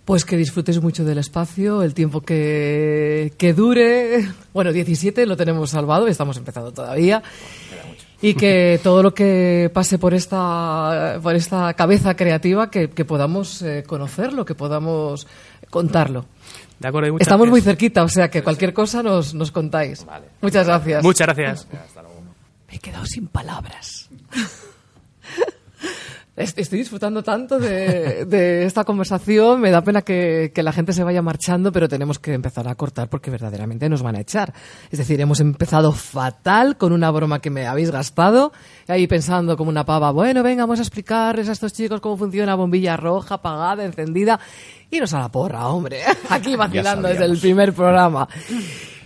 Pues 0.05 0.25
que 0.25 0.35
disfrutes 0.35 0.81
mucho 0.81 1.05
del 1.05 1.17
espacio, 1.17 1.81
el 1.81 1.93
tiempo 1.93 2.21
que, 2.21 3.33
que 3.37 3.53
dure. 3.53 4.27
Bueno, 4.53 4.73
17 4.73 5.25
lo 5.25 5.37
tenemos 5.37 5.69
salvado, 5.69 6.07
estamos 6.07 6.35
empezando 6.37 6.73
todavía. 6.73 7.23
Y 8.21 8.35
que 8.35 8.79
todo 8.83 9.03
lo 9.03 9.13
que 9.13 9.69
pase 9.73 9.97
por 9.97 10.13
esta, 10.13 11.19
por 11.21 11.35
esta 11.35 11.73
cabeza 11.73 12.15
creativa, 12.15 12.69
que, 12.69 12.89
que 12.89 13.05
podamos 13.05 13.61
eh, 13.61 13.83
conocerlo, 13.85 14.45
que 14.45 14.55
podamos 14.55 15.27
contarlo. 15.69 16.25
de 16.79 16.87
acuerdo 16.87 17.07
y 17.07 17.11
muchas 17.11 17.27
Estamos 17.27 17.49
muy 17.49 17.61
cerquita, 17.61 18.03
o 18.03 18.09
sea 18.09 18.29
que 18.29 18.43
cualquier 18.43 18.73
cosa 18.73 19.03
nos, 19.03 19.33
nos 19.33 19.51
contáis. 19.51 20.05
Muchas 20.41 20.67
gracias. 20.67 21.03
muchas 21.03 21.27
gracias 21.27 21.67
Me 22.69 22.75
he 22.75 22.79
quedado 22.79 23.05
sin 23.05 23.27
palabras. 23.27 24.09
Est- 26.35 26.57
Estoy 26.57 26.79
disfrutando 26.79 27.21
tanto 27.21 27.59
de, 27.59 28.25
de 28.25 28.65
esta 28.65 28.83
conversación, 28.83 29.61
me 29.61 29.69
da 29.69 29.83
pena 29.83 30.01
que, 30.01 30.51
que 30.53 30.63
la 30.63 30.71
gente 30.71 30.91
se 30.91 31.03
vaya 31.03 31.21
marchando, 31.21 31.71
pero 31.71 31.87
tenemos 31.87 32.17
que 32.17 32.33
empezar 32.33 32.67
a 32.67 32.73
cortar 32.73 33.07
porque 33.07 33.29
verdaderamente 33.29 33.87
nos 33.87 34.01
van 34.01 34.15
a 34.15 34.21
echar. 34.21 34.51
Es 34.89 34.97
decir, 34.97 35.21
hemos 35.21 35.39
empezado 35.41 35.91
fatal 35.91 36.75
con 36.77 36.91
una 36.91 37.11
broma 37.11 37.39
que 37.39 37.51
me 37.51 37.67
habéis 37.67 37.91
gastado, 37.91 38.51
ahí 38.87 39.05
pensando 39.05 39.55
como 39.55 39.69
una 39.69 39.85
pava, 39.85 40.09
bueno, 40.11 40.41
venga, 40.41 40.63
vamos 40.63 40.79
a 40.79 40.81
explicarles 40.81 41.49
a 41.49 41.51
estos 41.51 41.71
chicos 41.73 42.01
cómo 42.01 42.17
funciona 42.17 42.55
bombilla 42.55 42.97
roja, 42.97 43.35
apagada, 43.35 43.85
encendida, 43.85 44.39
y 44.89 44.99
nos 44.99 45.13
a 45.13 45.19
la 45.19 45.29
porra, 45.29 45.67
hombre, 45.67 46.01
aquí 46.29 46.55
vacilando 46.55 47.09
desde 47.09 47.25
el 47.25 47.37
primer 47.37 47.73
programa. 47.73 48.27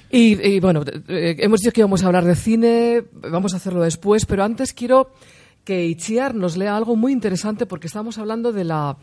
Y, 0.09 0.41
y, 0.41 0.59
bueno, 0.61 0.83
eh, 1.09 1.35
hemos 1.39 1.59
dicho 1.59 1.73
que 1.73 1.81
íbamos 1.81 2.01
a 2.03 2.07
hablar 2.07 2.23
de 2.23 2.35
cine, 2.37 3.03
vamos 3.11 3.53
a 3.53 3.57
hacerlo 3.57 3.81
después, 3.81 4.25
pero 4.25 4.45
antes 4.45 4.71
quiero 4.71 5.11
que 5.67 5.85
Itziar 5.85 6.33
nos 6.33 6.55
lea 6.55 6.77
algo 6.77 6.95
muy 6.95 7.11
interesante 7.11 7.65
porque 7.65 7.87
estamos 7.87 8.17
hablando 8.17 8.53
de 8.53 8.63
la 8.63 8.95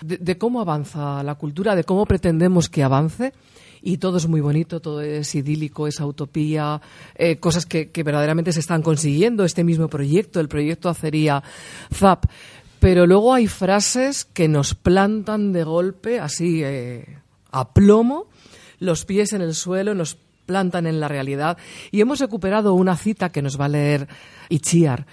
de, 0.00 0.38
cómo 0.38 0.62
avanza 0.62 1.22
la 1.22 1.34
cultura, 1.34 1.76
de 1.76 1.84
cómo 1.84 2.06
pretendemos 2.06 2.70
que 2.70 2.82
avance. 2.82 3.34
Y 3.82 3.98
todo 3.98 4.16
es 4.16 4.26
muy 4.26 4.40
bonito, 4.40 4.80
todo 4.80 5.02
es 5.02 5.34
idílico, 5.34 5.86
es 5.86 6.00
utopía, 6.00 6.80
eh, 7.16 7.36
cosas 7.36 7.66
que, 7.66 7.90
verdaderamente 8.02 8.52
se 8.52 8.60
están 8.60 8.80
consiguiendo. 8.80 9.44
Este 9.44 9.62
mismo 9.62 9.88
proyecto, 9.88 10.40
el 10.40 10.48
proyecto 10.48 10.88
Acería 10.88 11.42
ZAP. 11.92 12.24
Pero 12.80 13.06
luego 13.06 13.34
hay 13.34 13.46
frases 13.46 14.24
que 14.24 14.48
nos 14.48 14.74
plantan 14.74 15.52
de 15.52 15.64
golpe, 15.64 16.18
así 16.18 16.62
eh, 16.64 17.18
a 17.52 17.74
plomo, 17.74 18.28
los 18.78 19.04
pies 19.04 19.34
en 19.34 19.42
el 19.42 19.54
suelo, 19.54 19.94
nos 19.94 20.16
plantan 20.46 20.86
en 20.86 20.98
la 20.98 21.08
realidad. 21.08 21.58
Y 21.90 22.00
hemos 22.00 22.20
recuperado 22.20 22.72
una 22.72 22.96
cita 22.96 23.30
que 23.30 23.42
nos 23.42 23.60
va 23.60 23.66
a 23.66 23.68
leer 23.68 24.08
Itziar 24.48 25.06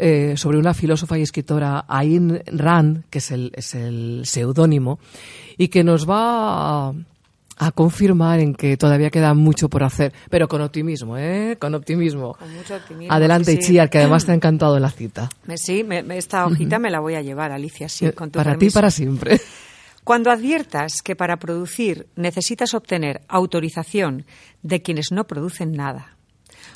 eh, 0.00 0.34
sobre 0.36 0.58
una 0.58 0.72
filósofa 0.74 1.18
y 1.18 1.22
escritora, 1.22 1.84
Ayn 1.88 2.42
Rand, 2.46 3.04
que 3.10 3.18
es 3.18 3.30
el, 3.30 3.52
es 3.54 3.74
el 3.74 4.22
seudónimo, 4.24 4.98
y 5.58 5.68
que 5.68 5.84
nos 5.84 6.08
va 6.08 6.88
a, 6.88 6.92
a 7.58 7.72
confirmar 7.72 8.40
en 8.40 8.54
que 8.54 8.76
todavía 8.78 9.10
queda 9.10 9.34
mucho 9.34 9.68
por 9.68 9.82
hacer, 9.84 10.12
pero 10.30 10.48
con 10.48 10.62
optimismo, 10.62 11.18
¿eh? 11.18 11.56
Con 11.60 11.74
optimismo. 11.74 12.34
Con 12.34 12.54
mucho 12.56 12.76
optimismo, 12.76 13.12
Adelante, 13.14 13.60
sí, 13.60 13.74
que 13.90 13.98
además 13.98 14.24
te 14.24 14.32
ha 14.32 14.34
encantado 14.34 14.78
la 14.78 14.90
cita. 14.90 15.28
Sí, 15.56 15.84
me- 15.84 16.04
esta 16.16 16.46
hojita 16.46 16.78
me 16.78 16.90
la 16.90 17.00
voy 17.00 17.14
a 17.16 17.20
llevar, 17.22 17.52
Alicia, 17.52 17.88
sí, 17.90 18.06
Eh, 18.06 18.12
con 18.12 18.30
tu 18.30 18.38
para 18.38 18.52
ti, 18.54 18.58
permiso. 18.60 18.74
para 18.74 18.90
siempre. 18.90 19.40
Cuando 20.02 20.30
adviertas 20.30 21.02
que 21.04 21.14
para 21.14 21.36
producir 21.36 22.06
necesitas 22.16 22.72
obtener 22.72 23.20
autorización 23.28 24.24
de 24.62 24.80
quienes 24.80 25.12
no 25.12 25.24
producen 25.26 25.72
nada, 25.72 26.16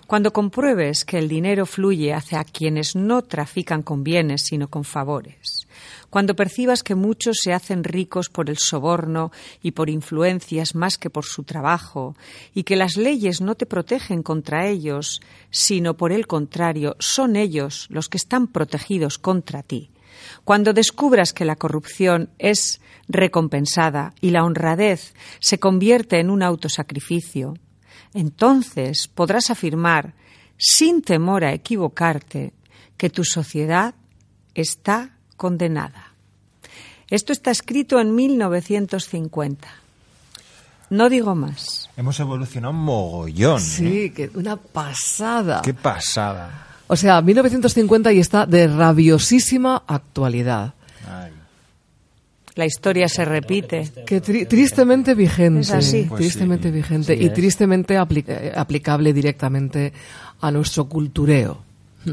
cuando 0.06 0.32
compruebes 0.32 1.04
que 1.04 1.18
el 1.18 1.28
dinero 1.28 1.66
fluye 1.66 2.12
hacia 2.12 2.44
quienes 2.44 2.94
no 2.94 3.22
trafican 3.22 3.82
con 3.82 4.04
bienes 4.04 4.42
sino 4.42 4.68
con 4.68 4.84
favores, 4.84 5.66
cuando 6.10 6.36
percibas 6.36 6.82
que 6.82 6.94
muchos 6.94 7.38
se 7.42 7.52
hacen 7.52 7.84
ricos 7.84 8.28
por 8.28 8.50
el 8.50 8.58
soborno 8.58 9.32
y 9.62 9.72
por 9.72 9.90
influencias 9.90 10.74
más 10.74 10.98
que 10.98 11.10
por 11.10 11.24
su 11.24 11.42
trabajo, 11.42 12.16
y 12.54 12.64
que 12.64 12.76
las 12.76 12.96
leyes 12.96 13.40
no 13.40 13.54
te 13.54 13.66
protegen 13.66 14.22
contra 14.22 14.68
ellos, 14.68 15.20
sino 15.50 15.94
por 15.96 16.12
el 16.12 16.26
contrario, 16.26 16.96
son 16.98 17.36
ellos 17.36 17.86
los 17.90 18.08
que 18.08 18.18
están 18.18 18.46
protegidos 18.46 19.18
contra 19.18 19.62
ti, 19.62 19.90
cuando 20.44 20.72
descubras 20.72 21.32
que 21.32 21.44
la 21.44 21.56
corrupción 21.56 22.30
es 22.38 22.80
recompensada 23.08 24.14
y 24.20 24.30
la 24.30 24.44
honradez 24.44 25.14
se 25.40 25.58
convierte 25.58 26.20
en 26.20 26.30
un 26.30 26.42
autosacrificio, 26.42 27.54
entonces 28.14 29.08
podrás 29.08 29.50
afirmar, 29.50 30.14
sin 30.56 31.02
temor 31.02 31.44
a 31.44 31.52
equivocarte, 31.52 32.52
que 32.96 33.10
tu 33.10 33.24
sociedad 33.24 33.94
está 34.54 35.10
condenada. 35.36 36.14
Esto 37.10 37.32
está 37.32 37.50
escrito 37.50 38.00
en 38.00 38.14
1950. 38.14 39.68
No 40.90 41.08
digo 41.08 41.34
más. 41.34 41.90
Hemos 41.96 42.18
evolucionado 42.20 42.72
un 42.72 42.80
mogollón. 42.80 43.60
¿eh? 43.60 43.64
Sí, 43.64 44.10
que 44.10 44.30
una 44.34 44.56
pasada. 44.56 45.60
Qué 45.62 45.74
pasada. 45.74 46.68
O 46.86 46.96
sea, 46.96 47.20
1950 47.20 48.12
y 48.12 48.20
está 48.20 48.46
de 48.46 48.68
rabiosísima 48.68 49.82
actualidad. 49.86 50.74
La 52.56 52.66
historia 52.66 53.08
se 53.08 53.24
repite. 53.24 53.90
Que 54.06 54.22
tri- 54.22 54.46
tristemente 54.46 55.14
vigente. 55.14 55.60
Es 55.60 55.70
así. 55.72 56.06
Pues 56.08 56.20
tristemente 56.20 56.68
sí. 56.68 56.74
vigente 56.74 57.16
Sí, 57.16 57.22
y 57.22 57.26
es. 57.26 57.32
tristemente 57.34 57.98
apli- 57.98 58.24
eh, 58.28 58.52
aplicable 58.54 59.12
directamente 59.12 59.92
a 60.40 60.50
nuestro 60.50 60.84
cultureo 60.88 61.62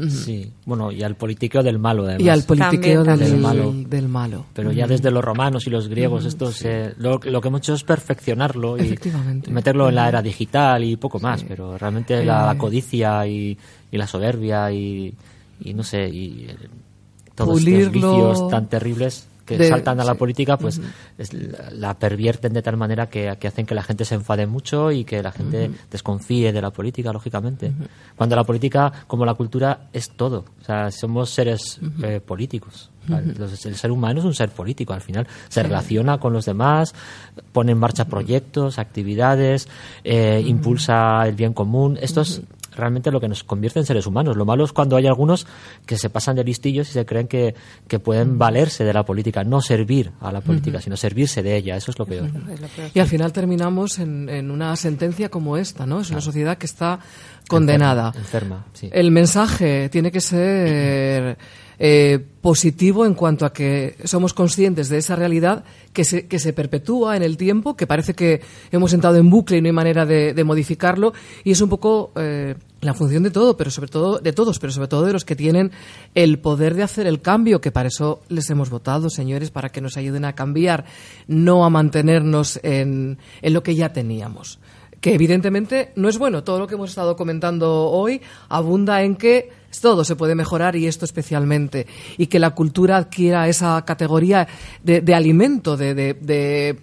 Sí, 0.08 0.50
bueno, 0.64 0.90
y 0.90 1.02
al 1.02 1.16
politiqueo 1.16 1.62
del 1.62 1.78
malo, 1.78 2.04
además. 2.04 2.22
y 2.22 2.28
al 2.30 2.44
politiqueo 2.44 3.04
También, 3.04 3.30
del, 3.32 3.40
malo. 3.40 3.74
del 3.74 4.08
malo. 4.08 4.46
Pero 4.54 4.72
ya 4.72 4.86
desde 4.86 5.10
los 5.10 5.22
romanos 5.22 5.66
y 5.66 5.70
los 5.70 5.86
griegos, 5.88 6.24
esto 6.24 6.50
se- 6.50 6.94
lo, 6.96 7.20
lo 7.22 7.40
que 7.42 7.48
hemos 7.48 7.60
hecho 7.60 7.74
es 7.74 7.84
perfeccionarlo 7.84 8.78
y 8.82 8.96
meterlo 9.50 9.90
en 9.90 9.94
la 9.96 10.08
era 10.08 10.22
digital 10.22 10.82
y 10.82 10.96
poco 10.96 11.20
más, 11.20 11.44
pero 11.44 11.76
realmente 11.76 12.24
la, 12.24 12.46
la 12.46 12.52
Eh. 12.52 12.56
codicia 12.56 13.26
y, 13.26 13.58
y 13.90 13.96
la 13.98 14.06
soberbia 14.06 14.72
y, 14.72 15.12
y 15.60 15.74
no 15.74 15.82
sé, 15.82 16.08
y 16.08 16.46
eh, 16.48 16.56
todos 17.34 17.60
Pulirlo 17.60 17.80
estos 17.80 17.92
vicios 17.92 18.48
tan 18.48 18.68
terribles 18.70 19.26
que 19.44 19.58
de- 19.58 19.68
saltan 19.68 20.00
a 20.00 20.04
la 20.04 20.12
sí. 20.12 20.18
política, 20.18 20.56
pues 20.56 20.80
es 21.18 21.32
la, 21.72 21.98
pervierten 21.98 22.52
de 22.52 22.62
tal 22.62 22.76
manera 22.76 23.08
que, 23.08 23.36
que 23.38 23.48
hacen 23.48 23.66
que 23.66 23.74
la 23.74 23.82
gente 23.82 24.04
se 24.04 24.14
enfade 24.14 24.46
mucho 24.46 24.90
y 24.90 25.04
que 25.04 25.22
la 25.22 25.32
gente 25.32 25.70
desconfíe 25.90 26.52
de 26.52 26.62
la 26.62 26.70
política, 26.70 27.12
lógicamente. 27.12 27.72
Cuando 28.16 28.36
la 28.36 28.44
política, 28.44 28.92
como 29.06 29.24
la 29.24 29.34
cultura, 29.34 29.88
es 29.92 30.10
todo. 30.10 30.44
O 30.60 30.64
sea, 30.64 30.90
somos 30.90 31.30
seres 31.30 31.80
eh, 32.02 32.20
políticos. 32.20 32.90
El 33.08 33.74
ser 33.74 33.90
humano 33.90 34.20
es 34.20 34.24
un 34.24 34.34
ser 34.34 34.50
político, 34.50 34.92
al 34.92 35.00
final 35.00 35.26
se 35.48 35.60
relaciona 35.62 36.18
con 36.18 36.32
los 36.32 36.44
demás, 36.44 36.94
pone 37.52 37.72
en 37.72 37.78
marcha 37.78 38.04
proyectos, 38.04 38.78
actividades, 38.78 39.68
eh, 40.04 40.40
impulsa 40.46 41.26
el 41.26 41.34
bien 41.34 41.52
común. 41.52 41.98
Esto 42.00 42.20
es 42.20 42.42
realmente 42.74 43.10
lo 43.10 43.20
que 43.20 43.28
nos 43.28 43.44
convierte 43.44 43.78
en 43.78 43.86
seres 43.86 44.06
humanos. 44.06 44.36
Lo 44.36 44.44
malo 44.44 44.64
es 44.64 44.72
cuando 44.72 44.96
hay 44.96 45.06
algunos 45.06 45.46
que 45.86 45.96
se 45.96 46.10
pasan 46.10 46.36
de 46.36 46.44
listillos 46.44 46.88
y 46.90 46.92
se 46.92 47.06
creen 47.06 47.28
que, 47.28 47.54
que 47.88 47.98
pueden 47.98 48.38
valerse 48.38 48.84
de 48.84 48.92
la 48.92 49.04
política, 49.04 49.44
no 49.44 49.60
servir 49.60 50.12
a 50.20 50.32
la 50.32 50.40
política, 50.40 50.80
sino 50.80 50.96
servirse 50.96 51.42
de 51.42 51.56
ella. 51.56 51.76
Eso 51.76 51.90
es 51.90 51.98
lo 51.98 52.06
peor. 52.06 52.30
Y 52.94 52.98
al 52.98 53.06
final 53.06 53.32
terminamos 53.32 53.98
en, 53.98 54.28
en 54.28 54.50
una 54.50 54.74
sentencia 54.76 55.28
como 55.28 55.56
esta, 55.56 55.86
¿no? 55.86 56.00
Es 56.00 56.10
una 56.10 56.20
sociedad 56.20 56.58
que 56.58 56.66
está 56.66 56.98
condenada. 57.48 58.12
Enferma, 58.16 58.66
sí. 58.72 58.88
El 58.92 59.10
mensaje 59.10 59.88
tiene 59.88 60.10
que 60.10 60.20
ser 60.20 61.36
eh, 61.78 62.18
positivo 62.40 63.06
en 63.06 63.14
cuanto 63.14 63.46
a 63.46 63.52
que 63.52 63.96
somos 64.04 64.34
conscientes 64.34 64.88
de 64.88 64.98
esa 64.98 65.16
realidad 65.16 65.64
que 65.92 66.04
se, 66.04 66.26
que 66.26 66.38
se 66.38 66.52
perpetúa 66.52 67.16
en 67.16 67.22
el 67.22 67.36
tiempo, 67.36 67.76
que 67.76 67.86
parece 67.86 68.14
que 68.14 68.40
hemos 68.70 68.92
entrado 68.92 69.16
en 69.16 69.30
bucle 69.30 69.58
y 69.58 69.60
no 69.60 69.68
hay 69.68 69.72
manera 69.72 70.04
de, 70.06 70.44
modificarlo, 70.44 71.12
y 71.44 71.52
es 71.52 71.60
un 71.60 71.68
poco 71.68 72.12
eh, 72.16 72.56
la 72.80 72.94
función 72.94 73.22
de 73.22 73.30
todo, 73.30 73.56
pero 73.56 73.70
sobre 73.70 73.88
todo 73.88 74.18
de 74.18 74.32
todos, 74.32 74.58
pero 74.58 74.72
sobre 74.72 74.88
todo 74.88 75.04
de 75.04 75.12
los 75.12 75.24
que 75.24 75.36
tienen 75.36 75.70
el 76.14 76.40
poder 76.40 76.74
de 76.74 76.82
hacer 76.82 77.06
el 77.06 77.20
cambio, 77.20 77.60
que 77.60 77.70
para 77.70 77.88
eso 77.88 78.22
les 78.28 78.50
hemos 78.50 78.70
votado, 78.70 79.08
señores, 79.08 79.50
para 79.50 79.68
que 79.68 79.80
nos 79.80 79.96
ayuden 79.96 80.24
a 80.24 80.34
cambiar, 80.34 80.84
no 81.28 81.64
a 81.64 81.70
mantenernos 81.70 82.58
en, 82.62 83.18
en 83.40 83.52
lo 83.52 83.62
que 83.62 83.76
ya 83.76 83.92
teníamos 83.92 84.58
que 85.02 85.12
evidentemente 85.14 85.92
no 85.96 86.08
es 86.08 86.16
bueno. 86.16 86.42
Todo 86.44 86.60
lo 86.60 86.66
que 86.66 86.76
hemos 86.76 86.88
estado 86.88 87.14
comentando 87.16 87.90
hoy 87.90 88.22
abunda 88.48 89.02
en 89.02 89.16
que 89.16 89.50
todo 89.80 90.04
se 90.04 90.16
puede 90.16 90.34
mejorar 90.34 90.76
y 90.76 90.86
esto 90.86 91.04
especialmente. 91.04 91.86
Y 92.18 92.28
que 92.28 92.38
la 92.38 92.50
cultura 92.50 92.96
adquiera 92.98 93.48
esa 93.48 93.84
categoría 93.84 94.46
de, 94.84 95.00
de 95.00 95.14
alimento, 95.14 95.76
de, 95.76 95.94
de- 95.94 96.14
de 96.14 96.78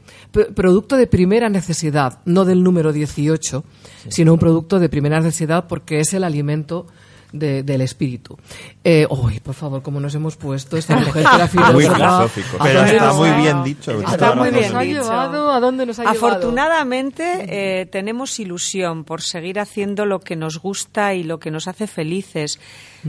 producto 0.53 0.97
de 0.97 1.07
primera 1.07 1.49
necesidad, 1.49 2.19
no 2.25 2.45
del 2.45 2.61
número 2.61 2.91
18, 2.91 3.63
sino 4.09 4.33
un 4.33 4.39
producto 4.39 4.79
de 4.79 4.89
primera 4.89 5.19
necesidad 5.19 5.65
porque 5.67 5.99
es 5.99 6.13
el 6.13 6.23
alimento 6.23 6.87
de- 7.31 7.63
del 7.63 7.81
espíritu. 7.81 8.37
Eh, 8.83 9.05
uy, 9.09 9.39
por 9.39 9.53
favor, 9.55 9.81
como 9.81 9.99
nos 9.99 10.15
hemos 10.15 10.35
puesto 10.37 10.77
esta 10.77 10.95
mujer 10.99 11.13
que 11.25 11.35
era 11.35 11.71
Muy 11.71 11.83
filósofa, 11.83 12.27
filosófico. 12.29 12.57
¿a 12.59 12.63
Pero 12.63 12.83
está 12.85 13.05
nos 13.07 13.15
muy 13.17 13.29
ha- 13.29 13.37
bien 13.37 13.63
dicho. 13.63 13.91
¿A 14.05 14.11
Está 14.11 14.35
muy 14.35 14.51
nos 14.51 14.65
ha 14.73 14.79
bien 14.81 14.89
dicho. 14.95 15.03
llevado? 15.03 15.51
¿A 15.51 15.59
dónde 15.59 15.85
nos 15.85 15.99
ha 15.99 16.03
llevado? 16.11 16.27
Afortunadamente 16.27 17.81
eh, 17.81 17.85
tenemos 17.85 18.39
ilusión 18.39 19.03
por 19.03 19.21
seguir 19.21 19.59
haciendo 19.59 20.05
lo 20.05 20.19
que 20.19 20.35
nos 20.35 20.59
gusta 20.59 21.13
y 21.13 21.23
lo 21.23 21.39
que 21.39 21.51
nos 21.51 21.67
hace 21.67 21.87
felices. 21.87 22.59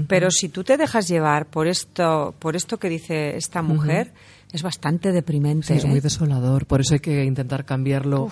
Pero 0.09 0.31
si 0.31 0.49
tú 0.49 0.63
te 0.65 0.77
dejas 0.77 1.09
llevar 1.09 1.47
por 1.47 1.67
esto, 1.67 2.35
por 2.39 2.55
esto 2.57 2.79
que 2.79 2.89
dice 2.89 3.37
esta 3.37 3.61
mujer, 3.63 4.13
es 4.53 4.63
bastante 4.63 5.13
deprimente. 5.13 5.67
Sí, 5.69 5.73
es 5.75 5.85
¿eh? 5.85 5.89
muy 5.89 6.01
desolador. 6.01 6.67
Por 6.67 6.81
eso 6.81 6.95
hay 6.95 7.01
que 7.01 7.25
intentar 7.25 7.65
cambiarlo 7.65 8.31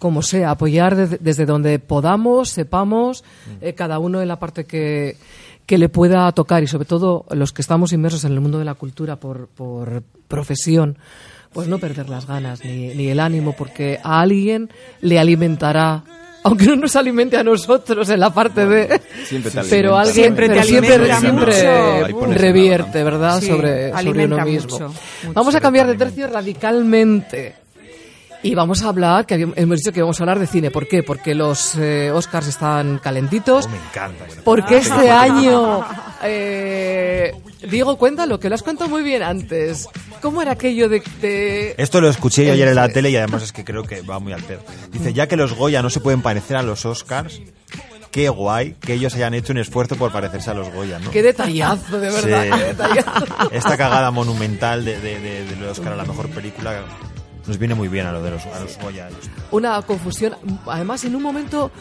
como 0.00 0.22
sea, 0.22 0.50
apoyar 0.50 0.96
desde, 0.96 1.18
desde 1.18 1.46
donde 1.46 1.78
podamos, 1.78 2.48
sepamos, 2.48 3.22
eh, 3.60 3.74
cada 3.74 4.00
uno 4.00 4.20
en 4.20 4.26
la 4.26 4.40
parte 4.40 4.64
que, 4.64 5.16
que 5.66 5.78
le 5.78 5.88
pueda 5.88 6.32
tocar 6.32 6.64
y 6.64 6.66
sobre 6.66 6.86
todo 6.86 7.26
los 7.30 7.52
que 7.52 7.62
estamos 7.62 7.92
inmersos 7.92 8.24
en 8.24 8.32
el 8.32 8.40
mundo 8.40 8.58
de 8.58 8.64
la 8.64 8.74
cultura 8.74 9.16
por, 9.16 9.46
por 9.46 10.02
profesión, 10.26 10.98
pues 11.52 11.68
no 11.68 11.78
perder 11.78 12.08
las 12.08 12.26
ganas 12.26 12.64
ni, 12.64 12.94
ni 12.94 13.08
el 13.08 13.20
ánimo 13.20 13.54
porque 13.56 14.00
a 14.02 14.20
alguien 14.20 14.70
le 15.00 15.18
alimentará. 15.18 16.02
Aunque 16.42 16.64
no 16.64 16.76
nos 16.76 16.96
alimente 16.96 17.36
a 17.36 17.44
nosotros 17.44 18.08
en 18.08 18.18
la 18.18 18.32
parte 18.32 18.64
de... 18.64 19.00
siempre 19.24 19.50
te 19.50 19.60
pero 19.68 19.98
alguien 19.98 20.14
Siempre 20.14 20.48
te 20.48 20.62
siempre, 20.62 22.34
revierte, 22.34 23.04
¿verdad? 23.04 23.40
Sí, 23.40 23.48
sobre, 23.48 23.90
sobre 23.90 24.24
uno 24.24 24.44
mismo. 24.46 24.72
mucho, 24.72 24.88
mucho. 24.88 25.32
Vamos 25.34 25.54
a 25.54 25.60
cambiar 25.60 25.86
de 25.86 25.96
tercio 25.96 26.26
radicalmente. 26.28 27.56
Y 28.42 28.54
vamos 28.54 28.82
a 28.82 28.88
hablar, 28.88 29.26
que 29.26 29.34
hemos 29.34 29.76
dicho 29.78 29.92
que 29.92 30.00
vamos 30.00 30.18
a 30.18 30.22
hablar 30.22 30.38
de 30.38 30.46
cine. 30.46 30.70
¿Por 30.70 30.88
qué? 30.88 31.02
Porque 31.02 31.34
los 31.34 31.74
eh, 31.76 32.10
Oscars 32.10 32.46
están 32.46 32.98
calentitos. 32.98 33.66
Oh, 33.66 33.68
me 33.68 33.76
encanta. 33.76 34.24
Porque 34.44 34.76
película. 34.76 34.96
este 34.96 35.10
año, 35.10 35.84
eh, 36.22 37.34
Diego, 37.68 37.96
cuéntalo, 37.98 38.40
que 38.40 38.48
lo 38.48 38.54
has 38.54 38.62
contado 38.62 38.88
muy 38.88 39.02
bien 39.02 39.22
antes. 39.22 39.88
¿Cómo 40.22 40.40
era 40.40 40.52
aquello 40.52 40.88
de... 40.88 41.02
de- 41.20 41.74
Esto 41.76 42.00
lo 42.00 42.08
escuché 42.08 42.46
yo 42.46 42.52
ayer 42.54 42.68
en 42.68 42.74
la 42.76 42.88
tele 42.88 43.10
y 43.10 43.16
además 43.16 43.42
es 43.42 43.52
que 43.52 43.64
creo 43.64 43.82
que 43.84 44.00
va 44.02 44.18
muy 44.18 44.32
al 44.32 44.42
pedo. 44.42 44.60
Dice, 44.90 45.12
ya 45.12 45.26
que 45.26 45.36
los 45.36 45.52
Goya 45.54 45.82
no 45.82 45.90
se 45.90 46.00
pueden 46.00 46.22
parecer 46.22 46.56
a 46.56 46.62
los 46.62 46.86
Oscars, 46.86 47.40
qué 48.10 48.28
guay 48.30 48.74
que 48.80 48.94
ellos 48.94 49.14
hayan 49.14 49.34
hecho 49.34 49.52
un 49.52 49.58
esfuerzo 49.58 49.96
por 49.96 50.12
parecerse 50.12 50.50
a 50.50 50.54
los 50.54 50.70
Goya, 50.72 50.98
¿no? 50.98 51.10
Qué 51.10 51.22
detallazo, 51.22 52.00
de 52.00 52.10
verdad, 52.10 52.42
Sí. 52.44 52.50
qué 52.58 52.64
detallazo. 52.64 53.50
Esta 53.50 53.76
cagada 53.76 54.10
monumental 54.10 54.84
de, 54.84 54.98
de, 54.98 55.20
de- 55.20 55.44
del 55.44 55.64
Oscar 55.64 55.92
a 55.92 55.96
la 55.96 56.04
mejor 56.04 56.28
película 56.30 56.82
nos 57.50 57.58
viene 57.58 57.74
muy 57.74 57.88
bien 57.88 58.06
a 58.06 58.12
lo 58.12 58.22
de 58.22 58.30
los, 58.30 58.46
a 58.46 58.60
los 58.60 58.78
Goya. 58.78 59.08
Una 59.50 59.82
confusión, 59.82 60.36
además 60.66 61.04
en 61.04 61.16
un 61.16 61.22
momento, 61.22 61.72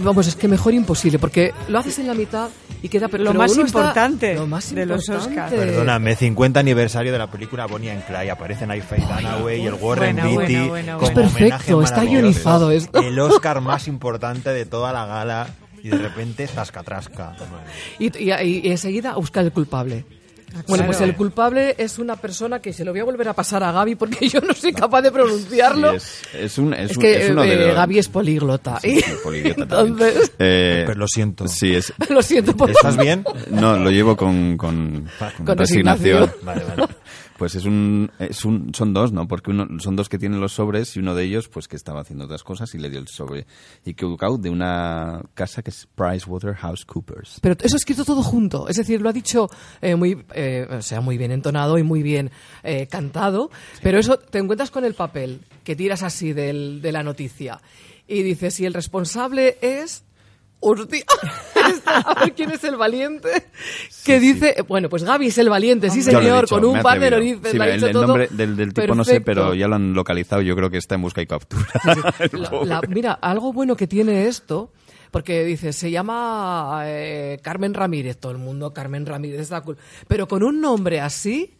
vamos, 0.00 0.26
es 0.26 0.34
que 0.36 0.48
mejor 0.48 0.72
imposible, 0.72 1.18
porque 1.18 1.52
lo 1.68 1.78
haces 1.78 1.98
en 1.98 2.06
la 2.06 2.14
mitad 2.14 2.48
y 2.82 2.88
queda... 2.88 3.08
Pero 3.08 3.24
Lo 3.24 3.30
pero 3.32 3.40
más 3.40 3.50
está- 3.50 3.60
importante 3.60 4.34
lo 4.36 4.46
más 4.46 4.74
de 4.74 4.86
los. 4.86 5.06
Oscars. 5.08 5.52
Perdóname, 5.52 6.16
50 6.16 6.60
aniversario 6.60 7.12
de 7.12 7.18
la 7.18 7.26
película 7.30 7.66
Bonnie 7.66 7.90
and 7.90 8.06
Clyde. 8.06 8.30
Aparecen 8.30 8.70
ahí 8.70 8.80
Faye 8.80 9.02
Dunaway 9.04 9.60
y 9.62 9.66
el 9.66 9.74
Warren 9.74 10.16
Beatty. 10.16 10.70
Es 11.02 11.10
perfecto, 11.10 11.82
está 11.82 12.04
guionizado 12.04 12.70
esto. 12.70 13.00
El 13.00 13.18
Oscar 13.20 13.60
más 13.60 13.86
importante 13.86 14.50
de 14.50 14.64
toda 14.64 14.92
la 14.94 15.04
gala 15.04 15.48
y 15.82 15.88
de 15.90 15.98
repente 15.98 16.46
zascatrasca. 16.46 17.34
Y, 17.98 18.06
y, 18.18 18.32
y 18.32 18.70
enseguida 18.70 19.14
buscar 19.14 19.44
el 19.44 19.52
culpable. 19.52 20.04
Bueno, 20.66 20.86
pues 20.86 21.00
el 21.02 21.14
culpable 21.14 21.74
es 21.78 21.98
una 21.98 22.16
persona 22.16 22.58
que 22.60 22.72
se 22.72 22.84
lo 22.84 22.90
voy 22.92 23.00
a 23.00 23.04
volver 23.04 23.28
a 23.28 23.32
pasar 23.34 23.62
a 23.62 23.70
Gaby 23.72 23.94
porque 23.96 24.28
yo 24.30 24.40
no 24.40 24.54
soy 24.54 24.72
capaz 24.72 25.02
de 25.02 25.12
pronunciarlo. 25.12 25.92
Sí, 25.92 25.96
es, 26.32 26.34
es 26.34 26.58
un, 26.58 26.72
es 26.74 26.90
Es 26.90 26.96
un- 26.96 27.02
que 27.02 27.24
es 27.26 27.30
uno 27.30 27.42
de 27.42 27.52
eh, 27.52 27.66
los- 27.66 27.74
Gaby 27.76 27.98
es 27.98 28.08
políglota. 28.08 28.80
Sí, 28.80 29.04
entonces, 29.56 30.32
Eh, 30.38 30.84
Pero 30.86 30.98
lo 30.98 31.06
siento. 31.08 31.46
Sí, 31.48 31.74
es, 31.74 31.92
lo 32.08 32.22
siento 32.22 32.56
por 32.56 32.70
¿Estás 32.70 32.96
bien? 32.96 33.24
no, 33.50 33.76
lo 33.78 33.90
llevo 33.90 34.16
con, 34.16 34.56
con, 34.56 35.06
con 35.36 35.44
Con 35.46 35.58
resignación. 35.58 36.22
resignación. 36.22 36.46
Vale, 36.46 36.64
vale. 36.64 36.86
Pues 37.38 37.54
es 37.54 37.66
un, 37.66 38.10
es 38.18 38.44
un, 38.44 38.74
son 38.74 38.92
dos, 38.92 39.12
¿no? 39.12 39.28
Porque 39.28 39.52
uno, 39.52 39.68
son 39.78 39.94
dos 39.94 40.08
que 40.08 40.18
tienen 40.18 40.40
los 40.40 40.54
sobres 40.54 40.96
y 40.96 40.98
uno 40.98 41.14
de 41.14 41.22
ellos, 41.22 41.48
pues 41.48 41.68
que 41.68 41.76
estaba 41.76 42.00
haciendo 42.00 42.24
otras 42.24 42.42
cosas 42.42 42.74
y 42.74 42.78
le 42.78 42.90
dio 42.90 42.98
el 42.98 43.06
sobre 43.06 43.46
equivocado 43.84 44.38
de 44.38 44.50
una 44.50 45.22
casa 45.34 45.62
que 45.62 45.70
es 45.70 45.86
PricewaterhouseCoopers. 45.94 47.38
Pero 47.40 47.54
eso 47.60 47.76
escrito 47.76 48.04
todo 48.04 48.24
junto. 48.24 48.68
Es 48.68 48.76
decir, 48.76 49.00
lo 49.00 49.08
ha 49.08 49.12
dicho 49.12 49.48
eh, 49.80 49.94
muy, 49.94 50.24
eh, 50.34 50.66
o 50.68 50.82
sea, 50.82 51.00
muy 51.00 51.16
bien 51.16 51.30
entonado 51.30 51.78
y 51.78 51.84
muy 51.84 52.02
bien 52.02 52.32
eh, 52.64 52.88
cantado. 52.88 53.52
Pero 53.84 54.00
eso 54.00 54.18
te 54.18 54.38
encuentras 54.38 54.72
con 54.72 54.84
el 54.84 54.94
papel 54.94 55.42
que 55.62 55.76
tiras 55.76 56.02
así 56.02 56.32
del, 56.32 56.82
de 56.82 56.90
la 56.90 57.04
noticia. 57.04 57.60
Y 58.08 58.24
dices, 58.24 58.54
si 58.54 58.66
el 58.66 58.74
responsable 58.74 59.58
es. 59.60 60.02
Hostia, 60.60 61.04
a 61.86 62.20
ver 62.24 62.34
quién 62.34 62.50
es 62.50 62.64
el 62.64 62.76
valiente. 62.76 63.28
Que 64.04 64.18
dice, 64.18 64.56
bueno, 64.66 64.88
pues 64.88 65.04
Gaby 65.04 65.28
es 65.28 65.38
el 65.38 65.48
valiente, 65.48 65.88
sí 65.90 66.02
señor, 66.02 66.42
dicho, 66.42 66.56
con 66.56 66.64
un 66.64 66.82
par 66.82 66.98
de 66.98 67.10
narices. 67.10 67.52
Sí, 67.52 67.56
lo 67.58 67.62
ha 67.62 67.66
el, 67.68 67.74
dicho 67.74 67.86
el 67.86 67.92
todo 67.92 68.06
nombre 68.06 68.28
del, 68.30 68.56
del 68.56 68.74
tipo 68.74 68.94
no 68.94 69.04
sé, 69.04 69.20
pero 69.20 69.54
ya 69.54 69.68
lo 69.68 69.76
han 69.76 69.94
localizado. 69.94 70.42
Yo 70.42 70.56
creo 70.56 70.68
que 70.70 70.78
está 70.78 70.96
en 70.96 71.02
busca 71.02 71.22
y 71.22 71.26
captura. 71.26 71.64
La- 72.32 72.64
la- 72.64 72.80
mira, 72.88 73.12
algo 73.12 73.52
bueno 73.52 73.76
que 73.76 73.86
tiene 73.86 74.26
esto, 74.26 74.72
porque 75.12 75.44
dice, 75.44 75.72
se 75.72 75.90
llama 75.92 76.82
eh, 76.86 77.38
Carmen 77.42 77.72
Ramírez, 77.74 78.18
todo 78.18 78.32
el 78.32 78.38
mundo 78.38 78.72
Carmen 78.74 79.06
Ramírez, 79.06 79.48
da 79.50 79.62
cul- 79.62 79.76
pero 80.08 80.26
con 80.26 80.42
un 80.42 80.60
nombre 80.60 81.00
así, 81.00 81.54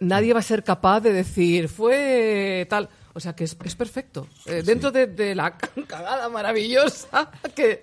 nadie 0.00 0.32
va 0.32 0.40
a 0.40 0.42
ser 0.42 0.64
capaz 0.64 1.00
de 1.00 1.12
decir, 1.12 1.68
fue 1.68 2.66
tal. 2.68 2.88
O 3.16 3.20
sea 3.20 3.34
que 3.34 3.44
es, 3.44 3.56
es 3.64 3.74
perfecto. 3.74 4.26
Eh, 4.44 4.62
Dentro 4.62 4.90
de, 4.92 5.06
de 5.06 5.34
la 5.34 5.56
cagada 5.88 6.28
maravillosa 6.28 7.30
que, 7.54 7.80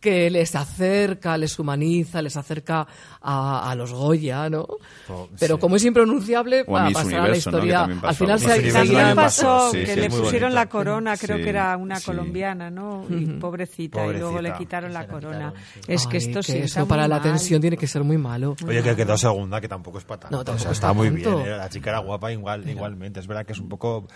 que 0.00 0.28
les 0.30 0.56
acerca, 0.56 1.38
les 1.38 1.56
humaniza, 1.60 2.20
les 2.20 2.36
acerca 2.36 2.84
a, 3.22 3.70
a 3.70 3.74
los 3.76 3.92
Goya, 3.92 4.50
¿no? 4.50 4.66
Oh, 5.08 5.28
Pero 5.38 5.54
sí. 5.54 5.60
como 5.60 5.76
es 5.76 5.84
impronunciable, 5.84 6.64
va 6.64 6.88
a 6.88 6.90
pasar 6.90 7.20
a 7.20 7.28
la 7.28 7.36
historia. 7.36 7.84
Al 8.02 8.14
final 8.16 8.40
se 8.40 8.72
También 8.72 9.14
pasó 9.14 9.70
sí, 9.70 9.78
que 9.84 9.94
sí, 9.94 10.00
le 10.00 10.10
pusieron 10.10 10.50
bonita. 10.50 10.60
la 10.64 10.68
corona, 10.68 11.16
creo 11.16 11.36
Sí, 11.36 11.44
que 11.44 11.50
era 11.50 11.76
una 11.76 11.96
sí. 12.00 12.06
colombiana, 12.06 12.68
¿no? 12.68 13.06
Y 13.08 13.26
pobrecita, 13.26 14.04
y 14.06 14.14
luego 14.18 14.42
le 14.42 14.54
quitaron 14.54 14.92
la 14.92 15.06
corona. 15.06 15.52
quitaron, 15.52 15.62
sí. 15.74 15.80
Es 15.86 16.06
que 16.08 16.16
Ay, 16.16 16.24
esto 16.26 16.40
que 16.40 16.52
sí 16.52 16.58
eso 16.58 16.88
para 16.88 17.06
la 17.06 17.22
tensión 17.22 17.60
tiene 17.60 17.76
que 17.76 17.86
ser 17.86 18.02
muy 18.02 18.18
malo. 18.18 18.56
Oye, 18.66 18.82
que 18.82 18.96
quedó 18.96 19.16
segunda, 19.16 19.60
que 19.60 19.68
tampoco 19.68 19.98
es 19.98 20.04
para 20.04 20.28
tanto. 20.28 20.42
No, 20.44 20.52
O 20.56 20.58
sea, 20.58 20.72
está 20.72 20.92
muy 20.92 21.10
bien. 21.10 21.28
¿eh? 21.28 21.56
La 21.56 21.68
chica 21.68 21.90
era 21.90 22.00
guapa 22.00 22.32
igual, 22.32 22.68
igualmente. 22.68 23.20
Es 23.20 23.28
verdad 23.28 23.46
que 23.46 23.52
es 23.52 23.60
un 23.60 23.68
poco 23.68 24.08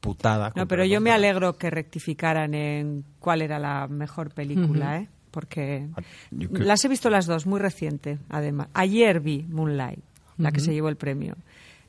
putada. 0.00 0.52
No, 0.56 0.66
pero 0.66 0.84
yo 0.84 1.00
me 1.00 1.10
alegro 1.12 1.56
que 1.58 1.70
rectificaran 1.70 2.54
en 2.54 3.04
cuál 3.18 3.42
era 3.42 3.58
la 3.58 3.86
mejor 3.88 4.30
película, 4.30 4.98
¿eh? 4.98 5.08
Porque 5.30 5.88
creo- 6.48 6.64
las 6.66 6.84
he 6.84 6.88
visto 6.88 7.08
las 7.10 7.26
dos, 7.26 7.46
muy 7.46 7.60
reciente, 7.60 8.18
además. 8.28 8.68
Ayer 8.74 9.20
vi 9.20 9.46
Moonlight, 9.48 10.00
la 10.38 10.50
que 10.52 10.60
se 10.60 10.72
llevó 10.72 10.88
el 10.88 10.96
premio. 10.96 11.36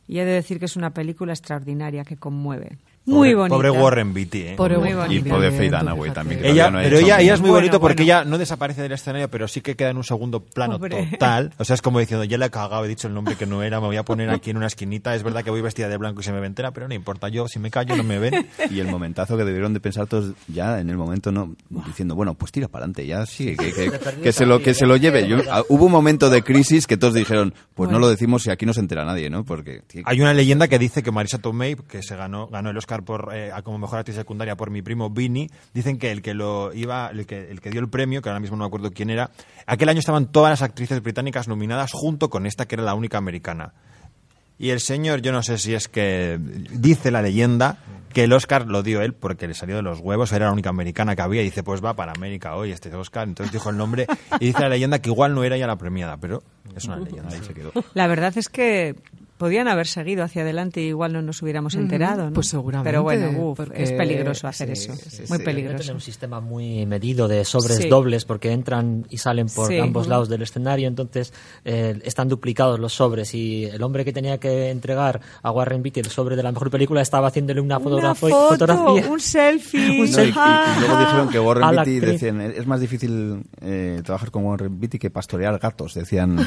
Y 0.08 0.20
he 0.20 0.26
de 0.26 0.32
decir 0.34 0.60
que 0.60 0.66
es 0.66 0.76
una 0.76 0.92
película 0.92 1.32
extraordinaria 1.34 2.04
que 2.04 2.18
conmueve. 2.18 2.78
Muy 3.04 3.30
Pobre- 3.30 3.36
bonita. 3.36 3.56
Pobre 3.56 3.70
Warren 3.72 4.14
Beatty, 4.14 4.42
¿eh? 4.42 4.54
Pobre 4.56 4.78
Muy 4.78 4.94
bonito. 4.94 5.28
Y 5.28 5.30
tú 5.30 5.36
Faye 5.36 5.70
Dunaway 5.72 6.12
también. 6.12 6.40
que 6.42 6.50
Ella, 6.52 6.70
no 6.70 6.80
pero 6.80 7.00
ella, 7.00 7.20
ella 7.20 7.34
es 7.34 7.40
muy 7.42 7.50
Bueno, 7.50 7.62
bonito 7.64 7.80
porque 7.80 8.04
bueno. 8.04 8.20
ella 8.20 8.26
no 8.26 8.38
desaparece 8.38 8.84
del 8.84 8.92
escenario, 8.92 9.28
pero 9.30 9.48
sí 9.48 9.62
que 9.62 9.76
queda 9.76 9.90
en 9.90 9.98
un 9.98 10.04
segundo 10.04 10.40
plano 10.42 10.76
Hombre. 10.76 11.08
total. 11.12 11.52
O 11.58 11.66
sea, 11.66 11.74
es 11.74 11.82
como 11.82 12.00
diciendo, 12.00 12.24
ya 12.26 12.38
le 12.38 12.46
he 12.46 12.50
cagado, 12.52 12.86
he 12.86 12.88
dicho 12.88 13.08
el 13.08 13.16
nombre 13.16 13.36
que 13.36 13.48
no 13.48 13.64
era, 13.64 13.80
me 13.82 13.88
voy 13.88 13.98
a 13.98 14.04
poner 14.04 14.30
aquí 14.30 14.52
en 14.52 14.58
una 14.58 14.68
esquinita. 14.68 15.16
Es 15.16 15.24
verdad 15.24 15.44
que 15.44 15.50
voy 15.50 15.62
vestida 15.62 15.90
de 15.90 15.98
blanco 15.98 16.22
y 16.22 16.24
se 16.24 16.32
me 16.32 16.40
ve 16.40 16.46
entera, 16.46 16.72
pero 16.72 16.88
no 16.88 16.94
importa, 16.94 17.28
yo 17.30 17.48
si 17.48 17.58
me 17.58 17.72
callo 17.72 17.96
no 17.96 18.04
me 18.04 18.20
ven. 18.20 18.48
Y 18.70 18.80
el 18.80 18.88
momentazo 18.88 19.36
que 19.36 19.46
debieron 19.46 19.74
de 19.74 19.80
pensar 19.80 20.06
todos 20.06 20.34
ya 20.48 20.80
en 20.80 20.90
el 20.92 20.98
momento, 20.98 21.32
¿no? 21.32 21.56
Diciendo, 21.88 22.14
bueno, 22.14 22.36
pues 22.36 22.52
tira 22.52 22.68
para 22.68 22.84
adelante, 22.86 23.08
ya 23.08 23.26
sí, 23.26 23.56
que, 23.58 23.74
que- 23.74 23.92
que 24.24 24.32
se 24.32 24.46
lo, 24.46 24.62
que 24.62 24.76
se 24.76 24.86
lo 24.86 24.96
lleve. 24.96 25.28
Yo- 25.28 25.40
ah, 25.50 25.64
hubo 25.70 25.86
un 25.88 25.92
momento 25.92 26.30
de 26.30 26.44
crisis 26.44 26.86
que 26.86 26.98
todos 26.98 27.16
dijeron, 27.16 27.56
pues 27.74 27.90
no 27.90 27.98
lo 27.98 28.08
decimos 28.10 28.46
y 28.46 28.52
aquí 28.52 28.68
no 28.68 28.74
se 28.74 28.80
entera 28.80 29.06
nadie, 29.06 29.32
¿no? 29.32 29.44
Porque 29.44 29.82
Hay 30.06 30.22
una 30.22 30.36
leyenda 30.36 30.68
que 30.68 30.78
dice 30.78 31.02
que 31.02 31.10
Marisa 31.12 31.40
Tomei, 31.40 31.76
que 31.76 32.04
se 32.04 32.16
ganó, 32.16 32.48
ganó 32.48 32.70
el 32.70 32.78
Oscar 32.78 32.91
por, 33.00 33.30
eh, 33.34 33.52
como 33.64 33.80
mejor 33.80 34.00
actriz 34.00 34.18
secundaria 34.18 34.56
por 34.56 34.70
mi 34.70 34.82
primo 34.82 35.10
Vinny, 35.10 35.50
dicen 35.74 35.98
que 35.98 36.12
el 36.12 36.22
que 36.22 36.34
lo 36.34 36.74
iba, 36.74 37.10
el 37.10 37.26
que, 37.26 37.50
el 37.50 37.62
que 37.62 37.70
dio 37.70 37.82
el 37.82 37.90
premio, 37.90 38.22
que 38.22 38.30
ahora 38.30 38.40
mismo 38.40 38.58
no 38.58 38.64
me 38.64 38.68
acuerdo 38.68 38.92
quién 38.92 39.10
era, 39.10 39.32
aquel 39.66 39.90
año 39.90 40.00
estaban 40.00 40.32
todas 40.32 40.52
las 40.52 40.62
actrices 40.62 41.02
británicas 41.02 41.48
nominadas 41.48 41.92
junto 41.94 42.30
con 42.30 42.46
esta 42.46 42.68
que 42.68 42.76
era 42.76 42.84
la 42.84 42.94
única 42.94 43.18
americana. 43.18 43.74
Y 44.62 44.70
el 44.70 44.80
señor, 44.80 45.22
yo 45.22 45.32
no 45.32 45.42
sé 45.42 45.58
si 45.58 45.74
es 45.74 45.88
que 45.88 46.38
dice 46.40 47.10
la 47.10 47.24
leyenda 47.24 47.80
que 48.14 48.26
el 48.26 48.34
Oscar 48.34 48.68
lo 48.68 48.84
dio 48.84 49.02
él 49.02 49.14
porque 49.14 49.48
le 49.48 49.54
salió 49.56 49.76
de 49.76 49.82
los 49.82 50.00
huevos, 50.00 50.32
era 50.34 50.46
la 50.46 50.52
única 50.52 50.70
americana 50.70 51.16
que 51.16 51.22
había 51.24 51.42
y 51.42 51.46
dice, 51.46 51.64
pues 51.64 51.84
va 51.84 51.96
para 51.96 52.12
América 52.12 52.56
hoy 52.56 52.72
este 52.72 52.94
Oscar. 52.94 53.28
Entonces 53.28 53.52
dijo 53.52 53.72
el 53.72 53.78
nombre 53.78 54.06
y 54.40 54.46
dice 54.46 54.60
la 54.60 54.70
leyenda 54.70 55.00
que 55.00 55.10
igual 55.10 55.34
no 55.34 55.44
era 55.44 55.58
ya 55.58 55.66
la 55.66 55.78
premiada, 55.78 56.18
pero 56.18 56.44
es 56.76 56.86
una 56.86 56.98
leyenda. 56.98 57.34
Ahí 57.34 57.42
se 57.44 57.54
quedó. 57.54 57.72
La 57.96 58.06
verdad 58.06 58.38
es 58.38 58.50
que 58.50 58.96
podían 59.42 59.68
haber 59.68 59.88
seguido 59.88 60.24
hacia 60.24 60.44
adelante 60.44 60.82
y 60.82 60.90
igual 60.90 61.14
no 61.14 61.24
nos 61.24 61.42
hubiéramos 61.42 61.74
enterado. 61.74 62.26
¿no? 62.28 62.34
Pues 62.34 62.46
seguramente, 62.48 62.88
Pero 62.92 63.02
bueno, 63.02 63.32
uf, 63.40 63.58
porque- 63.58 63.82
es 63.82 63.92
peligroso 63.92 64.48
hacer 64.48 64.68
sí, 64.78 64.92
eso. 64.92 64.96
sí, 65.10 65.24
muy 65.30 65.40
sí. 65.40 65.44
Peligroso. 65.44 65.94
un 65.94 66.00
sistema 66.00 66.40
muy 66.42 66.86
medido 66.86 67.28
de 67.28 67.44
sobres 67.44 67.78
Sí. 67.78 67.90
dobles 67.90 68.26
porque 68.26 68.52
entran 68.52 69.08
y 69.10 69.18
salen 69.18 69.48
por 69.48 69.68
Sí. 69.68 69.80
ambos 69.80 70.08
lados 70.08 70.30
del 70.30 70.44
escenario, 70.44 70.88
entonces 70.88 71.34
eh, 71.66 72.00
están 72.04 72.30
duplicados 72.30 72.80
los 72.80 72.94
sobres 72.94 73.34
y 73.34 73.66
el 73.66 73.82
hombre 73.82 74.06
que 74.06 74.14
tenía 74.14 74.38
que 74.40 74.70
entregar 74.70 75.20
a 75.42 75.50
Warren 75.52 75.82
Beatty 75.82 76.02
el 76.02 76.06
sobre 76.12 76.36
de 76.36 76.44
la 76.44 76.52
mejor 76.52 76.70
película 76.70 77.02
estaba 77.02 77.28
haciéndole 77.30 77.62
una, 77.62 77.78
Una 77.80 77.84
fotografía- 77.84 78.30
foto, 78.30 78.50
fotografía. 78.50 79.10
un 79.10 79.20
selfie. 79.20 79.80
Un 79.90 79.98
No, 79.98 80.04
y, 80.06 80.10
y- 80.10 80.14
selfie. 80.14 80.42
y 80.78 80.80
luego 80.82 81.00
dijeron 81.00 81.30
que 81.30 81.40
Warren 81.40 81.72
Beatty 81.72 82.00
decían 82.00 82.42
es 82.42 82.68
más 82.68 82.80
difícil 82.80 83.42
eh, 83.62 84.02
trabajar 84.06 84.30
con 84.30 84.46
Warren 84.46 84.80
Beatty 84.80 85.00
que 85.00 85.10
pastorear 85.10 85.58
gatos 85.58 85.96
decían 85.96 86.38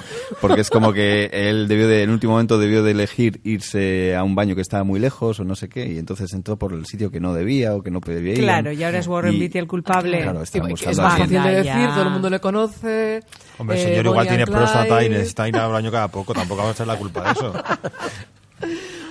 porque 0.40 0.60
es 0.60 0.70
como 0.70 0.92
que 0.92 1.28
él 1.32 1.66
debió 1.66 1.88
de 1.88 2.04
en 2.04 2.10
último 2.10 2.34
momento 2.34 2.56
debió 2.58 2.83
de 2.84 2.92
elegir 2.92 3.40
irse 3.44 4.14
a 4.14 4.22
un 4.22 4.34
baño 4.34 4.54
que 4.54 4.60
estaba 4.60 4.84
muy 4.84 5.00
lejos 5.00 5.40
o 5.40 5.44
no 5.44 5.56
sé 5.56 5.68
qué 5.68 5.86
y 5.90 5.98
entonces 5.98 6.32
entró 6.32 6.56
por 6.56 6.72
el 6.72 6.86
sitio 6.86 7.10
que 7.10 7.18
no 7.20 7.34
debía 7.34 7.74
o 7.74 7.82
que 7.82 7.90
no 7.90 8.00
debía 8.00 8.34
ir 8.34 8.40
Claro, 8.40 8.70
y 8.72 8.82
ahora 8.84 8.98
es 8.98 9.06
Warren 9.08 9.38
Beatty 9.38 9.58
el 9.58 9.66
culpable. 9.66 10.22
claro 10.22 10.42
estaban 10.42 10.68
Que 10.68 10.74
es 10.74 10.80
buscando 10.80 11.02
más 11.02 11.18
fácil 11.18 11.42
de 11.42 11.50
decir, 11.50 11.88
todo 11.94 12.02
el 12.02 12.10
mundo 12.10 12.30
le 12.30 12.40
conoce. 12.40 13.20
Hombre, 13.58 13.76
el 13.80 13.82
eh, 13.82 13.90
señor 13.90 14.06
igual 14.06 14.26
tiene 14.28 14.42
and 14.44 14.52
próstata 14.52 14.84
y 15.02 15.06
Clyde. 15.06 15.08
necesita 15.10 15.48
ir 15.48 15.56
al 15.56 15.72
baño 15.72 15.90
cada 15.90 16.08
poco, 16.08 16.32
tampoco 16.34 16.58
vamos 16.62 16.70
a 16.70 16.74
echar 16.74 16.86
la 16.86 16.98
culpa 16.98 17.24
de 17.24 17.30
eso. 17.32 17.52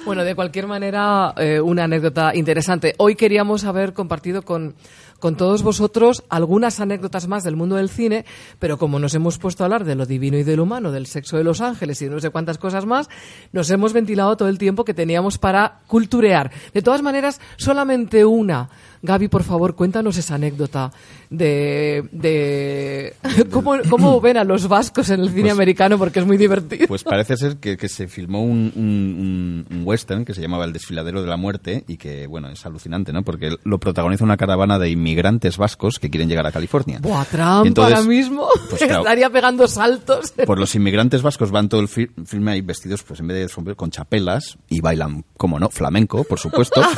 Bueno, 0.05 0.25
de 0.25 0.35
cualquier 0.35 0.67
manera, 0.67 1.33
eh, 1.37 1.61
una 1.61 1.85
anécdota 1.85 2.35
interesante. 2.35 2.93
Hoy 2.97 3.15
queríamos 3.15 3.63
haber 3.63 3.93
compartido 3.93 4.41
con, 4.41 4.75
con 5.23 5.37
todos 5.37 5.63
vosotros 5.63 6.21
algunas 6.27 6.81
anécdotas 6.81 7.29
más 7.29 7.45
del 7.45 7.55
mundo 7.55 7.77
del 7.77 7.87
cine, 7.87 8.25
pero 8.59 8.77
como 8.77 8.99
nos 8.99 9.15
hemos 9.15 9.37
puesto 9.37 9.63
a 9.63 9.67
hablar 9.67 9.85
de 9.85 9.95
lo 9.95 10.05
divino 10.05 10.37
y 10.37 10.43
de 10.43 10.57
lo 10.57 10.63
humano, 10.63 10.91
del 10.91 11.05
sexo 11.07 11.37
de 11.37 11.45
los 11.45 11.61
ángeles 11.61 12.01
y 12.01 12.05
de 12.05 12.11
no 12.11 12.19
sé 12.19 12.29
cuántas 12.29 12.57
cosas 12.57 12.85
más, 12.85 13.07
nos 13.53 13.69
hemos 13.69 13.93
ventilado 13.93 14.35
todo 14.35 14.49
el 14.49 14.57
tiempo 14.57 14.83
que 14.83 14.93
teníamos 14.93 15.37
para 15.37 15.79
culturear. 15.87 16.51
De 16.73 16.81
todas 16.81 17.01
maneras, 17.01 17.39
solamente 17.55 18.25
una. 18.25 18.67
Gaby, 19.01 19.27
por 19.29 19.43
favor, 19.43 19.75
cuéntanos 19.75 20.17
esa 20.17 20.35
anécdota 20.35 20.91
de, 21.29 22.07
de 22.11 23.13
cómo, 23.51 23.75
cómo 23.89 24.19
ven 24.21 24.37
a 24.37 24.43
los 24.43 24.67
vascos 24.67 25.09
en 25.09 25.21
el 25.21 25.29
cine 25.29 25.41
Pues- 25.43 25.51
americano, 25.53 25.97
porque 25.97 26.19
es 26.19 26.25
muy 26.25 26.37
divertido. 26.37 26.87
Pues 26.87 27.03
parece 27.03 27.37
ser 27.37 27.57
que, 27.57 27.77
que 27.77 27.87
se 27.89 28.07
filmó 28.07 28.43
un, 28.43 28.71
un- 28.75 29.65
un- 29.69 29.77
un 29.77 29.81
western 29.85 30.25
que 30.25 30.33
se 30.33 30.41
llamaba 30.41 30.65
El 30.65 30.73
desfiladero 30.73 31.21
de 31.21 31.27
la 31.29 31.37
muerte 31.37 31.83
y 31.87 31.97
que, 31.97 32.27
bueno, 32.27 32.49
es 32.49 32.65
alucinante, 32.65 33.11
¿no? 33.13 33.23
Porque 33.23 33.55
lo 33.63 33.77
protagoniza 33.79 34.23
una 34.23 34.37
caravana 34.37 34.79
de 34.79 34.89
inmigrantes 34.89 35.12
vascos 35.57 35.99
que 35.99 36.10
quieren 36.10 36.30
llegar 36.30 36.45
a 36.48 36.52
California. 36.52 36.99
Buah, 37.02 37.26
Trump 37.26 37.65
Y 37.65 37.68
entonces, 37.69 37.95
ahora 37.95 38.07
mismo 38.07 38.48
pues 38.69 38.81
claro, 38.84 38.99
estaría 39.02 39.30
pegando 39.30 39.68
saltos. 39.68 40.34
Pues 40.45 40.60
los 40.60 40.76
inmigrantes 40.76 41.22
vascos 41.22 41.52
van 41.52 41.69
todo 41.69 41.81
el 41.81 41.88
fi- 41.88 42.10
filme 42.26 42.52
ahí 42.52 42.61
vestidos, 42.61 43.03
pues 43.03 43.19
en 43.19 43.27
vez 43.27 43.38
de 43.38 43.48
sombrero, 43.49 43.77
con 43.77 43.90
chapelas 43.91 44.57
y 44.69 44.81
bailan, 44.81 45.23
como 45.38 45.60
no, 45.60 45.69
flamenco, 45.69 46.23
por 46.23 46.40
supuesto. 46.40 46.81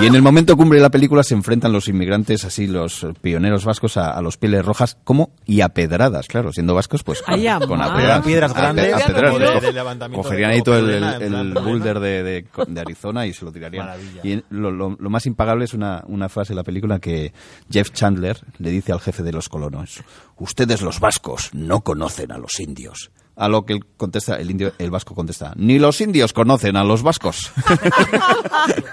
Y 0.00 0.06
en 0.06 0.14
el 0.14 0.22
momento 0.22 0.56
cumbre 0.56 0.78
de 0.78 0.82
la 0.82 0.90
película 0.90 1.24
se 1.24 1.34
enfrentan 1.34 1.72
los 1.72 1.88
inmigrantes, 1.88 2.44
así 2.44 2.68
los 2.68 3.04
pioneros 3.20 3.64
vascos, 3.64 3.96
a, 3.96 4.10
a 4.12 4.22
los 4.22 4.36
pieles 4.36 4.64
rojas, 4.64 4.96
como 5.02 5.32
y 5.44 5.60
a 5.62 5.70
pedradas, 5.70 6.28
claro, 6.28 6.52
siendo 6.52 6.72
vascos, 6.74 7.02
pues 7.02 7.20
con, 7.22 7.34
con 7.34 7.78
pedradas, 7.80 8.24
Piedras 8.24 8.50
a 8.52 8.54
pe- 8.54 8.60
grandes, 8.60 8.94
a 8.94 9.06
pedradas, 9.06 9.38
de- 9.38 9.46
co- 9.54 9.60
de 9.60 9.72
levantamiento 9.72 10.22
cogerían 10.22 10.50
ahí 10.52 10.62
todo 10.62 10.78
el, 10.78 10.90
el- 11.02 11.34
el 11.34 11.52
boulder 11.54 11.98
de, 11.98 12.22
de- 12.22 12.46
de 12.68 12.80
Arizona 12.80 13.26
y 13.26 13.32
se 13.32 13.44
lo 13.44 13.50
tirarían. 13.50 13.86
Maravilla. 13.86 14.20
Y 14.22 14.44
lo, 14.50 14.70
lo- 14.70 14.96
lo 15.00 15.10
más 15.10 15.26
impagable 15.26 15.64
es 15.64 15.74
una, 15.74 16.04
una 16.06 16.28
frase 16.28 16.52
de 16.52 16.56
la 16.56 16.64
película 16.64 17.00
que 17.00 17.32
Jeff 17.70 17.92
Chandler 17.92 18.38
le 18.58 18.70
dice 18.70 18.92
al 18.92 19.00
jefe 19.00 19.22
de 19.22 19.32
los 19.32 19.48
colonos: 19.48 20.02
Ustedes 20.36 20.82
los 20.82 21.00
vascos 21.00 21.50
no 21.52 21.80
conocen 21.80 22.32
a 22.32 22.38
los 22.38 22.60
indios. 22.60 23.10
A 23.36 23.48
lo 23.48 23.64
que 23.64 23.74
él 23.74 23.84
contesta, 23.96 24.36
el 24.36 24.50
indio, 24.50 24.72
el 24.78 24.90
vasco 24.90 25.14
contesta: 25.14 25.52
Ni 25.56 25.78
los 25.78 26.00
indios 26.00 26.32
conocen 26.32 26.76
a 26.76 26.84
los 26.84 27.02
vascos. 27.02 27.52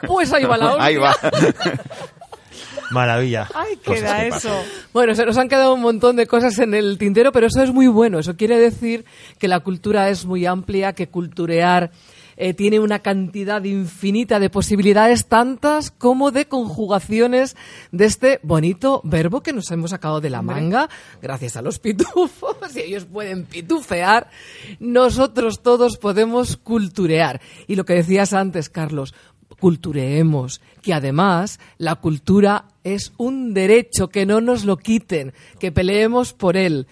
Pues 0.08 0.32
ahí 0.34 0.46
va 0.46 0.58
la 0.58 0.72
hostia. 0.72 0.86
Ahí 0.86 0.96
va. 0.98 1.16
Maravilla. 2.92 3.48
Ay, 3.54 3.78
queda 3.78 4.18
que 4.18 4.28
eso. 4.28 4.50
pasan. 4.50 4.66
Bueno, 4.94 5.16
se 5.16 5.26
nos 5.26 5.38
han 5.38 5.50
quedado 5.50 5.74
un 5.74 5.82
montón 5.82 6.16
de 6.16 6.28
cosas 6.28 6.58
en 6.60 6.74
el 6.74 6.98
tintero, 6.98 7.32
pero 7.32 7.48
eso 7.48 7.62
es 7.62 7.74
muy 7.74 7.88
bueno. 7.88 8.20
Eso 8.20 8.36
quiere 8.36 8.58
decir 8.58 9.06
que 9.40 9.48
la 9.48 9.60
cultura 9.62 10.10
es 10.10 10.26
muy 10.26 10.46
amplia, 10.46 10.94
que 10.94 11.08
culturear 11.08 11.92
eh, 12.38 12.54
tiene 12.54 12.80
una 12.80 13.00
cantidad 13.00 13.64
infinita 13.64 14.40
de 14.40 14.50
posibilidades, 14.50 15.28
tantas 15.28 15.92
como 15.92 16.32
de 16.32 16.48
conjugaciones 16.48 17.56
de 17.92 18.06
este 18.06 18.40
bonito 18.44 19.02
verbo 19.04 19.42
que 19.42 19.54
nos 19.54 19.72
hemos 19.72 19.92
sacado 19.92 20.22
de 20.22 20.30
la 20.30 20.42
manga, 20.42 20.90
gracias 21.22 21.56
a 21.56 21.62
los 21.62 21.80
pitufos, 21.80 22.58
y 22.76 22.80
ellos 22.82 23.06
pueden 23.06 23.46
pitufear, 23.46 24.30
nosotros 24.80 25.62
todos 25.62 25.98
podemos 25.98 26.58
culturear. 26.58 27.42
Y 27.68 27.76
lo 27.76 27.86
que 27.86 27.94
decías 27.94 28.34
antes, 28.34 28.70
Carlos, 28.70 29.14
cultureemos, 29.60 30.62
que 30.82 30.94
además 30.94 31.60
la 31.78 31.96
cultura 31.96 32.66
es 32.84 33.14
un 33.18 33.54
derecho, 33.54 34.10
que 34.10 34.26
no 34.26 34.42
nos 34.42 34.66
lo 34.66 34.78
quiten, 34.78 35.34
que 35.60 35.72
peleemos 35.72 36.34
por 36.34 36.58
él. 36.58 36.88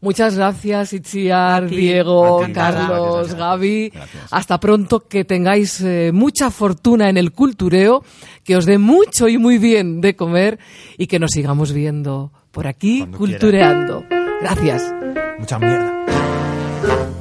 Muchas 0.00 0.36
gracias, 0.36 0.92
Itziar. 0.92 1.68
Diego, 1.68 2.44
ti, 2.46 2.52
Carlos, 2.52 2.88
gracias, 2.88 3.34
gracias. 3.34 3.38
Gaby. 3.38 3.92
Hasta 4.30 4.60
pronto, 4.60 5.08
que 5.08 5.24
tengáis 5.24 5.80
eh, 5.80 6.12
mucha 6.12 6.50
fortuna 6.50 7.08
en 7.08 7.16
el 7.16 7.32
cultureo, 7.32 8.04
que 8.44 8.56
os 8.56 8.64
dé 8.64 8.78
mucho 8.78 9.28
y 9.28 9.38
muy 9.38 9.58
bien 9.58 10.00
de 10.00 10.14
comer 10.14 10.58
y 10.96 11.08
que 11.08 11.18
nos 11.18 11.32
sigamos 11.32 11.72
viendo 11.72 12.32
por 12.52 12.66
aquí 12.66 13.00
Cuando 13.00 13.18
cultureando. 13.18 14.04
Gracias. 14.40 14.94
Mucha 15.38 15.58
mierda. 15.58 17.17